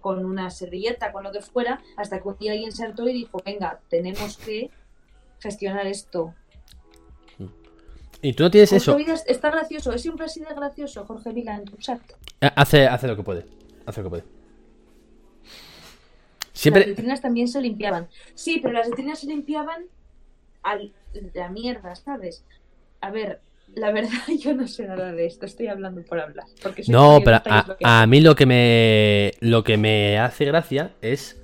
con 0.00 0.24
una 0.24 0.48
servilleta, 0.48 1.10
con 1.10 1.24
lo 1.24 1.32
que 1.32 1.40
fuera, 1.40 1.82
hasta 1.96 2.22
que 2.22 2.28
un 2.28 2.38
día 2.38 2.52
alguien 2.52 2.70
se 2.70 2.84
hartó 2.84 3.08
y 3.08 3.14
dijo, 3.14 3.42
venga, 3.44 3.80
tenemos 3.90 4.36
que 4.36 4.70
gestionar 5.40 5.88
esto. 5.88 6.36
y 8.20 8.32
tú 8.34 8.44
no 8.44 8.50
tienes 8.52 8.70
Jorge 8.70 9.12
eso, 9.12 9.24
está 9.26 9.50
gracioso, 9.50 9.90
es 9.90 10.02
siempre 10.02 10.26
así 10.26 10.38
de 10.38 10.54
gracioso, 10.54 11.04
Jorge 11.04 11.32
Vila 11.32 11.56
en 11.56 11.64
tu 11.64 11.76
chat. 11.78 12.00
Hace, 12.54 12.86
hace 12.86 13.08
lo 13.08 13.16
que 13.16 13.24
puede, 13.24 13.44
hace 13.86 14.02
lo 14.02 14.04
que 14.04 14.10
puede. 14.10 14.24
Las 15.42 16.60
Siempre, 16.60 16.86
letrinas 16.86 17.20
también 17.20 17.48
se 17.48 17.60
limpiaban. 17.60 18.08
Sí, 18.36 18.60
pero 18.62 18.74
las 18.74 18.88
letrinas 18.88 19.18
se 19.18 19.26
limpiaban 19.26 19.86
a 20.62 20.78
la 21.34 21.48
mierda, 21.48 21.96
¿sabes? 21.96 22.44
A 23.00 23.10
ver, 23.10 23.40
la 23.74 23.90
verdad 23.92 24.10
yo 24.38 24.54
no 24.54 24.66
sé 24.68 24.86
nada 24.86 25.12
de 25.12 25.26
esto, 25.26 25.46
estoy 25.46 25.68
hablando 25.68 26.02
por 26.02 26.20
hablar. 26.20 26.46
Porque 26.62 26.82
no, 26.88 27.20
pero 27.24 27.38
a, 27.44 27.76
que 28.02 28.06
mí 28.06 28.20
lo 28.20 28.34
que 28.34 28.46
me 28.46 29.32
lo 29.40 29.64
que 29.64 29.76
me 29.76 30.18
hace 30.18 30.44
gracia 30.44 30.92
es 31.00 31.38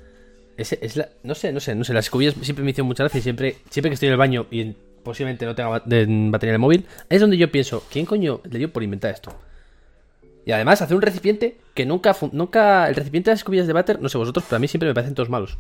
es, 0.56 0.72
es 0.72 0.96
la, 0.96 1.08
no 1.22 1.34
sé, 1.34 1.52
no 1.52 1.60
sé, 1.60 1.74
no 1.74 1.84
sé, 1.84 1.94
las 1.94 2.06
escobillas 2.06 2.34
siempre 2.42 2.64
me 2.64 2.72
hicieron 2.72 2.88
mucha 2.88 3.04
gracia 3.04 3.18
y 3.18 3.22
siempre 3.22 3.56
siempre 3.70 3.90
que 3.90 3.94
estoy 3.94 4.08
en 4.08 4.12
el 4.12 4.18
baño 4.18 4.46
y 4.50 4.60
en- 4.62 4.76
posiblemente 5.04 5.46
no 5.46 5.54
tenga 5.54 5.70
batería 5.70 6.50
en 6.50 6.54
el 6.54 6.58
móvil, 6.58 6.84
es 7.08 7.20
donde 7.20 7.38
yo 7.38 7.50
pienso, 7.50 7.84
¿quién 7.90 8.04
coño 8.04 8.40
le 8.50 8.58
dio 8.58 8.70
por 8.72 8.82
inventar 8.82 9.14
esto? 9.14 9.32
Y 10.44 10.52
además 10.52 10.82
hacer 10.82 10.96
un 10.96 11.02
recipiente 11.02 11.56
que 11.74 11.86
nunca 11.86 12.14
nunca 12.32 12.88
el 12.88 12.94
recipiente 12.94 13.30
de 13.30 13.32
las 13.34 13.40
escobillas 13.40 13.66
de 13.66 13.72
váter, 13.72 14.00
no 14.02 14.08
sé 14.08 14.18
vosotros, 14.18 14.44
pero 14.48 14.56
a 14.56 14.58
mí 14.58 14.66
siempre 14.68 14.88
me 14.88 14.94
parecen 14.94 15.14
todos 15.14 15.28
malos. 15.30 15.58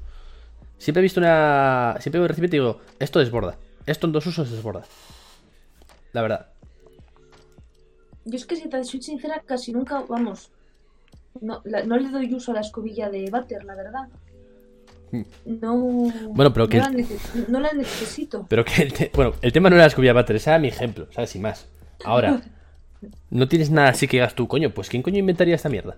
Siempre 0.78 1.00
he 1.00 1.02
visto 1.02 1.20
una 1.20 1.96
siempre 2.00 2.18
veo 2.18 2.24
un 2.24 2.28
recipiente 2.28 2.56
y 2.56 2.60
digo, 2.60 2.80
esto 2.98 3.18
desborda. 3.20 3.56
Esto 3.86 4.06
en 4.06 4.12
dos 4.12 4.26
usos 4.26 4.50
desborda. 4.50 4.82
La 6.12 6.22
verdad. 6.22 6.46
Yo 8.28 8.36
es 8.36 8.44
que 8.46 8.56
si 8.56 8.68
te 8.68 8.84
soy 8.84 9.00
sincera, 9.02 9.42
casi 9.44 9.72
nunca, 9.72 10.04
vamos, 10.08 10.50
no, 11.40 11.62
la- 11.64 11.84
no 11.84 11.96
le 11.96 12.10
doy 12.10 12.32
uso 12.34 12.52
a 12.52 12.56
la 12.56 12.60
escobilla 12.60 13.08
de 13.08 13.30
váter, 13.30 13.64
la 13.64 13.74
verdad. 13.74 14.08
No, 15.46 15.74
Hmm. 15.74 16.34
Bueno, 16.34 16.52
pero 16.52 16.66
no, 16.66 16.68
que- 16.70 16.76
la, 16.78 16.90
no 17.48 17.60
la 17.60 17.72
necesito. 17.72 18.44
Pero 18.48 18.62
que 18.64 18.82
el, 18.82 18.92
te- 18.92 19.10
bueno, 19.14 19.32
el 19.40 19.52
tema 19.52 19.70
no 19.70 19.76
era 19.76 19.84
la 19.84 19.88
escobilla 19.88 20.10
de 20.10 20.16
váter, 20.16 20.36
ese 20.36 20.50
era 20.50 20.58
mi 20.58 20.68
ejemplo, 20.68 21.08
¿sabes? 21.12 21.30
Sin 21.30 21.40
más. 21.42 21.66
Ahora, 22.04 22.42
no 23.30 23.48
tienes 23.48 23.70
nada 23.70 23.88
así 23.88 24.06
que 24.06 24.18
digas 24.18 24.34
tú, 24.34 24.46
coño, 24.46 24.68
pues 24.74 24.90
¿quién 24.90 25.02
coño 25.02 25.18
inventaría 25.18 25.54
esta 25.54 25.70
mierda? 25.70 25.96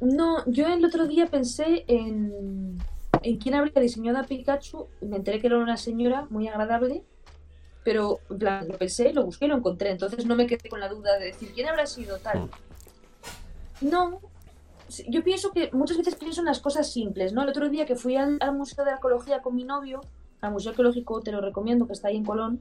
No, 0.00 0.44
yo 0.46 0.68
el 0.72 0.84
otro 0.84 1.08
día 1.08 1.26
pensé 1.26 1.84
en, 1.88 2.78
en 3.24 3.36
quién 3.38 3.56
habría 3.56 3.82
diseñado 3.82 4.18
a 4.18 4.22
Pikachu 4.22 4.86
me 5.00 5.16
enteré 5.16 5.40
que 5.40 5.48
era 5.48 5.58
una 5.58 5.76
señora 5.76 6.26
muy 6.30 6.46
agradable, 6.46 7.02
Pero, 7.88 8.20
plan, 8.38 8.68
lo 8.68 8.76
pensé, 8.76 9.14
lo 9.14 9.24
busqué, 9.24 9.48
lo 9.48 9.56
encontré. 9.56 9.90
Entonces 9.90 10.26
no 10.26 10.36
me 10.36 10.46
quedé 10.46 10.68
con 10.68 10.78
la 10.78 10.90
duda 10.90 11.18
de 11.18 11.24
decir, 11.24 11.52
¿quién 11.54 11.68
habrá 11.68 11.86
sido 11.86 12.18
tal? 12.18 12.50
No. 13.80 14.20
Yo 15.08 15.24
pienso 15.24 15.52
que 15.52 15.70
muchas 15.72 15.96
veces 15.96 16.14
pienso 16.16 16.42
en 16.42 16.44
las 16.48 16.60
cosas 16.60 16.92
simples, 16.92 17.32
¿no? 17.32 17.42
El 17.42 17.48
otro 17.48 17.70
día 17.70 17.86
que 17.86 17.96
fui 17.96 18.16
al, 18.16 18.36
al 18.42 18.54
Museo 18.54 18.84
de 18.84 18.90
Arqueología 18.90 19.40
con 19.40 19.54
mi 19.54 19.64
novio, 19.64 20.02
al 20.42 20.52
Museo 20.52 20.72
Arqueológico, 20.72 21.22
te 21.22 21.32
lo 21.32 21.40
recomiendo, 21.40 21.86
que 21.86 21.94
está 21.94 22.08
ahí 22.08 22.18
en 22.18 22.26
Colón, 22.26 22.60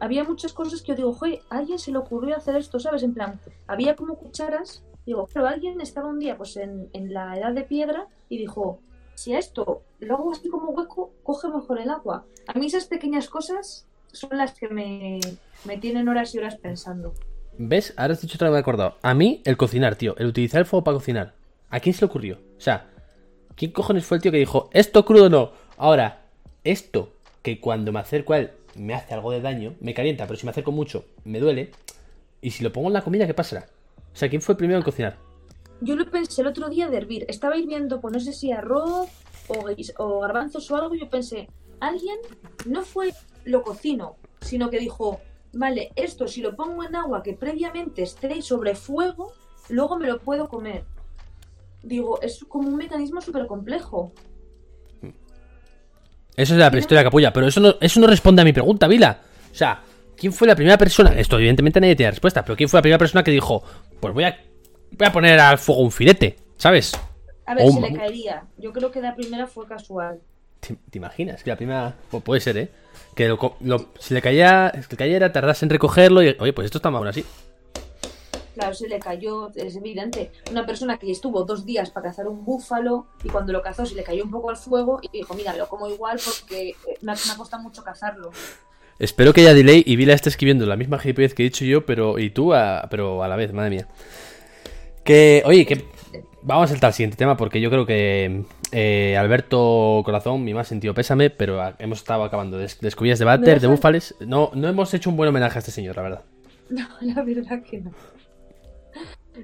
había 0.00 0.24
muchas 0.24 0.52
cosas 0.52 0.82
que 0.82 0.88
yo 0.88 0.96
digo, 0.96 1.12
joder, 1.12 1.40
a 1.48 1.58
alguien 1.58 1.78
se 1.78 1.92
le 1.92 1.98
ocurrió 1.98 2.36
hacer 2.36 2.56
esto, 2.56 2.80
¿sabes? 2.80 3.04
En 3.04 3.14
plan, 3.14 3.38
había 3.68 3.94
como 3.94 4.16
cucharas, 4.16 4.82
digo, 5.06 5.28
pero 5.32 5.46
alguien 5.46 5.80
estaba 5.80 6.08
un 6.08 6.18
día 6.18 6.36
pues 6.36 6.56
en, 6.56 6.90
en 6.92 7.14
la 7.14 7.38
edad 7.38 7.52
de 7.52 7.62
piedra 7.62 8.08
y 8.28 8.38
dijo, 8.38 8.80
si 9.14 9.32
a 9.32 9.38
esto 9.38 9.82
lo 10.00 10.16
hago 10.16 10.32
así 10.32 10.48
como 10.48 10.72
hueco, 10.72 11.12
coge 11.22 11.46
mejor 11.46 11.78
el 11.78 11.90
agua. 11.90 12.24
A 12.48 12.58
mí 12.58 12.66
esas 12.66 12.86
pequeñas 12.86 13.28
cosas 13.28 13.86
son 14.14 14.38
las 14.38 14.52
que 14.54 14.68
me, 14.68 15.20
me 15.64 15.78
tienen 15.78 16.08
horas 16.08 16.34
y 16.34 16.38
horas 16.38 16.56
pensando. 16.56 17.14
¿Ves? 17.58 17.94
Ahora 17.96 18.14
has 18.14 18.20
dicho 18.20 18.36
otra 18.36 18.48
vez 18.48 18.52
me 18.52 18.58
he 18.58 18.60
acordado. 18.60 18.96
A 19.02 19.14
mí, 19.14 19.42
el 19.44 19.56
cocinar, 19.56 19.96
tío. 19.96 20.16
El 20.18 20.26
utilizar 20.26 20.60
el 20.60 20.66
fuego 20.66 20.84
para 20.84 20.96
cocinar. 20.96 21.34
¿A 21.70 21.80
quién 21.80 21.94
se 21.94 22.02
le 22.02 22.06
ocurrió? 22.06 22.38
O 22.56 22.60
sea, 22.60 22.90
¿quién 23.54 23.72
cojones 23.72 24.04
fue 24.04 24.16
el 24.16 24.22
tío 24.22 24.32
que 24.32 24.38
dijo, 24.38 24.70
esto 24.72 25.04
crudo 25.04 25.28
no? 25.28 25.52
Ahora, 25.76 26.22
esto, 26.64 27.12
que 27.42 27.60
cuando 27.60 27.92
me 27.92 28.00
acerco 28.00 28.32
a 28.32 28.38
él 28.38 28.50
me 28.76 28.94
hace 28.94 29.14
algo 29.14 29.30
de 29.30 29.40
daño, 29.40 29.74
me 29.80 29.94
calienta, 29.94 30.26
pero 30.26 30.38
si 30.38 30.46
me 30.46 30.50
acerco 30.50 30.72
mucho, 30.72 31.04
me 31.24 31.38
duele. 31.38 31.70
Y 32.40 32.50
si 32.50 32.64
lo 32.64 32.72
pongo 32.72 32.88
en 32.88 32.94
la 32.94 33.02
comida, 33.02 33.26
¿qué 33.26 33.34
pasará? 33.34 33.66
O 34.12 34.16
sea, 34.16 34.28
¿quién 34.28 34.42
fue 34.42 34.54
el 34.54 34.56
primero 34.58 34.78
en 34.78 34.84
cocinar? 34.84 35.16
Yo 35.80 35.96
lo 35.96 36.10
pensé 36.10 36.42
el 36.42 36.48
otro 36.48 36.68
día 36.68 36.88
de 36.88 36.96
hervir. 36.96 37.24
Estaba 37.28 37.56
hirviendo, 37.56 38.00
pues 38.00 38.12
no 38.14 38.20
sé 38.20 38.32
si 38.32 38.52
arroz 38.52 39.08
o, 39.48 39.66
o 39.98 40.20
garbanzos 40.20 40.70
o 40.70 40.76
algo. 40.76 40.94
y 40.94 41.00
Yo 41.00 41.08
pensé, 41.08 41.48
alguien 41.80 42.16
no 42.66 42.82
fue 42.82 43.12
lo 43.44 43.62
cocino, 43.62 44.16
sino 44.40 44.70
que 44.70 44.78
dijo, 44.78 45.20
vale, 45.52 45.92
esto 45.96 46.28
si 46.28 46.40
lo 46.42 46.56
pongo 46.56 46.84
en 46.84 46.96
agua 46.96 47.22
que 47.22 47.34
previamente 47.34 48.02
esté 48.02 48.42
sobre 48.42 48.74
fuego, 48.74 49.32
luego 49.68 49.98
me 49.98 50.06
lo 50.08 50.18
puedo 50.20 50.48
comer. 50.48 50.84
Digo, 51.82 52.20
es 52.22 52.44
como 52.48 52.68
un 52.68 52.76
mecanismo 52.76 53.20
súper 53.20 53.46
complejo. 53.46 54.12
Eso 56.36 56.54
es 56.54 56.58
de 56.58 56.64
la 56.64 56.70
prehistoria 56.70 57.04
capulla, 57.04 57.32
pero 57.32 57.46
eso 57.46 57.60
no, 57.60 57.74
eso 57.80 58.00
no 58.00 58.06
responde 58.06 58.42
a 58.42 58.44
mi 58.44 58.52
pregunta, 58.52 58.88
Vila. 58.88 59.20
O 59.52 59.54
sea, 59.54 59.82
¿quién 60.16 60.32
fue 60.32 60.48
la 60.48 60.56
primera 60.56 60.76
persona? 60.76 61.10
Esto 61.18 61.36
evidentemente 61.36 61.80
nadie 61.80 61.94
tiene 61.94 62.10
respuesta, 62.10 62.44
pero 62.44 62.56
¿quién 62.56 62.68
fue 62.68 62.78
la 62.78 62.82
primera 62.82 62.98
persona 62.98 63.22
que 63.22 63.30
dijo, 63.30 63.62
pues 64.00 64.12
voy 64.12 64.24
a, 64.24 64.36
voy 64.90 65.06
a 65.06 65.12
poner 65.12 65.38
al 65.38 65.58
fuego 65.58 65.82
un 65.82 65.92
filete? 65.92 66.36
¿Sabes? 66.56 66.92
A 67.46 67.54
ver, 67.54 67.66
Oh, 67.68 67.72
se 67.72 67.80
le 67.80 67.92
caería. 67.92 68.44
Yo 68.58 68.72
creo 68.72 68.90
que 68.90 69.00
la 69.00 69.14
primera 69.14 69.46
fue 69.46 69.66
casual. 69.66 70.20
¿Te, 70.66 70.76
te 70.90 70.98
imaginas? 70.98 71.42
Que 71.42 71.50
la 71.50 71.56
primera... 71.56 71.94
Pues 72.10 72.22
puede 72.22 72.40
ser, 72.40 72.56
¿eh? 72.58 72.68
Que 73.14 73.28
lo 73.28 73.56
lo- 73.60 73.88
si 73.98 74.14
le 74.14 74.22
caía, 74.22 74.72
si 74.74 74.90
le 74.90 74.96
cayera, 74.96 75.32
tardase 75.32 75.64
en 75.64 75.70
recogerlo 75.70 76.22
y... 76.22 76.36
Oye, 76.38 76.52
pues 76.52 76.66
esto 76.66 76.78
está 76.78 76.90
bueno 76.90 77.10
así. 77.10 77.24
Claro, 78.54 78.72
se 78.72 78.88
le 78.88 79.00
cayó, 79.00 79.50
es 79.56 79.74
evidente. 79.76 80.30
Una 80.52 80.64
persona 80.64 80.96
que 80.96 81.10
estuvo 81.10 81.42
dos 81.42 81.66
días 81.66 81.90
para 81.90 82.08
cazar 82.10 82.28
un 82.28 82.44
búfalo 82.44 83.06
y 83.24 83.28
cuando 83.28 83.52
lo 83.52 83.60
cazó 83.62 83.84
se 83.84 83.96
le 83.96 84.04
cayó 84.04 84.22
un 84.24 84.30
poco 84.30 84.48
al 84.50 84.56
fuego 84.56 85.00
y 85.02 85.08
dijo, 85.08 85.34
mira, 85.34 85.56
lo 85.56 85.68
como 85.68 85.88
igual 85.88 86.20
porque 86.24 86.74
me 87.02 87.12
ha, 87.12 87.14
me 87.16 87.32
ha 87.32 87.36
costado 87.36 87.62
mucho 87.64 87.82
cazarlo. 87.82 88.30
Espero 89.00 89.32
que 89.32 89.40
haya 89.40 89.54
delay 89.54 89.82
y 89.84 89.96
Vila 89.96 90.14
esté 90.14 90.28
escribiendo 90.28 90.66
la 90.66 90.76
misma 90.76 91.00
gilipollez 91.00 91.34
que 91.34 91.42
he 91.42 91.46
dicho 91.46 91.64
yo, 91.64 91.84
pero 91.84 92.16
y 92.20 92.30
tú, 92.30 92.54
a- 92.54 92.86
pero 92.90 93.24
a 93.24 93.28
la 93.28 93.34
vez, 93.34 93.52
madre 93.52 93.70
mía. 93.70 93.88
Que, 95.02 95.42
oye, 95.44 95.66
que 95.66 95.84
vamos 96.44 96.64
a 96.66 96.68
saltar 96.74 96.88
al 96.88 96.94
siguiente 96.94 97.16
tema 97.16 97.36
porque 97.36 97.60
yo 97.60 97.70
creo 97.70 97.84
que 97.86 98.44
eh, 98.72 99.16
Alberto 99.16 100.02
Corazón, 100.04 100.44
mi 100.44 100.54
más 100.54 100.68
sentido 100.68 100.94
pésame, 100.94 101.30
pero 101.30 101.60
a- 101.60 101.74
hemos 101.78 101.98
estado 101.98 102.22
acabando 102.24 102.56
de, 102.58 102.70
de 102.80 102.88
escobillas 102.88 103.18
de 103.18 103.24
váter, 103.24 103.60
de 103.60 103.66
búfales. 103.66 104.14
No, 104.20 104.50
no 104.54 104.68
hemos 104.68 104.92
hecho 104.94 105.10
un 105.10 105.16
buen 105.16 105.28
homenaje 105.28 105.58
a 105.58 105.60
este 105.60 105.70
señor, 105.72 105.96
la 105.96 106.02
verdad. 106.02 106.24
No, 106.70 106.86
la 107.02 107.22
verdad 107.22 107.62
que 107.62 107.80
no. 107.82 107.90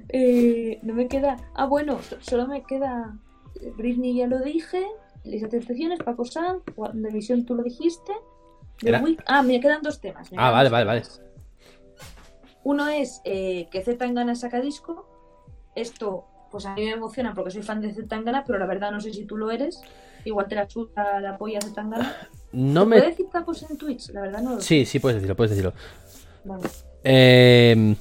Eh, 0.09 0.79
no 0.81 0.93
me 0.93 1.07
queda... 1.07 1.37
Ah, 1.53 1.65
bueno, 1.65 1.99
so- 2.01 2.17
solo 2.21 2.47
me 2.47 2.63
queda... 2.63 3.15
Britney 3.77 4.15
ya 4.15 4.25
lo 4.27 4.39
dije, 4.39 4.83
Lisa 5.23 5.47
Tentaciones, 5.49 5.99
Paco 5.99 6.25
Sanz, 6.25 6.63
Visión 7.13 7.45
tú 7.45 7.53
lo 7.55 7.61
dijiste. 7.63 8.11
Week- 8.81 9.21
Ah, 9.27 9.43
me 9.43 9.59
quedan 9.59 9.83
dos 9.83 10.01
temas. 10.01 10.29
Ah, 10.35 10.49
vale, 10.49 10.69
vale, 10.69 10.85
vale. 10.85 11.03
Uno 12.63 12.87
es 12.87 13.21
eh, 13.25 13.67
que 13.71 13.81
Z 13.83 13.97
Tangana 13.99 14.33
saca 14.35 14.59
disco. 14.61 15.07
Esto, 15.75 16.25
pues 16.51 16.65
a 16.65 16.75
mí 16.75 16.85
me 16.85 16.91
emociona 16.91 17.33
porque 17.33 17.51
soy 17.51 17.63
fan 17.63 17.81
de 17.81 17.93
Z 17.93 18.07
Tangana, 18.07 18.43
pero 18.45 18.59
la 18.59 18.65
verdad 18.65 18.91
no 18.91 18.99
sé 18.99 19.13
si 19.13 19.25
tú 19.25 19.37
lo 19.37 19.51
eres. 19.51 19.81
Igual 20.25 20.47
te 20.47 20.55
la 20.55 20.67
chuta 20.67 21.19
la 21.19 21.37
polla 21.37 21.61
Z 21.61 21.73
Tangana. 21.73 22.15
No 22.51 22.85
¿Puedo 22.85 23.01
me... 23.01 23.09
decir 23.09 23.27
tacos 23.31 23.69
en 23.69 23.77
Twitch? 23.77 24.09
La 24.09 24.21
verdad 24.21 24.41
no 24.41 24.55
lo. 24.55 24.61
Sí, 24.61 24.85
sí, 24.85 24.99
puedes 24.99 25.15
decirlo, 25.15 25.35
puedes 25.35 25.51
decirlo. 25.51 25.73
Vale. 26.43 26.63
Eh, 27.03 27.95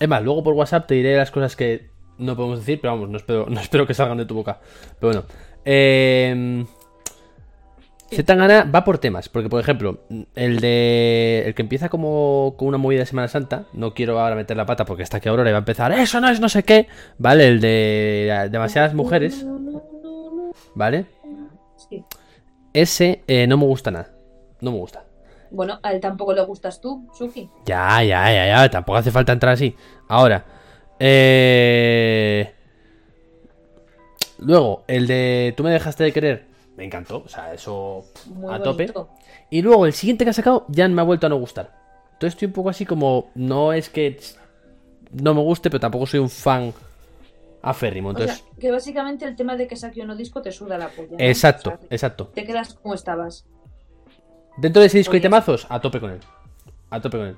es 0.00 0.08
más, 0.08 0.22
luego 0.22 0.42
por 0.42 0.54
WhatsApp 0.54 0.86
te 0.86 0.94
diré 0.94 1.16
las 1.16 1.30
cosas 1.30 1.54
que 1.54 1.90
no 2.18 2.34
podemos 2.34 2.60
decir, 2.60 2.80
pero 2.80 2.94
vamos, 2.94 3.10
no 3.10 3.18
espero, 3.18 3.46
no 3.48 3.60
espero 3.60 3.86
que 3.86 3.94
salgan 3.94 4.18
de 4.18 4.26
tu 4.26 4.34
boca. 4.34 4.58
Pero 4.98 5.12
bueno. 5.12 5.24
Eh, 5.64 6.64
Zetangana 8.10 8.64
va 8.64 8.84
por 8.84 8.98
temas, 8.98 9.28
porque 9.28 9.48
por 9.48 9.60
ejemplo, 9.60 10.00
el 10.34 10.60
de. 10.60 11.42
El 11.46 11.54
que 11.54 11.62
empieza 11.62 11.88
como 11.88 12.54
con 12.56 12.68
una 12.68 12.78
movida 12.78 13.00
de 13.00 13.06
Semana 13.06 13.28
Santa, 13.28 13.64
no 13.72 13.94
quiero 13.94 14.20
ahora 14.20 14.36
meter 14.36 14.56
la 14.56 14.66
pata 14.66 14.84
porque 14.84 15.02
está 15.02 15.20
que 15.20 15.28
Aurora 15.28 15.50
y 15.50 15.52
va 15.52 15.58
a 15.58 15.60
empezar, 15.60 15.92
eso 15.92 16.20
no 16.20 16.28
es 16.28 16.40
no 16.40 16.48
sé 16.48 16.62
qué, 16.62 16.86
¿vale? 17.18 17.48
El 17.48 17.60
de 17.60 18.48
demasiadas 18.50 18.94
mujeres, 18.94 19.44
¿vale? 20.74 21.06
Sí. 21.88 22.04
Ese 22.72 23.22
eh, 23.26 23.46
no 23.46 23.56
me 23.56 23.64
gusta 23.64 23.90
nada. 23.90 24.10
No 24.60 24.72
me 24.72 24.78
gusta. 24.78 25.04
Bueno, 25.50 25.78
a 25.82 25.92
él 25.92 26.00
tampoco 26.00 26.32
le 26.32 26.42
gustas 26.42 26.80
tú, 26.80 27.08
Suki. 27.12 27.48
Ya, 27.64 28.02
ya, 28.02 28.32
ya, 28.32 28.46
ya. 28.46 28.70
Tampoco 28.70 28.98
hace 28.98 29.10
falta 29.10 29.32
entrar 29.32 29.52
así. 29.54 29.76
Ahora. 30.08 30.44
Eh... 30.98 32.52
Luego, 34.38 34.84
el 34.88 35.06
de 35.06 35.54
Tú 35.56 35.62
me 35.62 35.70
dejaste 35.70 36.02
de 36.04 36.12
querer. 36.12 36.46
Me 36.76 36.84
encantó. 36.84 37.22
O 37.24 37.28
sea, 37.28 37.52
eso 37.54 38.04
Muy 38.26 38.52
a 38.52 38.62
tope. 38.62 38.92
Y 39.50 39.62
luego, 39.62 39.86
el 39.86 39.92
siguiente 39.92 40.24
que 40.24 40.30
ha 40.30 40.34
sacado 40.34 40.64
ya 40.68 40.88
me 40.88 41.00
ha 41.00 41.04
vuelto 41.04 41.26
a 41.26 41.30
no 41.30 41.36
gustar. 41.36 41.72
Entonces 42.14 42.34
estoy 42.34 42.46
un 42.46 42.52
poco 42.52 42.70
así 42.70 42.84
como... 42.86 43.30
No 43.34 43.72
es 43.72 43.88
que 43.88 44.18
no 45.12 45.34
me 45.34 45.40
guste, 45.40 45.70
pero 45.70 45.80
tampoco 45.80 46.06
soy 46.06 46.20
un 46.20 46.30
fan 46.30 46.72
aférrimo. 47.62 48.08
O 48.08 48.10
Entonces... 48.12 48.38
sea, 48.38 48.46
que 48.58 48.70
básicamente 48.72 49.24
el 49.24 49.36
tema 49.36 49.56
de 49.56 49.66
que 49.68 49.76
saque 49.76 50.00
un 50.02 50.16
disco 50.16 50.42
te 50.42 50.50
suda 50.52 50.76
la 50.78 50.88
polla. 50.88 51.08
¿no? 51.12 51.16
exacto, 51.18 51.70
O 51.70 51.78
sea, 51.78 51.86
exacto. 51.90 52.26
te 52.34 52.44
quedas 52.44 52.74
como 52.74 52.94
estabas. 52.94 53.46
Dentro 54.56 54.80
de 54.80 54.86
ese 54.86 54.98
disco 54.98 55.12
hay 55.12 55.18
Oye. 55.18 55.22
temazos, 55.22 55.66
a 55.68 55.80
tope 55.80 56.00
con 56.00 56.10
él. 56.12 56.20
A 56.90 57.00
tope 57.00 57.18
con 57.18 57.26
él. 57.28 57.36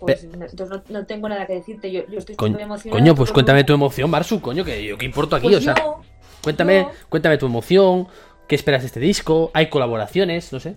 Pues, 0.00 0.22
entonces 0.24 0.68
no, 0.70 0.82
no 1.00 1.06
tengo 1.06 1.28
nada 1.28 1.44
que 1.46 1.54
decirte. 1.54 1.90
Yo, 1.90 2.06
yo 2.08 2.18
estoy 2.20 2.36
Coño, 2.36 2.54
muy 2.54 2.62
emocionada. 2.62 3.00
coño, 3.00 3.14
pues 3.14 3.32
cuéntame 3.32 3.64
tu 3.64 3.72
emoción, 3.74 4.08
Marsu, 4.08 4.40
coño, 4.40 4.64
que 4.64 4.84
yo 4.84 4.96
qué 4.96 5.04
importo 5.06 5.36
aquí, 5.36 5.46
Pues 5.48 5.58
o 5.58 5.60
sea... 5.60 5.74
yo- 5.76 6.00
Cuéntame, 6.42 6.86
cuéntame 7.08 7.38
tu 7.38 7.46
emoción, 7.46 8.08
qué 8.46 8.54
esperas 8.54 8.82
de 8.82 8.86
este 8.86 9.00
disco, 9.00 9.50
hay 9.54 9.68
colaboraciones, 9.68 10.52
no 10.52 10.60
sé. 10.60 10.76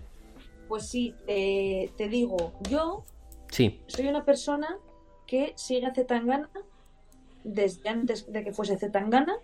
Pues 0.68 0.88
sí, 0.88 1.16
te 1.26 2.08
digo, 2.10 2.54
yo 2.70 3.04
Sí, 3.52 3.82
soy 3.88 4.08
una 4.08 4.24
persona 4.24 4.78
que 5.28 5.54
sigue 5.58 5.86
a 5.86 5.94
Zetangana 5.94 6.50
desde 7.44 7.90
antes 7.90 8.32
de 8.32 8.44
que 8.44 8.54
fuese 8.54 8.78
Zetangana. 8.78 9.36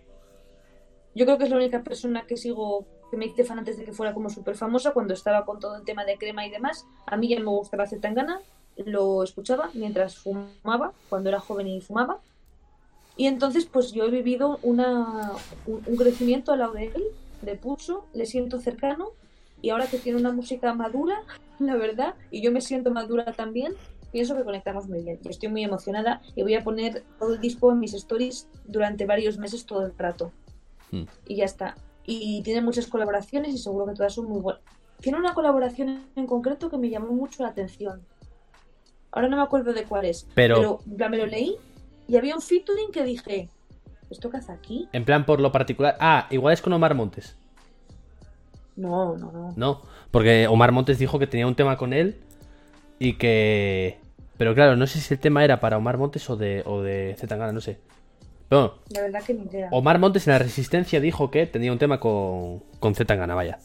Yo 1.14 1.26
creo 1.26 1.38
que 1.38 1.44
es 1.44 1.50
la 1.50 1.58
única 1.58 1.84
persona 1.84 2.26
que 2.26 2.38
sigo, 2.38 2.86
que 3.12 3.18
me 3.18 3.26
hice 3.26 3.44
fan 3.44 3.60
antes 3.60 3.78
de 3.78 3.84
que 3.84 3.92
fuera 3.92 4.14
como 4.14 4.30
súper 4.30 4.56
famosa, 4.56 4.94
cuando 4.94 5.14
estaba 5.14 5.46
con 5.46 5.60
todo 5.60 5.76
el 5.76 5.84
tema 5.84 6.06
de 6.06 6.18
crema 6.18 6.46
y 6.46 6.50
demás. 6.50 6.86
A 7.06 7.18
mí 7.18 7.28
ya 7.28 7.40
me 7.40 7.46
gustaba 7.48 7.86
Zetangana, 7.86 8.40
lo 8.78 9.24
escuchaba 9.24 9.72
mientras 9.74 10.18
fumaba, 10.18 10.94
cuando 11.10 11.28
era 11.30 11.42
joven 11.42 11.68
y 11.68 11.82
fumaba. 11.82 12.20
Y 13.18 13.26
entonces, 13.26 13.66
pues 13.66 13.92
yo 13.92 14.06
he 14.06 14.12
vivido 14.12 14.60
una, 14.62 15.32
un, 15.66 15.82
un 15.86 15.96
crecimiento 15.98 16.52
al 16.52 16.60
lado 16.60 16.74
de 16.74 16.86
él, 16.86 17.04
de 17.42 17.56
pulso, 17.56 18.06
le 18.14 18.26
siento 18.26 18.60
cercano. 18.60 19.10
Y 19.62 19.72
ahora 19.72 19.88
que 19.88 19.98
tiene 19.98 20.20
una 20.20 20.32
música 20.32 20.74
madura, 20.74 21.24
la 21.60 21.76
verdad, 21.76 22.14
y 22.30 22.42
yo 22.42 22.52
me 22.52 22.62
siento 22.62 22.92
madura 22.92 23.34
también, 23.34 23.74
pienso 24.12 24.36
que 24.38 24.44
conectamos 24.44 24.88
muy 24.88 25.02
bien. 25.02 25.20
Y 25.24 25.30
estoy 25.30 25.50
muy 25.50 25.64
emocionada 25.64 26.22
y 26.36 26.44
voy 26.44 26.54
a 26.54 26.64
poner 26.64 27.04
todo 27.20 27.34
el 27.34 27.42
disco 27.42 27.72
en 27.72 27.80
mis 27.80 27.94
stories 27.96 28.48
durante 28.66 29.06
varios 29.06 29.38
meses 29.40 29.66
todo 29.66 29.86
el 29.86 29.98
rato. 29.98 30.32
Hmm. 30.92 31.04
Y 31.28 31.38
ya 31.38 31.46
está. 31.46 31.76
Y 32.06 32.42
tiene 32.44 32.62
muchas 32.62 32.88
colaboraciones 32.88 33.54
y 33.54 33.58
seguro 33.58 33.88
que 33.88 33.94
todas 33.94 34.14
son 34.14 34.26
muy 34.26 34.40
buenas. 34.40 34.62
Tiene 35.02 35.18
una 35.18 35.34
colaboración 35.34 36.06
en 36.16 36.28
concreto 36.28 36.70
que 36.70 36.78
me 36.78 36.90
llamó 36.90 37.12
mucho 37.12 37.44
la 37.44 37.50
atención. 37.50 38.02
Ahora 39.12 39.28
no 39.28 39.38
me 39.38 39.44
acuerdo 39.44 39.74
de 39.74 39.84
cuál 39.84 40.06
es. 40.06 40.28
Pero- 40.36 40.80
en 40.86 40.98
plan, 40.98 41.12
me 41.12 41.18
lo 41.18 41.26
leí 41.26 41.58
y 42.08 42.18
había 42.18 42.36
un 42.36 42.42
featuring 42.42 42.92
que 42.92 43.04
dije, 43.04 43.50
¿esto 44.10 44.30
qué 44.30 44.38
hace 44.38 44.52
aquí? 44.52 44.88
en 44.94 45.06
plan 45.06 45.26
por 45.26 45.40
lo 45.40 45.52
particular. 45.52 45.96
Ah, 46.00 46.28
igual 46.32 46.54
es 46.54 46.62
con 46.62 46.74
Omar 46.74 46.94
Montes. 46.96 47.36
No, 48.76 49.18
no, 49.18 49.32
no. 49.32 49.54
No, 49.56 49.82
porque 50.12 50.48
Omar 50.48 50.72
Montes 50.72 51.00
dijo 51.00 51.18
que 51.20 51.28
tenía 51.28 51.48
un 51.48 51.56
tema 51.56 51.78
con 51.78 51.94
él 51.94 52.18
y 53.00 53.14
que... 53.14 54.00
Pero 54.38 54.54
claro, 54.54 54.76
no 54.76 54.86
sé 54.86 55.00
si 55.00 55.16
el 55.16 55.20
tema 55.20 55.44
era 55.44 55.60
para 55.60 55.78
Omar 55.78 55.98
Montes 55.98 56.30
o 56.30 56.36
de, 56.36 56.62
o 56.66 56.82
de 56.84 57.16
Zetangana, 57.20 57.52
no 57.52 57.60
sé. 57.62 57.80
Pero 58.50 58.80
La 58.90 59.02
verdad 59.02 59.24
que 59.24 59.34
ni 59.34 59.44
idea. 59.46 59.68
Omar 59.72 59.98
Montes 59.98 60.28
en 60.28 60.34
la 60.34 60.40
Resistencia 60.40 61.00
dijo 61.02 61.32
que 61.32 61.48
tenía 61.48 61.72
un 61.72 61.80
tema 61.80 62.00
con, 62.00 62.60
con 62.80 62.94
Zetangana, 62.94 63.34
vaya. 63.34 63.58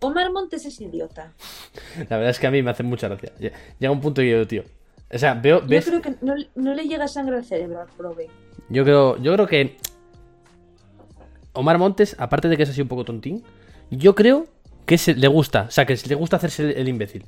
Omar 0.00 0.32
Montes 0.32 0.64
es 0.64 0.80
idiota. 0.80 1.32
La 2.08 2.16
verdad 2.16 2.30
es 2.30 2.38
que 2.38 2.46
a 2.46 2.50
mí 2.50 2.62
me 2.62 2.70
hace 2.70 2.82
mucha 2.82 3.08
gracia. 3.08 3.32
Lle- 3.38 3.52
Llega 3.78 3.92
un 3.92 4.00
punto 4.00 4.22
que 4.22 4.30
yo, 4.30 4.46
tío. 4.46 4.64
O 5.12 5.18
sea, 5.18 5.34
veo, 5.34 5.60
Yo 5.62 5.66
ves, 5.68 5.86
creo 5.86 6.02
que 6.02 6.14
no, 6.20 6.34
no 6.56 6.74
le 6.74 6.84
llega 6.88 7.06
sangre 7.08 7.36
al 7.36 7.44
cerebro 7.44 7.80
al 7.80 7.88
prove. 7.96 8.28
yo 8.68 8.82
creo, 8.84 9.16
yo 9.22 9.32
creo 9.34 9.46
que 9.46 9.76
Omar 11.52 11.78
Montes, 11.78 12.16
aparte 12.18 12.48
de 12.48 12.56
que 12.56 12.64
es 12.64 12.70
así 12.70 12.82
un 12.82 12.88
poco 12.88 13.04
tontín, 13.04 13.42
yo 13.90 14.14
creo 14.14 14.46
que 14.84 14.98
se, 14.98 15.14
le 15.14 15.28
gusta, 15.28 15.62
o 15.68 15.70
sea, 15.70 15.86
que 15.86 15.96
le 16.08 16.14
gusta 16.14 16.36
hacerse 16.36 16.64
el, 16.64 16.70
el 16.76 16.88
imbécil. 16.88 17.24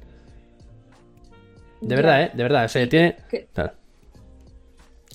De 1.81 1.89
Ya. 1.91 1.97
verdad, 1.97 2.23
¿eh? 2.25 2.31
De 2.35 2.43
verdad, 2.43 2.65
o 2.65 2.69
sea, 2.69 2.89
tiene... 2.89 3.17
claro. 3.55 3.73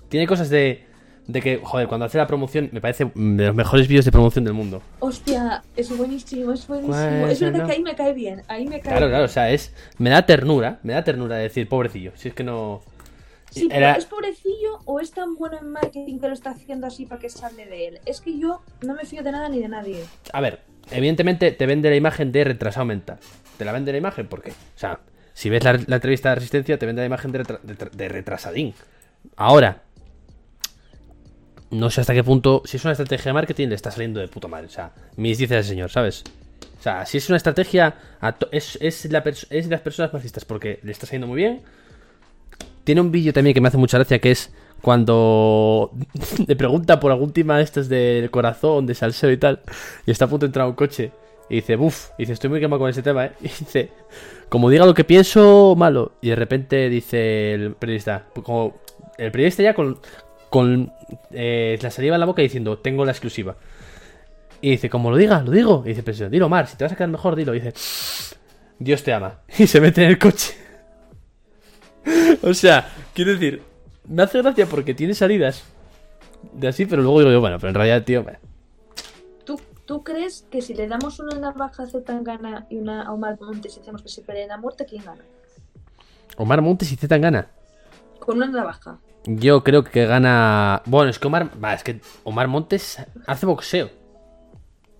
Tiene 0.07 0.27
cosas 0.27 0.49
de, 0.49 0.85
de 1.27 1.41
que, 1.41 1.59
joder, 1.63 1.87
cuando 1.87 2.05
hace 2.05 2.17
la 2.17 2.27
promoción, 2.27 2.69
me 2.73 2.81
parece 2.81 3.11
de 3.15 3.45
los 3.47 3.55
mejores 3.55 3.87
vídeos 3.87 4.03
de 4.05 4.11
promoción 4.11 4.43
del 4.43 4.53
mundo. 4.53 4.81
Hostia, 4.99 5.63
es 5.75 5.95
buenísimo, 5.95 6.51
es 6.51 6.67
buenísimo. 6.67 6.95
Pues, 7.21 7.33
es 7.33 7.39
verdad 7.41 7.59
no. 7.59 7.65
que 7.67 7.71
ahí 7.73 7.81
me 7.81 7.95
cae 7.95 8.13
bien, 8.13 8.43
ahí 8.47 8.65
me 8.65 8.81
cae 8.81 8.91
Claro, 8.91 8.99
bien. 9.05 9.09
claro, 9.11 9.25
o 9.25 9.29
sea, 9.29 9.49
es... 9.51 9.73
Me 9.97 10.09
da 10.09 10.25
ternura, 10.25 10.79
me 10.83 10.93
da 10.93 11.03
ternura 11.03 11.37
de 11.37 11.43
decir, 11.43 11.69
pobrecillo, 11.69 12.11
si 12.15 12.27
es 12.29 12.33
que 12.33 12.43
no... 12.43 12.81
Sí, 13.51 13.67
pero 13.69 13.87
¿es 13.91 14.05
pobrecillo 14.05 14.79
o 14.85 14.99
es 14.99 15.11
tan 15.11 15.35
bueno 15.35 15.59
en 15.61 15.69
marketing 15.71 16.17
que 16.19 16.27
lo 16.27 16.33
está 16.33 16.49
haciendo 16.49 16.87
así 16.87 17.05
para 17.05 17.21
que 17.21 17.29
se 17.29 17.45
hable 17.45 17.67
de 17.67 17.87
él? 17.87 17.99
Es 18.03 18.19
que 18.19 18.39
yo 18.39 18.63
no 18.81 18.95
me 18.95 19.05
fío 19.05 19.21
de 19.21 19.31
nada 19.31 19.47
ni 19.47 19.59
de 19.59 19.67
nadie. 19.67 20.03
A 20.33 20.41
ver, 20.41 20.61
evidentemente 20.89 21.51
te 21.51 21.65
vende 21.67 21.87
la 21.91 21.95
imagen 21.95 22.31
de 22.31 22.43
retrasado 22.45 22.87
mental. 22.87 23.19
Te 23.59 23.63
la 23.63 23.71
vende 23.71 23.91
la 23.91 23.99
imagen 23.99 24.25
porque, 24.25 24.49
o 24.49 24.53
sea, 24.79 25.01
si 25.35 25.51
ves 25.51 25.63
la, 25.63 25.79
la 25.85 25.97
entrevista 25.97 26.29
de 26.29 26.35
Resistencia, 26.35 26.79
te 26.79 26.87
vende 26.87 27.03
la 27.03 27.05
imagen 27.05 27.31
de, 27.31 27.43
retra- 27.43 27.59
de 27.61 27.77
tra- 27.77 27.91
de 27.91 28.09
retrasadín. 28.09 28.73
Ahora, 29.35 29.82
no 31.73 31.89
sé 31.89 32.01
hasta 32.01 32.13
qué 32.13 32.23
punto, 32.23 32.61
si 32.65 32.77
es 32.77 32.83
una 32.85 32.91
estrategia 32.91 33.29
de 33.29 33.33
marketing, 33.33 33.67
le 33.67 33.75
está 33.75 33.91
saliendo 33.91 34.19
de 34.19 34.27
puta 34.27 34.47
madre. 34.47 34.67
O 34.67 34.69
sea, 34.69 34.91
mis 35.17 35.37
dice 35.37 35.57
el 35.57 35.63
señor, 35.63 35.89
¿sabes? 35.89 36.23
O 36.79 36.83
sea, 36.83 37.05
si 37.05 37.17
es 37.17 37.29
una 37.29 37.37
estrategia, 37.37 37.95
es, 38.51 38.77
es, 38.81 39.05
la 39.11 39.23
es 39.49 39.65
de 39.65 39.69
las 39.69 39.81
personas 39.81 40.11
marxistas 40.13 40.45
porque 40.45 40.79
le 40.83 40.91
está 40.91 41.05
saliendo 41.05 41.27
muy 41.27 41.37
bien. 41.37 41.61
Tiene 42.83 43.01
un 43.01 43.11
vídeo 43.11 43.33
también 43.33 43.53
que 43.53 43.61
me 43.61 43.69
hace 43.69 43.77
mucha 43.77 43.97
gracia 43.97 44.19
que 44.19 44.31
es 44.31 44.53
cuando 44.81 45.91
le 46.47 46.55
pregunta 46.55 46.99
por 46.99 47.11
algún 47.11 47.31
tema 47.31 47.57
de 47.57 47.63
estos 47.63 47.87
del 47.87 48.29
corazón, 48.29 48.85
de 48.85 48.95
salseo 48.95 49.31
y 49.31 49.37
tal, 49.37 49.61
y 50.05 50.11
está 50.11 50.25
a 50.25 50.27
punto 50.27 50.45
de 50.45 50.49
entrar 50.49 50.65
a 50.65 50.69
un 50.69 50.75
coche. 50.75 51.11
Y 51.49 51.55
dice, 51.55 51.75
buf, 51.75 52.09
y 52.17 52.23
dice, 52.23 52.33
estoy 52.33 52.49
muy 52.49 52.59
quemado 52.59 52.79
con 52.79 52.89
ese 52.89 53.01
tema, 53.01 53.25
¿eh? 53.25 53.31
Y 53.41 53.47
dice, 53.47 53.91
como 54.49 54.69
diga 54.69 54.85
lo 54.85 54.93
que 54.93 55.03
pienso, 55.03 55.75
malo. 55.77 56.13
Y 56.21 56.29
de 56.29 56.35
repente 56.35 56.89
dice 56.89 57.53
el 57.53 57.75
periodista, 57.75 58.25
como 58.43 58.75
el 59.17 59.31
periodista 59.31 59.63
ya 59.63 59.73
con, 59.73 59.99
con 60.53 60.93
eh, 61.31 61.79
la 61.81 61.89
saliva 61.89 62.15
en 62.15 62.19
la 62.19 62.27
boca 62.27 62.43
diciendo, 62.43 62.77
tengo 62.77 63.05
la 63.05 63.11
exclusiva. 63.11 63.55
Y 64.61 64.69
dice, 64.69 64.87
como 64.87 65.09
lo 65.09 65.17
diga, 65.17 65.41
lo 65.41 65.49
digo. 65.49 65.81
Y 65.83 65.89
dice, 65.89 66.03
pero 66.03 66.29
dilo, 66.29 66.47
Mar, 66.47 66.67
si 66.67 66.77
te 66.77 66.83
vas 66.83 66.93
a 66.93 66.95
quedar 66.95 67.09
mejor, 67.09 67.35
dilo. 67.35 67.55
Y 67.55 67.59
dice, 67.59 67.73
Dios 68.77 69.01
te 69.01 69.13
ama. 69.13 69.39
Y 69.57 69.65
se 69.65 69.81
mete 69.81 70.03
en 70.03 70.09
el 70.11 70.19
coche. 70.19 70.53
o 72.43 72.53
sea, 72.53 72.87
quiero 73.15 73.31
decir, 73.31 73.63
me 74.07 74.21
hace 74.21 74.43
gracia 74.43 74.67
porque 74.67 74.93
tiene 74.93 75.15
salidas 75.15 75.63
de 76.51 76.67
así, 76.67 76.85
pero 76.85 77.01
luego 77.01 77.17
digo 77.21 77.31
yo, 77.31 77.41
bueno, 77.41 77.57
pero 77.57 77.69
en 77.69 77.75
realidad, 77.75 78.03
tío, 78.03 78.23
meh. 78.23 78.37
¿Tú, 79.45 79.59
¿Tú 79.85 80.03
crees 80.03 80.45
que 80.51 80.61
si 80.61 80.75
le 80.75 80.87
damos 80.87 81.19
una 81.19 81.39
navaja 81.39 81.81
a 81.81 81.87
Zetangana 81.87 82.67
y 82.69 82.77
una 82.77 83.01
a 83.01 83.11
Omar 83.11 83.41
Montes 83.41 83.75
y 83.75 83.79
hacemos 83.79 84.03
que 84.03 84.09
se 84.09 84.21
peleen 84.21 84.51
a 84.51 84.57
muerte, 84.57 84.85
quién 84.85 85.03
gana? 85.03 85.23
Omar 86.37 86.61
Montes 86.61 86.91
y 86.91 86.95
Z 86.95 87.17
gana. 87.17 87.47
Con 88.19 88.37
una 88.37 88.45
navaja. 88.45 88.99
Yo 89.25 89.63
creo 89.63 89.83
que 89.83 90.05
gana. 90.05 90.81
Bueno, 90.85 91.09
es 91.09 91.19
que 91.19 91.27
Omar. 91.27 91.49
Va, 91.63 91.73
es 91.73 91.83
que 91.83 92.01
Omar 92.23 92.47
Montes 92.47 93.05
hace 93.25 93.45
boxeo. 93.45 93.89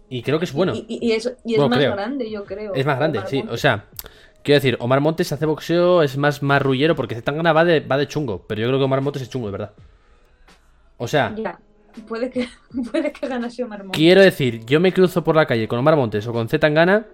Y 0.10 0.22
creo 0.22 0.40
que 0.40 0.46
es 0.46 0.54
bueno. 0.54 0.74
Y, 0.76 0.86
y- 0.88 1.08
y 1.08 1.12
es, 1.14 1.26
y 1.44 1.54
es 1.54 1.58
Bueno, 1.60 1.70
más 1.70 1.80
creo. 1.80 1.92
grande, 1.94 2.30
yo 2.30 2.46
creo. 2.46 2.74
Es 2.74 2.86
más 2.86 2.98
grande, 2.98 3.18
Omar 3.20 3.30
sí. 3.30 3.38
Montes. 3.38 3.54
O 3.54 3.58
sea, 3.58 3.86
quiero 4.44 4.58
decir, 4.58 4.78
Omar 4.80 5.02
Montes 5.02 5.32
hace 5.32 5.46
boxeo, 5.46 6.04
es 6.04 6.18
más 6.18 6.42
marrullero 6.44 6.96
porque 6.96 7.16
Zetangana 7.16 7.52
va 7.52 7.66
de, 7.66 7.80
va 7.82 7.98
de 7.98 8.08
chungo. 8.08 8.46
Pero 8.48 8.62
yo 8.62 8.68
creo 8.68 8.80
que 8.80 8.86
Omar 8.86 9.02
Montes 9.02 9.22
es 9.24 9.30
chungo, 9.30 9.48
de 9.48 9.52
verdad. 9.54 9.72
O 10.98 11.08
sea, 11.08 11.34
Ya, 11.36 11.60
puede 12.08 12.30
que, 12.30 12.48
puede 12.92 13.12
que 13.12 13.28
ganase 13.28 13.64
Omar 13.64 13.80
Montes. 13.84 13.98
quiero 13.98 14.22
decir, 14.22 14.64
yo 14.66 14.80
me 14.80 14.94
cruzo 14.94 15.24
por 15.24 15.36
la 15.36 15.46
calle 15.48 15.68
con 15.68 15.80
Omar 15.80 15.96
Montes 15.96 16.26
o 16.28 16.32
con 16.32 16.48
Zetangana. 16.48 17.08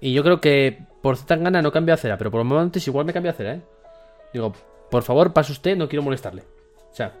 Y 0.00 0.12
yo 0.12 0.22
creo 0.22 0.40
que 0.40 0.78
por 1.02 1.16
Zetangana 1.16 1.60
no 1.60 1.70
cambio 1.72 1.92
a 1.94 1.98
cera, 1.98 2.16
pero 2.18 2.30
por 2.30 2.40
Omar 2.40 2.58
Montes 2.60 2.86
igual 2.88 3.04
me 3.04 3.12
cambio 3.12 3.30
a 3.30 3.34
cera, 3.34 3.54
¿eh? 3.54 3.60
Digo, 4.32 4.52
por 4.90 5.02
favor, 5.02 5.32
pase 5.32 5.52
usted, 5.52 5.76
no 5.76 5.88
quiero 5.88 6.02
molestarle. 6.02 6.42
O 6.90 6.94
sea, 6.94 7.12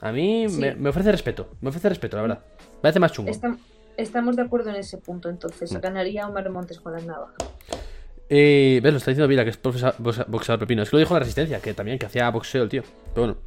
a 0.00 0.12
mí 0.12 0.46
Sí. 0.48 0.60
me, 0.60 0.74
me 0.74 0.88
ofrece 0.90 1.10
respeto. 1.12 1.48
Me 1.60 1.68
ofrece 1.70 1.88
respeto, 1.88 2.16
la 2.16 2.22
verdad. 2.22 2.40
Me 2.76 2.82
parece 2.82 3.00
más 3.00 3.12
chungo. 3.12 3.30
Estam- 3.30 3.58
estamos 3.96 4.36
de 4.36 4.42
acuerdo 4.42 4.70
en 4.70 4.76
ese 4.76 4.98
punto, 4.98 5.28
entonces. 5.28 5.72
Mm. 5.72 5.80
Ganaría 5.80 6.26
Omar 6.28 6.48
Montes 6.50 6.80
con 6.80 6.92
las 6.92 7.04
navajas. 7.04 7.36
Eh, 8.30 8.80
ves, 8.82 8.92
lo 8.92 8.98
está 8.98 9.10
diciendo 9.10 9.26
Vila, 9.28 9.42
que 9.44 9.50
es 9.50 9.62
boxa- 9.62 9.94
boxeador 10.28 10.58
pepino. 10.60 10.82
Es 10.82 10.90
que 10.90 10.96
lo 10.96 11.00
dijo 11.00 11.14
la 11.14 11.20
resistencia, 11.20 11.60
que 11.60 11.72
también 11.74 11.98
que 11.98 12.06
hacía 12.06 12.28
boxeo 12.30 12.62
el 12.62 12.68
tío. 12.68 12.82
Pero 13.14 13.26
bueno. 13.26 13.38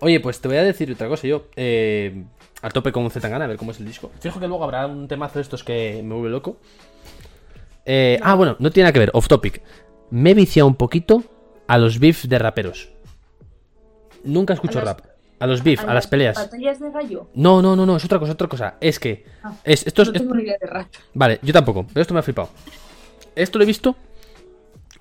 Oye, 0.00 0.20
pues 0.20 0.40
te 0.40 0.48
voy 0.48 0.56
a 0.58 0.62
decir 0.64 0.90
otra 0.92 1.08
cosa 1.08 1.26
yo. 1.26 1.44
Eh, 1.56 2.24
a 2.60 2.70
tope 2.70 2.92
con 2.92 3.08
Zetangana, 3.10 3.44
a 3.44 3.48
ver 3.48 3.56
cómo 3.56 3.70
es 3.70 3.78
el 3.80 3.86
disco. 3.86 4.10
Fijo 4.20 4.40
que 4.40 4.48
luego 4.48 4.64
habrá 4.64 4.86
un 4.86 5.08
temazo 5.08 5.38
de 5.38 5.42
estos 5.42 5.62
que 5.64 6.02
me 6.04 6.14
vuelve 6.14 6.30
loco. 6.30 6.58
Eh, 7.84 8.18
ah, 8.22 8.34
bueno, 8.34 8.56
no 8.58 8.70
tiene 8.70 8.84
nada 8.86 8.92
que 8.92 8.98
ver, 8.98 9.10
off 9.14 9.28
topic. 9.28 9.62
Me 10.10 10.32
he 10.32 10.34
viciado 10.34 10.66
un 10.66 10.74
poquito 10.74 11.22
a 11.68 11.78
los 11.78 11.98
beef 11.98 12.24
de 12.24 12.38
raperos. 12.38 12.90
Nunca 14.24 14.54
escucho 14.54 14.78
A 14.80 14.84
las- 14.84 14.96
rap. 14.96 15.06
A 15.38 15.46
los 15.46 15.62
beef, 15.62 15.84
a, 15.86 15.92
las 15.92 16.06
peleas. 16.06 16.34
¿Batallas 16.36 16.80
de 16.80 16.90
gallo? 16.90 17.28
No, 17.34 17.60
no, 17.60 17.76
no, 17.76 17.84
no, 17.84 17.96
es 17.96 18.04
otra 18.06 18.18
cosa, 18.18 18.32
otra 18.32 18.48
cosa. 18.48 18.76
Es 18.80 18.98
que. 18.98 19.24
Ah, 19.42 19.52
Es, 19.64 19.86
esto 19.86 20.00
es, 20.02 20.08
no 20.08 20.14
tengo 20.14 20.34
ni 20.34 20.44
idea 20.44 20.56
de 20.58 20.66
rap. 20.66 20.86
Vale, 21.12 21.38
yo 21.42 21.52
tampoco, 21.52 21.86
pero 21.86 22.00
esto 22.00 22.14
me 22.14 22.20
ha 22.20 22.22
flipado. 22.22 22.48
Esto 23.34 23.58
lo 23.58 23.64
he 23.64 23.66
visto 23.66 23.94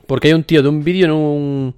porque 0.08 0.28
hay 0.28 0.34
un 0.34 0.44
tío 0.44 0.62
de 0.62 0.68
un 0.68 0.84
vídeo 0.84 1.06
en 1.06 1.12
un. 1.14 1.76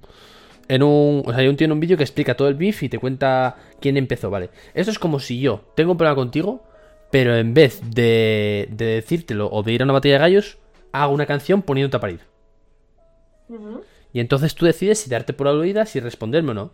En 0.66 0.82
un. 0.82 1.22
O 1.24 1.30
sea, 1.30 1.38
hay 1.38 1.46
un 1.46 1.56
tío 1.56 1.66
en 1.66 1.72
un 1.72 1.78
vídeo 1.78 1.96
que 1.96 2.02
explica 2.02 2.36
todo 2.36 2.48
el 2.48 2.54
beef 2.56 2.82
y 2.82 2.88
te 2.88 2.98
cuenta 2.98 3.54
quién 3.80 3.96
empezó, 3.96 4.28
vale. 4.28 4.50
Esto 4.74 4.90
es 4.90 4.98
como 4.98 5.20
si 5.20 5.38
yo 5.40 5.60
tengo 5.76 5.92
un 5.92 5.96
problema 5.98 6.16
contigo, 6.16 6.64
pero 7.12 7.36
en 7.36 7.54
vez 7.54 7.80
de, 7.94 8.66
de 8.72 8.84
decírtelo 8.86 9.48
o 9.52 9.62
de 9.62 9.72
ir 9.72 9.82
a 9.82 9.84
una 9.84 9.92
batalla 9.92 10.14
de 10.14 10.20
gallos, 10.20 10.58
hago 10.90 11.14
una 11.14 11.26
canción 11.26 11.62
poniéndote 11.62 11.96
a 11.96 12.00
parir. 12.00 12.20
Y 14.18 14.20
entonces 14.20 14.56
tú 14.56 14.66
decides 14.66 14.98
si 14.98 15.08
darte 15.08 15.32
por 15.32 15.46
aludidas 15.46 15.90
si 15.90 16.00
responderme 16.00 16.50
o 16.50 16.54
no. 16.54 16.72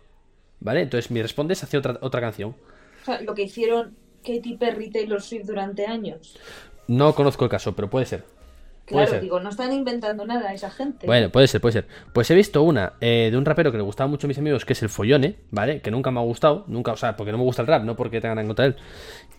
¿Vale? 0.61 0.81
Entonces 0.81 1.11
mi 1.11 1.21
respondes 1.21 1.63
hacia 1.63 1.77
otra, 1.77 1.99
otra 2.01 2.19
canción. 2.19 2.55
O 3.03 3.05
sea, 3.05 3.21
lo 3.21 3.35
que 3.35 3.43
hicieron 3.43 3.95
Katy 4.23 4.57
Perry 4.57 4.85
y 4.85 4.89
Taylor 4.89 5.21
Swift 5.21 5.45
durante 5.45 5.85
años. 5.85 6.39
No 6.87 7.13
conozco 7.13 7.43
el 7.45 7.51
caso, 7.51 7.75
pero 7.75 7.87
puede 7.87 8.07
ser. 8.07 8.21
Puede 8.23 8.85
Claro, 8.87 9.11
ser. 9.11 9.21
digo, 9.21 9.39
no 9.39 9.49
están 9.51 9.71
inventando 9.73 10.25
nada 10.25 10.55
esa 10.55 10.71
gente. 10.71 11.05
Bueno, 11.05 11.29
puede 11.29 11.47
ser, 11.47 11.61
puede 11.61 11.73
ser. 11.73 11.87
Pues 12.13 12.31
he 12.31 12.33
visto 12.33 12.63
una 12.63 12.93
eh, 12.99 13.29
de 13.31 13.37
un 13.37 13.45
rapero 13.45 13.71
que 13.71 13.77
le 13.77 13.83
gustaba 13.83 14.07
mucho 14.07 14.25
a 14.25 14.29
mis 14.29 14.39
amigos, 14.39 14.65
que 14.65 14.73
es 14.73 14.81
el 14.81 14.89
Follone, 14.89 15.35
¿vale? 15.51 15.81
Que 15.81 15.91
nunca 15.91 16.09
me 16.09 16.19
ha 16.21 16.23
gustado, 16.23 16.63
nunca, 16.67 16.93
o 16.93 16.97
sea, 16.97 17.15
porque 17.15 17.31
no 17.31 17.37
me 17.37 17.43
gusta 17.43 17.61
el 17.61 17.67
rap, 17.67 17.83
no 17.83 17.95
porque 17.95 18.21
tengan 18.21 18.39
en 18.39 18.47
contra 18.47 18.65
de 18.65 18.69
él. 18.71 18.75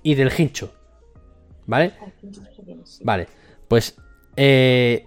Y 0.04 0.14
del 0.14 0.30
Hincho, 0.38 0.72
¿vale? 1.66 1.92
Vale, 3.02 3.26
pues 3.66 3.96
eh, 4.36 5.06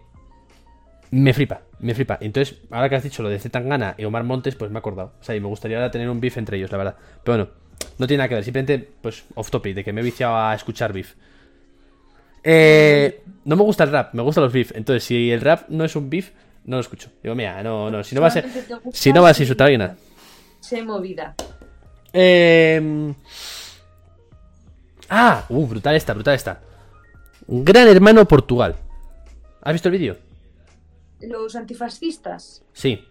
me 1.11 1.31
flipa, 1.34 1.61
me 1.80 1.93
flipa. 1.93 2.18
Entonces, 2.22 2.60
ahora 2.72 2.89
que 2.89 2.95
has 2.95 3.03
dicho 3.03 3.23
lo 3.23 3.30
de 3.30 3.39
Zetangana 3.39 3.95
y 3.97 4.06
Omar 4.06 4.23
Montes, 4.23 4.56
pues 4.56 4.72
me 4.72 4.77
he 4.77 4.80
acordado. 4.80 5.14
O 5.19 5.23
sea, 5.23 5.35
y 5.35 5.39
me 5.39 5.47
gustaría 5.47 5.77
ahora 5.77 5.91
tener 5.91 6.10
un 6.10 6.19
beef 6.19 6.38
entre 6.38 6.57
ellos, 6.57 6.72
la 6.72 6.77
verdad. 6.77 6.95
Pero 7.23 7.38
bueno, 7.38 7.51
no 7.97 8.07
tiene 8.07 8.19
nada 8.19 8.30
que 8.30 8.35
ver, 8.35 8.43
simplemente, 8.43 8.89
pues, 9.01 9.26
off 9.35 9.49
topic, 9.49 9.76
de 9.76 9.84
que 9.84 9.93
me 9.93 10.01
he 10.01 10.03
viciado 10.03 10.35
a 10.35 10.53
escuchar 10.53 10.93
beef. 10.93 11.15
Eh, 12.43 13.23
no 13.45 13.56
me 13.56 13.64
gusta 13.64 13.84
el 13.84 13.91
rap, 13.91 14.14
me 14.14 14.22
gustan 14.22 14.43
los 14.43 14.53
beef. 14.53 14.72
Entonces, 14.76 15.03
si 15.03 15.31
el 15.31 15.41
rap 15.41 15.69
no 15.69 15.85
es 15.85 15.95
un 15.95 16.10
beef, 16.10 16.31
no 16.65 16.77
lo 16.77 16.81
escucho. 16.81 17.10
Digo, 17.23 17.35
mira, 17.35 17.61
no, 17.64 17.89
no, 17.89 18.03
si 18.03 18.15
no 18.15 18.22
va 18.22 18.27
a 18.27 18.31
ser. 18.31 18.45
Si 18.93 19.11
no 19.11 19.22
va 19.22 19.30
a 19.30 19.35
insultar 19.38 19.65
a 19.65 19.68
alguien, 19.68 19.80
nada. 19.80 19.97
Sé 20.60 20.84
movida. 20.84 21.35
Eh... 22.14 23.14
Ah, 25.10 25.45
uh, 25.49 25.68
brutal 25.68 25.95
esta, 25.95 26.14
brutal 26.14 26.35
esta. 26.35 26.61
Gran 27.47 27.88
Hermano 27.88 28.27
Portugal. 28.27 28.76
¿Has 29.61 29.73
visto 29.73 29.89
el 29.89 29.93
vídeo? 29.93 30.28
Los 31.22 31.56
antifascistas, 31.56 32.64
Sí, 32.74 33.04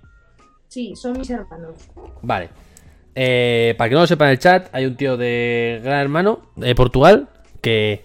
sí, 0.69 0.95
son 0.97 1.19
mis 1.19 1.29
hermanos. 1.31 1.77
vale. 2.23 2.51
Eh, 3.15 3.75
para 3.77 3.89
que 3.89 3.95
no 3.95 4.03
lo 4.03 4.07
sepa 4.07 4.27
en 4.27 4.31
el 4.33 4.39
chat, 4.39 4.69
hay 4.73 4.87
un 4.87 4.97
tío 4.97 5.17
de 5.17 5.81
Gran 5.83 5.99
Hermano 6.01 6.53
de 6.55 6.75
Portugal 6.77 7.29
que 7.61 8.05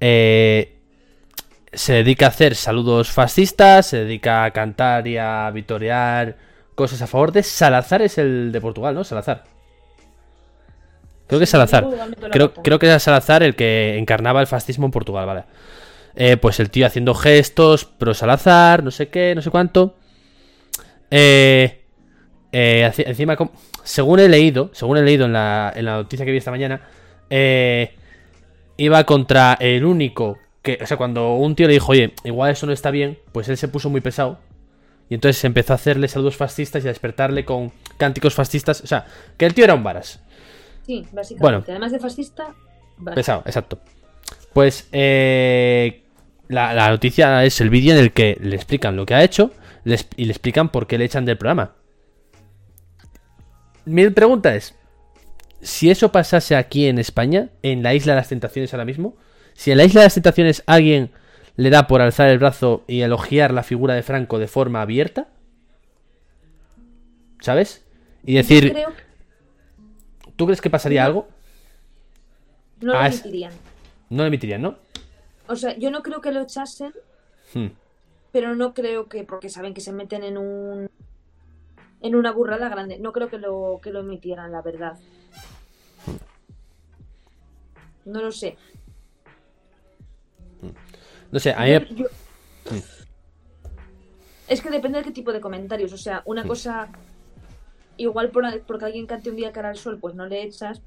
eh, 0.00 0.78
se 1.72 1.92
dedica 1.92 2.26
a 2.26 2.28
hacer 2.30 2.56
saludos 2.56 3.10
fascistas, 3.12 3.86
se 3.86 3.98
dedica 4.04 4.42
a 4.44 4.50
cantar 4.50 5.06
y 5.06 5.16
a 5.16 5.48
vitorear 5.54 6.36
cosas 6.74 7.02
a 7.02 7.06
favor 7.06 7.30
de 7.30 7.42
Salazar, 7.44 8.02
es 8.02 8.18
el 8.18 8.50
de 8.50 8.60
Portugal, 8.60 8.94
¿no? 8.94 9.04
Salazar. 9.04 9.44
Creo 11.28 11.38
que 11.38 11.44
es 11.44 11.50
Salazar. 11.50 11.86
Creo, 12.32 12.52
creo 12.52 12.78
que 12.78 12.86
era 12.86 12.98
Salazar 12.98 13.42
el 13.42 13.54
que 13.54 13.96
encarnaba 13.96 14.40
el 14.40 14.46
fascismo 14.46 14.86
en 14.86 14.90
Portugal, 14.90 15.24
vale. 15.24 15.44
Eh, 16.14 16.36
pues 16.36 16.60
el 16.60 16.70
tío 16.70 16.86
haciendo 16.86 17.14
gestos, 17.14 17.84
pro 17.84 18.14
Salazar, 18.14 18.82
no 18.82 18.90
sé 18.90 19.08
qué, 19.08 19.34
no 19.34 19.42
sé 19.42 19.50
cuánto. 19.50 19.96
Eh, 21.10 21.82
eh, 22.52 22.92
encima, 22.98 23.36
según 23.82 24.20
he 24.20 24.28
leído, 24.28 24.70
según 24.72 24.98
he 24.98 25.02
leído 25.02 25.26
en 25.26 25.32
la, 25.32 25.72
en 25.74 25.84
la 25.86 25.96
noticia 25.96 26.24
que 26.24 26.32
vi 26.32 26.38
esta 26.38 26.50
mañana, 26.50 26.82
eh, 27.30 27.94
iba 28.76 29.04
contra 29.04 29.56
el 29.60 29.84
único 29.84 30.38
que, 30.62 30.78
o 30.82 30.86
sea, 30.86 30.96
cuando 30.96 31.34
un 31.34 31.54
tío 31.54 31.66
le 31.66 31.74
dijo, 31.74 31.92
oye, 31.92 32.14
igual 32.24 32.52
eso 32.52 32.66
no 32.66 32.72
está 32.72 32.90
bien, 32.90 33.18
pues 33.32 33.48
él 33.48 33.56
se 33.56 33.68
puso 33.68 33.90
muy 33.90 34.00
pesado. 34.00 34.38
Y 35.08 35.14
entonces 35.14 35.42
empezó 35.44 35.72
a 35.72 35.76
hacerle 35.76 36.08
saludos 36.08 36.36
fascistas 36.36 36.84
y 36.84 36.88
a 36.88 36.90
despertarle 36.90 37.44
con 37.44 37.72
cánticos 37.98 38.34
fascistas. 38.34 38.80
O 38.80 38.86
sea, 38.86 39.06
que 39.36 39.44
el 39.44 39.52
tío 39.52 39.64
era 39.64 39.74
un 39.74 39.82
varas. 39.82 40.22
Sí, 40.86 41.04
básicamente. 41.12 41.40
Bueno. 41.40 41.64
Además 41.68 41.92
de 41.92 41.98
fascista, 41.98 42.54
Pesado, 43.14 43.42
exacto. 43.46 43.80
Pues 44.52 44.88
eh, 44.92 46.01
la, 46.48 46.74
la 46.74 46.90
noticia 46.90 47.44
es 47.44 47.60
el 47.60 47.70
vídeo 47.70 47.94
en 47.94 48.00
el 48.00 48.12
que 48.12 48.36
le 48.40 48.56
explican 48.56 48.96
lo 48.96 49.06
que 49.06 49.14
ha 49.14 49.22
hecho 49.24 49.52
le 49.84 49.98
y 50.16 50.26
le 50.26 50.32
explican 50.32 50.70
por 50.70 50.86
qué 50.86 50.98
le 50.98 51.04
echan 51.04 51.24
del 51.24 51.38
programa. 51.38 51.72
Mi 53.84 54.08
pregunta 54.10 54.54
es, 54.54 54.74
si 55.60 55.90
eso 55.90 56.12
pasase 56.12 56.54
aquí 56.56 56.86
en 56.86 56.98
España, 56.98 57.48
en 57.62 57.82
la 57.82 57.94
Isla 57.94 58.12
de 58.12 58.20
las 58.20 58.28
Tentaciones 58.28 58.72
ahora 58.72 58.84
mismo, 58.84 59.16
si 59.54 59.70
en 59.72 59.78
la 59.78 59.84
Isla 59.84 60.00
de 60.02 60.06
las 60.06 60.14
Tentaciones 60.14 60.62
alguien 60.66 61.10
le 61.56 61.70
da 61.70 61.86
por 61.88 62.00
alzar 62.00 62.28
el 62.28 62.38
brazo 62.38 62.84
y 62.86 63.00
elogiar 63.00 63.52
la 63.52 63.62
figura 63.62 63.94
de 63.94 64.02
Franco 64.02 64.38
de 64.38 64.46
forma 64.48 64.82
abierta, 64.82 65.28
¿sabes? 67.40 67.84
Y 68.24 68.34
decir, 68.34 68.70
creo 68.72 68.92
¿tú 70.36 70.46
crees 70.46 70.60
que 70.60 70.70
pasaría 70.70 71.04
algo? 71.04 71.28
no 72.80 72.92
lo 72.92 72.98
Ah, 72.98 73.08
es- 73.08 73.20
emitirían. 73.20 73.52
No 74.10 74.22
lo 74.22 74.26
emitirían, 74.28 74.62
¿no? 74.62 74.76
O 75.48 75.56
sea, 75.56 75.76
yo 75.76 75.90
no 75.90 76.02
creo 76.02 76.20
que 76.20 76.32
lo 76.32 76.40
echasen, 76.42 76.92
Hmm. 77.54 77.68
pero 78.32 78.54
no 78.54 78.72
creo 78.74 79.08
que, 79.08 79.24
porque 79.24 79.48
saben 79.48 79.74
que 79.74 79.80
se 79.80 79.92
meten 79.92 80.22
en 80.24 80.38
un 80.38 80.88
en 82.00 82.14
una 82.16 82.32
burrada 82.32 82.68
grande, 82.68 82.98
no 82.98 83.12
creo 83.12 83.28
que 83.28 83.38
lo 83.38 83.78
que 83.82 83.92
lo 83.92 84.00
emitieran, 84.00 84.50
la 84.50 84.60
verdad. 84.62 84.98
No 88.04 88.20
lo 88.20 88.32
sé. 88.32 88.56
No 91.30 91.38
sé, 91.38 91.52
a 91.52 91.60
mí 91.60 91.70
Yo- 91.70 91.94
yo- 91.94 92.06
Es 94.48 94.60
que 94.60 94.70
depende 94.70 94.98
de 94.98 95.04
qué 95.04 95.12
tipo 95.12 95.32
de 95.32 95.40
comentarios. 95.40 95.92
O 95.92 95.96
sea, 95.96 96.22
una 96.26 96.44
cosa. 96.46 96.88
Igual 97.96 98.30
por, 98.30 98.44
porque 98.62 98.84
alguien 98.86 99.06
cante 99.06 99.30
un 99.30 99.36
día 99.36 99.52
cara 99.52 99.70
al 99.70 99.76
sol, 99.78 99.98
pues 100.00 100.14
no 100.14 100.26
le 100.26 100.42
echas. 100.42 100.82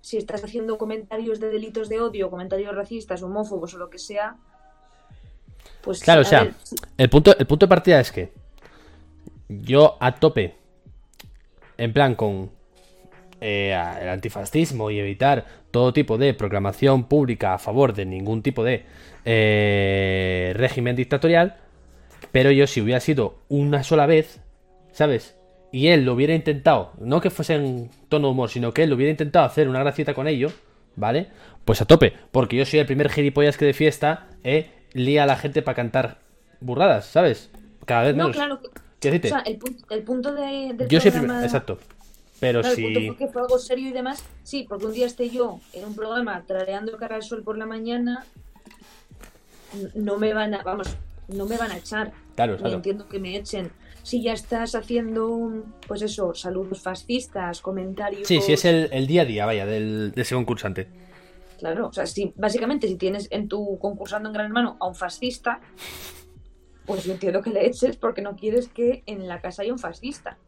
Si 0.00 0.16
estás 0.16 0.44
haciendo 0.44 0.78
comentarios 0.78 1.40
de 1.40 1.50
delitos 1.50 1.88
de 1.88 2.00
odio, 2.00 2.30
comentarios 2.30 2.74
racistas, 2.74 3.22
homófobos 3.22 3.74
o 3.74 3.78
lo 3.78 3.90
que 3.90 3.98
sea. 3.98 4.36
Pues 5.82 6.00
Claro, 6.00 6.22
o 6.22 6.24
sea, 6.24 6.44
ver, 6.44 6.54
el 6.96 7.10
punto, 7.10 7.36
el 7.36 7.46
punto 7.46 7.66
de 7.66 7.68
partida 7.68 8.00
es 8.00 8.12
que 8.12 8.32
yo 9.48 9.96
a 10.00 10.14
tope, 10.14 10.54
en 11.76 11.92
plan 11.92 12.14
con 12.14 12.50
eh, 13.40 13.70
el 14.00 14.08
antifascismo 14.08 14.90
y 14.90 14.98
evitar 14.98 15.46
todo 15.70 15.92
tipo 15.92 16.18
de 16.18 16.34
proclamación 16.34 17.04
pública 17.04 17.54
a 17.54 17.58
favor 17.58 17.94
de 17.94 18.04
ningún 18.04 18.42
tipo 18.42 18.64
de 18.64 18.84
eh, 19.24 20.52
régimen 20.56 20.96
dictatorial, 20.96 21.56
pero 22.32 22.50
yo 22.50 22.66
si 22.66 22.80
hubiera 22.80 23.00
sido 23.00 23.38
una 23.48 23.84
sola 23.84 24.06
vez, 24.06 24.40
¿sabes? 24.92 25.37
Y 25.70 25.88
él 25.88 26.04
lo 26.04 26.14
hubiera 26.14 26.34
intentado, 26.34 26.92
no 26.98 27.20
que 27.20 27.30
fuese 27.30 27.54
en 27.54 27.90
tono 28.08 28.28
de 28.28 28.32
humor, 28.32 28.48
sino 28.50 28.72
que 28.72 28.84
él 28.84 28.90
lo 28.90 28.96
hubiera 28.96 29.10
intentado 29.10 29.44
hacer 29.44 29.68
una 29.68 29.80
gracieta 29.80 30.14
con 30.14 30.26
ello, 30.26 30.50
¿vale? 30.96 31.28
Pues 31.64 31.82
a 31.82 31.84
tope, 31.84 32.14
porque 32.32 32.56
yo 32.56 32.64
soy 32.64 32.80
el 32.80 32.86
primer 32.86 33.10
gilipollas 33.10 33.56
que 33.58 33.66
de 33.66 33.74
fiesta, 33.74 34.28
eh, 34.44 34.70
lía 34.94 35.24
a 35.24 35.26
la 35.26 35.36
gente 35.36 35.60
para 35.60 35.74
cantar 35.76 36.18
burradas, 36.60 37.04
¿sabes? 37.06 37.50
Cada 37.84 38.04
vez 38.04 38.16
No, 38.16 38.24
menos. 38.24 38.36
claro. 38.36 38.60
que- 38.62 38.68
Quiero 39.00 39.16
O 39.18 39.28
sea, 39.28 39.38
el, 39.40 39.58
pun- 39.60 39.76
el 39.90 40.02
punto 40.02 40.34
de, 40.34 40.72
del 40.74 40.88
yo 40.88 40.98
soy 41.00 41.08
el 41.08 41.12
programa- 41.12 41.34
primer, 41.34 41.44
exacto. 41.44 41.78
Pero 42.40 42.60
Claro, 42.62 42.74
si... 42.74 42.84
el 42.84 42.92
punto 42.94 43.06
fue 43.14 43.16
que 43.26 43.32
fue 43.32 43.42
algo 43.42 43.58
serio 43.58 43.88
y 43.88 43.92
demás. 43.92 44.24
Sí, 44.42 44.66
porque 44.68 44.86
un 44.86 44.92
día 44.92 45.06
esté 45.06 45.28
yo 45.30 45.60
en 45.72 45.84
un 45.84 45.94
programa 45.94 46.42
trareando 46.46 46.96
cara 46.96 47.14
al 47.16 47.22
sol 47.22 47.42
por 47.44 47.56
la 47.58 47.66
mañana, 47.66 48.24
no 49.94 50.18
me 50.18 50.32
van 50.32 50.54
a, 50.54 50.62
vamos, 50.62 50.88
no 51.28 51.46
me 51.46 51.56
van 51.56 51.70
a 51.72 51.76
echar. 51.76 52.12
Claro, 52.34 52.56
claro. 52.56 52.74
entiendo 52.76 53.06
que 53.08 53.18
me 53.18 53.36
echen. 53.36 53.70
Si 54.08 54.22
ya 54.22 54.32
estás 54.32 54.74
haciendo, 54.74 55.66
pues 55.86 56.00
eso, 56.00 56.32
saludos 56.32 56.80
fascistas, 56.80 57.60
comentarios. 57.60 58.26
Sí, 58.26 58.40
sí, 58.40 58.54
es 58.54 58.64
el, 58.64 58.88
el 58.90 59.06
día 59.06 59.20
a 59.20 59.24
día, 59.26 59.44
vaya, 59.44 59.66
del, 59.66 60.12
de 60.12 60.22
ese 60.22 60.34
concursante. 60.34 60.88
Claro, 61.58 61.88
o 61.88 61.92
sea, 61.92 62.06
si, 62.06 62.32
básicamente 62.34 62.88
si 62.88 62.96
tienes 62.96 63.28
en 63.30 63.48
tu 63.48 63.78
concursando 63.78 64.30
en 64.30 64.32
Gran 64.32 64.46
Hermano 64.46 64.78
a 64.80 64.86
un 64.86 64.94
fascista, 64.94 65.60
pues 66.86 67.04
yo 67.04 67.12
entiendo 67.12 67.42
que 67.42 67.50
le 67.50 67.66
eches 67.66 67.98
porque 67.98 68.22
no 68.22 68.34
quieres 68.34 68.68
que 68.68 69.02
en 69.04 69.28
la 69.28 69.42
casa 69.42 69.60
haya 69.60 69.74
un 69.74 69.78
fascista. 69.78 70.38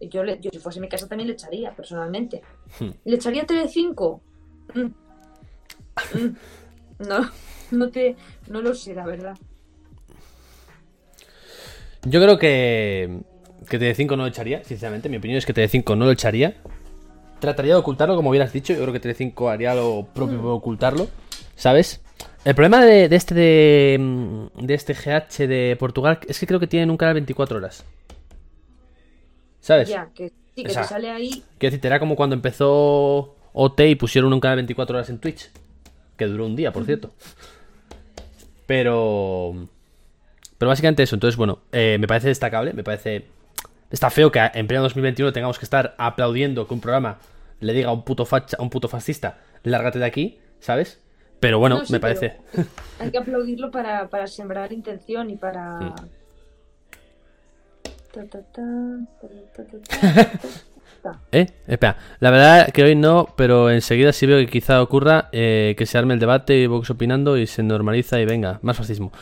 Yo, 0.00 0.24
le, 0.24 0.40
yo 0.40 0.48
si 0.50 0.58
fuese 0.58 0.80
mi 0.80 0.88
casa 0.88 1.06
también 1.06 1.28
le 1.28 1.34
echaría, 1.34 1.76
personalmente. 1.76 2.40
Hmm. 2.80 2.92
¿Le 3.04 3.16
echaría 3.16 3.42
a 3.42 3.46
Telecinco? 3.46 4.22
Mm. 4.72 4.86
Mm. 6.18 6.36
No, 7.10 7.30
no 7.72 7.90
te, 7.90 8.16
no 8.48 8.62
lo 8.62 8.74
sé, 8.74 8.94
la 8.94 9.04
verdad. 9.04 9.36
Yo 12.06 12.20
creo 12.20 12.38
que, 12.38 13.20
que 13.68 13.80
TD5 13.80 14.10
no 14.10 14.24
lo 14.24 14.26
echaría, 14.26 14.62
sinceramente. 14.64 15.08
Mi 15.08 15.16
opinión 15.16 15.38
es 15.38 15.46
que 15.46 15.54
TD5 15.54 15.96
no 15.96 16.04
lo 16.04 16.10
echaría. 16.10 16.54
Trataría 17.40 17.74
de 17.74 17.80
ocultarlo, 17.80 18.16
como 18.16 18.30
hubieras 18.30 18.52
dicho. 18.52 18.72
Yo 18.72 18.82
creo 18.82 18.92
que 18.92 19.00
TD5 19.00 19.52
haría 19.52 19.74
lo 19.74 20.06
propio 20.14 20.40
por 20.40 20.52
ocultarlo, 20.52 21.08
¿sabes? 21.56 22.02
El 22.44 22.54
problema 22.54 22.84
de, 22.84 23.08
de 23.08 23.16
este 23.16 23.34
de, 23.34 23.96
mm, 23.98 24.66
de 24.66 24.74
este 24.74 24.92
GH 24.92 25.46
de 25.46 25.76
Portugal 25.78 26.18
es 26.28 26.38
que 26.38 26.46
creo 26.46 26.60
que 26.60 26.66
tienen 26.66 26.90
un 26.90 26.96
canal 26.96 27.14
24 27.14 27.56
horas. 27.56 27.84
¿Sabes? 29.60 29.88
Ya, 29.88 30.10
que 30.14 30.28
sí, 30.54 30.62
que 30.62 30.70
O 30.70 30.74
sea, 30.74 30.82
te 30.82 30.88
sale 30.88 31.10
ahí. 31.10 31.42
Quiero 31.58 31.70
decirte, 31.70 31.88
era 31.88 31.98
como 31.98 32.16
cuando 32.16 32.36
empezó 32.36 33.34
OT 33.54 33.80
y 33.80 33.94
pusieron 33.94 34.32
un 34.32 34.40
canal 34.40 34.56
24 34.56 34.96
horas 34.96 35.08
en 35.08 35.18
Twitch. 35.18 35.50
Que 36.18 36.26
duró 36.26 36.44
un 36.44 36.54
día, 36.54 36.70
por 36.70 36.84
cierto. 36.84 37.12
Pero. 38.66 39.68
Pero 40.58 40.68
básicamente 40.68 41.02
eso. 41.02 41.16
Entonces, 41.16 41.36
bueno, 41.36 41.60
eh, 41.72 41.96
me 42.00 42.06
parece 42.06 42.28
destacable. 42.28 42.72
Me 42.72 42.84
parece. 42.84 43.26
Está 43.90 44.10
feo 44.10 44.32
que 44.32 44.40
en 44.54 44.66
pleno 44.66 44.82
2021 44.82 45.32
tengamos 45.32 45.58
que 45.58 45.64
estar 45.64 45.94
aplaudiendo 45.98 46.66
que 46.66 46.74
un 46.74 46.80
programa 46.80 47.18
le 47.60 47.72
diga 47.72 47.88
a 47.88 47.92
un 47.92 48.02
puto 48.02 48.24
facha, 48.24 48.56
a 48.58 48.62
un 48.62 48.70
puto 48.70 48.88
fascista, 48.88 49.38
lárgate 49.62 49.98
de 49.98 50.04
aquí, 50.04 50.38
¿sabes? 50.60 51.00
Pero 51.40 51.58
bueno, 51.58 51.78
No, 51.78 51.84
sí, 51.84 51.92
me 51.92 52.00
parece. 52.00 52.38
Hay 52.98 53.10
que 53.10 53.18
aplaudirlo 53.18 53.70
para, 53.70 54.08
para 54.08 54.26
sembrar 54.26 54.72
intención 54.72 55.30
y 55.30 55.36
para. 55.36 55.94
Ta, 58.12 58.24
ta, 58.26 58.40
ta. 61.02 61.20
¿Eh? 61.32 61.46
Espera, 61.66 61.98
la 62.20 62.30
verdad 62.30 62.68
que 62.70 62.82
hoy 62.82 62.94
no, 62.94 63.28
pero 63.36 63.70
enseguida 63.70 64.12
sí 64.12 64.24
veo 64.24 64.38
que 64.38 64.46
quizá 64.46 64.80
ocurra 64.80 65.28
eh, 65.32 65.74
que 65.76 65.84
se 65.84 65.98
arme 65.98 66.14
el 66.14 66.20
debate 66.20 66.56
y 66.56 66.66
Vox 66.66 66.88
opinando 66.90 67.36
y 67.36 67.46
se 67.46 67.62
normaliza 67.62 68.20
y 68.20 68.24
venga, 68.24 68.58
más 68.62 68.76
fascismo. 68.76 69.12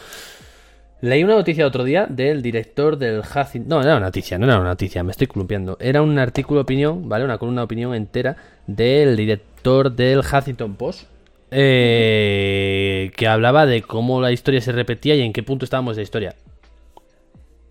Leí 1.02 1.24
una 1.24 1.34
noticia 1.34 1.66
otro 1.66 1.82
día 1.82 2.06
del 2.08 2.42
director 2.42 2.96
del 2.96 3.22
Huffington... 3.22 3.68
No, 3.68 3.78
no 3.78 3.82
era 3.82 3.96
una 3.96 4.06
noticia, 4.06 4.38
no 4.38 4.46
era 4.46 4.60
una 4.60 4.68
noticia, 4.68 5.02
me 5.02 5.10
estoy 5.10 5.26
columpiando. 5.26 5.76
Era 5.80 6.00
un 6.00 6.16
artículo 6.16 6.60
opinión, 6.60 7.08
¿vale? 7.08 7.24
Una 7.24 7.38
columna 7.38 7.62
de 7.62 7.64
opinión 7.64 7.92
entera 7.92 8.36
del 8.68 9.16
director 9.16 9.90
del 9.90 10.20
Huffington 10.20 10.76
Post. 10.76 11.08
eh, 11.50 13.10
que 13.16 13.26
hablaba 13.26 13.66
de 13.66 13.82
cómo 13.82 14.20
la 14.20 14.30
historia 14.30 14.60
se 14.60 14.70
repetía 14.70 15.16
y 15.16 15.22
en 15.22 15.32
qué 15.32 15.42
punto 15.42 15.64
estábamos 15.64 15.96
de 15.96 16.02
historia. 16.04 16.36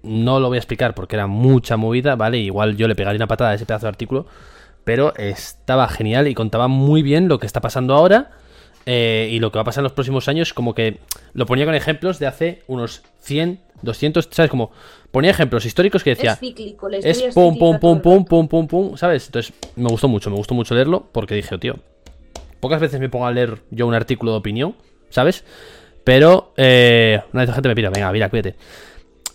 No 0.04 0.42
lo 0.42 0.50
voy 0.50 0.58
a 0.58 0.60
explicar 0.60 0.94
porque 0.94 1.16
era 1.16 1.28
mucha 1.28 1.78
movida, 1.78 2.18
¿vale? 2.18 2.38
Igual 2.38 2.76
yo 2.76 2.90
le 2.90 2.96
pegaría 2.96 3.18
una 3.18 3.28
patada 3.28 3.52
a 3.52 3.54
ese 3.54 3.66
pedazo 3.66 3.86
de 3.86 3.92
artículo. 3.92 4.26
Pero 4.84 5.16
estaba 5.16 5.88
genial 5.88 6.28
y 6.28 6.34
contaba 6.34 6.68
muy 6.68 7.02
bien 7.02 7.30
lo 7.30 7.40
que 7.40 7.46
está 7.46 7.62
pasando 7.62 7.94
ahora 7.94 8.32
eh, 8.86 9.30
y 9.32 9.40
lo 9.40 9.52
que 9.52 9.58
va 9.58 9.62
a 9.62 9.66
pasar 9.66 9.82
en 9.82 9.86
los 9.86 9.94
próximos 9.94 10.28
años. 10.28 10.54
Como 10.54 10.74
que 10.74 11.00
lo 11.34 11.46
ponía 11.46 11.66
con 11.66 11.76
ejemplos 11.76 12.20
de 12.20 12.28
hace 12.28 12.64
unos 12.68 13.04
100, 13.22 13.60
200, 13.82 14.30
¿sabes? 14.32 14.50
Como 14.52 14.72
ponía 15.12 15.32
ejemplos 15.32 15.66
históricos 15.66 16.04
que 16.04 16.12
decía... 16.12 16.34
es 16.34 16.40
cíclico, 16.40 16.90
la 16.90 16.98
Es 16.98 17.22
pum, 17.34 17.58
pum, 17.58 17.80
pum, 17.80 18.02
pum, 18.02 18.26
pum, 18.26 18.48
pum, 18.48 18.68
pum, 18.68 18.98
¿sabes? 18.98 19.26
Entonces 19.28 19.54
me 19.76 19.90
gustó 19.90 20.08
mucho, 20.08 20.30
me 20.30 20.36
gustó 20.38 20.54
mucho 20.54 20.74
leerlo 20.76 21.08
porque 21.12 21.36
dije, 21.36 21.56
"Oh, 21.56 21.60
tío, 21.60 21.76
pocas 22.60 22.80
veces 22.80 23.00
me 23.00 23.10
pongo 23.10 23.26
a 23.28 23.32
leer 23.32 23.60
yo 23.72 23.88
un 23.88 23.94
artículo 23.94 24.32
de 24.34 24.38
opinión, 24.38 24.76
¿sabes? 25.10 25.44
Pero 26.04 26.54
eh, 26.58 27.22
una 27.34 27.42
vez 27.42 27.50
la 27.50 27.54
gente 27.56 27.70
me 27.70 27.76
pira, 27.76 27.90
venga, 27.90 28.12
mira, 28.12 28.30
cuídate. 28.30 28.56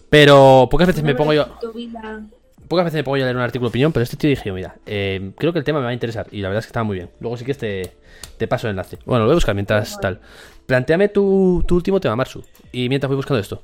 Pero 0.09 0.69
pocas 0.71 0.87
veces 0.87 1.03
me 1.03 1.11
Una 1.11 1.17
pongo 1.19 1.33
yo, 1.33 1.47
vez 1.63 1.75
vi 1.75 1.89
la- 1.89 2.23
pocas 2.69 2.85
veces 2.85 2.99
me 2.99 3.05
pongo 3.05 3.17
yo 3.17 3.25
a 3.25 3.27
leer 3.27 3.37
un 3.37 3.43
artículo 3.43 3.69
de 3.69 3.73
opinión, 3.73 3.93
pero 3.93 4.03
este 4.03 4.17
tío 4.17 4.31
dije, 4.31 4.53
mira, 4.53 4.77
eh, 4.87 5.33
creo 5.39 5.53
que 5.53 5.59
el 5.59 5.65
tema 5.65 5.79
me 5.79 5.85
va 5.85 5.91
a 5.91 5.95
interesar 5.95 6.27
y 6.31 6.41
la 6.41 6.49
verdad 6.49 6.61
es 6.61 6.67
que 6.67 6.71
estaba 6.71 6.85
muy 6.85 6.97
bien. 6.97 7.11
Luego 7.21 7.37
sí 7.37 7.45
que 7.45 7.55
te, 7.55 7.97
te 8.37 8.49
paso 8.49 8.67
el 8.67 8.73
enlace. 8.73 8.99
Bueno, 9.05 9.21
lo 9.21 9.27
voy 9.27 9.33
a 9.33 9.37
buscar 9.37 9.55
mientras 9.55 9.99
tal. 10.01 10.21
Plantéame 10.67 11.09
tu, 11.09 11.65
tu 11.67 11.77
último 11.77 12.01
tema, 12.01 12.17
Marsu. 12.17 12.45
Y 12.73 12.89
mientras 12.89 13.09
voy 13.09 13.17
buscando 13.17 13.41
esto. 13.41 13.63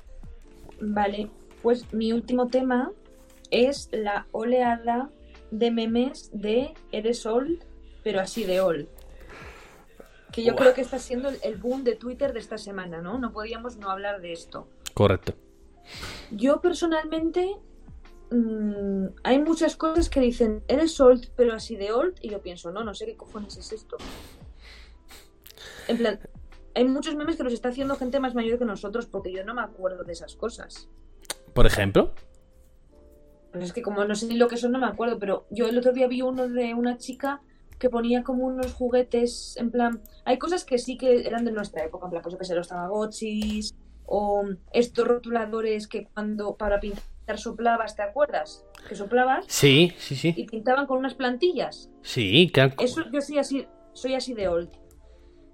Vale, 0.81 1.29
pues 1.62 1.93
mi 1.93 2.12
último 2.12 2.49
tema 2.49 2.91
es 3.51 3.89
la 3.93 4.27
oleada 4.33 5.11
de 5.51 5.70
memes 5.70 6.31
de 6.33 6.74
Eres 6.91 7.27
old, 7.27 7.62
pero 8.03 8.20
así 8.20 8.45
de 8.45 8.61
old. 8.61 8.89
Que 10.33 10.43
yo 10.43 10.57
creo 10.57 10.73
que 10.73 10.81
está 10.81 10.99
siendo 10.99 11.29
el 11.29 11.57
boom 11.57 11.85
de 11.85 11.95
Twitter 11.95 12.33
de 12.33 12.41
esta 12.41 12.57
semana, 12.57 13.03
¿no? 13.03 13.19
No 13.19 13.33
podíamos 13.33 13.77
no 13.77 13.91
hablar 13.91 14.23
de 14.23 14.33
esto. 14.33 14.66
Correcto. 14.95 15.35
Yo 16.31 16.61
personalmente 16.62 17.57
mm, 18.33 19.07
hay 19.25 19.39
muchas 19.41 19.77
cosas 19.77 20.09
que 20.09 20.21
dicen 20.21 20.63
eres 20.69 20.99
old 21.01 21.29
pero 21.37 21.55
así 21.55 21.77
de 21.77 21.93
old 21.93 22.17
y 22.21 22.31
yo 22.31 22.41
pienso 22.41 22.73
no 22.73 22.83
no 22.85 22.95
sé 22.95 23.07
qué 23.07 23.17
cojones 23.17 23.57
es 23.57 23.73
esto 23.73 23.97
en 25.89 25.99
plan 25.99 26.21
hay 26.75 26.85
muchos 26.85 27.15
memes 27.15 27.37
que 27.37 27.45
los 27.45 27.53
está 27.53 27.69
haciendo 27.69 27.97
gente 27.97 28.21
más 28.21 28.35
mayor 28.35 28.59
que 28.59 28.65
nosotros 28.65 29.07
porque 29.07 29.33
yo 29.33 29.45
no 29.45 29.55
me 29.55 29.63
acuerdo 29.63 30.05
de 30.05 30.13
esas 30.13 30.37
cosas. 30.37 30.89
Por 31.53 31.67
ejemplo. 31.67 32.15
Pues 33.53 33.65
es 33.65 33.73
que 33.73 33.83
como 33.83 34.05
no 34.05 34.15
sé 34.15 34.27
ni 34.27 34.37
lo 34.37 34.49
que 34.49 34.57
son, 34.57 34.73
no 34.73 34.79
me 34.79 34.87
acuerdo, 34.87 35.19
pero 35.19 35.47
yo 35.51 35.67
el 35.67 35.77
otro 35.77 35.93
día 35.93 36.09
vi 36.09 36.23
uno 36.23 36.49
de 36.49 36.73
una 36.73 36.97
chica 36.97 37.43
que 37.79 37.91
ponía 37.91 38.23
como 38.23 38.47
unos 38.47 38.73
juguetes, 38.73 39.57
en 39.59 39.71
plan, 39.71 40.01
hay 40.25 40.39
cosas 40.39 40.65
que 40.65 40.79
sí 40.79 40.97
que 40.97 41.27
eran 41.27 41.45
de 41.45 41.53
nuestra 41.53 41.85
época, 41.85 42.07
en 42.07 42.11
plan, 42.13 42.23
pues 42.23 42.33
yo 42.33 42.39
que 42.39 42.45
sé, 42.45 42.55
los 42.55 42.69
tamagotchis, 42.69 43.75
o 44.07 44.45
estos 44.73 45.07
rotuladores 45.07 45.89
que 45.89 46.07
cuando 46.07 46.57
para 46.57 46.81
pintar 46.81 47.03
soplabas, 47.39 47.97
¿te 47.97 48.03
acuerdas? 48.03 48.65
Que 48.89 48.95
soplabas 48.95 49.45
Sí, 49.49 49.93
sí, 49.99 50.15
y 50.15 50.17
sí. 50.17 50.47
pintaban 50.51 50.87
con 50.87 50.99
unas 50.99 51.15
plantillas. 51.15 51.91
Sí, 52.03 52.51
han- 52.57 52.75
Eso 52.79 53.03
yo 53.13 53.21
soy 53.21 53.39
así, 53.39 53.67
soy 53.93 54.15
así 54.15 54.35
de 54.35 54.49
old. 54.49 54.71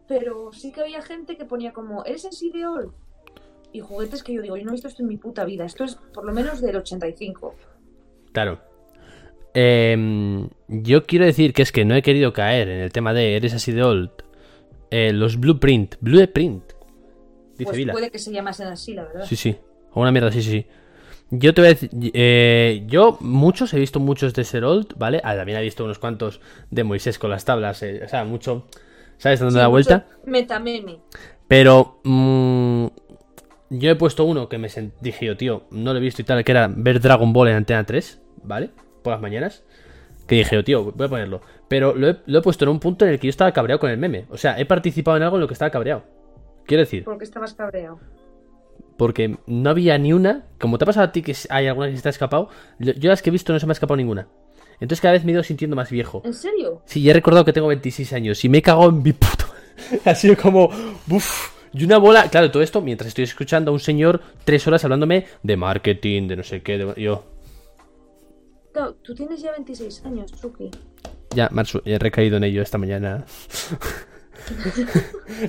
Pero 0.07 0.53
sí 0.53 0.73
que 0.73 0.81
había 0.81 1.03
gente 1.03 1.37
que 1.37 1.45
ponía 1.45 1.73
como, 1.73 2.05
¿eres 2.05 2.25
así 2.25 2.51
de 2.51 2.67
old? 2.67 2.93
Y 3.73 3.81
juguetes 3.81 4.23
que 4.23 4.33
yo 4.33 4.41
digo, 4.41 4.57
yo 4.57 4.65
no 4.65 4.71
he 4.71 4.73
visto 4.73 4.89
esto 4.89 5.03
en 5.03 5.09
mi 5.09 5.19
puta 5.19 5.45
vida. 5.45 5.65
Esto 5.67 5.85
es 5.85 5.97
por 6.15 6.25
lo 6.25 6.33
menos 6.33 6.63
del 6.63 6.77
85. 6.77 7.55
Claro. 8.33 8.61
Em, 9.55 10.49
yo 10.69 11.05
quiero 11.05 11.25
decir 11.25 11.53
que 11.53 11.63
es 11.63 11.73
que 11.73 11.85
no 11.85 11.95
he 11.95 12.03
querido 12.03 12.33
caer 12.33 12.69
en 12.69 12.81
el 12.81 12.93
tema 12.93 13.13
de 13.13 13.37
eres 13.37 13.55
así 13.55 13.73
de 13.73 13.83
old. 13.83 14.11
Eh, 14.91 15.13
los 15.13 15.39
blueprint. 15.39 15.97
Blueprint. 16.01 16.65
Dice 17.53 17.65
Pues 17.65 17.77
Vila. 17.77 17.93
puede 17.93 18.11
que 18.11 18.19
se 18.19 18.33
llamasen 18.33 18.69
así, 18.69 18.95
la 18.95 19.05
verdad. 19.05 19.25
Sí, 19.27 19.37
sí. 19.37 19.57
O 19.93 20.01
una 20.01 20.13
mierda, 20.13 20.31
sí, 20.31 20.43
sí, 20.43 20.51
sí. 20.51 20.67
Yo 21.31 21.53
te 21.53 21.61
voy 21.61 21.67
a 21.67 21.75
decir. 21.75 21.91
eh, 22.15 22.85
yo, 22.87 23.19
muchos, 23.21 23.75
he 23.75 23.79
visto 23.79 24.01
muchos 24.01 24.33
de 24.35 24.45
Ser 24.45 24.65
Old, 24.65 24.95
¿vale? 24.97 25.21
Ah, 25.25 25.37
también 25.37 25.59
he 25.59 25.63
visto 25.63 25.85
unos 25.85 25.99
cuantos 25.99 26.41
de 26.71 26.85
Moisés 26.85 27.19
con 27.19 27.31
las 27.31 27.45
tablas. 27.45 27.83
eh, 27.83 28.03
o 28.05 28.09
sea, 28.09 28.25
mucho. 28.25 28.67
¿Sabes? 29.19 29.41
Dando 29.41 29.53
Sí, 29.53 29.59
la 29.59 29.67
vuelta. 29.69 30.07
Metameme. 30.25 30.99
Pero. 31.47 32.01
mm, 32.05 32.87
yo 33.71 33.91
he 33.91 33.97
puesto 33.97 34.25
uno 34.25 34.49
que 34.49 34.57
me 34.57 34.69
dije 35.03 35.27
yo, 35.27 35.37
tío, 35.37 35.65
no 35.71 35.93
lo 35.93 35.99
he 35.99 36.03
visto 36.03 36.23
y 36.23 36.25
tal, 36.25 36.43
que 36.43 36.53
era 36.53 36.71
ver 36.75 37.01
Dragon 37.01 37.33
Ball 37.35 37.49
en 37.49 37.57
Antena 37.57 37.85
3, 37.85 38.19
¿vale? 38.45 38.71
Por 39.03 39.13
las 39.13 39.21
mañanas. 39.21 39.63
Que 40.27 40.37
dije 40.37 40.57
yo, 40.57 40.65
tío, 40.65 40.93
voy 40.93 41.07
a 41.07 41.11
ponerlo. 41.11 41.43
Pero 41.69 41.95
lo 41.95 42.09
he, 42.09 42.17
lo 42.27 42.39
he 42.39 42.43
puesto 42.43 42.65
en 42.65 42.71
un 42.71 42.81
punto 42.81 43.05
en 43.05 43.13
el 43.13 43.19
que 43.21 43.27
yo 43.27 43.31
estaba 43.31 43.53
cabreado 43.53 43.81
con 43.81 43.91
el 43.91 43.99
meme. 43.99 44.25
O 44.31 44.39
sea, 44.39 44.59
he 44.59 44.65
participado 44.65 45.17
en 45.19 45.23
algo 45.23 45.37
en 45.37 45.43
lo 45.43 45.47
que 45.49 45.53
estaba 45.53 45.71
cabreado. 45.71 46.05
Quiero 46.65 46.83
decir. 46.83 47.05
¿Por 47.05 47.19
qué 47.19 47.25
estabas 47.25 47.53
cabreado? 47.55 47.99
Porque 48.99 49.39
no 49.47 49.71
había 49.71 49.97
ni 49.97 50.13
una. 50.13 50.45
Como 50.61 50.77
te 50.77 50.85
ha 50.85 50.87
pasado 50.87 51.07
a 51.07 51.13
ti 51.13 51.23
que 51.23 51.35
hay 51.49 51.69
alguna 51.69 51.89
que 51.89 51.97
se 51.97 52.03
te 52.03 52.09
ha 52.09 52.11
escapado. 52.11 52.51
Yo 52.79 53.09
las 53.09 53.23
que 53.23 53.31
he 53.31 53.33
visto 53.33 53.55
no 53.55 53.59
se 53.61 53.65
me 53.65 53.71
ha 53.71 53.73
escapado 53.73 53.97
ninguna. 53.97 54.29
Entonces 54.81 55.01
cada 55.01 55.13
vez 55.13 55.25
me 55.25 55.31
he 55.31 55.35
ido 55.35 55.43
sintiendo 55.43 55.75
más 55.77 55.91
viejo. 55.91 56.21
¿En 56.25 56.35
serio? 56.35 56.83
Sí, 56.85 57.03
ya 57.03 57.13
he 57.13 57.15
recordado 57.15 57.45
que 57.45 57.53
tengo 57.53 57.69
26 57.69 58.13
años 58.13 58.45
y 58.45 58.49
me 58.51 58.59
he 58.59 58.63
cagado 58.63 58.91
en 58.91 59.03
mi 59.03 59.13
puto. 59.13 59.47
ha 60.05 60.15
sido 60.15 60.37
como. 60.37 60.69
Uf. 61.11 61.57
Y 61.73 61.85
una 61.85 61.99
bola. 61.99 62.29
Claro, 62.29 62.51
todo 62.51 62.63
esto 62.63 62.81
mientras 62.81 63.09
estoy 63.09 63.25
escuchando 63.25 63.71
a 63.71 63.75
un 63.75 63.81
señor 63.81 64.21
tres 64.45 64.67
horas 64.67 64.85
hablándome 64.85 65.27
de 65.43 65.57
marketing, 65.57 66.29
de 66.29 66.37
no 66.37 66.43
sé 66.43 66.63
qué. 66.63 66.79
de- 66.79 67.03
Yo. 67.03 67.25
Claro, 68.73 68.95
tú 69.03 69.15
tienes 69.15 69.41
ya 69.41 69.53
26 69.53 70.05
años, 70.07 70.31
Suki. 70.41 70.71
Ya, 71.35 71.49
Marsu, 71.53 71.83
he 71.85 71.99
recaído 71.99 72.37
en 72.37 72.45
ello 72.45 72.63
esta 72.63 72.79
mañana. 72.79 73.25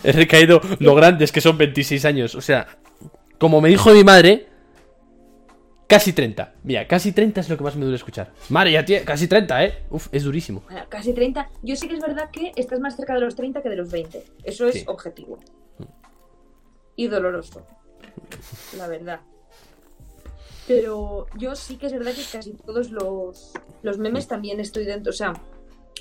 he 0.04 0.12
recaído 0.12 0.62
lo 0.80 0.96
grandes 0.96 1.32
que 1.32 1.42
son 1.42 1.58
26 1.58 2.06
años. 2.06 2.36
O 2.36 2.42
sea, 2.42 2.68
como 3.40 3.61
me 3.61 3.70
dijo 3.70 3.91
mi 3.91 4.03
madre, 4.03 4.48
casi 5.88 6.14
30. 6.14 6.53
Mira, 6.64 6.88
casi 6.88 7.11
30 7.11 7.41
es 7.41 7.49
lo 7.49 7.57
que 7.57 7.64
más 7.64 7.76
me 7.76 7.82
duele 7.84 7.95
escuchar. 7.98 8.32
Madre, 8.49 8.74
ya 8.74 8.86
tiene 8.86 9.03
casi 9.06 9.28
30, 9.28 9.64
¿eh? 9.66 9.84
Uf, 9.90 10.07
es 10.11 10.24
durísimo. 10.24 10.61
Bueno, 10.70 10.86
casi 10.90 11.14
30. 11.14 11.49
Yo 11.64 11.76
sí 11.76 11.88
que 11.88 11.95
es 11.95 12.02
verdad 12.02 12.30
que 12.32 12.52
estás 12.56 12.80
más 12.80 12.95
cerca 12.95 13.14
de 13.16 13.22
los 13.22 13.36
30 13.36 13.61
que 13.64 13.70
de 13.70 13.76
los 13.76 13.91
20. 13.91 14.24
Eso 14.44 14.68
es 14.68 14.76
Sí. 14.76 14.84
objetivo. 14.88 15.40
Y 16.95 17.07
doloroso. 17.07 17.66
La 18.78 18.88
verdad. 18.88 19.22
Pero 20.68 21.26
yo 21.38 21.56
sí 21.56 21.78
que 21.78 21.88
es 21.88 21.94
verdad 21.94 22.11
que 22.14 22.24
casi 22.32 22.53
todos 22.53 22.91
los, 22.91 23.53
los 23.82 23.98
memes 23.98 24.28
también 24.28 24.60
estoy 24.60 24.86
dentro. 24.86 25.10
O 25.10 25.14
sea, 25.14 25.34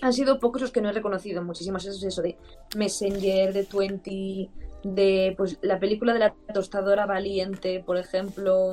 han 0.03 0.13
sido 0.13 0.39
pocos 0.39 0.61
los 0.61 0.71
que 0.73 0.83
no 0.83 0.91
he 0.91 0.93
reconocido. 0.93 1.43
Muchísimos. 1.43 1.87
Eso 1.87 1.97
es 1.97 2.03
eso 2.05 2.21
de 2.23 2.37
Messenger, 2.77 3.53
de 3.55 3.65
Twenty, 3.65 4.51
de 4.83 5.35
pues 5.37 5.59
la 5.63 5.79
película 5.79 6.13
de 6.13 6.19
la 6.21 6.35
tostadora 6.55 7.07
valiente, 7.07 7.83
por 7.85 7.97
ejemplo. 7.97 8.73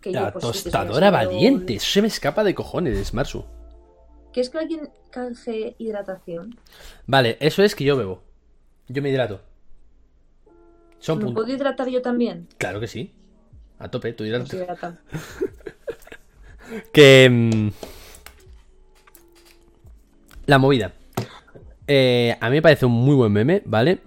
Que 0.00 0.12
La 0.12 0.26
yo, 0.26 0.32
pues, 0.32 0.42
tostadora 0.44 1.10
valiente. 1.10 1.74
Eso 1.74 1.90
se 1.90 2.02
me 2.02 2.08
escapa 2.08 2.42
de 2.44 2.54
cojones, 2.54 3.12
Marsu. 3.12 3.44
¿Qué 4.32 4.40
es 4.40 4.48
que 4.48 4.58
alguien 4.58 4.90
canje 5.10 5.74
hidratación? 5.78 6.56
Vale, 7.06 7.36
eso 7.40 7.62
es 7.62 7.74
que 7.74 7.84
yo 7.84 7.96
bebo. 7.96 8.22
Yo 8.88 9.02
me 9.02 9.10
hidrato. 9.10 9.42
Son 10.98 11.18
¿Me 11.18 11.24
puntos. 11.24 11.44
puedo 11.44 11.54
hidratar 11.56 11.88
yo 11.88 12.00
también? 12.02 12.48
Claro 12.58 12.80
que 12.80 12.86
sí. 12.86 13.12
A 13.78 13.90
tope, 13.90 14.12
tú 14.12 14.18
Pues 14.24 14.28
hidratas. 14.30 14.54
hidrata. 14.54 14.98
Que. 16.92 17.28
mm, 17.28 17.68
La 20.46 20.58
movida. 20.58 20.92
Eh, 21.86 22.36
a 22.40 22.48
mí 22.48 22.56
me 22.56 22.62
parece 22.62 22.86
un 22.86 22.92
muy 22.92 23.14
buen 23.16 23.32
meme, 23.32 23.62
¿vale? 23.64 24.00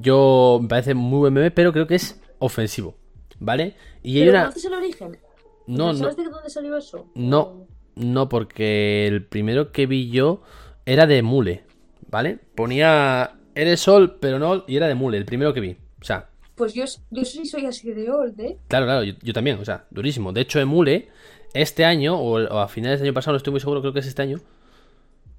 Yo 0.00 0.58
me 0.62 0.68
parece 0.68 0.94
muy 0.94 1.18
buen 1.20 1.32
meme, 1.34 1.50
pero 1.50 1.72
creo 1.72 1.86
que 1.86 1.94
es 1.96 2.20
ofensivo, 2.38 2.96
¿vale? 3.38 3.74
Y 4.02 4.16
hay 4.18 4.20
¿Pero 4.26 4.32
una. 4.32 4.40
conoces 4.44 4.64
el 4.64 4.74
origen? 4.74 5.18
No, 5.66 5.92
no, 5.92 5.94
¿Sabes 5.94 6.16
de 6.16 6.24
dónde 6.24 6.50
salió 6.50 6.76
eso? 6.76 7.06
no, 7.14 7.66
no, 7.94 8.28
porque 8.28 9.06
el 9.06 9.24
primero 9.26 9.70
que 9.70 9.86
vi 9.86 10.10
yo 10.10 10.42
era 10.86 11.06
de 11.06 11.22
Mule, 11.22 11.64
¿vale? 12.10 12.38
Ponía. 12.54 13.34
Eres 13.54 13.80
sol, 13.80 14.16
pero 14.18 14.38
no. 14.38 14.64
Y 14.66 14.76
era 14.76 14.88
de 14.88 14.94
Mule, 14.94 15.18
el 15.18 15.26
primero 15.26 15.52
que 15.52 15.60
vi. 15.60 15.76
O 16.00 16.04
sea, 16.04 16.30
Pues 16.54 16.72
yo, 16.72 16.84
yo 17.10 17.24
sí 17.24 17.44
soy 17.44 17.66
así 17.66 17.92
de 17.92 18.10
old, 18.10 18.40
¿eh? 18.40 18.56
Claro, 18.68 18.86
claro, 18.86 19.02
yo, 19.04 19.12
yo 19.22 19.32
también, 19.34 19.58
o 19.58 19.64
sea, 19.64 19.84
durísimo. 19.90 20.32
De 20.32 20.40
hecho, 20.40 20.58
Emule, 20.58 21.10
este 21.52 21.84
año, 21.84 22.18
o, 22.18 22.40
o 22.42 22.58
a 22.58 22.66
finales 22.68 22.98
del 23.00 23.08
año 23.08 23.14
pasado, 23.14 23.32
no 23.34 23.36
estoy 23.36 23.50
muy 23.50 23.60
seguro, 23.60 23.82
creo 23.82 23.92
que 23.92 23.98
es 24.00 24.06
este 24.06 24.22
año. 24.22 24.38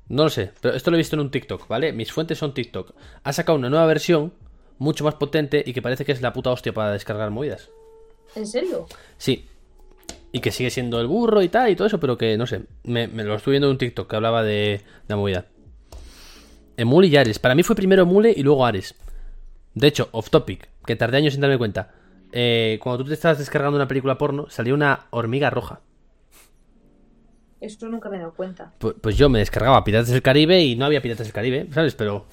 No 0.10 0.24
lo 0.26 0.30
sé, 0.30 0.52
pero 0.62 0.76
esto 0.76 0.92
lo 0.92 0.98
he 0.98 1.00
visto 1.00 1.16
en 1.16 1.22
un 1.22 1.32
TikTok, 1.32 1.68
¿vale? 1.68 1.92
Mis 1.92 2.12
fuentes 2.12 2.38
son 2.38 2.54
TikTok. 2.54 2.94
Ha 3.24 3.34
sacado 3.34 3.58
una 3.58 3.70
nueva 3.70 3.86
versión, 3.88 4.32
mucho 4.80 5.04
más 5.04 5.16
potente, 5.16 5.64
y 5.66 5.74
que 5.74 5.82
parece 5.82 6.06
que 6.06 6.12
es 6.12 6.22
la 6.22 6.34
puta 6.34 6.52
hostia 6.52 6.74
para 6.74 6.92
descargar 6.92 7.30
movidas. 7.32 7.70
¿En 8.36 8.48
serio? 8.48 8.88
Sí. 9.18 9.48
Y 10.32 10.40
que 10.40 10.52
sigue 10.52 10.72
siendo 10.72 11.00
el 11.00 11.08
burro 11.08 11.42
y 11.44 11.50
tal, 11.50 11.70
y 11.70 11.76
todo 11.76 11.88
eso, 11.88 12.00
pero 12.00 12.18
que, 12.18 12.38
no 12.38 12.48
sé, 12.48 12.64
me, 12.84 13.08
me 13.08 13.24
lo 13.24 13.36
estuve 13.36 13.54
viendo 13.54 13.68
en 13.68 13.72
un 13.74 13.78
TikTok 13.78 14.10
que 14.10 14.16
hablaba 14.16 14.42
de, 14.44 14.82
la 15.08 15.16
movida. 15.16 15.46
Emule 16.76 17.08
y 17.08 17.16
Ares. 17.18 17.38
Para 17.38 17.54
mí 17.54 17.62
fue 17.64 17.76
primero 17.76 18.02
Emule 18.04 18.34
y 18.36 18.42
luego 18.42 18.66
Ares. 18.66 18.96
De 19.76 19.88
hecho, 19.88 20.10
off 20.12 20.30
topic, 20.32 20.70
que 20.86 20.96
tardé 20.96 21.18
años 21.18 21.34
sin 21.34 21.42
darme 21.42 21.58
cuenta. 21.60 21.94
Eh, 22.32 22.80
cuando 22.82 23.04
tú 23.04 23.10
te 23.10 23.14
estabas 23.14 23.38
descargando 23.38 23.76
una 23.76 23.88
película 23.88 24.18
porno, 24.18 24.50
salía 24.50 24.74
una 24.74 25.06
hormiga 25.12 25.52
roja. 25.52 25.82
Eso 27.62 27.88
nunca 27.88 28.10
me 28.10 28.18
he 28.18 28.20
dado 28.20 28.34
cuenta. 28.34 28.74
Pu- 28.80 28.96
Pues, 29.00 29.16
yo 29.18 29.30
me 29.30 29.40
descargaba 29.40 29.84
Piratas 29.84 30.10
del 30.10 30.22
Caribe 30.22 30.62
y 30.62 30.76
no 30.76 30.86
había 30.86 31.02
Piratas 31.02 31.28
del 31.28 31.34
Caribe, 31.34 31.68
¿sabes? 31.72 31.96
Pero. 31.96 32.26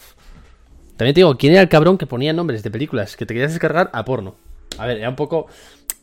También 1.01 1.15
te 1.15 1.21
digo, 1.21 1.35
¿quién 1.39 1.55
era 1.55 1.63
el 1.63 1.71
cabrón 1.71 1.97
que 1.97 2.07
ponía 2.07 2.35
nombres 2.35 2.63
de 2.63 2.71
películas 2.71 3.17
que 3.17 3.25
te 3.25 3.33
querías 3.33 3.53
descargar 3.53 3.89
a 3.95 4.05
porno? 4.05 4.35
A 4.77 4.87
ver, 4.87 4.99
era 4.99 5.09
un 5.09 5.17
poco. 5.17 5.47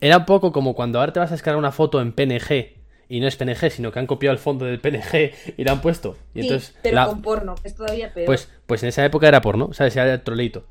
Era 0.01 0.17
un 0.17 0.25
poco 0.25 0.51
como 0.51 0.73
cuando 0.73 0.97
ahora 0.99 1.13
te 1.13 1.19
vas 1.19 1.29
a 1.29 1.35
descargar 1.35 1.59
una 1.59 1.71
foto 1.71 2.01
en 2.01 2.13
PNG 2.13 2.73
y 3.07 3.19
no 3.19 3.27
es 3.27 3.35
PNG, 3.35 3.69
sino 3.69 3.91
que 3.91 3.99
han 3.99 4.07
copiado 4.07 4.33
el 4.33 4.39
fondo 4.39 4.65
del 4.65 4.79
PNG 4.79 5.33
y 5.55 5.63
la 5.63 5.73
han 5.73 5.81
puesto. 5.81 6.17
Y 6.33 6.41
Sí, 6.41 6.47
entonces. 6.47 6.75
pero 6.81 6.95
la- 6.95 7.05
con 7.05 7.21
porno, 7.21 7.53
que 7.53 7.67
es 7.67 7.75
todavía 7.75 8.11
peor. 8.11 8.25
pues, 8.25 8.49
pues 8.65 8.81
en 8.81 8.89
esa 8.89 9.05
época 9.05 9.27
era 9.27 9.39
porno, 9.39 9.71
¿sabes? 9.71 9.95
Era 9.95 10.11
el 10.15 10.23
troleito. 10.23 10.63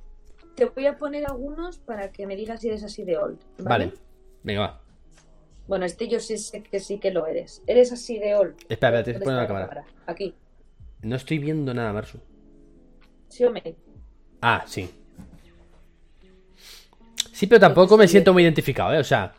Te 0.56 0.64
voy 0.64 0.86
a 0.86 0.98
poner 0.98 1.24
algunos 1.24 1.78
para 1.78 2.10
que 2.10 2.26
me 2.26 2.34
digas 2.34 2.60
si 2.62 2.66
eres 2.66 2.82
así 2.82 3.04
de 3.04 3.16
old. 3.18 3.38
¿vale? 3.58 3.84
Vale. 3.86 3.92
Venga, 4.42 4.60
va. 4.60 4.80
Bueno, 5.68 5.84
este 5.84 6.08
yo 6.08 6.18
sí 6.18 6.36
sé 6.36 6.64
que 6.64 6.80
sí 6.80 6.98
que 6.98 7.12
lo 7.12 7.28
eres. 7.28 7.62
Eres 7.68 7.92
así 7.92 8.18
de 8.18 8.34
old. 8.34 8.56
Espera, 8.68 8.98
espera, 8.98 9.04
te 9.04 9.12
¿Dónde 9.12 9.24
poner 9.24 9.36
la 9.36 9.42
está 9.44 9.54
cámara. 9.54 9.84
Aquí. 10.08 10.34
No 11.02 11.14
estoy 11.14 11.38
viendo 11.38 11.72
nada, 11.72 11.92
Marsu. 11.92 12.18
¿Sí 13.28 13.44
o 13.44 13.52
me? 13.52 13.76
Ah, 14.40 14.64
sí. 14.66 14.88
Sí, 17.32 17.46
pero 17.46 17.60
tampoco 17.60 17.96
me 17.98 18.08
siento 18.08 18.32
muy 18.32 18.42
identificado, 18.42 18.92
¿eh? 18.94 18.98
O 18.98 19.04
sea, 19.04 19.34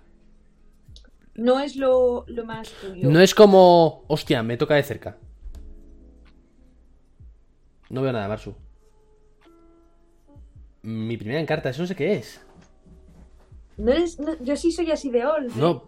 No 1.36 1.60
es 1.60 1.76
lo, 1.76 2.26
lo 2.28 2.46
más 2.46 2.70
tuyo. 2.82 3.10
no 3.10 3.20
es 3.20 3.34
como. 3.34 4.04
Hostia, 4.08 4.44
me 4.44 4.58
toca 4.58 4.76
de 4.76 4.84
cerca. 4.84 5.18
No 7.90 8.02
veo 8.02 8.12
nada, 8.12 8.28
Marsu. 8.28 8.54
Mi 10.84 11.18
primera 11.18 11.40
encarta, 11.40 11.70
eso 11.70 11.82
no 11.82 11.88
sé 11.88 11.96
qué 11.96 12.14
es. 12.14 12.42
No 13.78 13.92
eres- 13.92 14.20
no- 14.20 14.38
yo 14.44 14.56
sí 14.56 14.72
soy 14.72 14.92
así 14.92 15.10
de 15.10 15.26
old. 15.26 15.50
¿eh? 15.52 15.54
No. 15.58 15.84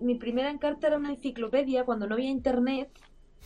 Mi 0.00 0.16
primera 0.16 0.50
encarta 0.50 0.88
era 0.88 0.96
una 0.96 1.10
enciclopedia 1.10 1.84
cuando 1.84 2.06
no 2.06 2.14
había 2.14 2.28
internet. 2.30 2.90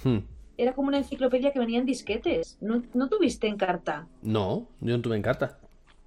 Hmm. 0.03 0.19
Era 0.59 0.73
como 0.73 0.89
una 0.89 0.99
enciclopedia 0.99 1.53
que 1.53 1.59
venía 1.59 1.79
en 1.79 1.87
disquetes. 1.87 2.57
¿No, 2.61 2.83
no 2.95 3.09
tuviste 3.09 3.47
encarta? 3.47 4.07
No, 4.23 4.67
yo 4.81 4.97
no 4.97 5.03
tuve 5.03 5.17
encarta. 5.17 5.59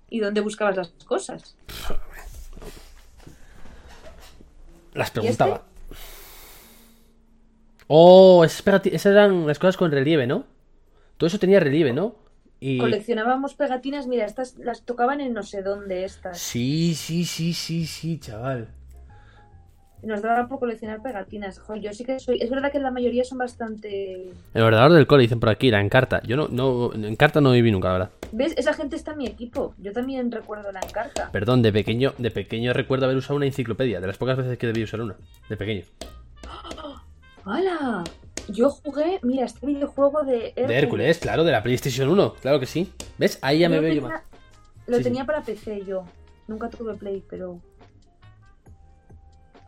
¿Y 0.10 0.20
dónde 0.20 0.42
buscabas 0.42 0.76
las 0.76 0.90
cosas? 1.06 1.56
Las 4.94 5.08
este? 5.08 5.20
preguntaba. 5.20 5.64
Oh, 7.88 8.44
espérate, 8.44 8.96
esas 8.96 9.14
eran 9.14 9.48
las 9.48 9.60
cosas 9.60 9.78
con 9.78 9.92
relieve, 9.92 10.28
¿no? 10.28 10.46
Todo 11.18 11.28
eso 11.28 11.40
tenía 11.40 11.60
relieve, 11.60 11.94
¿no? 11.94 12.16
Y... 12.60 12.78
Coleccionábamos 12.78 13.56
pegatinas, 13.56 14.08
mira, 14.08 14.26
estas 14.26 14.58
las 14.58 14.84
tocaban 14.84 15.22
en 15.22 15.34
no 15.34 15.44
sé 15.44 15.64
dónde 15.64 16.04
estas. 16.04 16.40
Sí, 16.40 16.94
sí, 16.96 17.26
sí, 17.26 17.54
sí, 17.54 17.86
sí, 17.86 18.20
chaval. 18.20 18.70
Nos 20.02 20.22
daba 20.22 20.48
por 20.48 20.60
coleccionar 20.60 21.02
pegatinas. 21.02 21.60
Joder, 21.60 21.82
yo 21.82 21.94
sí 21.94 22.06
que 22.06 22.20
soy. 22.20 22.38
Es 22.42 22.50
verdad 22.50 22.72
que 22.72 22.80
la 22.80 22.90
mayoría 22.92 23.24
son 23.26 23.38
bastante. 23.38 24.32
El 24.54 24.62
ordenador 24.62 24.94
del 24.94 25.08
cole, 25.08 25.24
dicen 25.24 25.40
por 25.42 25.50
aquí, 25.50 25.70
la 25.72 25.82
encarta. 25.82 26.22
Yo 26.26 26.38
no, 26.38 26.48
no, 26.48 26.94
en 26.94 27.16
carta 27.18 27.42
no 27.42 27.52
viví 27.52 27.70
nunca, 27.72 27.90
la 27.90 27.94
verdad. 27.94 28.10
¿Ves? 28.32 28.54
Esa 28.58 28.74
gente 28.74 28.96
está 28.96 29.12
en 29.12 29.18
mi 29.18 29.28
equipo. 29.28 29.74
Yo 29.78 29.92
también 29.92 30.32
recuerdo 30.32 30.72
la 30.72 30.80
encarta. 30.80 31.30
Perdón, 31.32 31.62
de 31.62 31.74
pequeño, 31.74 32.14
de 32.18 32.32
pequeño 32.32 32.72
recuerdo 32.72 33.06
haber 33.06 33.18
usado 33.18 33.36
una 33.36 33.46
enciclopedia, 33.46 34.00
de 34.00 34.08
las 34.08 34.18
pocas 34.18 34.38
veces 34.38 34.58
que 34.58 34.68
debí 34.68 34.84
usar 34.84 35.02
una, 35.02 35.16
de 35.50 35.58
pequeño. 35.58 35.84
¡Hala! 37.46 38.04
Yo 38.48 38.70
jugué, 38.70 39.20
mira, 39.22 39.46
este 39.46 39.66
videojuego 39.66 40.24
de 40.24 40.54
De 40.56 40.78
Hércules, 40.78 41.20
claro, 41.20 41.44
de 41.44 41.52
la 41.52 41.62
PlayStation 41.62 42.10
1, 42.10 42.34
claro 42.42 42.60
que 42.60 42.66
sí. 42.66 42.92
¿Ves? 43.18 43.38
Ahí 43.42 43.60
ya 43.60 43.70
me 43.70 43.80
veo 43.80 43.94
yo 43.94 44.02
más. 44.04 44.24
Lo 44.88 44.98
Sí, 44.98 45.04
sí. 45.04 45.10
tenía 45.10 45.26
para 45.26 45.42
PC 45.44 45.84
yo. 45.86 46.06
Nunca 46.48 46.70
tuve 46.70 46.96
Play, 46.96 47.24
pero. 47.30 47.60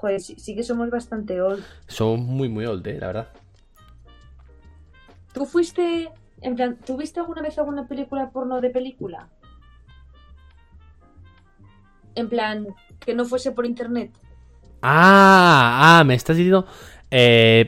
Joder, 0.02 0.20
sí, 0.20 0.36
sí 0.40 0.56
que 0.56 0.64
somos 0.64 0.90
bastante 0.90 1.40
old. 1.42 1.64
Son 1.88 2.20
muy, 2.22 2.50
muy 2.50 2.66
old, 2.66 2.86
eh, 2.88 2.98
la 3.00 3.08
verdad. 3.08 3.28
¿Tú 5.32 5.46
fuiste. 5.46 6.10
En 6.42 6.56
plan, 6.56 6.76
¿tuviste 6.76 7.20
alguna 7.20 7.44
vez 7.44 7.60
alguna 7.60 7.88
película 7.88 8.32
porno 8.32 8.62
de 8.62 8.72
película? 8.72 9.30
En 12.16 12.30
plan, 12.30 12.66
que 13.00 13.14
no 13.14 13.26
fuese 13.26 13.52
por 13.52 13.68
internet. 13.68 14.12
Ah, 14.82 16.00
ah, 16.00 16.04
me 16.04 16.16
estás 16.16 16.36
diciendo. 16.36 16.66
Eh, 17.12 17.68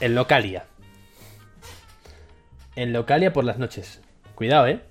en 0.00 0.14
Localia. 0.14 0.64
En 2.76 2.94
Localia 2.94 3.34
por 3.34 3.44
las 3.44 3.58
noches. 3.58 4.00
Cuidado, 4.34 4.68
eh. 4.68 4.82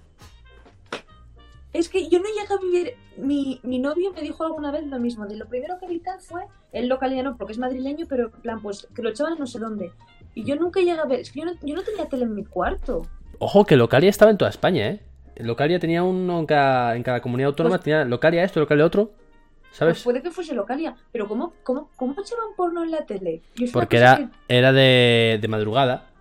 Es 1.78 1.90
que 1.90 2.08
yo 2.10 2.20
no 2.20 2.26
llegué 2.26 2.54
a 2.54 2.58
vivir. 2.62 2.94
Mi, 3.18 3.60
mi 3.64 3.80
novio 3.80 4.14
me 4.14 4.22
dijo 4.22 4.44
alguna 4.46 4.72
vez 4.72 4.86
lo 4.88 4.98
mismo. 5.00 5.26
De 5.28 5.36
lo 5.36 5.46
primero 5.48 5.78
que 5.80 5.88
vi 5.88 6.00
tal 6.00 6.20
fue 6.22 6.44
el 6.72 6.88
localiano, 6.88 7.36
porque 7.38 7.52
es 7.54 7.60
madrileño, 7.60 8.06
pero 8.08 8.26
en 8.34 8.42
plan, 8.42 8.62
pues 8.62 8.88
que 8.96 9.02
lo 9.02 9.10
echaban 9.10 9.36
no 9.38 9.46
sé 9.46 9.60
dónde. 9.60 9.92
Y 10.34 10.44
yo 10.46 10.56
nunca 10.56 10.80
llegué 10.80 11.00
a 11.00 11.06
ver. 11.06 11.20
Es 11.20 11.32
que 11.32 11.40
yo 11.42 11.46
no, 11.46 11.52
yo 11.64 11.76
no 11.76 11.82
tenía 11.84 12.06
tele 12.08 12.24
en 12.24 12.34
mi 12.36 12.46
cuarto. 12.46 13.02
Ojo 13.40 13.66
que 13.66 13.76
Localia 13.76 14.10
estaba 14.10 14.32
en 14.32 14.38
toda 14.38 14.50
España, 14.50 14.88
eh. 14.88 15.02
Localia 15.38 15.80
tenía 15.80 16.02
uno 16.04 16.40
en 16.40 16.46
cada, 16.46 16.96
en 16.96 17.04
cada 17.04 17.22
comunidad 17.22 17.50
autónoma, 17.50 17.76
Pues- 17.76 17.84
tenía 17.84 18.06
Localia 18.06 18.44
esto, 18.46 18.62
Localia 18.62 18.86
otro. 18.86 19.08
Pues 19.08 19.78
¿Sabes? 19.78 20.04
puede 20.04 20.22
que 20.22 20.32
fuese 20.32 20.56
localia. 20.56 20.96
Pero 21.12 21.28
¿cómo, 21.28 21.54
cómo, 21.64 21.90
cómo 21.98 22.14
echaban 22.14 22.46
porno 22.56 22.84
en 22.86 22.92
la 22.92 23.06
tele? 23.06 23.42
Porque 23.74 23.98
era, 23.98 24.16
que- 24.16 24.30
era 24.48 24.72
de, 24.72 25.38
de 25.42 25.48
madrugada 25.50 26.12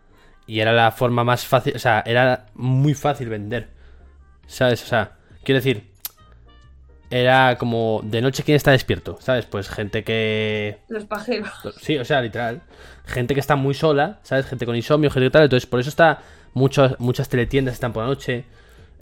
y 0.48 0.58
era 0.58 0.72
la 0.72 0.90
forma 0.90 1.22
más 1.22 1.46
fácil, 1.46 1.76
o 1.76 1.78
sea, 1.78 2.02
era 2.04 2.46
muy 2.54 2.94
fácil 2.94 3.28
vender. 3.28 3.68
¿Sabes? 4.48 4.82
O 4.82 4.86
sea, 4.86 5.16
quiero 5.44 5.58
decir, 5.60 5.90
era 7.10 7.56
como 7.58 8.00
de 8.02 8.20
noche 8.20 8.42
quién 8.42 8.56
está 8.56 8.72
despierto, 8.72 9.18
¿sabes? 9.20 9.46
Pues 9.46 9.68
gente 9.68 10.02
que... 10.02 10.78
Los 10.88 11.04
pajeros. 11.04 11.50
Sí, 11.80 11.96
o 11.98 12.04
sea, 12.04 12.20
literal. 12.22 12.62
Gente 13.04 13.34
que 13.34 13.40
está 13.40 13.54
muy 13.54 13.74
sola, 13.74 14.18
¿sabes? 14.22 14.46
Gente 14.46 14.66
con 14.66 14.74
insomnio, 14.74 15.10
gente 15.10 15.26
que 15.26 15.30
tal. 15.30 15.44
Entonces, 15.44 15.66
por 15.68 15.78
eso 15.78 15.90
está 15.90 16.22
muchas, 16.54 16.98
muchas 16.98 17.28
teletiendas 17.28 17.74
están 17.74 17.92
por 17.92 18.02
la 18.02 18.08
noche. 18.08 18.44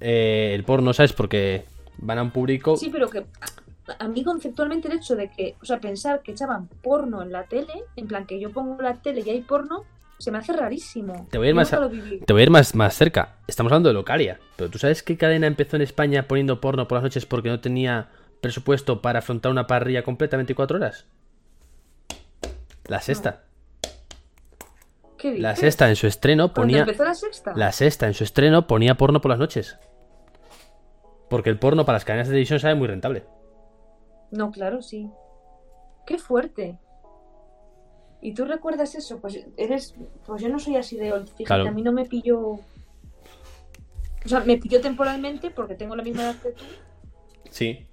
eh, 0.03 0.53
el 0.55 0.65
porno, 0.65 0.93
¿sabes? 0.93 1.13
Porque 1.13 1.65
van 1.99 2.19
a 2.19 2.23
un 2.23 2.31
público... 2.31 2.77
Sí, 2.77 2.91
pero 2.91 3.09
que 3.09 3.19
a, 3.21 4.05
a 4.05 4.09
mí 4.09 4.25
conceptualmente 4.25 4.89
el 4.89 4.95
hecho 4.95 5.17
de 5.17 5.31
que, 5.31 5.55
o 5.63 5.65
sea, 5.65 5.81
pensar 5.81 6.23
que 6.23 6.33
echaban 6.33 6.67
porno 6.83 7.23
en 7.23 7.33
la 7.33 7.45
tele, 7.45 7.85
en 7.97 8.09
plan 8.09 8.27
que 8.27 8.41
yo 8.41 8.51
pongo 8.51 8.81
la 8.83 8.95
tele 8.95 9.23
y 9.25 9.31
hay 9.31 9.41
porno, 9.43 9.85
se 10.23 10.31
me 10.31 10.39
hace 10.39 10.53
rarísimo. 10.53 11.27
Te 11.31 11.39
voy 11.39 11.49
a 11.49 11.51
ir 11.51 11.57
más 11.57 11.73
a-. 11.73 11.91
Te 12.25 12.33
voy 12.33 12.43
a 12.43 12.45
ir 12.45 12.51
más, 12.51 12.77
más 12.77 12.95
cerca. 12.95 13.39
Estamos 13.49 13.73
hablando 13.73 13.89
de 13.89 13.95
Localia. 13.95 14.39
Pero 14.57 14.71
¿tú 14.71 14.79
sabes 14.79 15.03
qué 15.03 15.17
cadena 15.17 15.49
empezó 15.49 15.75
en 15.75 15.83
España 15.83 16.29
poniendo 16.29 16.61
porno 16.61 16.87
por 16.87 16.97
las 16.97 17.03
noches 17.03 17.27
porque 17.27 17.49
no 17.49 17.61
tenía 17.61 18.09
presupuesto 18.41 19.03
para 19.03 19.19
afrontar 19.19 19.51
una 19.51 19.67
parrilla 19.67 20.05
completa 20.05 20.37
24 20.37 20.77
horas? 20.77 21.07
La 22.87 23.01
sexta. 23.01 23.43
¿Qué? 25.19 25.39
La 25.39 25.57
sexta 25.57 25.89
en 25.89 25.97
su 25.97 26.07
estreno 26.07 26.53
¿Cuándo 26.53 26.55
ponía... 26.55 26.81
empezó 26.83 27.05
la 27.05 27.15
sexta? 27.15 27.53
La 27.57 27.73
sexta 27.73 28.07
en 28.07 28.15
su 28.15 28.23
estreno 28.23 28.69
ponía 28.69 28.97
porno 28.97 29.21
por 29.21 29.31
las 29.31 29.41
noches. 29.41 29.77
Porque 31.29 31.51
el 31.51 31.59
porno 31.59 31.85
para 31.85 31.97
las 31.97 32.05
cadenas 32.05 32.29
de 32.29 32.33
televisión 32.33 32.61
sabe 32.61 32.77
muy 32.77 32.87
rentable. 32.87 33.25
No, 34.31 34.53
claro, 34.53 34.83
sí. 34.83 35.11
Qué 36.07 36.19
fuerte. 36.19 36.79
¿Y 38.23 38.33
tú 38.35 38.45
recuerdas 38.45 38.95
eso? 38.95 39.19
Pues 39.21 39.39
eres. 39.57 39.95
Pues 40.25 40.41
yo 40.41 40.49
no 40.49 40.59
soy 40.59 40.77
así 40.77 40.97
de 40.97 41.13
old. 41.13 41.27
Fíjate, 41.29 41.45
Claro. 41.45 41.69
a 41.69 41.73
mí 41.73 41.83
no 41.83 41.93
me 41.93 42.05
pilló. 42.07 42.39
O 42.41 42.61
sea, 44.27 44.41
me 44.41 44.57
pilló 44.57 44.81
temporalmente 44.81 45.51
porque 45.51 45.75
tengo 45.75 45.97
la 45.97 46.03
misma 46.05 46.23
edad 46.23 46.37
que 46.37 46.51
tú, 46.51 46.65
Sí, 47.51 47.85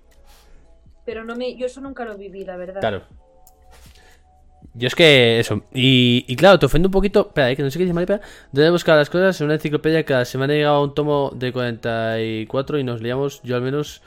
pero 1.04 1.24
no 1.26 1.36
me. 1.36 1.56
Yo 1.58 1.66
eso 1.66 1.82
nunca 1.82 2.06
lo 2.06 2.16
viví, 2.18 2.46
la 2.46 2.56
verdad. 2.56 2.80
claro. 2.80 3.02
Yo 4.76 4.88
es 4.88 4.94
que 4.96 5.40
eso. 5.40 5.64
Y, 5.74 6.24
y 6.28 6.36
claro, 6.36 6.60
te 6.60 6.68
ofende 6.68 6.88
un 6.88 6.92
poquito. 6.92 7.22
Espera, 7.28 7.50
eh, 7.50 7.56
que 7.56 7.64
no 7.64 7.72
sé 7.72 7.80
qué 7.80 7.86
dice 7.86 7.94
Maripa. 7.94 8.22
Debe 8.52 8.70
buscar 8.70 8.98
las 8.98 9.10
cosas 9.10 9.42
en 9.42 9.46
una 9.46 9.56
enciclopedia 9.56 10.06
que 10.06 10.24
se 10.26 10.38
me 10.38 10.46
ha 10.46 10.48
llegado 10.48 10.84
un 10.84 10.94
tomo 10.94 11.32
de 11.34 11.52
44 11.52 12.78
y 12.78 12.84
nos 12.84 13.02
liamos, 13.02 13.42
yo 13.42 13.56
al 13.56 13.64
menos, 13.64 14.04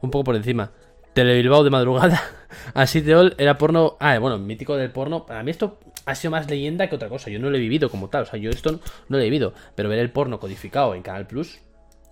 un 0.00 0.10
poco 0.12 0.24
por 0.24 0.36
encima. 0.36 0.70
Telebilbao 1.14 1.62
de 1.62 1.70
madrugada. 1.70 2.20
Así 2.74 3.00
de 3.00 3.14
ol 3.14 3.34
era 3.38 3.56
porno. 3.56 3.96
Ah, 4.00 4.18
bueno, 4.18 4.36
mítico 4.38 4.76
del 4.76 4.90
porno. 4.90 5.26
Para 5.26 5.44
mí 5.44 5.50
esto 5.52 5.78
ha 6.06 6.14
sido 6.16 6.32
más 6.32 6.50
leyenda 6.50 6.88
que 6.88 6.96
otra 6.96 7.08
cosa. 7.08 7.30
Yo 7.30 7.38
no 7.38 7.50
lo 7.50 7.56
he 7.56 7.60
vivido 7.60 7.88
como 7.88 8.08
tal. 8.08 8.24
O 8.24 8.26
sea, 8.26 8.38
yo 8.38 8.50
esto 8.50 8.72
no 8.72 9.16
lo 9.16 9.20
he 9.20 9.24
vivido. 9.24 9.54
Pero 9.76 9.88
ver 9.88 10.00
el 10.00 10.10
porno 10.10 10.40
codificado 10.40 10.94
en 10.94 11.02
Canal 11.02 11.28
Plus. 11.28 11.60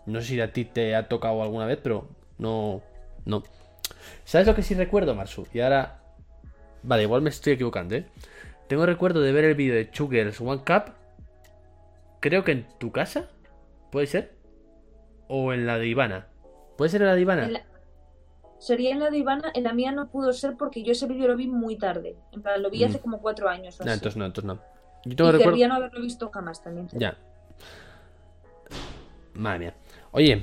No 0.07 0.20
sé 0.20 0.29
si 0.29 0.41
a 0.41 0.53
ti 0.53 0.65
te 0.65 0.95
ha 0.95 1.09
tocado 1.09 1.43
alguna 1.43 1.66
vez, 1.66 1.81
pero 1.83 2.09
no. 2.39 2.81
No. 3.24 3.43
¿Sabes 4.24 4.47
lo 4.47 4.55
que 4.55 4.62
sí 4.62 4.74
recuerdo, 4.74 5.16
Marsu? 5.16 5.47
Y 5.53 5.61
ahora. 5.61 6.01
Vale, 6.85 7.03
igual 7.03 7.23
me 7.23 7.31
estoy 7.31 7.55
equivocando, 7.55 7.97
¿eh? 7.97 8.07
Tengo 8.69 8.87
recuerdo 8.87 9.20
de 9.20 9.33
ver 9.33 9.45
el 9.45 9.55
vídeo 9.55 9.74
de 9.74 9.91
Girls 9.93 10.41
One 10.41 10.62
Cup. 10.65 10.95
Creo 12.20 12.45
que 12.45 12.53
en 12.53 12.69
tu 12.79 12.93
casa. 12.93 13.29
¿Puede 13.91 14.07
ser? 14.07 14.33
O 15.27 15.53
en 15.53 15.66
la 15.66 15.79
de 15.79 15.89
Ivana. 15.89 16.29
¿Puede 16.79 16.91
ser 16.91 17.03
en 17.03 17.09
la 17.09 17.15
de 17.15 17.20
Ivana? 17.20 17.51
Sería 18.63 18.93
en 18.93 19.01
la 19.01 19.11
de 19.11 19.19
Ivana, 19.19 19.51
en 19.55 19.65
la 19.65 19.73
mía 19.73 19.91
no 19.91 20.07
pudo 20.09 20.33
ser 20.33 20.57
porque 20.57 20.85
yo 20.85 20.93
ese 20.93 21.09
vídeo 21.09 21.27
lo 21.27 21.37
vi 21.37 21.49
muy 21.49 21.75
tarde. 21.77 22.15
En 22.31 22.43
plan, 22.43 22.63
lo 22.63 22.71
vi 22.71 22.85
Mm. 22.85 22.89
hace 22.89 23.01
como 23.01 23.21
cuatro 23.21 23.49
años. 23.49 23.81
O 23.81 23.85
No, 23.85 23.91
así. 23.91 23.99
entonces 23.99 24.17
no, 24.17 24.25
entonces 24.27 24.47
no. 24.47 24.55
Yo 25.05 25.13
y 25.13 25.17
tengo 25.17 25.33
recuerdo. 25.33 25.51
querría 25.51 25.67
no 25.67 25.75
haberlo 25.75 26.01
visto 26.01 26.31
jamás 26.31 26.63
también. 26.63 26.87
Ya. 26.93 27.17
Madre 29.35 29.59
mía. 29.59 29.75
Oye, 30.13 30.43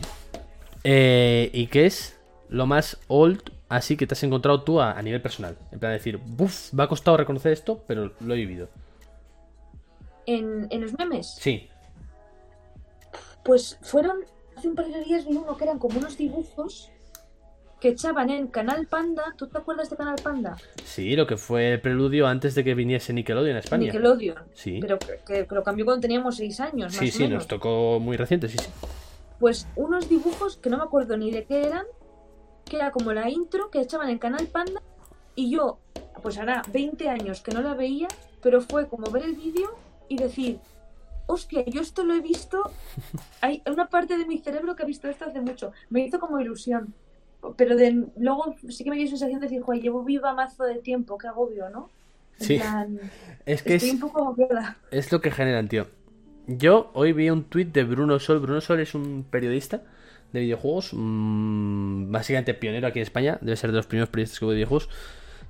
eh, 0.83 1.49
¿y 1.53 1.67
qué 1.67 1.85
es 1.85 2.19
lo 2.49 2.65
más 2.65 2.97
old 3.07 3.41
así 3.69 3.95
que 3.95 4.05
te 4.05 4.15
has 4.15 4.23
encontrado 4.23 4.63
tú 4.63 4.81
a, 4.81 4.91
a 4.91 5.01
nivel 5.01 5.21
personal? 5.21 5.57
En 5.71 5.79
plan, 5.79 5.93
decir, 5.93 6.17
buf, 6.17 6.73
me 6.73 6.83
ha 6.83 6.87
costado 6.87 7.15
reconocer 7.15 7.53
esto, 7.53 7.83
pero 7.87 8.11
lo 8.19 8.33
he 8.33 8.37
vivido. 8.37 8.67
En, 10.25 10.67
en 10.71 10.81
los 10.81 10.91
memes, 10.97 11.27
Sí, 11.39 11.69
pues 13.45 13.77
fueron. 13.81 14.17
Hace 14.57 14.67
un 14.67 14.75
par 14.75 14.87
de 14.87 15.03
días 15.05 15.25
vi 15.25 15.37
uno 15.37 15.55
que 15.55 15.63
eran 15.63 15.79
como 15.79 15.99
unos 15.99 16.17
dibujos 16.17 16.91
que 17.79 17.89
echaban 17.89 18.29
en 18.29 18.47
Canal 18.47 18.87
Panda. 18.87 19.33
¿Tú 19.37 19.47
te 19.47 19.57
acuerdas 19.57 19.89
de 19.89 19.95
Canal 19.97 20.15
Panda? 20.21 20.57
sí, 20.83 21.15
lo 21.15 21.25
que 21.27 21.37
fue 21.37 21.73
el 21.73 21.81
preludio 21.81 22.27
antes 22.27 22.55
de 22.55 22.63
que 22.63 22.73
viniese 22.75 23.13
Nickelodeon 23.13 23.55
a 23.55 23.59
España. 23.59 23.85
Nickelodeon. 23.85 24.37
Sí, 24.53 24.79
Pero 24.81 24.99
que, 24.99 25.45
que- 25.45 25.55
lo 25.55 25.63
cambió 25.63 25.85
cuando 25.85 26.01
teníamos 26.01 26.35
seis 26.37 26.59
años. 26.59 26.93
sí, 26.93 27.05
más 27.05 27.09
o 27.13 27.17
sí, 27.17 27.23
menos. 27.23 27.35
nos 27.39 27.47
tocó 27.47 27.99
muy 27.99 28.17
reciente, 28.17 28.49
sí, 28.49 28.57
sí. 28.57 28.69
Pues 29.39 29.67
unos 29.77 30.09
dibujos 30.09 30.57
que 30.57 30.69
no 30.69 30.77
me 30.77 30.83
acuerdo 30.83 31.15
ni 31.15 31.31
de 31.31 31.45
qué 31.45 31.61
eran, 31.65 31.85
que 32.65 32.75
era 32.75 32.91
como 32.91 33.13
la 33.13 33.29
intro 33.29 33.69
que 33.71 33.79
echaban 33.81 34.09
en 34.09 34.17
Canal 34.19 34.47
Panda 34.47 34.81
y 35.35 35.49
yo, 35.51 35.79
pues 36.21 36.37
hará 36.37 36.61
20 36.73 37.07
años 37.07 37.39
que 37.41 37.51
no 37.51 37.61
la 37.61 37.73
veía, 37.73 38.09
pero 38.41 38.59
fue 38.61 38.87
como 38.89 39.09
ver 39.09 39.23
el 39.23 39.35
vídeo 39.35 39.69
y 40.09 40.17
decir, 40.17 40.59
hostia, 41.27 41.63
yo 41.65 41.79
esto 41.81 42.03
lo 42.03 42.13
he 42.13 42.19
visto, 42.19 42.61
hay 43.39 43.61
una 43.71 43.87
parte 43.87 44.17
de 44.17 44.25
mi 44.25 44.39
cerebro 44.39 44.75
que 44.75 44.83
ha 44.83 44.85
visto 44.85 45.07
esto 45.07 45.25
hace 45.25 45.39
mucho, 45.39 45.71
me 45.89 46.01
hizo 46.05 46.19
como 46.19 46.39
ilusión. 46.41 46.93
Pero 47.57 47.75
de, 47.75 48.05
luego 48.17 48.55
sí 48.69 48.83
que 48.83 48.89
me 48.89 48.97
dio 48.97 49.07
sensación 49.07 49.39
de 49.39 49.47
decir, 49.47 49.61
joder, 49.61 49.81
llevo 49.81 50.03
viva 50.03 50.33
mazo 50.33 50.65
de 50.65 50.79
tiempo, 50.79 51.17
qué 51.17 51.27
agobio, 51.27 51.69
¿no? 51.69 51.89
En 52.39 52.45
Sí. 52.45 52.55
plan, 52.55 52.99
Es 53.45 53.63
que 53.63 53.75
estoy 53.75 53.89
es, 53.89 53.93
un 53.93 53.99
poco 53.99 54.21
agobiada. 54.21 54.77
es 54.91 55.11
lo 55.11 55.21
que 55.21 55.31
generan, 55.31 55.67
tío. 55.67 55.87
Yo 56.47 56.91
hoy 56.93 57.13
vi 57.13 57.29
un 57.29 57.43
tuit 57.45 57.71
de 57.73 57.83
Bruno 57.83 58.19
Sol. 58.19 58.39
Bruno 58.39 58.61
Sol 58.61 58.79
es 58.79 58.95
un 58.95 59.25
periodista 59.29 59.83
de 60.33 60.41
videojuegos, 60.41 60.91
mm, 60.93 62.11
básicamente 62.11 62.53
pionero 62.53 62.87
aquí 62.87 62.99
en 62.99 63.03
España, 63.03 63.37
debe 63.41 63.55
ser 63.57 63.71
de 63.71 63.77
los 63.77 63.87
primeros 63.87 64.09
periodistas 64.09 64.39
que 64.39 64.45
hubo 64.45 64.51
de 64.51 64.57
videojuegos. 64.57 64.89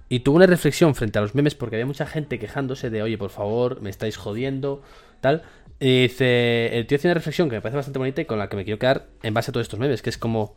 Y 0.10 0.22
tuvo 0.22 0.38
una 0.38 0.48
reflexión 0.48 0.96
frente 0.96 1.20
a 1.20 1.22
los 1.22 1.36
memes 1.36 1.56
porque 1.56 1.76
había 1.76 1.86
mucha 1.86 2.06
gente 2.08 2.40
quejándose 2.40 2.90
de, 2.90 3.02
oye, 3.04 3.18
por 3.18 3.30
favor, 3.30 3.82
me 3.82 3.90
estáis 3.90 4.18
jodiendo, 4.18 4.82
tal. 5.22 5.44
Y 5.80 6.04
dice, 6.04 6.78
el 6.78 6.88
tío 6.88 6.98
hace 6.98 7.08
una 7.08 7.14
reflexión 7.14 7.50
que 7.50 7.56
me 7.58 7.62
parece 7.62 7.78
bastante 7.78 8.00
bonita 8.00 8.22
y 8.22 8.26
con 8.26 8.40
la 8.40 8.50
que 8.50 8.58
me 8.58 8.66
quiero 8.66 8.80
quedar 8.80 9.08
en 9.24 9.34
base 9.34 9.52
a 9.52 9.54
todos 9.54 9.66
estos 9.66 9.80
memes, 9.80 10.02
que 10.02 10.10
es 10.10 10.18
como, 10.18 10.56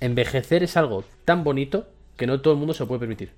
envejecer 0.00 0.62
es 0.62 0.76
algo 0.76 1.04
tan 1.24 1.44
bonito 1.44 1.86
que 2.16 2.26
no 2.26 2.40
todo 2.40 2.54
el 2.54 2.58
mundo 2.58 2.74
se 2.74 2.82
lo 2.82 2.88
puede 2.88 3.00
permitir. 3.00 3.32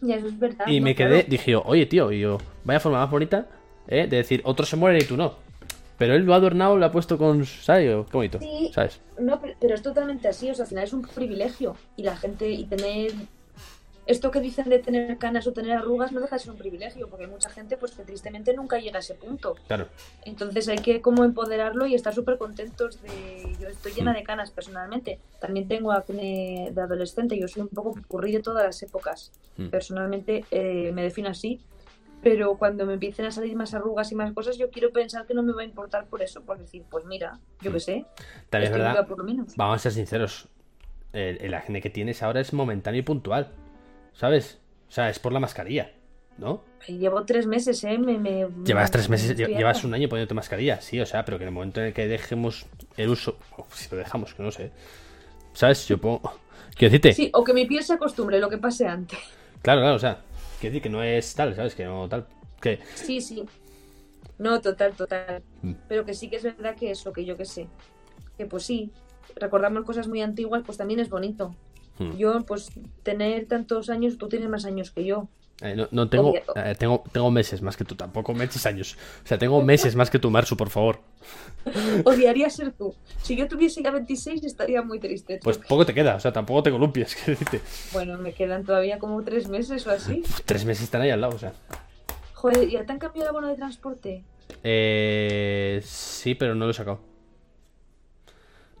Y 0.00 0.12
eso 0.12 0.26
es 0.26 0.38
verdad. 0.38 0.66
Y 0.66 0.80
¿no? 0.80 0.84
me 0.84 0.94
quedé, 0.94 1.22
dije 1.22 1.52
yo, 1.52 1.62
oye 1.64 1.86
tío, 1.86 2.10
y 2.10 2.20
yo, 2.20 2.38
vaya 2.64 2.80
forma 2.80 2.98
más 2.98 3.10
bonita, 3.10 3.46
¿eh? 3.86 4.06
De 4.06 4.16
decir, 4.16 4.40
otros 4.44 4.68
se 4.68 4.76
mueren 4.76 5.00
y 5.00 5.04
tú 5.04 5.16
no. 5.16 5.34
Pero 5.98 6.14
él 6.14 6.24
lo 6.24 6.34
ha 6.34 6.36
adornado, 6.36 6.76
lo 6.76 6.84
ha 6.84 6.90
puesto 6.90 7.16
con. 7.16 7.46
¿Sabes? 7.46 8.06
Qué 8.10 8.16
bonito. 8.16 8.40
Sí. 8.40 8.70
¿Sabes? 8.74 9.00
No, 9.20 9.40
pero, 9.40 9.54
pero 9.60 9.74
es 9.74 9.82
totalmente 9.82 10.26
así, 10.26 10.50
o 10.50 10.54
sea, 10.54 10.64
al 10.64 10.68
final 10.68 10.84
es 10.84 10.92
un 10.92 11.02
privilegio. 11.02 11.76
Y 11.96 12.02
la 12.02 12.16
gente, 12.16 12.50
y 12.50 12.64
tener. 12.64 13.12
Esto 14.04 14.32
que 14.32 14.40
dicen 14.40 14.68
de 14.68 14.80
tener 14.80 15.16
canas 15.18 15.46
o 15.46 15.52
tener 15.52 15.72
arrugas 15.76 16.10
no 16.10 16.20
deja 16.20 16.34
de 16.36 16.40
ser 16.40 16.50
un 16.50 16.58
privilegio, 16.58 17.08
porque 17.08 17.24
hay 17.26 17.30
mucha 17.30 17.48
gente 17.50 17.76
pues 17.76 17.92
que 17.92 18.02
tristemente 18.02 18.52
nunca 18.52 18.78
llega 18.80 18.96
a 18.96 19.00
ese 19.00 19.14
punto. 19.14 19.54
Claro. 19.68 19.86
Entonces 20.24 20.66
hay 20.68 20.78
que 20.78 21.00
como 21.00 21.24
empoderarlo 21.24 21.86
y 21.86 21.94
estar 21.94 22.12
súper 22.12 22.36
contentos 22.36 23.00
de... 23.00 23.56
Yo 23.60 23.68
estoy 23.68 23.92
llena 23.92 24.10
Mm. 24.12 24.16
de 24.16 24.22
canas 24.24 24.50
personalmente. 24.50 25.20
También 25.40 25.68
tengo 25.68 25.92
acné 25.92 26.70
de 26.72 26.80
adolescente. 26.80 27.38
Yo 27.38 27.46
soy 27.46 27.62
un 27.62 27.68
poco 27.68 27.94
currí 28.08 28.32
de 28.32 28.40
todas 28.40 28.64
las 28.64 28.82
épocas. 28.82 29.30
Mm. 29.56 29.68
Personalmente 29.68 30.44
eh, 30.50 30.90
me 30.92 31.02
defino 31.04 31.28
así. 31.28 31.60
Pero 32.24 32.56
cuando 32.56 32.86
me 32.86 32.94
empiecen 32.94 33.26
a 33.26 33.30
salir 33.30 33.54
más 33.56 33.72
arrugas 33.74 34.10
y 34.10 34.14
más 34.16 34.32
cosas, 34.32 34.56
yo 34.58 34.70
quiero 34.70 34.90
pensar 34.92 35.26
que 35.26 35.34
no 35.34 35.42
me 35.44 35.52
va 35.52 35.62
a 35.62 35.64
importar 35.64 36.06
por 36.06 36.22
eso. 36.22 36.42
Por 36.42 36.58
decir, 36.58 36.82
pues 36.90 37.04
mira, 37.04 37.38
yo 37.60 37.72
qué 37.72 37.80
sé. 37.80 37.96
Es 37.96 38.62
estoy 38.64 38.80
verdad. 38.80 39.06
por 39.06 39.18
lo 39.18 39.24
menos. 39.24 39.54
Vamos 39.56 39.76
a 39.76 39.78
ser 39.78 39.92
sinceros. 39.92 40.48
El, 41.12 41.38
el 41.42 41.54
acné 41.54 41.80
que 41.80 41.90
tienes 41.90 42.22
ahora 42.22 42.40
es 42.40 42.52
momentáneo 42.52 43.00
y 43.00 43.02
puntual. 43.02 43.50
¿Sabes? 44.14 44.58
O 44.88 44.92
sea, 44.92 45.08
es 45.10 45.18
por 45.18 45.32
la 45.32 45.40
mascarilla, 45.40 45.90
¿no? 46.38 46.62
Llevo 46.86 47.24
tres 47.24 47.46
meses, 47.46 47.82
¿eh? 47.84 47.96
Me, 47.98 48.18
me- 48.18 48.46
Llevas 48.64 48.90
tres 48.90 49.08
meses, 49.08 49.36
lle- 49.38 49.56
llevas 49.56 49.84
un 49.84 49.94
año 49.94 50.08
poniéndote 50.08 50.34
mascarilla, 50.34 50.80
sí, 50.80 51.00
o 51.00 51.06
sea, 51.06 51.24
pero 51.24 51.38
que 51.38 51.44
en 51.44 51.48
el 51.48 51.54
momento 51.54 51.80
en 51.80 51.86
el 51.88 51.92
que 51.94 52.06
dejemos 52.08 52.66
el 52.96 53.08
uso, 53.08 53.36
si 53.72 53.88
lo 53.90 53.96
dejamos, 53.98 54.34
que 54.34 54.42
no 54.42 54.50
sé, 54.50 54.70
¿sabes? 55.54 55.86
Yo 55.88 55.98
pongo, 55.98 56.20
quiero 56.76 56.90
decirte, 56.92 57.12
Sí, 57.12 57.30
o 57.32 57.44
que 57.44 57.54
mi 57.54 57.66
piel 57.66 57.82
se 57.84 57.94
acostumbre, 57.94 58.38
lo 58.40 58.50
que 58.50 58.58
pase 58.58 58.86
antes. 58.86 59.18
claro, 59.62 59.80
claro, 59.80 59.96
o 59.96 59.98
sea, 60.00 60.18
quiero 60.60 60.72
decir 60.74 60.82
que 60.82 60.90
no 60.90 61.02
es 61.02 61.34
tal, 61.34 61.54
¿sabes? 61.54 61.74
Que 61.74 61.84
no 61.84 62.08
tal, 62.08 62.26
que 62.60 62.80
Sí, 62.94 63.20
sí. 63.20 63.44
No, 64.38 64.60
total, 64.60 64.92
total. 64.94 65.42
Mm. 65.62 65.72
Pero 65.88 66.04
que 66.04 66.14
sí 66.14 66.28
que 66.28 66.36
es 66.36 66.42
verdad 66.42 66.74
que 66.74 66.90
eso, 66.90 67.12
que 67.12 67.24
yo 67.24 67.36
que 67.36 67.44
sé. 67.44 67.68
Que 68.36 68.44
pues 68.46 68.64
sí, 68.64 68.90
recordamos 69.36 69.84
cosas 69.84 70.08
muy 70.08 70.20
antiguas, 70.20 70.62
pues 70.66 70.76
también 70.78 70.98
es 70.98 71.08
bonito. 71.08 71.54
Hmm. 71.98 72.16
Yo, 72.16 72.44
pues, 72.46 72.70
tener 73.02 73.46
tantos 73.46 73.90
años, 73.90 74.18
tú 74.18 74.28
tienes 74.28 74.48
más 74.48 74.64
años 74.64 74.90
que 74.90 75.04
yo. 75.04 75.28
eh, 75.60 75.74
no, 75.76 75.86
no 75.92 76.08
tengo, 76.08 76.34
eh, 76.56 76.74
tengo, 76.78 77.04
tengo 77.12 77.30
meses 77.30 77.60
más 77.62 77.76
que 77.76 77.84
tú, 77.84 77.94
tampoco 77.94 78.32
meses 78.34 78.64
años, 78.66 78.96
o 79.24 79.26
sea, 79.28 79.38
tengo 79.38 79.62
meses 79.62 79.94
más 79.94 80.10
que 80.10 80.18
tú, 80.18 80.30
Marsu, 80.30 80.56
por 80.56 80.70
favor, 80.70 81.00
Odiaría 82.04 82.50
ser 82.50 82.72
tú. 82.72 82.92
Si 83.22 83.36
yo 83.36 83.46
tuviese 83.46 83.80
ya 83.82 83.92
26 83.92 84.42
estaría 84.42 84.82
muy 84.82 84.98
triste. 84.98 85.38
pues 85.42 85.58
poco 85.58 85.86
te 85.86 85.94
queda, 85.94 86.16
o 86.16 86.20
sea, 86.20 86.32
tampoco 86.32 86.62
te 86.64 86.70
columpias, 86.72 87.14
quiero 87.24 87.38
decirte, 87.38 87.60
Bueno, 87.92 88.18
me 88.18 88.32
quedan 88.32 88.64
todavía 88.64 88.98
como 88.98 89.22
tres 89.22 89.48
meses 89.48 89.86
o 89.86 89.90
así. 89.90 90.24
tres 90.44 90.64
meses 90.64 90.84
están 90.84 91.02
ahí 91.02 91.10
al 91.10 91.20
lado, 91.20 91.36
o 91.36 91.38
sea, 91.38 91.52
Joder, 92.34 92.68
¿ya 92.68 92.84
te 92.84 92.90
han 92.92 92.98
cambiado 92.98 93.28
el 93.30 93.36
abono 93.36 93.48
de 93.48 93.54
transporte? 93.56 94.24
eh, 94.64 95.80
sí, 95.84 96.34
pero 96.34 96.54
no 96.56 96.64
lo 96.64 96.72
he 96.72 96.74
sacado, 96.74 97.00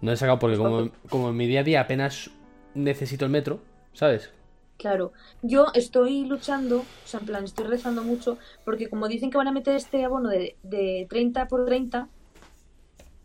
no 0.00 0.10
lo 0.10 0.12
he 0.14 0.16
sacado 0.16 0.38
porque 0.40 0.56
como, 0.56 0.90
como 1.08 1.28
en 1.30 1.36
mi 1.36 1.46
día 1.46 1.60
a 1.60 1.64
día 1.64 1.80
apenas 1.82 2.30
necesito 2.74 3.24
el 3.24 3.30
metro, 3.30 3.60
¿sabes? 3.92 4.30
Claro, 4.78 5.12
yo 5.42 5.66
estoy 5.74 6.24
luchando, 6.24 6.78
o 6.78 6.84
sea, 7.06 7.20
en 7.20 7.26
plan, 7.26 7.44
estoy 7.44 7.66
rezando 7.66 8.02
mucho, 8.02 8.38
porque 8.64 8.88
como 8.88 9.06
dicen 9.06 9.30
que 9.30 9.36
van 9.38 9.46
a 9.48 9.52
meter 9.52 9.76
este 9.76 10.04
abono 10.04 10.28
de, 10.28 10.56
de 10.64 11.06
30 11.08 11.46
por 11.46 11.64
30, 11.66 12.08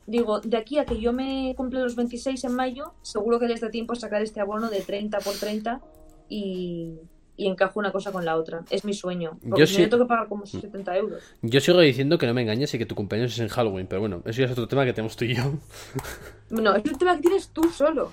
digo, 0.06 0.40
de 0.40 0.56
aquí 0.58 0.78
a 0.78 0.86
que 0.86 1.00
yo 1.00 1.14
me 1.14 1.54
cumple 1.58 1.80
los 1.82 1.96
26 1.96 2.44
en 2.44 2.54
mayo, 2.56 2.94
seguro 3.02 3.40
que 3.40 3.48
les 3.48 3.60
da 3.62 3.70
tiempo 3.72 3.94
a 3.94 3.96
sacar 3.96 4.22
este 4.22 4.40
abono 4.40 4.70
de 4.70 4.82
30 4.82 5.20
por 5.20 5.34
30 5.36 5.82
y, 6.30 6.94
y 7.38 7.48
encajo 7.48 7.80
una 7.80 7.92
cosa 7.92 8.12
con 8.12 8.24
la 8.24 8.36
otra. 8.38 8.64
Es 8.70 8.86
mi 8.86 8.94
sueño. 8.94 9.40
Porque 9.42 9.62
Yo 9.62 9.68
si 9.68 9.74
sí- 9.74 9.80
no, 9.80 9.86
yo 9.86 9.90
tengo 9.90 10.04
que 10.06 10.10
pagar 10.10 10.28
como 10.28 10.46
70 10.46 10.96
euros. 10.98 11.24
Yo 11.42 11.60
sigo 11.60 11.80
diciendo 11.80 12.18
que 12.20 12.28
no 12.28 12.34
me 12.36 12.44
engañes 12.44 12.74
y 12.74 12.78
que 12.78 12.86
tu 12.86 12.94
cumpleaños 12.96 13.34
es 13.34 13.40
en 13.40 13.48
Halloween, 13.48 13.88
pero 13.88 14.00
bueno, 14.02 14.22
eso 14.26 14.40
ya 14.42 14.46
es 14.46 14.52
otro 14.52 14.68
tema 14.68 14.86
que 14.86 14.94
tenemos 14.94 15.16
tú 15.18 15.26
y 15.26 15.36
yo. 15.36 15.44
No, 16.52 16.76
es 16.76 16.86
un 16.86 16.98
tema 17.00 17.16
que 17.16 17.22
tienes 17.24 17.50
tú 17.50 17.64
solo. 17.72 18.12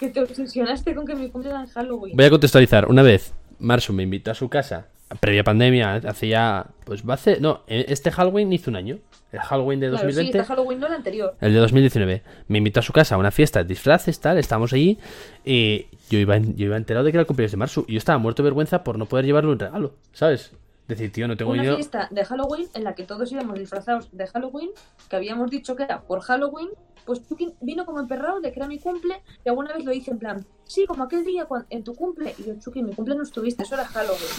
Que 0.00 0.08
te 0.08 0.20
obsesionaste 0.22 0.94
con 0.94 1.06
que 1.06 1.14
mi 1.14 1.30
cumple 1.30 1.50
era 1.50 1.60
en 1.60 1.66
Halloween. 1.68 2.16
Voy 2.16 2.24
a 2.24 2.30
contextualizar. 2.30 2.88
Una 2.88 3.02
vez, 3.02 3.32
Marsu 3.58 3.92
me 3.92 4.02
invitó 4.02 4.30
a 4.30 4.34
su 4.34 4.48
casa, 4.48 4.86
previa 5.20 5.44
pandemia, 5.44 5.94
hace 5.94 6.28
ya. 6.28 6.66
Pues 6.84 7.02
va 7.06 7.12
a 7.12 7.14
hacer. 7.14 7.40
No, 7.40 7.62
este 7.66 8.10
Halloween 8.10 8.52
hizo 8.52 8.70
un 8.70 8.76
año. 8.76 8.98
El 9.30 9.40
Halloween 9.40 9.78
de 9.78 9.88
Claro, 9.90 10.00
sí, 10.00 10.06
2020. 10.06 10.38
está 10.38 10.54
Halloween, 10.54 10.80
no 10.80 10.86
el 10.86 10.92
anterior. 10.94 11.36
El 11.40 11.52
de 11.52 11.58
2019. 11.58 12.22
Me 12.48 12.58
invitó 12.58 12.80
a 12.80 12.82
su 12.82 12.94
casa 12.94 13.14
a 13.14 13.18
una 13.18 13.30
fiesta 13.30 13.62
de 13.62 13.68
disfraces, 13.68 14.18
tal. 14.20 14.38
Estábamos 14.38 14.72
allí. 14.72 14.98
Y 15.44 15.86
yo 16.08 16.18
iba, 16.18 16.38
yo 16.38 16.66
iba 16.66 16.76
enterado 16.78 17.04
de 17.04 17.12
que 17.12 17.16
era 17.18 17.22
el 17.22 17.26
cumpleaños 17.26 17.50
de 17.50 17.58
Marsu. 17.58 17.84
Y 17.86 17.92
yo 17.92 17.98
estaba 17.98 18.18
muerto 18.18 18.42
de 18.42 18.46
vergüenza 18.46 18.82
por 18.84 18.96
no 18.96 19.04
poder 19.04 19.26
llevarle 19.26 19.50
un 19.50 19.58
regalo, 19.58 19.92
¿sabes? 20.12 20.52
Decir, 20.88 21.12
tío, 21.12 21.28
no 21.28 21.36
tengo 21.36 21.50
una 21.50 21.74
fiesta 21.74 22.08
de 22.10 22.24
Halloween 22.24 22.66
en 22.72 22.82
la 22.82 22.94
que 22.94 23.04
todos 23.04 23.30
íbamos 23.30 23.58
disfrazados 23.58 24.08
de 24.10 24.26
Halloween, 24.26 24.70
que 25.10 25.16
habíamos 25.16 25.50
dicho 25.50 25.76
que 25.76 25.82
era 25.82 26.00
por 26.00 26.20
Halloween, 26.20 26.70
pues 27.04 27.28
Chucky 27.28 27.52
vino 27.60 27.84
como 27.84 28.00
emperrado 28.00 28.40
de 28.40 28.50
que 28.52 28.58
era 28.58 28.66
mi 28.66 28.78
cumple 28.78 29.22
y 29.44 29.50
alguna 29.50 29.74
vez 29.74 29.84
lo 29.84 29.92
hice 29.92 30.12
en 30.12 30.18
plan, 30.18 30.46
sí, 30.64 30.86
como 30.86 31.04
aquel 31.04 31.26
día 31.26 31.46
en 31.68 31.84
tu 31.84 31.94
cumple. 31.94 32.34
Y 32.38 32.44
yo, 32.44 32.54
Chucky, 32.58 32.82
mi 32.82 32.94
cumple 32.94 33.14
no 33.16 33.22
estuviste, 33.22 33.64
eso 33.64 33.74
era 33.74 33.84
Halloween. 33.84 34.30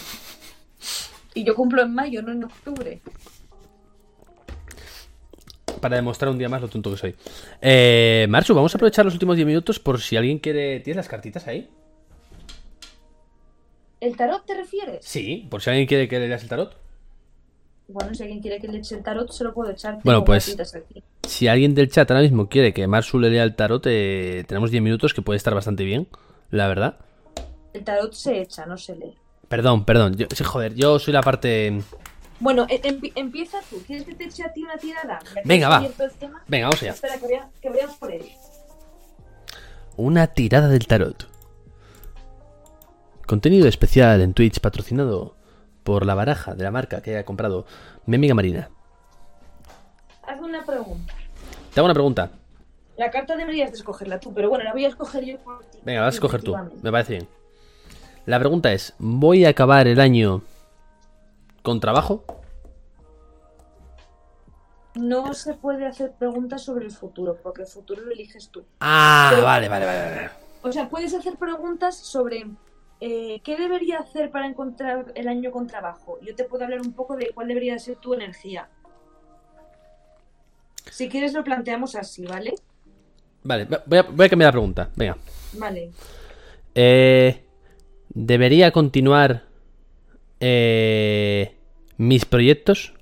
Y 1.35 1.43
yo 1.43 1.53
cumplo 1.53 1.83
en 1.83 1.93
mayo, 1.93 2.23
no 2.23 2.31
en 2.31 2.43
octubre. 2.43 2.99
Para 5.79 5.97
demostrar 5.97 6.31
un 6.31 6.39
día 6.39 6.49
más 6.49 6.61
lo 6.61 6.67
tonto 6.67 6.89
que 6.89 6.97
soy. 6.97 7.15
Eh, 7.61 8.25
Marsu, 8.27 8.55
vamos 8.55 8.73
a 8.73 8.77
aprovechar 8.77 9.05
los 9.05 9.13
últimos 9.13 9.35
10 9.35 9.45
minutos 9.45 9.79
por 9.79 10.01
si 10.01 10.17
alguien 10.17 10.39
quiere. 10.39 10.79
¿Tienes 10.79 10.97
las 10.97 11.07
cartitas 11.07 11.47
ahí? 11.47 11.69
¿El 14.01 14.15
tarot 14.15 14.45
te 14.45 14.53
refieres? 14.55 15.03
Sí, 15.05 15.47
por 15.49 15.61
si 15.61 15.69
alguien 15.69 15.87
quiere 15.87 16.07
que 16.07 16.19
le 16.19 16.27
leas 16.27 16.43
el 16.43 16.49
tarot. 16.49 16.75
Bueno, 17.87 18.13
si 18.13 18.21
alguien 18.23 18.39
quiere 18.39 18.59
que 18.59 18.67
le 18.67 18.77
eche 18.77 18.95
el 18.95 19.03
tarot, 19.03 19.31
se 19.31 19.43
lo 19.43 19.53
puedo 19.53 19.71
echar. 19.71 19.99
Bueno, 20.03 20.23
pues- 20.23 20.55
aquí. 20.75 21.03
Si 21.27 21.47
alguien 21.47 21.73
del 21.75 21.89
chat 21.91 22.09
ahora 22.11 22.21
mismo 22.21 22.47
quiere 22.47 22.73
que 22.73 22.85
Marsu 22.87 23.19
le 23.19 23.29
lea 23.29 23.43
el 23.43 23.55
tarot, 23.55 23.83
eh, 23.87 24.43
tenemos 24.47 24.71
10 24.71 24.81
minutos 24.83 25.13
que 25.13 25.21
puede 25.21 25.37
estar 25.37 25.53
bastante 25.55 25.83
bien, 25.83 26.07
la 26.51 26.67
verdad. 26.67 26.97
El 27.73 27.83
tarot 27.83 28.13
se 28.13 28.41
echa, 28.41 28.65
no 28.65 28.77
se 28.77 28.95
lee. 28.95 29.15
Perdón, 29.47 29.85
perdón. 29.85 30.15
Yo, 30.15 30.27
joder, 30.45 30.75
yo 30.75 30.99
soy 30.99 31.13
la 31.13 31.21
parte. 31.21 31.81
Bueno, 32.39 32.65
e- 32.69 32.81
empi- 32.83 33.11
empieza 33.15 33.57
tú. 33.69 33.81
¿Quieres 33.85 34.05
que 34.05 34.13
te 34.15 34.25
eche 34.25 34.43
a 34.43 34.53
ti 34.53 34.63
una 34.63 34.77
tirada? 34.77 35.19
Venga, 35.43 35.67
va. 35.69 35.87
Venga, 36.47 36.67
vamos 36.67 36.81
allá. 36.83 36.91
Espera, 36.91 37.15
que 37.17 37.25
voy 37.25 37.33
a, 37.33 37.49
que 37.61 37.69
voy 37.69 37.79
a 37.79 37.87
por 37.87 38.11
él. 38.11 38.23
Una 39.97 40.27
tirada 40.27 40.67
del 40.69 40.85
tarot. 40.87 41.27
Contenido 43.29 43.67
especial 43.67 44.21
en 44.21 44.33
Twitch 44.33 44.59
patrocinado 44.59 45.35
por 45.83 46.03
la 46.03 46.15
baraja 46.15 46.55
de 46.55 46.63
la 46.63 46.71
marca 46.71 47.03
que 47.03 47.11
haya 47.11 47.25
comprado 47.25 47.67
mi 48.07 48.15
amiga 48.15 48.33
Marina. 48.33 48.71
Hazme 50.23 50.47
una 50.47 50.65
pregunta. 50.65 51.13
Te 51.71 51.79
hago 51.79 51.85
una 51.85 51.93
pregunta. 51.93 52.31
La 52.97 53.11
carta 53.11 53.37
deberías 53.37 53.69
de 53.69 53.77
escogerla 53.77 54.19
tú, 54.19 54.33
pero 54.33 54.49
bueno, 54.49 54.63
la 54.63 54.71
voy 54.73 54.85
a 54.85 54.87
escoger 54.87 55.23
yo 55.25 55.37
por 55.41 55.63
ti. 55.65 55.77
Venga, 55.83 56.01
vas 56.01 56.15
a 56.15 56.15
escoger 56.15 56.41
tú. 56.41 56.55
Me 56.81 56.91
parece 56.91 57.13
bien. 57.17 57.27
La 58.25 58.39
pregunta 58.39 58.73
es: 58.73 58.95
¿voy 58.97 59.45
a 59.45 59.49
acabar 59.49 59.87
el 59.87 59.99
año 59.99 60.41
con 61.61 61.79
trabajo? 61.79 62.23
No 64.95 65.35
se 65.35 65.53
puede 65.53 65.85
hacer 65.85 66.13
preguntas 66.13 66.63
sobre 66.63 66.85
el 66.85 66.91
futuro, 66.91 67.37
porque 67.43 67.61
el 67.61 67.67
futuro 67.67 68.01
lo 68.01 68.11
eliges 68.11 68.49
tú. 68.49 68.65
Ah, 68.79 69.27
Pero- 69.29 69.43
vale, 69.45 69.69
vale, 69.69 69.85
vale. 69.85 69.99
vale. 70.15 70.29
O 70.63 70.71
sea, 70.71 70.89
puedes 70.89 71.13
hacer 71.13 71.37
preguntas 71.37 71.95
sobre 71.95 72.47
eh, 73.01 73.39
qué 73.43 73.55
debería 73.57 73.99
hacer 73.99 74.29
para 74.31 74.47
encontrar 74.47 75.11
el 75.15 75.27
año 75.27 75.51
con 75.51 75.67
trabajo. 75.67 76.19
Yo 76.21 76.35
te 76.35 76.43
puedo 76.43 76.63
hablar 76.65 76.81
un 76.81 76.93
poco 76.93 77.15
de 77.15 77.31
cuál 77.33 77.47
debería 77.47 77.77
ser 77.79 77.95
tu 77.97 78.13
energía. 78.13 78.69
Si 80.91 81.07
quieres 81.07 81.33
lo 81.33 81.43
planteamos 81.43 81.95
así, 81.95 82.25
¿vale? 82.25 82.55
Vale, 83.43 83.67
voy 83.85 83.99
a, 83.99 84.03
voy 84.03 84.25
a 84.25 84.29
cambiar 84.29 84.49
la 84.49 84.51
pregunta. 84.51 84.89
Venga. 84.95 85.17
Vale. 85.53 85.91
Eh, 86.75 87.45
¿Debería 88.09 88.71
continuar 88.71 89.43
eh, 90.39 91.55
mis 91.97 92.25
proyectos? 92.25 92.93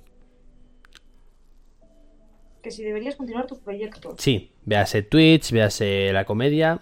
Que 2.61 2.72
si 2.72 2.84
deberías 2.84 3.15
continuar 3.15 3.48
tus 3.48 3.60
proyectos. 3.60 4.15
Sí, 4.19 4.52
véase 4.65 5.02
Twitch, 5.02 5.52
véase 5.52 6.11
la 6.11 6.26
comedia. 6.26 6.82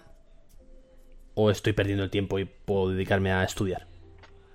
¿O 1.38 1.50
estoy 1.50 1.74
perdiendo 1.74 2.02
el 2.02 2.08
tiempo 2.08 2.38
y 2.38 2.46
puedo 2.46 2.88
dedicarme 2.88 3.30
a 3.30 3.44
estudiar? 3.44 3.86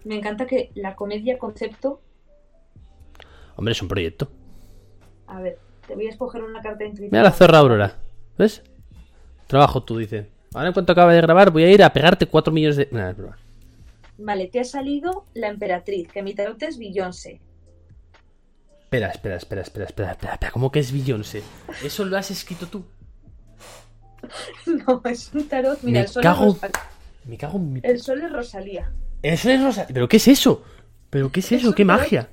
Me 0.03 0.15
encanta 0.15 0.47
que 0.47 0.71
la 0.73 0.95
comedia 0.95 1.37
concepto. 1.37 2.01
Hombre, 3.55 3.73
es 3.73 3.81
un 3.83 3.87
proyecto. 3.87 4.31
A 5.27 5.39
ver, 5.39 5.59
te 5.87 5.93
voy 5.93 6.07
a 6.07 6.09
escoger 6.09 6.41
una 6.43 6.59
carta 6.59 6.83
intuitiva. 6.83 7.11
Mira 7.11 7.23
la 7.23 7.31
zorra 7.31 7.59
Aurora. 7.59 7.99
¿Ves? 8.35 8.63
Trabajo 9.45 9.83
tú, 9.83 9.99
dice. 9.99 10.31
Ahora 10.55 10.69
en 10.69 10.73
cuanto 10.73 10.93
acabe 10.93 11.13
de 11.13 11.21
grabar 11.21 11.51
voy 11.51 11.65
a 11.65 11.71
ir 11.71 11.83
a 11.83 11.93
pegarte 11.93 12.25
4 12.25 12.51
millones 12.51 12.77
de... 12.77 12.89
Vale, 14.17 14.47
te 14.47 14.59
ha 14.59 14.63
salido 14.63 15.25
la 15.35 15.49
emperatriz, 15.49 16.07
que 16.07 16.23
mi 16.23 16.33
tarot 16.33 16.61
es 16.63 16.79
Beyoncé. 16.79 17.41
Espera, 18.81 19.09
espera, 19.09 19.35
espera, 19.35 19.61
espera, 19.61 19.85
espera, 19.85 20.11
espera, 20.13 20.33
espera. 20.33 20.51
¿Cómo 20.51 20.71
que 20.71 20.79
es 20.79 20.91
Beyoncé? 20.91 21.43
¿Eso 21.83 22.05
lo 22.05 22.17
has 22.17 22.31
escrito 22.31 22.65
tú? 22.65 22.85
No, 24.87 25.01
es 25.05 25.33
un 25.33 25.47
tarot. 25.47 25.81
Mira, 25.83 25.99
Me 25.99 26.05
el 26.05 26.07
sol, 26.07 26.23
cago- 26.23 26.47
es 26.47 26.61
Rosal- 26.61 26.71
Me 27.25 27.37
cago 27.37 27.57
en 27.57 27.73
mi... 27.73 27.79
el 27.83 27.99
sol 28.01 28.21
es 28.21 28.31
Rosalía. 28.31 28.91
Eso 29.21 29.49
es 29.49 29.61
Rosa... 29.61 29.85
¿Pero 29.93 30.07
qué 30.07 30.17
es 30.17 30.27
eso? 30.27 30.63
¿Pero 31.09 31.31
qué 31.31 31.39
es 31.41 31.51
eso? 31.51 31.73
¿Qué 31.73 31.85
tarot. 31.85 32.01
magia? 32.01 32.29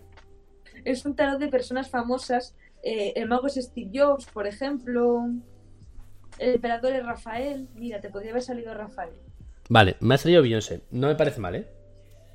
Es 0.85 1.05
un 1.05 1.15
tarot 1.15 1.39
de 1.39 1.49
personas 1.49 1.91
famosas 1.91 2.55
Eh, 2.83 3.13
el 3.17 3.29
mago 3.29 3.49
es 3.49 3.55
Steve 3.57 3.91
Jobs, 3.93 4.27
por 4.27 4.47
ejemplo. 4.47 5.27
El 6.39 6.55
emperador 6.55 6.93
es 6.93 7.05
Rafael. 7.05 7.69
Mira, 7.75 8.01
te 8.01 8.09
podría 8.09 8.31
haber 8.31 8.43
salido 8.43 8.73
Rafael. 8.73 9.11
Vale, 9.69 9.97
me 10.01 10.15
ha 10.15 10.19
salido 10.19 10.43
Beyoncé. 10.43 10.83
No 10.93 11.09
me 11.09 11.17
parece 11.17 11.41
mal, 11.41 11.57
¿eh? 11.57 11.67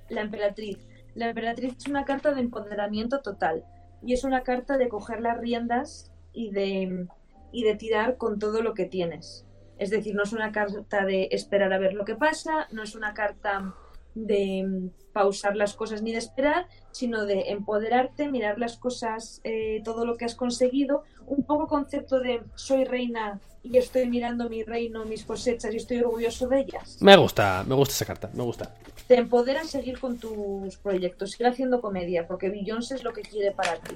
La 0.10 0.22
emperatriz. 0.22 0.78
La 1.16 1.30
emperatriz 1.30 1.76
es 1.78 1.88
una 1.88 2.04
carta 2.04 2.34
de 2.34 2.42
empoderamiento 2.42 3.22
total. 3.22 3.64
Y 4.06 4.14
es 4.14 4.24
una 4.26 4.42
carta 4.44 4.78
de 4.78 4.90
coger 4.90 5.22
las 5.22 5.38
riendas 5.38 6.12
y 6.34 6.52
de, 6.52 7.08
y 7.54 7.64
de 7.64 7.76
tirar 7.76 8.18
con 8.18 8.40
todo 8.40 8.62
lo 8.62 8.74
que 8.74 8.86
tienes. 8.86 9.46
Es 9.78 9.90
decir, 9.90 10.16
no 10.16 10.24
es 10.24 10.34
una 10.34 10.52
carta 10.52 11.06
de 11.06 11.30
esperar 11.32 11.72
a 11.72 11.78
ver 11.78 11.94
lo 11.94 12.04
que 12.04 12.16
pasa, 12.16 12.68
no 12.72 12.84
es 12.84 12.96
una 12.96 13.14
carta 13.14 13.74
de 14.16 14.64
mm, 14.64 15.12
pausar 15.14 15.56
las 15.56 15.74
cosas 15.74 16.02
ni 16.02 16.12
de 16.12 16.18
esperar, 16.18 16.68
sino 16.92 17.26
de 17.26 17.52
empoderarte, 17.52 18.28
mirar 18.28 18.60
las 18.60 18.78
cosas, 18.78 19.42
eh, 19.44 19.82
todo 19.84 20.06
lo 20.06 20.18
que 20.18 20.26
has 20.26 20.36
conseguido, 20.36 21.04
un 21.26 21.44
poco 21.44 21.68
concepto 21.68 22.20
de 22.20 22.42
soy 22.56 22.84
reina 22.84 23.40
y 23.64 23.78
estoy 23.78 24.08
mirando 24.08 24.50
mi 24.50 24.64
reino, 24.64 25.06
mis 25.06 25.24
cosechas 25.24 25.74
y 25.74 25.78
estoy 25.78 26.00
orgulloso 26.00 26.48
de 26.48 26.60
ellas. 26.60 26.98
Me 27.02 27.16
gusta, 27.16 27.64
me 27.66 27.76
gusta 27.76 27.94
esa 27.94 28.06
carta, 28.06 28.30
me 28.34 28.44
gusta. 28.44 28.76
Te 29.08 29.16
empodera 29.16 29.62
a 29.62 29.66
seguir 29.66 30.00
con 30.00 30.18
tus 30.18 30.78
proyectos, 30.78 31.32
seguir 31.32 31.48
haciendo 31.48 31.82
comedia, 31.82 32.28
porque 32.28 32.50
Beyoncé 32.50 32.96
es 32.96 33.04
lo 33.04 33.14
que 33.14 33.22
quiere 33.22 33.52
para 33.52 33.76
ti. 33.78 33.96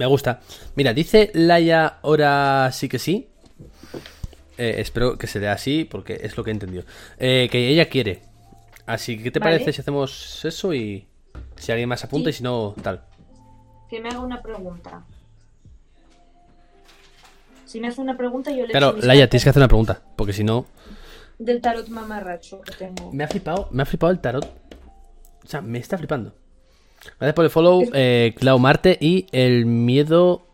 Me 0.00 0.06
gusta. 0.06 0.40
Mira, 0.76 0.94
dice 0.94 1.30
Laia 1.34 1.98
ahora 2.02 2.70
sí 2.72 2.88
que 2.88 2.98
sí. 2.98 3.28
Eh, 4.56 4.76
espero 4.78 5.18
que 5.18 5.26
se 5.26 5.38
dé 5.40 5.48
así 5.48 5.84
porque 5.84 6.18
es 6.22 6.38
lo 6.38 6.42
que 6.42 6.48
he 6.50 6.54
entendido. 6.54 6.84
Eh, 7.18 7.50
que 7.52 7.68
ella 7.68 7.84
quiere. 7.90 8.22
Así 8.86 9.18
que, 9.18 9.24
¿qué 9.24 9.30
te 9.30 9.40
Vale. 9.40 9.56
parece 9.56 9.74
si 9.74 9.82
hacemos 9.82 10.42
eso 10.42 10.72
y 10.72 11.06
si 11.56 11.70
alguien 11.70 11.86
más 11.90 12.02
apunta 12.02 12.30
Sí. 12.30 12.36
y 12.36 12.38
si 12.38 12.42
no, 12.42 12.74
tal? 12.82 13.02
Que 13.90 14.00
me 14.00 14.08
haga 14.08 14.20
una 14.20 14.40
pregunta. 14.40 15.04
Si 17.66 17.78
me 17.78 17.88
hace 17.88 18.00
una 18.00 18.16
pregunta, 18.16 18.50
yo 18.50 18.64
le 18.66 18.70
Claro, 18.72 18.96
Laia, 19.02 19.28
tienes 19.28 19.44
que 19.44 19.50
hacer 19.50 19.60
una 19.60 19.68
pregunta 19.68 20.00
porque 20.16 20.32
si 20.32 20.44
no... 20.44 20.64
Del 21.38 21.60
tarot 21.60 21.88
mamarracho 21.88 22.62
que 22.62 22.72
tengo. 22.72 23.12
Me 23.12 23.24
ha 23.24 23.28
flipado, 23.28 23.68
me 23.70 23.82
ha 23.82 23.86
flipado 23.86 24.12
el 24.12 24.20
tarot. 24.20 24.46
O 25.44 25.46
sea, 25.46 25.60
me 25.60 25.78
está 25.78 25.98
flipando. 25.98 26.32
Gracias 27.18 27.34
por 27.34 27.44
el 27.44 27.50
follow, 27.50 27.82
eh, 27.92 28.34
Clau 28.38 28.58
Marte 28.58 28.98
y 29.00 29.26
el 29.32 29.66
miedo. 29.66 30.46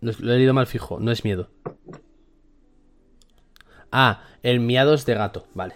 No, 0.00 0.12
Lo 0.18 0.32
he 0.32 0.36
leído 0.36 0.54
mal 0.54 0.66
fijo, 0.66 1.00
no 1.00 1.10
es 1.10 1.24
miedo. 1.24 1.50
Ah, 3.90 4.22
el 4.42 4.60
miados 4.60 5.06
de 5.06 5.14
gato, 5.14 5.46
vale. 5.54 5.74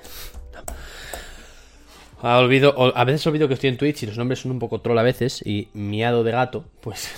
Ah, 2.23 2.39
olvido, 2.39 2.97
a 2.97 3.05
veces 3.05 3.27
olvido 3.27 3.49
que 3.49 3.55
estoy 3.55 3.71
en 3.71 3.77
Twitch 3.77 4.05
y 4.05 4.07
los 4.07 4.17
nombres 4.17 4.39
son 4.39 4.53
un 4.53 4.61
poco 4.61 4.81
troll 4.81 4.99
a 4.99 5.03
veces. 5.03 5.45
Y 5.45 5.69
miado 5.75 6.23
de 6.23 6.31
gato, 6.31 6.65
pues. 6.81 7.11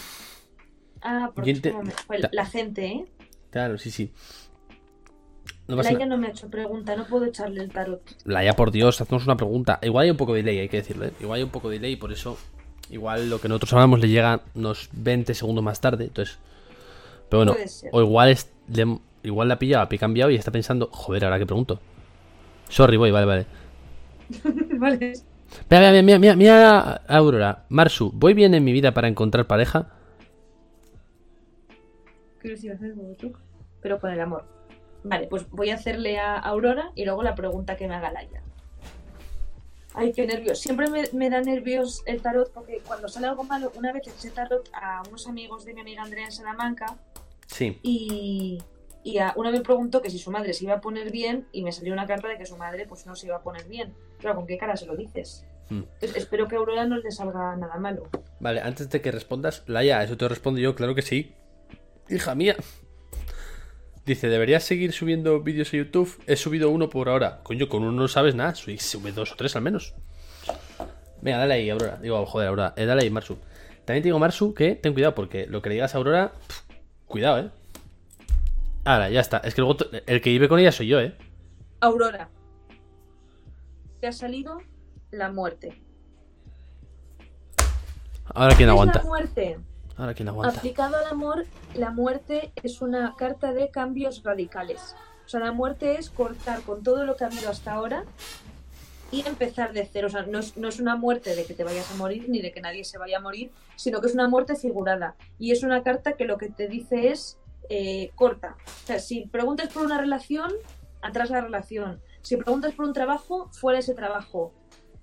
Ah, 1.03 1.31
porque 1.35 1.61
pues, 2.07 2.23
la 2.32 2.47
gente, 2.47 2.86
¿eh? 2.86 3.05
Claro, 3.51 3.77
sí, 3.77 3.91
sí. 3.91 4.11
No 5.66 5.77
Laia 5.77 6.05
no 6.07 6.19
me 6.19 6.27
ha 6.27 6.31
hecho 6.31 6.49
pregunta, 6.51 6.95
no 6.95 7.07
puedo 7.07 7.24
echarle 7.24 7.62
el 7.62 7.70
tarot. 7.70 8.03
Laia, 8.27 8.53
por 8.55 8.70
Dios, 8.70 9.01
haznos 9.01 9.24
una 9.24 9.36
pregunta. 9.36 9.78
Igual 9.82 10.05
hay 10.05 10.11
un 10.11 10.16
poco 10.19 10.35
de 10.35 10.43
delay, 10.43 10.59
hay 10.59 10.69
que 10.69 10.77
decirlo, 10.78 11.07
¿eh? 11.07 11.12
Igual 11.20 11.39
hay 11.39 11.43
un 11.43 11.51
poco 11.51 11.70
de 11.70 11.77
delay, 11.78 11.97
por 11.97 12.12
eso. 12.12 12.36
Igual 12.91 13.31
lo 13.31 13.41
que 13.41 13.49
nosotros 13.49 13.73
hablamos 13.73 13.99
le 14.01 14.09
llega 14.09 14.43
unos 14.55 14.91
20 14.93 15.32
segundos 15.32 15.65
más 15.65 15.81
tarde. 15.81 16.05
Entonces. 16.05 16.39
Pero 17.31 17.45
bueno, 17.45 17.57
o 17.93 18.01
igual 18.03 18.28
es. 18.31 18.53
le- 18.69 18.99
igual 19.23 19.49
la 19.49 19.55
ha 19.55 19.59
pillado, 19.59 19.85
ha 19.85 19.99
cambiado 19.99 20.31
y 20.31 20.35
está 20.35 20.51
pensando, 20.51 20.91
joder, 20.93 21.24
ahora 21.24 21.39
que 21.39 21.47
pregunto. 21.47 21.81
Sorry, 22.69 22.99
voy, 22.99 23.11
vale, 23.11 23.24
vale. 23.27 23.47
vale. 24.78 25.12
Mira, 25.70 25.91
mira, 25.93 26.03
mira, 26.03 26.19
mira, 26.19 26.36
mira, 26.36 26.81
Aurora. 27.09 27.65
Marsu, 27.70 28.11
¿voy 28.12 28.35
bien 28.35 28.53
en 28.55 28.65
mi 28.65 28.73
vida 28.73 28.93
para 28.93 29.09
encontrar 29.09 29.47
pareja? 29.47 29.89
Quiero 32.39 32.57
decir, 32.57 32.73
hacer 32.73 32.95
como 32.95 33.15
tú, 33.15 33.32
pero 33.81 33.99
con 33.99 34.11
el 34.11 34.20
amor. 34.20 34.45
Vale, 35.05 35.26
pues 35.28 35.48
voy 35.51 35.70
a 35.70 35.74
hacerle 35.74 36.18
a 36.18 36.36
Aurora 36.39 36.90
y 36.94 37.05
luego 37.05 37.22
la 37.22 37.35
pregunta 37.35 37.76
que 37.76 37.86
me 37.86 37.94
haga 37.94 38.10
Laia. 38.10 38.43
Ay, 39.94 40.12
qué 40.12 40.26
nervios. 40.26 40.59
Siempre 40.59 40.89
me, 40.90 41.05
me 41.12 41.31
da 41.31 41.40
nervios 41.40 42.02
el 42.06 42.20
tarot 42.20 42.52
porque 42.52 42.81
cuando 42.85 43.06
sale 43.09 43.28
algo 43.28 43.44
malo, 43.44 43.70
una 43.76 43.93
vez 43.93 44.09
eché 44.09 44.31
tarot 44.31 44.68
a 44.72 45.02
unos 45.09 45.28
amigos 45.28 45.64
de 45.64 45.74
mi 45.74 45.82
amiga 45.82 46.02
Andrea 46.02 46.24
en 46.24 46.32
Salamanca 46.32 46.86
Sí. 47.47 47.78
y, 47.82 48.59
y 49.05 49.18
a, 49.18 49.35
uno 49.36 49.52
me 49.52 49.60
preguntó 49.60 50.01
que 50.02 50.10
si 50.10 50.18
su 50.18 50.31
madre 50.32 50.52
se 50.55 50.64
iba 50.64 50.74
a 50.74 50.81
poner 50.81 51.12
bien 51.12 51.47
y 51.52 51.62
me 51.62 51.70
salió 51.70 51.93
una 51.93 52.06
carta 52.06 52.26
de 52.26 52.39
que 52.39 52.47
su 52.47 52.56
madre 52.56 52.86
pues 52.89 53.06
no 53.06 53.14
se 53.14 53.26
iba 53.26 53.36
a 53.36 53.43
poner 53.43 53.66
bien. 53.68 53.94
Pero 54.20 54.35
¿con 54.35 54.47
qué 54.47 54.56
cara 54.59 54.76
se 54.76 54.86
lo 54.86 54.97
dices? 54.97 55.44
Hmm. 55.70 55.82
Entonces, 55.94 56.16
espero 56.16 56.48
que 56.48 56.56
a 56.56 56.59
Aurora 56.59 56.86
no 56.86 56.97
le 56.97 57.10
salga 57.12 57.55
nada 57.56 57.76
malo. 57.76 58.09
Vale, 58.40 58.62
antes 58.62 58.90
de 58.90 59.01
que 59.01 59.12
respondas, 59.12 59.62
Laia, 59.66 60.02
eso 60.02 60.16
te 60.16 60.26
respondo 60.28 60.60
yo, 60.60 60.74
claro 60.74 60.94
que 60.94 61.02
sí. 61.02 61.35
Hija 62.09 62.35
mía. 62.35 62.56
Dice, 64.06 64.28
¿deberías 64.28 64.62
seguir 64.64 64.93
subiendo 64.93 65.40
vídeos 65.40 65.72
a 65.72 65.78
YouTube? 65.78 66.22
He 66.26 66.36
subido 66.36 66.68
uno 66.70 66.90
por 66.90 67.09
ahora. 67.09 67.40
Coño, 67.43 67.68
con 67.68 67.82
uno 67.82 67.93
no 67.93 68.09
sabes 68.09 68.35
nada. 68.35 68.55
Sube 68.55 68.78
sube 68.78 69.12
dos 69.12 69.32
o 69.32 69.36
tres 69.36 69.56
al 69.56 69.62
menos. 69.62 69.94
Venga, 71.22 71.39
dale 71.39 71.55
ahí, 71.55 71.70
Aurora. 71.70 71.97
Digo, 72.02 72.24
joder, 72.26 72.48
Aurora. 72.48 72.74
Eh, 72.76 72.85
dale 72.85 73.02
ahí, 73.02 73.10
Marsu. 73.10 73.39
También 73.86 74.02
te 74.02 74.09
digo, 74.09 74.18
Marsu, 74.18 74.52
que 74.52 74.74
ten 74.74 74.93
cuidado, 74.93 75.14
porque 75.14 75.47
lo 75.47 75.62
que 75.62 75.70
le 75.70 75.76
digas 75.76 75.94
a 75.94 75.98
Aurora, 75.98 76.32
cuidado, 77.06 77.39
eh. 77.39 77.51
Ahora, 78.85 79.09
ya 79.09 79.20
está. 79.20 79.39
Es 79.39 79.55
que 79.55 79.62
luego 79.62 79.78
el 80.06 80.20
que 80.20 80.31
vive 80.31 80.48
con 80.48 80.59
ella 80.60 80.70
soy 80.72 80.89
yo, 80.89 81.01
eh. 81.01 81.14
Aurora, 81.81 82.28
te 84.01 84.06
ha 84.06 84.12
salido 84.12 84.59
la 85.10 85.32
muerte. 85.32 85.81
Ahora 88.26 88.55
quién 88.55 88.66
¿Qué 88.66 88.70
aguanta. 88.70 88.98
la 88.98 89.05
muerte? 89.05 89.59
Ahora 89.96 90.14
quién 90.14 90.28
aguanta. 90.28 90.58
Aplicado 90.58 90.96
al 90.96 91.06
amor, 91.06 91.46
la 91.74 91.90
muerte 91.90 92.52
es 92.62 92.82
una 92.82 93.14
carta 93.16 93.52
de 93.52 93.70
cambios 93.70 94.22
radicales. 94.22 94.94
O 95.24 95.28
sea, 95.28 95.40
la 95.40 95.52
muerte 95.52 95.98
es 95.98 96.10
cortar 96.10 96.62
con 96.62 96.82
todo 96.82 97.04
lo 97.04 97.16
que 97.16 97.24
ha 97.24 97.28
habido 97.28 97.50
hasta 97.50 97.72
ahora 97.72 98.04
y 99.10 99.26
empezar 99.26 99.72
de 99.72 99.88
cero. 99.90 100.08
O 100.08 100.10
sea, 100.10 100.22
no 100.22 100.40
es, 100.40 100.56
no 100.56 100.68
es 100.68 100.80
una 100.80 100.96
muerte 100.96 101.34
de 101.34 101.44
que 101.44 101.54
te 101.54 101.64
vayas 101.64 101.90
a 101.90 101.96
morir 101.96 102.28
ni 102.28 102.40
de 102.40 102.52
que 102.52 102.60
nadie 102.60 102.84
se 102.84 102.98
vaya 102.98 103.18
a 103.18 103.20
morir, 103.20 103.50
sino 103.76 104.00
que 104.00 104.08
es 104.08 104.14
una 104.14 104.28
muerte 104.28 104.56
figurada. 104.56 105.14
Y 105.38 105.52
es 105.52 105.62
una 105.62 105.82
carta 105.82 106.14
que 106.14 106.24
lo 106.24 106.38
que 106.38 106.48
te 106.48 106.68
dice 106.68 107.08
es 107.08 107.38
eh, 107.70 108.10
corta. 108.14 108.56
O 108.66 108.86
sea, 108.86 108.98
si 108.98 109.26
preguntas 109.26 109.72
por 109.72 109.84
una 109.86 109.98
relación, 109.98 110.52
atrás 111.00 111.30
la 111.30 111.40
relación. 111.40 112.00
Si 112.22 112.36
preguntas 112.36 112.74
por 112.74 112.86
un 112.86 112.92
trabajo, 112.92 113.48
fuera 113.52 113.78
ese 113.78 113.94
trabajo. 113.94 114.52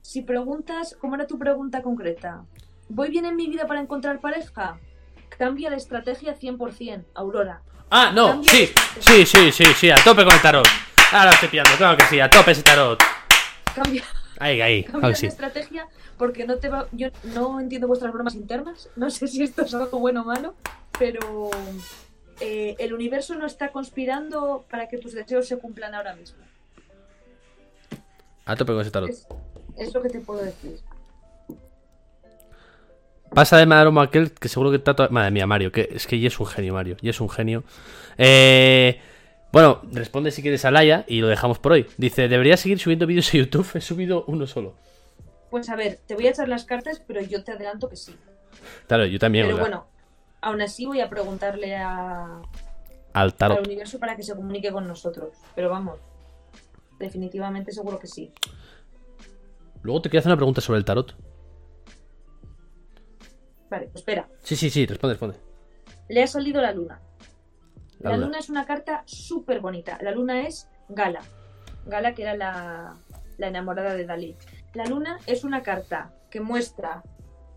Si 0.02 0.22
preguntas, 0.22 0.98
¿cómo 1.00 1.16
era 1.16 1.28
tu 1.28 1.38
pregunta 1.38 1.82
concreta? 1.82 2.46
¿Voy 2.94 3.10
bien 3.10 3.26
en 3.26 3.38
mi 3.38 3.48
vida 3.48 3.66
para 3.68 3.80
encontrar 3.80 4.20
pareja? 4.20 4.78
Cambia 5.38 5.70
la 5.70 5.78
estrategia 5.78 6.38
100%, 6.38 7.06
Aurora. 7.14 7.62
Ah, 7.90 8.12
no, 8.14 8.28
Cambia 8.28 8.52
sí, 8.52 8.70
sí, 9.00 9.26
sí, 9.26 9.52
sí, 9.54 9.64
sí, 9.66 9.90
a 9.90 9.96
tope 9.96 10.26
con 10.26 10.34
el 10.34 10.42
tarot. 10.42 10.68
Ahora 11.14 11.32
estoy 11.32 11.48
pillando, 11.48 11.72
claro 11.78 11.96
que 11.98 12.04
sí, 12.06 12.20
a 12.20 12.30
tope 12.30 12.52
ese 12.52 12.64
tarot. 12.64 13.02
Cambia, 13.74 14.04
Ahí, 14.40 14.60
ahí, 14.60 14.84
cambia 14.84 15.16
sí. 15.16 15.28
estrategia 15.28 15.88
porque 16.18 16.46
no 16.46 16.58
te 16.58 16.68
va. 16.68 16.88
Yo 16.92 17.08
no 17.34 17.62
entiendo 17.62 17.88
vuestras 17.88 18.12
bromas 18.12 18.36
internas. 18.36 18.90
No 18.98 19.10
sé 19.10 19.28
si 19.30 19.42
esto 19.42 19.62
es 19.62 19.74
algo 19.74 20.00
bueno 20.00 20.24
o 20.24 20.26
malo, 20.26 20.56
pero 21.00 21.50
eh, 22.42 22.76
el 22.78 22.94
universo 22.94 23.36
no 23.36 23.46
está 23.46 23.70
conspirando 23.72 24.66
para 24.70 24.90
que 24.90 24.98
tus 24.98 25.14
deseos 25.14 25.48
se 25.48 25.58
cumplan 25.58 25.96
ahora 25.96 26.14
mismo. 26.16 26.44
A 28.46 28.56
tope 28.58 28.74
con 28.74 28.82
ese 28.82 28.92
tarot. 28.92 29.10
Es, 29.10 29.28
es 29.78 29.94
lo 29.94 30.02
que 30.02 30.10
te 30.10 30.20
puedo 30.20 30.44
decir. 30.44 30.82
Pasa 33.34 33.58
de 33.58 33.66
Maromo 33.66 34.02
aquel 34.02 34.32
que 34.32 34.50
seguro 34.50 34.72
que 34.72 34.78
está 34.78 34.94
to- 34.96 35.10
Madre 35.10 35.32
mía, 35.32 35.48
Mario, 35.48 35.72
que 35.72 35.88
es 35.92 36.06
que 36.06 36.20
ya 36.20 36.28
es 36.28 36.40
un 36.40 36.46
genio, 36.48 36.74
Mario. 36.74 36.98
Ya 37.02 37.12
es 37.12 37.22
un 37.22 37.30
genio. 37.30 37.64
Eh, 38.18 39.00
bueno, 39.54 39.82
responde 39.92 40.32
si 40.32 40.42
quieres 40.42 40.66
a 40.66 40.72
Laia 40.72 41.06
y 41.08 41.22
lo 41.22 41.28
dejamos 41.28 41.58
por 41.60 41.72
hoy. 41.72 41.88
Dice, 41.98 42.28
debería 42.28 42.58
seguir 42.58 42.80
subiendo 42.80 43.08
vídeos 43.08 43.34
a 43.34 43.38
YouTube. 43.38 43.68
He 43.76 43.82
subido 43.82 44.26
uno 44.28 44.48
solo. 44.48 44.76
Pues 45.50 45.70
a 45.70 45.76
ver, 45.76 46.00
te 46.06 46.16
voy 46.16 46.28
a 46.28 46.32
echar 46.32 46.48
las 46.50 46.66
cartas, 46.66 47.02
pero 47.08 47.22
yo 47.22 47.44
te 47.44 47.52
adelanto 47.54 47.90
que 47.90 47.96
sí. 47.96 48.14
Claro, 48.88 49.06
yo 49.06 49.18
también. 49.20 49.46
Pero 49.46 49.56
o 49.56 49.60
sea, 49.60 49.64
bueno, 49.68 49.88
aún 50.42 50.62
así 50.62 50.86
voy 50.86 51.00
a 51.02 51.10
preguntarle 51.10 51.76
a, 51.76 52.36
al 52.36 52.44
al 53.14 53.34
tarot. 53.34 53.66
universo 53.66 53.98
para 54.00 54.16
que 54.16 54.24
se 54.24 54.36
comunique 54.36 54.72
con 54.72 54.88
nosotros. 54.88 55.30
Pero 55.56 55.70
vamos, 55.70 56.00
definitivamente 57.00 57.72
seguro 57.72 57.98
que 58.00 58.08
sí. 58.08 58.32
Luego 59.84 60.02
te 60.02 60.10
quiero 60.10 60.20
hacer 60.20 60.30
una 60.32 60.38
pregunta 60.38 60.62
sobre 60.62 60.80
el 60.80 60.86
tarot. 60.86 61.16
Vale, 63.72 63.86
pues 63.88 64.02
espera. 64.02 64.28
Sí, 64.44 64.56
sí, 64.56 64.70
sí, 64.70 64.86
responde, 64.86 65.14
responde. 65.16 65.38
Le 66.10 66.22
ha 66.22 66.28
salido 66.28 66.62
la 66.62 66.74
luna. 66.74 67.02
La 68.00 68.12
La, 68.12 68.16
luna. 68.18 68.28
luna. 68.28 68.40
es 68.40 68.50
una 68.50 68.66
carta 68.66 69.02
súper 69.08 69.62
bonita. 69.62 69.98
La 70.02 70.12
luna 70.12 70.46
es 70.48 70.68
Gala. 70.90 71.22
Gala, 71.88 72.14
que 72.14 72.22
era 72.24 72.36
la, 72.36 72.98
la 73.40 73.48
enamorada 73.48 73.96
de 73.96 74.06
Dalí. 74.06 74.36
La 74.76 74.86
luna 74.86 75.18
es 75.26 75.44
una 75.44 75.64
carta 75.64 76.14
que 76.30 76.42
muestra 76.42 77.02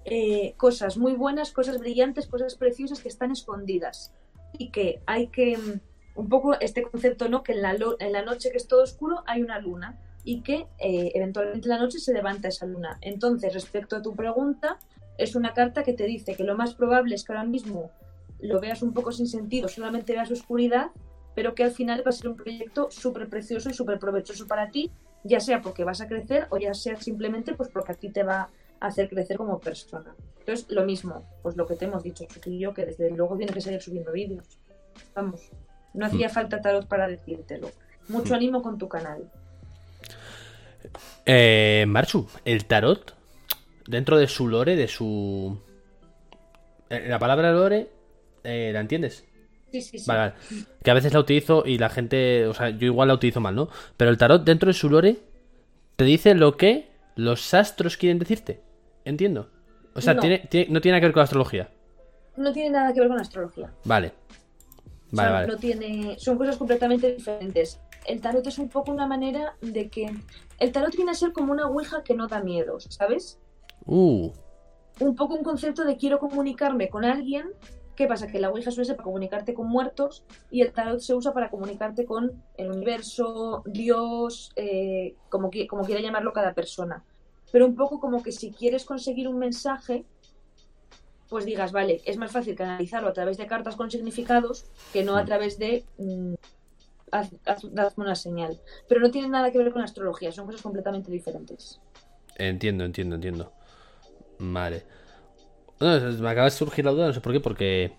eh, 0.04 0.54
cosas 0.56 0.96
muy 0.96 1.14
buenas, 1.14 1.50
cosas 1.52 1.78
brillantes, 1.78 2.26
cosas 2.28 2.54
preciosas 2.54 3.00
que 3.00 3.08
están 3.08 3.30
escondidas. 3.32 4.14
Y 4.56 4.70
que 4.70 5.02
hay 5.06 5.26
que. 5.28 5.58
mm, 5.58 5.80
Un 6.20 6.28
poco 6.28 6.54
este 6.60 6.82
concepto, 6.82 7.28
¿no? 7.28 7.42
Que 7.42 7.52
en 7.52 7.62
la, 7.62 7.76
en 7.98 8.12
la 8.12 8.22
noche 8.22 8.50
que 8.52 8.56
es 8.58 8.68
todo 8.68 8.84
oscuro 8.84 9.24
hay 9.26 9.42
una 9.42 9.58
luna. 9.58 9.98
y 10.26 10.40
que 10.42 10.68
eh, 10.78 11.10
eventualmente 11.14 11.66
en 11.66 11.68
la 11.68 11.78
noche 11.78 11.98
se 11.98 12.12
levanta 12.14 12.48
esa 12.48 12.64
luna. 12.66 12.96
Entonces, 13.02 13.52
respecto 13.52 13.96
a 13.96 14.00
tu 14.00 14.14
pregunta, 14.14 14.78
es 15.18 15.34
una 15.36 15.54
carta 15.54 15.82
que 15.82 15.92
te 15.92 16.04
dice 16.04 16.34
que 16.34 16.44
lo 16.44 16.56
más 16.56 16.74
probable 16.74 17.14
es 17.14 17.24
que 17.24 17.32
ahora 17.32 17.44
mismo 17.44 17.90
lo 18.40 18.60
veas 18.60 18.82
un 18.82 18.92
poco 18.92 19.12
sin 19.12 19.26
sentido, 19.26 19.68
solamente 19.68 20.12
veas 20.12 20.30
oscuridad, 20.30 20.90
pero 21.34 21.54
que 21.54 21.64
al 21.64 21.70
final 21.70 22.02
va 22.06 22.10
a 22.10 22.12
ser 22.12 22.28
un 22.28 22.36
proyecto 22.36 22.90
súper 22.90 23.28
precioso 23.28 23.70
y 23.70 23.74
súper 23.74 23.98
provechoso 23.98 24.46
para 24.46 24.70
ti, 24.70 24.90
ya 25.24 25.40
sea 25.40 25.62
porque 25.62 25.84
vas 25.84 26.00
a 26.00 26.08
crecer 26.08 26.46
o 26.50 26.58
ya 26.58 26.74
sea 26.74 27.00
simplemente 27.00 27.54
pues 27.54 27.68
porque 27.70 27.92
a 27.92 27.94
ti 27.94 28.10
te 28.10 28.22
va 28.22 28.50
a 28.80 28.86
hacer 28.86 29.08
crecer 29.08 29.36
como 29.36 29.58
persona. 29.58 30.14
Entonces, 30.40 30.66
lo 30.68 30.84
mismo, 30.84 31.24
pues 31.42 31.56
lo 31.56 31.66
que 31.66 31.74
te 31.74 31.86
hemos 31.86 32.02
dicho, 32.02 32.26
y 32.44 32.58
yo, 32.58 32.74
que 32.74 32.84
desde 32.84 33.10
luego 33.10 33.34
tiene 33.36 33.52
que 33.52 33.62
seguir 33.62 33.80
subiendo 33.80 34.12
vídeos. 34.12 34.58
Vamos, 35.14 35.50
no 35.94 36.04
hacía 36.04 36.28
falta 36.28 36.60
tarot 36.60 36.86
para 36.86 37.08
decírtelo. 37.08 37.70
Mucho 38.08 38.34
ánimo 38.34 38.60
con 38.60 38.76
tu 38.76 38.86
canal. 38.86 39.30
Eh, 41.24 41.86
Marchu, 41.88 42.28
el 42.44 42.66
tarot, 42.66 43.14
dentro 43.86 44.18
de 44.18 44.26
su 44.28 44.48
lore, 44.48 44.76
de 44.76 44.88
su... 44.88 45.58
eh, 46.90 47.06
La 47.08 47.18
palabra 47.18 47.52
lore, 47.52 47.88
eh, 48.42 48.70
¿la 48.72 48.80
entiendes? 48.80 49.24
Sí, 49.72 49.80
sí, 49.82 49.98
sí. 49.98 50.04
Vale, 50.06 50.20
vale. 50.20 50.34
Que 50.82 50.90
a 50.90 50.94
veces 50.94 51.12
la 51.12 51.20
utilizo 51.20 51.64
y 51.66 51.78
la 51.78 51.88
gente, 51.88 52.46
o 52.46 52.54
sea, 52.54 52.70
yo 52.70 52.86
igual 52.86 53.08
la 53.08 53.14
utilizo 53.14 53.40
mal, 53.40 53.54
¿no? 53.56 53.68
Pero 53.96 54.10
el 54.10 54.18
tarot 54.18 54.44
dentro 54.44 54.68
de 54.68 54.74
su 54.74 54.88
lore 54.88 55.16
te 55.96 56.04
dice 56.04 56.34
lo 56.34 56.56
que 56.56 56.88
los 57.16 57.54
astros 57.54 57.96
quieren 57.96 58.18
decirte. 58.18 58.60
Entiendo. 59.04 59.50
O 59.94 60.00
sea, 60.00 60.14
No. 60.14 60.20
tiene, 60.20 60.38
tiene- 60.48 60.70
no 60.72 60.80
tiene 60.80 60.94
nada 60.94 61.00
que 61.00 61.06
ver 61.06 61.12
con 61.12 61.20
la 61.20 61.24
astrología. 61.24 61.68
No 62.36 62.52
tiene 62.52 62.70
nada 62.70 62.92
que 62.92 63.00
ver 63.00 63.08
con 63.08 63.20
astrología. 63.20 63.72
Vale. 63.84 64.08
O 64.08 65.16
Vale, 65.16 65.28
sea, 65.28 65.32
vale. 65.32 65.46
no 65.46 65.56
tiene, 65.56 66.18
son 66.18 66.36
cosas 66.38 66.56
completamente 66.56 67.12
diferentes. 67.14 67.78
El 68.06 68.20
tarot 68.20 68.46
es 68.46 68.58
un 68.58 68.68
poco 68.68 68.90
una 68.92 69.06
manera 69.06 69.54
de 69.60 69.88
que 69.88 70.12
el 70.58 70.72
tarot 70.72 70.94
viene 70.96 71.12
a 71.12 71.14
ser 71.14 71.32
como 71.32 71.52
una 71.52 71.66
ouija 71.66 72.02
que 72.02 72.14
no 72.14 72.26
da 72.26 72.40
miedos, 72.42 72.86
¿sabes? 72.90 73.38
Uh, 73.86 74.30
Un 75.00 75.14
poco 75.16 75.34
un 75.34 75.42
concepto 75.42 75.84
de 75.84 75.96
quiero 75.96 76.18
comunicarme 76.18 76.88
con 76.88 77.04
alguien. 77.04 77.50
¿Qué 77.96 78.06
pasa? 78.08 78.26
Que 78.26 78.40
la 78.40 78.50
ouija 78.50 78.70
suele 78.72 78.86
ser 78.86 78.96
para 78.96 79.04
comunicarte 79.04 79.54
con 79.54 79.68
muertos 79.68 80.24
y 80.50 80.62
el 80.62 80.72
tarot 80.72 80.98
se 81.00 81.14
usa 81.14 81.32
para 81.32 81.48
comunicarte 81.50 82.04
con 82.04 82.42
el 82.56 82.70
universo, 82.72 83.62
Dios, 83.66 84.52
eh, 84.56 85.14
como, 85.28 85.50
qui- 85.50 85.68
como 85.68 85.84
quiera 85.84 86.00
llamarlo 86.00 86.32
cada 86.32 86.54
persona. 86.54 87.04
Pero 87.52 87.66
un 87.66 87.76
poco 87.76 88.00
como 88.00 88.20
que 88.22 88.32
si 88.32 88.50
quieres 88.50 88.84
conseguir 88.84 89.28
un 89.28 89.38
mensaje, 89.38 90.04
pues 91.28 91.44
digas, 91.44 91.70
vale, 91.72 92.00
es 92.04 92.16
más 92.16 92.32
fácil 92.32 92.56
canalizarlo 92.56 93.08
a 93.08 93.12
través 93.12 93.36
de 93.36 93.46
cartas 93.46 93.76
con 93.76 93.90
significados 93.90 94.66
que 94.92 95.04
no 95.04 95.16
a 95.16 95.22
Mm. 95.22 95.26
través 95.26 95.58
de 95.58 95.84
mm, 95.98 96.34
haz, 97.12 97.30
haz- 97.46 97.78
hazme 97.78 98.04
una 98.04 98.16
señal. 98.16 98.58
Pero 98.88 99.00
no 99.00 99.10
tiene 99.12 99.28
nada 99.28 99.52
que 99.52 99.58
ver 99.58 99.72
con 99.72 99.82
astrología, 99.82 100.32
son 100.32 100.46
cosas 100.46 100.62
completamente 100.62 101.10
diferentes. 101.12 101.80
entiendo, 102.36 102.84
entiendo, 102.84 103.14
entiendo. 103.14 103.52
Vale. 104.38 104.84
No, 105.80 105.98
me 106.00 106.30
acaba 106.30 106.44
de 106.46 106.50
surgir 106.50 106.84
la 106.84 106.92
duda, 106.92 107.06
no 107.08 107.12
sé 107.12 107.20
por 107.20 107.32
qué, 107.32 107.40
porque. 107.40 107.92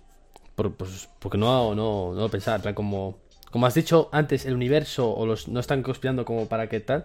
por- 0.55 0.73
pues, 0.75 1.09
porque 1.19 1.37
no, 1.37 1.75
no, 1.75 2.13
no 2.13 2.21
lo 2.21 2.29
pensaba. 2.29 2.55
en 2.57 2.61
plan, 2.61 2.73
como, 2.75 3.17
como 3.51 3.65
has 3.65 3.73
dicho 3.73 4.09
antes, 4.11 4.45
el 4.45 4.53
universo 4.55 5.11
o 5.13 5.25
los 5.25 5.47
no 5.47 5.59
están 5.59 5.83
conspirando 5.83 6.25
como 6.25 6.47
para 6.47 6.67
que 6.69 6.79
tal. 6.79 7.03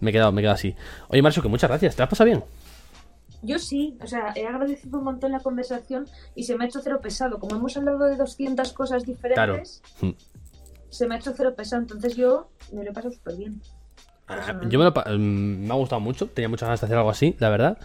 Me 0.00 0.10
he 0.10 0.12
quedado, 0.12 0.30
me 0.32 0.40
he 0.40 0.42
quedado 0.42 0.54
así. 0.56 0.74
Oye, 1.08 1.22
Marcio, 1.22 1.42
que 1.42 1.48
muchas 1.48 1.68
gracias. 1.70 1.96
¿Te 1.96 2.02
has 2.02 2.08
pasado 2.08 2.26
bien? 2.26 2.44
Yo 3.42 3.58
sí, 3.60 3.96
o 4.02 4.06
sea, 4.06 4.32
he 4.34 4.46
agradecido 4.46 4.98
un 4.98 5.04
montón 5.04 5.30
la 5.32 5.38
conversación 5.40 6.06
y 6.34 6.42
se 6.44 6.56
me 6.56 6.64
ha 6.64 6.68
hecho 6.68 6.80
cero 6.82 6.98
pesado. 7.00 7.38
Como 7.38 7.54
hemos 7.56 7.76
hablado 7.76 8.04
de 8.04 8.16
200 8.16 8.72
cosas 8.72 9.04
diferentes, 9.04 9.80
Mm. 10.00 10.10
se 10.88 11.06
me 11.06 11.14
ha 11.14 11.18
hecho 11.18 11.32
cero 11.36 11.54
pesado. 11.56 11.82
Entonces 11.82 12.16
yo 12.16 12.48
me 12.72 12.82
lo 12.84 12.90
he 12.90 12.92
pasado 12.94 13.12
súper 13.14 13.36
bien. 13.36 13.60
Ah, 14.26 14.60
Yo 14.68 14.78
me, 14.78 14.84
lo, 14.84 14.90
mm, 14.92 15.66
me 15.66 15.70
ha 15.70 15.76
gustado 15.76 16.00
mucho, 16.00 16.26
tenía 16.26 16.48
muchas 16.48 16.66
ganas 16.66 16.80
de 16.80 16.84
hacer 16.86 16.96
algo 16.98 17.10
así, 17.10 17.34
la 17.38 17.48
verdad. 17.48 17.78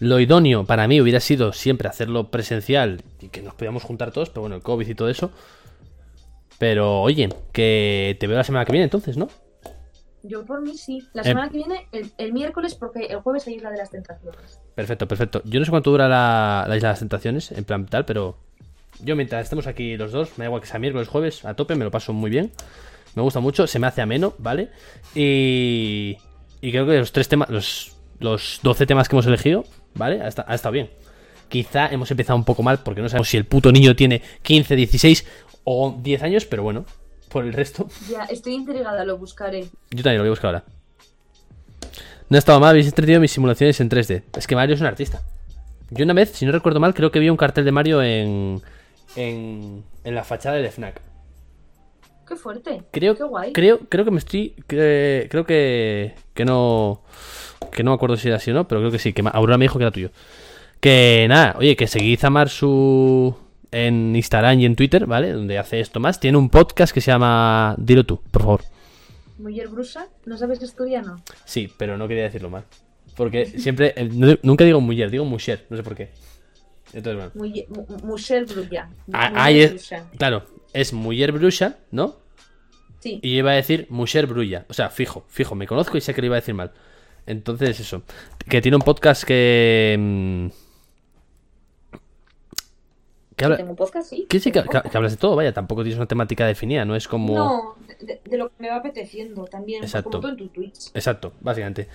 Lo 0.00 0.20
idóneo 0.20 0.64
para 0.64 0.86
mí 0.86 1.00
hubiera 1.00 1.20
sido 1.20 1.52
siempre 1.52 1.88
hacerlo 1.88 2.30
presencial 2.30 3.02
y 3.20 3.28
que 3.28 3.42
nos 3.42 3.54
podíamos 3.54 3.82
juntar 3.82 4.12
todos, 4.12 4.30
pero 4.30 4.42
bueno, 4.42 4.56
el 4.56 4.62
COVID 4.62 4.86
y 4.88 4.94
todo 4.94 5.08
eso. 5.08 5.30
Pero 6.58 7.02
oye, 7.02 7.28
que 7.52 8.16
te 8.18 8.26
veo 8.26 8.36
la 8.36 8.44
semana 8.44 8.64
que 8.64 8.72
viene 8.72 8.84
entonces, 8.84 9.16
¿no? 9.16 9.28
Yo 10.24 10.44
por 10.44 10.60
mí 10.60 10.76
sí. 10.76 11.06
La 11.14 11.22
Eh. 11.22 11.26
semana 11.26 11.48
que 11.48 11.58
viene, 11.58 11.86
el, 11.92 12.10
el 12.18 12.32
miércoles, 12.32 12.74
porque 12.74 13.06
el 13.06 13.20
jueves 13.20 13.46
hay 13.46 13.54
Isla 13.54 13.70
de 13.70 13.78
las 13.78 13.90
Tentaciones. 13.90 14.60
Perfecto, 14.74 15.06
perfecto. 15.06 15.42
Yo 15.44 15.60
no 15.60 15.64
sé 15.64 15.70
cuánto 15.70 15.90
dura 15.90 16.08
la, 16.08 16.64
la 16.68 16.76
Isla 16.76 16.88
de 16.88 16.92
las 16.92 16.98
Tentaciones, 16.98 17.52
en 17.52 17.64
plan 17.64 17.86
tal, 17.86 18.04
pero 18.04 18.36
yo 19.00 19.14
mientras 19.14 19.44
estemos 19.44 19.68
aquí 19.68 19.96
los 19.96 20.10
dos, 20.10 20.30
me 20.36 20.44
da 20.44 20.48
igual 20.48 20.60
que 20.60 20.66
sea 20.66 20.80
miércoles, 20.80 21.06
jueves, 21.08 21.44
a 21.44 21.54
tope, 21.54 21.76
me 21.76 21.84
lo 21.84 21.90
paso 21.92 22.12
muy 22.12 22.30
bien. 22.30 22.50
Me 23.14 23.22
gusta 23.22 23.38
mucho, 23.40 23.66
se 23.68 23.78
me 23.78 23.86
hace 23.86 24.00
ameno, 24.02 24.34
¿vale? 24.38 24.70
Y, 25.14 26.16
y 26.60 26.70
creo 26.72 26.86
que 26.86 26.98
los 26.98 27.12
tres 27.12 27.28
temas, 27.28 27.48
los, 27.48 27.92
los 28.18 28.58
12 28.64 28.86
temas 28.86 29.08
que 29.08 29.14
hemos 29.14 29.26
elegido, 29.26 29.64
¿vale? 29.98 30.22
Ha, 30.22 30.26
ha 30.46 30.54
estado 30.54 30.72
bien. 30.72 30.88
Quizá 31.48 31.88
hemos 31.92 32.10
empezado 32.10 32.36
un 32.36 32.44
poco 32.44 32.62
mal 32.62 32.78
porque 32.82 33.00
no 33.02 33.08
sabemos 33.08 33.28
si 33.28 33.36
el 33.36 33.44
puto 33.44 33.70
niño 33.72 33.94
tiene 33.96 34.22
15, 34.42 34.76
16 34.76 35.26
o 35.64 35.98
10 36.02 36.22
años, 36.22 36.44
pero 36.46 36.62
bueno, 36.62 36.84
por 37.28 37.44
el 37.44 37.52
resto, 37.52 37.88
Ya, 38.10 38.24
estoy 38.24 38.54
intrigada, 38.54 39.04
lo 39.04 39.18
buscaré. 39.18 39.62
yo 39.90 40.02
también 40.02 40.16
lo 40.18 40.22
voy 40.22 40.28
a 40.28 40.30
buscar 40.30 40.46
ahora. 40.54 40.64
No 42.30 42.36
ha 42.36 42.38
estado 42.38 42.60
mal, 42.60 42.70
habéis 42.70 42.86
entretenido 42.86 43.20
mis 43.20 43.30
simulaciones 43.32 43.80
en 43.80 43.88
3D. 43.88 44.22
Es 44.36 44.46
que 44.46 44.54
Mario 44.54 44.74
es 44.74 44.80
un 44.82 44.86
artista. 44.86 45.22
Yo 45.90 46.04
una 46.04 46.12
vez, 46.12 46.30
si 46.32 46.44
no 46.44 46.52
recuerdo 46.52 46.78
mal, 46.80 46.92
creo 46.92 47.10
que 47.10 47.18
vi 47.18 47.30
un 47.30 47.38
cartel 47.38 47.64
de 47.64 47.72
Mario 47.72 48.02
en, 48.02 48.60
en, 49.16 49.82
en 50.04 50.14
la 50.14 50.22
fachada 50.24 50.56
del 50.56 50.66
FNAC. 50.70 51.00
Qué 52.28 52.36
fuerte. 52.36 52.82
Creo, 52.90 53.14
Qué 53.16 53.22
guay. 53.24 53.52
creo, 53.54 53.78
creo 53.88 54.04
que 54.04 54.10
me 54.10 54.18
estoy. 54.18 54.54
que- 54.66 55.26
creo 55.30 55.46
que. 55.46 56.14
Que 56.34 56.44
no. 56.44 57.02
Que 57.72 57.82
no 57.82 57.90
me 57.90 57.94
acuerdo 57.96 58.16
si 58.16 58.28
era 58.28 58.36
así 58.36 58.50
o 58.50 58.54
no, 58.54 58.66
pero 58.68 58.80
creo 58.80 58.90
que 58.90 58.98
sí. 58.98 59.12
Que 59.12 59.22
Aurora 59.32 59.58
me 59.58 59.64
dijo 59.64 59.78
que 59.78 59.84
era 59.84 59.90
tuyo. 59.90 60.10
Que 60.80 61.26
nada, 61.28 61.56
oye, 61.58 61.76
que 61.76 61.86
seguid 61.86 62.24
a 62.24 62.30
Marsu 62.30 63.36
en 63.70 64.14
Instagram 64.14 64.60
y 64.60 64.64
en 64.66 64.76
Twitter, 64.76 65.06
¿vale? 65.06 65.32
Donde 65.32 65.58
hace 65.58 65.80
esto 65.80 66.00
más. 66.00 66.20
Tiene 66.20 66.38
un 66.38 66.48
podcast 66.50 66.92
que 66.94 67.00
se 67.00 67.10
llama. 67.10 67.74
Dilo 67.78 68.04
tú, 68.04 68.20
por 68.30 68.42
favor. 68.42 68.60
Mujer 69.38 69.68
brusa, 69.68 70.08
¿no 70.26 70.36
sabes 70.36 70.62
asturiano? 70.62 71.22
Sí, 71.44 71.72
pero 71.76 71.96
no 71.96 72.08
quería 72.08 72.24
decirlo 72.24 72.50
mal. 72.50 72.64
Porque 73.16 73.46
siempre. 73.46 73.92
eh, 73.96 74.08
no- 74.12 74.38
nunca 74.42 74.64
digo 74.64 74.80
mujer, 74.80 75.10
digo 75.10 75.24
musher, 75.24 75.66
no 75.70 75.76
sé 75.76 75.82
por 75.82 75.94
qué. 75.96 76.10
Entonces, 76.92 77.30
bueno. 77.34 77.48
Mujer, 77.48 77.66
mu- 77.68 78.06
mujer 78.06 78.44
brulla. 78.46 78.88
Ah, 79.12 79.28
Mujer 79.30 79.32
ahí 79.34 79.60
es- 79.60 79.70
brusa. 79.70 80.06
Claro, 80.16 80.44
es 80.72 80.92
mujer 80.92 81.32
bruja, 81.32 81.76
¿no? 81.90 82.16
Sí. 83.00 83.20
Y 83.22 83.36
iba 83.38 83.52
a 83.52 83.54
decir 83.54 83.86
Musher 83.90 84.26
Brulla. 84.26 84.66
O 84.68 84.74
sea, 84.74 84.90
fijo, 84.90 85.24
fijo, 85.28 85.54
me 85.54 85.68
conozco 85.68 85.96
y 85.96 86.00
sé 86.00 86.14
que 86.14 86.20
lo 86.20 86.26
iba 86.26 86.34
a 86.36 86.40
decir 86.40 86.54
mal. 86.54 86.72
Entonces, 87.28 87.78
eso. 87.78 88.02
Que 88.48 88.62
tiene 88.62 88.76
un 88.76 88.82
podcast 88.82 89.22
que. 89.22 89.96
mm, 89.98 90.46
Que, 93.36 93.44
habla, 93.44 93.56
Tengo 93.58 93.70
un 93.70 93.76
podcast, 93.76 94.10
sí. 94.10 94.26
que 94.28 94.40
sí, 94.40 94.50
hablas 94.94 95.12
de 95.12 95.16
todo, 95.18 95.36
vaya. 95.36 95.52
Tampoco 95.52 95.82
tienes 95.82 95.98
una 95.98 96.06
temática 96.08 96.44
definida, 96.46 96.84
no 96.84 96.96
es 96.96 97.06
como. 97.06 97.34
No, 97.34 97.74
de, 98.00 98.20
de 98.24 98.36
lo 98.36 98.48
que 98.48 98.54
me 98.58 98.68
va 98.68 98.76
apeteciendo 98.76 99.44
también. 99.44 99.84
Exacto. 99.84 100.10
Como 100.10 100.22
tú 100.22 100.28
en 100.28 100.36
tu 100.38 100.48
Twitch. 100.48 100.88
Exacto, 100.94 101.32
básicamente. 101.40 101.86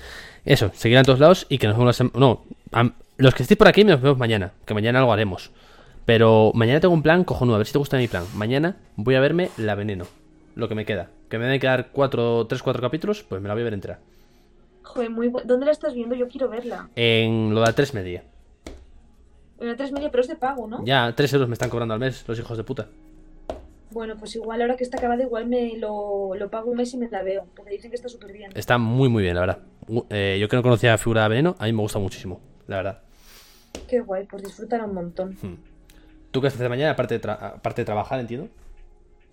Eso, 0.45 0.71
seguir 0.73 0.97
en 0.99 1.03
todos 1.03 1.19
lados 1.19 1.45
y 1.49 1.57
que 1.57 1.67
nos 1.67 1.77
vemos 1.77 1.99
la. 1.99 2.11
No, 2.13 2.45
los 3.17 3.35
que 3.35 3.43
estéis 3.43 3.57
por 3.57 3.67
aquí 3.67 3.83
nos 3.83 4.01
vemos 4.01 4.17
mañana. 4.17 4.53
Que 4.65 4.73
mañana 4.73 4.99
algo 4.99 5.11
haremos. 5.11 5.51
Pero 6.05 6.51
mañana 6.53 6.79
tengo 6.79 6.93
un 6.93 7.03
plan 7.03 7.23
cojonudo, 7.23 7.55
a 7.55 7.57
ver 7.57 7.67
si 7.67 7.73
te 7.73 7.79
gusta 7.79 7.97
mi 7.97 8.07
plan. 8.07 8.23
Mañana 8.35 8.77
voy 8.95 9.15
a 9.15 9.19
verme 9.19 9.49
La 9.57 9.75
Veneno. 9.75 10.05
Lo 10.55 10.69
que 10.69 10.75
me 10.75 10.85
queda. 10.85 11.09
Que 11.29 11.37
me 11.39 11.45
deben 11.45 11.59
quedar 11.59 11.89
cuatro, 11.91 12.45
tres, 12.47 12.61
cuatro 12.61 12.81
capítulos, 12.81 13.23
pues 13.23 13.41
me 13.41 13.47
la 13.47 13.53
voy 13.53 13.61
a 13.61 13.63
ver 13.65 13.73
entera. 13.73 13.99
Joder, 14.83 15.09
muy 15.09 15.27
bu- 15.29 15.43
¿Dónde 15.43 15.65
la 15.65 15.71
estás 15.71 15.93
viendo? 15.93 16.15
Yo 16.15 16.27
quiero 16.27 16.49
verla. 16.49 16.89
En 16.95 17.53
lo 17.53 17.61
de 17.61 17.65
la 17.67 17.73
3 17.73 17.93
media. 17.93 18.23
En 19.59 19.67
la 19.67 19.75
3 19.75 19.91
media, 19.91 20.11
pero 20.11 20.21
es 20.21 20.27
de 20.27 20.35
pago, 20.35 20.67
¿no? 20.67 20.83
Ya, 20.85 21.13
3 21.15 21.31
euros 21.33 21.47
me 21.47 21.53
están 21.53 21.69
cobrando 21.69 21.93
al 21.93 21.99
mes, 21.99 22.23
los 22.27 22.37
hijos 22.37 22.57
de 22.57 22.63
puta. 22.63 22.87
Bueno, 23.91 24.15
pues 24.17 24.35
igual 24.35 24.61
ahora 24.61 24.75
que 24.75 24.83
está 24.83 24.97
acabada, 24.97 25.21
igual 25.23 25.45
me 25.47 25.77
lo, 25.77 26.31
lo 26.35 26.49
pago 26.49 26.71
un 26.71 26.77
mes 26.77 26.93
y 26.93 26.97
me 26.97 27.07
la 27.09 27.21
veo. 27.21 27.45
Porque 27.55 27.71
dicen 27.71 27.91
que 27.91 27.95
está 27.95 28.09
súper 28.09 28.33
bien. 28.33 28.51
Está 28.55 28.77
muy, 28.77 29.07
muy 29.07 29.21
bien, 29.23 29.35
la 29.35 29.41
verdad. 29.41 29.59
Eh, 30.09 30.37
yo 30.41 30.49
que 30.49 30.55
no 30.55 30.63
conocía 30.63 30.91
la 30.91 30.97
figura 30.97 31.23
de 31.23 31.29
Veneno, 31.29 31.55
a 31.59 31.65
mí 31.65 31.73
me 31.73 31.81
gusta 31.81 31.99
muchísimo, 31.99 32.41
la 32.67 32.77
verdad. 32.77 33.01
Qué 33.87 33.99
guay, 34.01 34.25
pues 34.25 34.43
disfrutar 34.43 34.83
un 34.83 34.93
montón. 34.95 35.37
¿Tú 36.31 36.41
qué 36.41 36.47
haces 36.47 36.67
mañana, 36.67 36.91
aparte 36.91 37.19
de, 37.19 37.31
aparte 37.31 37.81
de 37.81 37.85
trabajar, 37.85 38.19
entiendo? 38.19 38.47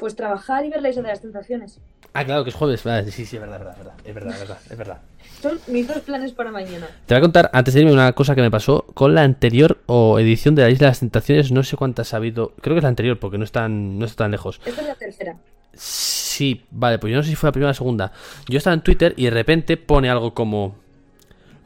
Pues 0.01 0.17
trabajar 0.17 0.65
y 0.65 0.71
ver 0.71 0.81
la 0.81 0.89
isla 0.89 1.03
de 1.03 1.09
las 1.09 1.21
tentaciones. 1.21 1.79
Ah, 2.15 2.25
claro, 2.25 2.43
que 2.43 2.49
es 2.49 2.57
jueves. 2.57 2.83
Vale, 2.83 3.11
sí, 3.13 3.27
sí, 3.27 3.37
es 3.37 3.43
verdad, 3.43 3.61
es 3.61 3.67
verdad, 3.67 3.77
es 3.79 3.85
verdad. 3.85 3.95
Es 4.05 4.15
verdad, 4.15 4.33
es 4.33 4.41
verdad, 4.41 4.59
es 4.71 4.79
verdad. 4.79 4.99
Son 5.43 5.61
mis 5.69 5.87
dos 5.87 5.99
planes 5.99 6.33
para 6.33 6.51
mañana. 6.51 6.89
Te 7.05 7.15
voy 7.15 7.19
a 7.19 7.21
contar, 7.21 7.51
antes 7.53 7.75
de 7.75 7.81
irme, 7.81 7.93
una 7.93 8.13
cosa 8.15 8.35
que 8.35 8.41
me 8.41 8.51
pasó 8.51 8.87
con 8.95 9.15
la 9.15 9.23
anterior 9.23 9.79
o 9.85 10.19
edición 10.19 10.55
de 10.55 10.63
la 10.63 10.71
Isla 10.71 10.87
de 10.87 10.91
las 10.93 11.01
Tentaciones. 11.01 11.53
No 11.53 11.63
sé 11.63 11.77
cuántas 11.77 12.15
ha 12.15 12.17
habido. 12.17 12.55
Creo 12.63 12.75
que 12.75 12.79
es 12.79 12.83
la 12.83 12.89
anterior, 12.89 13.19
porque 13.19 13.37
no, 13.37 13.45
están, 13.45 13.99
no 13.99 14.07
está 14.07 14.25
tan 14.25 14.31
lejos. 14.31 14.59
Esta 14.65 14.81
es 14.81 14.87
la 14.87 14.95
tercera. 14.95 15.37
Sí, 15.75 16.65
vale, 16.71 16.99
pues 16.99 17.11
yo 17.11 17.19
no 17.19 17.23
sé 17.23 17.29
si 17.29 17.37
fue 17.37 17.49
la 17.49 17.53
primera 17.53 17.69
o 17.69 17.71
la 17.71 17.75
segunda. 17.75 18.13
Yo 18.49 18.57
estaba 18.57 18.73
en 18.73 18.81
Twitter 18.81 19.13
y 19.19 19.25
de 19.25 19.31
repente 19.31 19.77
pone 19.77 20.09
algo 20.09 20.33
como. 20.33 20.77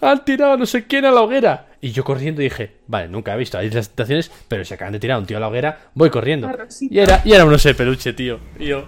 Han 0.05 0.25
tirado 0.25 0.57
no 0.57 0.67
sé 0.67 0.87
quién 0.87 1.05
a 1.05 1.11
la 1.11 1.23
hoguera. 1.23 1.67
Y 1.81 1.93
yo 1.93 2.05
corriendo 2.05 2.41
dije, 2.41 2.73
vale, 2.87 3.09
nunca 3.09 3.35
he 3.35 3.39
visto 3.39 3.59
de 3.59 3.69
las 3.71 3.89
Tentaciones, 3.89 4.31
pero 4.49 4.65
si 4.65 4.75
acaban 4.75 4.93
de 4.93 5.01
tirar 5.01 5.17
a 5.17 5.19
un 5.21 5.27
tío 5.27 5.37
a 5.37 5.41
la 5.41 5.49
hoguera, 5.49 5.79
voy 5.95 6.11
corriendo. 6.11 6.51
Y 6.81 6.99
era, 6.99 7.21
y 7.25 7.33
era 7.33 7.45
un 7.45 7.53
oso 7.53 7.69
de 7.69 7.75
peluche, 7.75 8.13
tío. 8.13 8.39
Y 8.59 8.67
yo. 8.67 8.85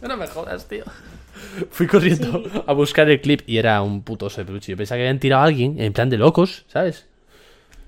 No 0.00 0.16
me 0.16 0.26
jodas, 0.26 0.66
tío. 0.68 0.84
Fui 1.70 1.86
corriendo 1.86 2.44
Sí. 2.44 2.62
a 2.66 2.72
buscar 2.72 3.08
el 3.10 3.20
clip 3.20 3.42
y 3.46 3.58
era 3.58 3.80
un 3.82 4.02
puto 4.02 4.26
oso 4.26 4.40
de 4.40 4.44
peluche. 4.46 4.70
Yo 4.72 4.76
pensaba 4.76 4.96
que 4.98 5.02
habían 5.02 5.18
tirado 5.18 5.42
a 5.42 5.46
alguien 5.46 5.80
en 5.80 5.92
plan 5.92 6.08
de 6.10 6.18
locos, 6.18 6.64
¿sabes? 6.68 7.06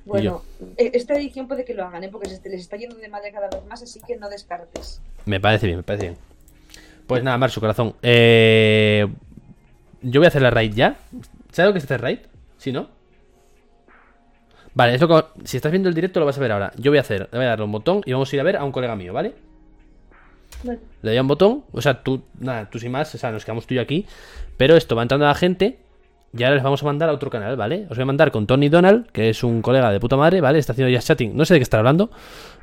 Bueno, 0.05 0.43
e- 0.77 0.91
esta 0.95 1.15
edición 1.15 1.47
puede 1.47 1.65
que 1.65 1.75
lo 1.75 1.85
hagan, 1.85 2.03
¿eh? 2.05 2.09
porque 2.11 2.29
se 2.29 2.49
les 2.49 2.61
está 2.63 2.77
yendo 2.77 2.97
de 2.97 3.09
madre 3.09 3.31
cada 3.33 3.49
vez 3.49 3.65
más, 3.69 3.83
así 3.83 4.01
que 4.07 4.17
no 4.17 4.29
descartes. 4.29 5.01
Me 5.25 5.39
parece 5.41 5.67
bien, 5.67 5.79
me 5.79 5.83
parece 5.83 6.07
bien. 6.07 6.19
Pues 7.07 7.23
nada, 7.23 7.39
Mar, 7.39 7.51
su 7.51 7.61
corazón. 7.61 7.95
Eh, 8.03 9.07
yo 10.03 10.21
voy 10.21 10.25
a 10.25 10.29
hacer 10.29 10.43
la 10.43 10.51
raid 10.51 10.75
ya. 10.75 10.97
¿Sabes 11.53 11.69
lo 11.69 11.73
que 11.75 11.79
es 11.79 11.85
hacer 11.85 12.01
raid? 12.01 12.19
¿Sí, 12.61 12.73
no? 12.73 12.89
Vale, 14.75 14.95
es 14.95 15.01
lo 15.01 15.09
que- 15.09 15.25
si 15.45 15.57
estás 15.57 15.73
viendo 15.73 15.89
el 15.89 15.95
directo 15.95 16.21
lo 16.21 16.27
vas 16.27 16.37
a 16.37 16.41
ver 16.43 16.53
ahora. 16.53 16.73
Yo 16.77 16.91
voy 16.91 16.99
a 16.99 17.01
hacer, 17.01 17.29
le 17.33 17.39
voy 17.39 17.47
a 17.47 17.49
darle 17.49 17.65
un 17.65 17.73
botón 17.73 18.03
y 18.05 18.13
vamos 18.13 18.31
a 18.31 18.37
ir 18.37 18.41
a 18.41 18.45
ver 18.45 18.57
a 18.59 18.65
un 18.65 18.71
colega 18.71 18.95
mío, 18.97 19.15
¿vale? 19.15 19.35
Bueno, 20.63 20.79
Le 21.01 21.11
doy 21.13 21.17
a 21.19 21.23
un 21.23 21.29
botón, 21.29 21.65
o 21.73 21.81
sea, 21.81 22.03
tú, 22.03 22.23
nada, 22.39 22.69
tú 22.69 22.79
sin 22.79 22.93
más, 22.93 23.15
o 23.15 23.19
sea, 23.19 23.31
nos 23.33 23.47
quedamos 23.47 23.67
tú 23.67 23.73
y 23.73 23.77
yo 23.77 23.83
aquí. 23.83 24.05
Pero 24.59 24.77
esto 24.77 24.95
va 24.95 25.01
entrando 25.03 25.25
a 25.25 25.29
la 25.31 25.35
gente 25.35 25.79
y 26.37 26.43
ahora 26.43 26.57
les 26.57 26.63
vamos 26.63 26.83
a 26.83 26.87
mandar 26.87 27.09
a 27.09 27.13
otro 27.15 27.31
canal, 27.31 27.57
¿vale? 27.57 27.87
Os 27.89 27.97
voy 27.97 28.03
a 28.03 28.07
mandar 28.07 28.31
con 28.31 28.47
Tony 28.47 28.69
Donald, 28.69 29.07
que 29.11 29.31
es 29.31 29.43
un 29.43 29.63
colega 29.63 29.91
de 29.91 29.99
puta 29.99 30.19
madre, 30.19 30.43
¿vale? 30.43 30.59
Está 30.59 30.73
haciendo 30.73 30.91
ya 30.93 31.01
chatting, 31.01 31.35
no 31.35 31.47
sé 31.47 31.55
de 31.55 31.61
qué 31.61 31.65
estar 31.65 31.79
hablando, 31.79 32.11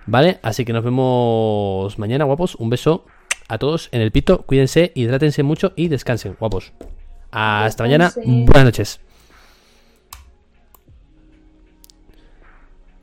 ¿vale? 0.05 0.37
Así 0.43 0.63
que 0.63 0.73
nos 0.73 0.83
vemos 0.83 1.97
mañana, 1.97 2.23
guapos. 2.25 2.53
Un 2.55 2.69
beso 2.69 3.05
a 3.47 3.57
todos 3.57 3.89
en 3.91 4.01
el 4.01 4.11
pito, 4.11 4.43
cuídense, 4.43 4.91
hidrátense 4.93 5.41
mucho 5.41 5.73
y 5.75 5.87
descansen, 5.87 6.35
guapos. 6.39 6.71
Hasta 7.31 7.83
mañana, 7.83 8.11
buenas 8.45 8.63
noches. 8.65 9.01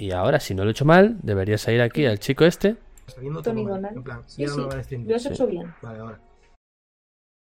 Y 0.05 0.13
ahora, 0.13 0.39
si 0.39 0.55
no 0.55 0.65
lo 0.65 0.69
he 0.69 0.73
hecho 0.73 0.85
mal, 0.85 1.17
debería 1.23 1.57
salir 1.57 1.81
aquí 1.81 2.05
al 2.05 2.19
chico 2.19 2.45
este. 2.45 2.77
Está 3.07 3.23
viendo 3.23 3.41
Tony. 3.41 3.65
Donald. 3.65 3.97
En 3.97 4.03
plan, 4.03 4.21
Sí, 4.27 4.47
sí, 4.47 4.61
lo 5.07 5.17
has 5.17 5.25
hecho 5.25 5.47
bien. 5.47 5.75
Vale, 5.81 5.99
ahora. 5.99 6.21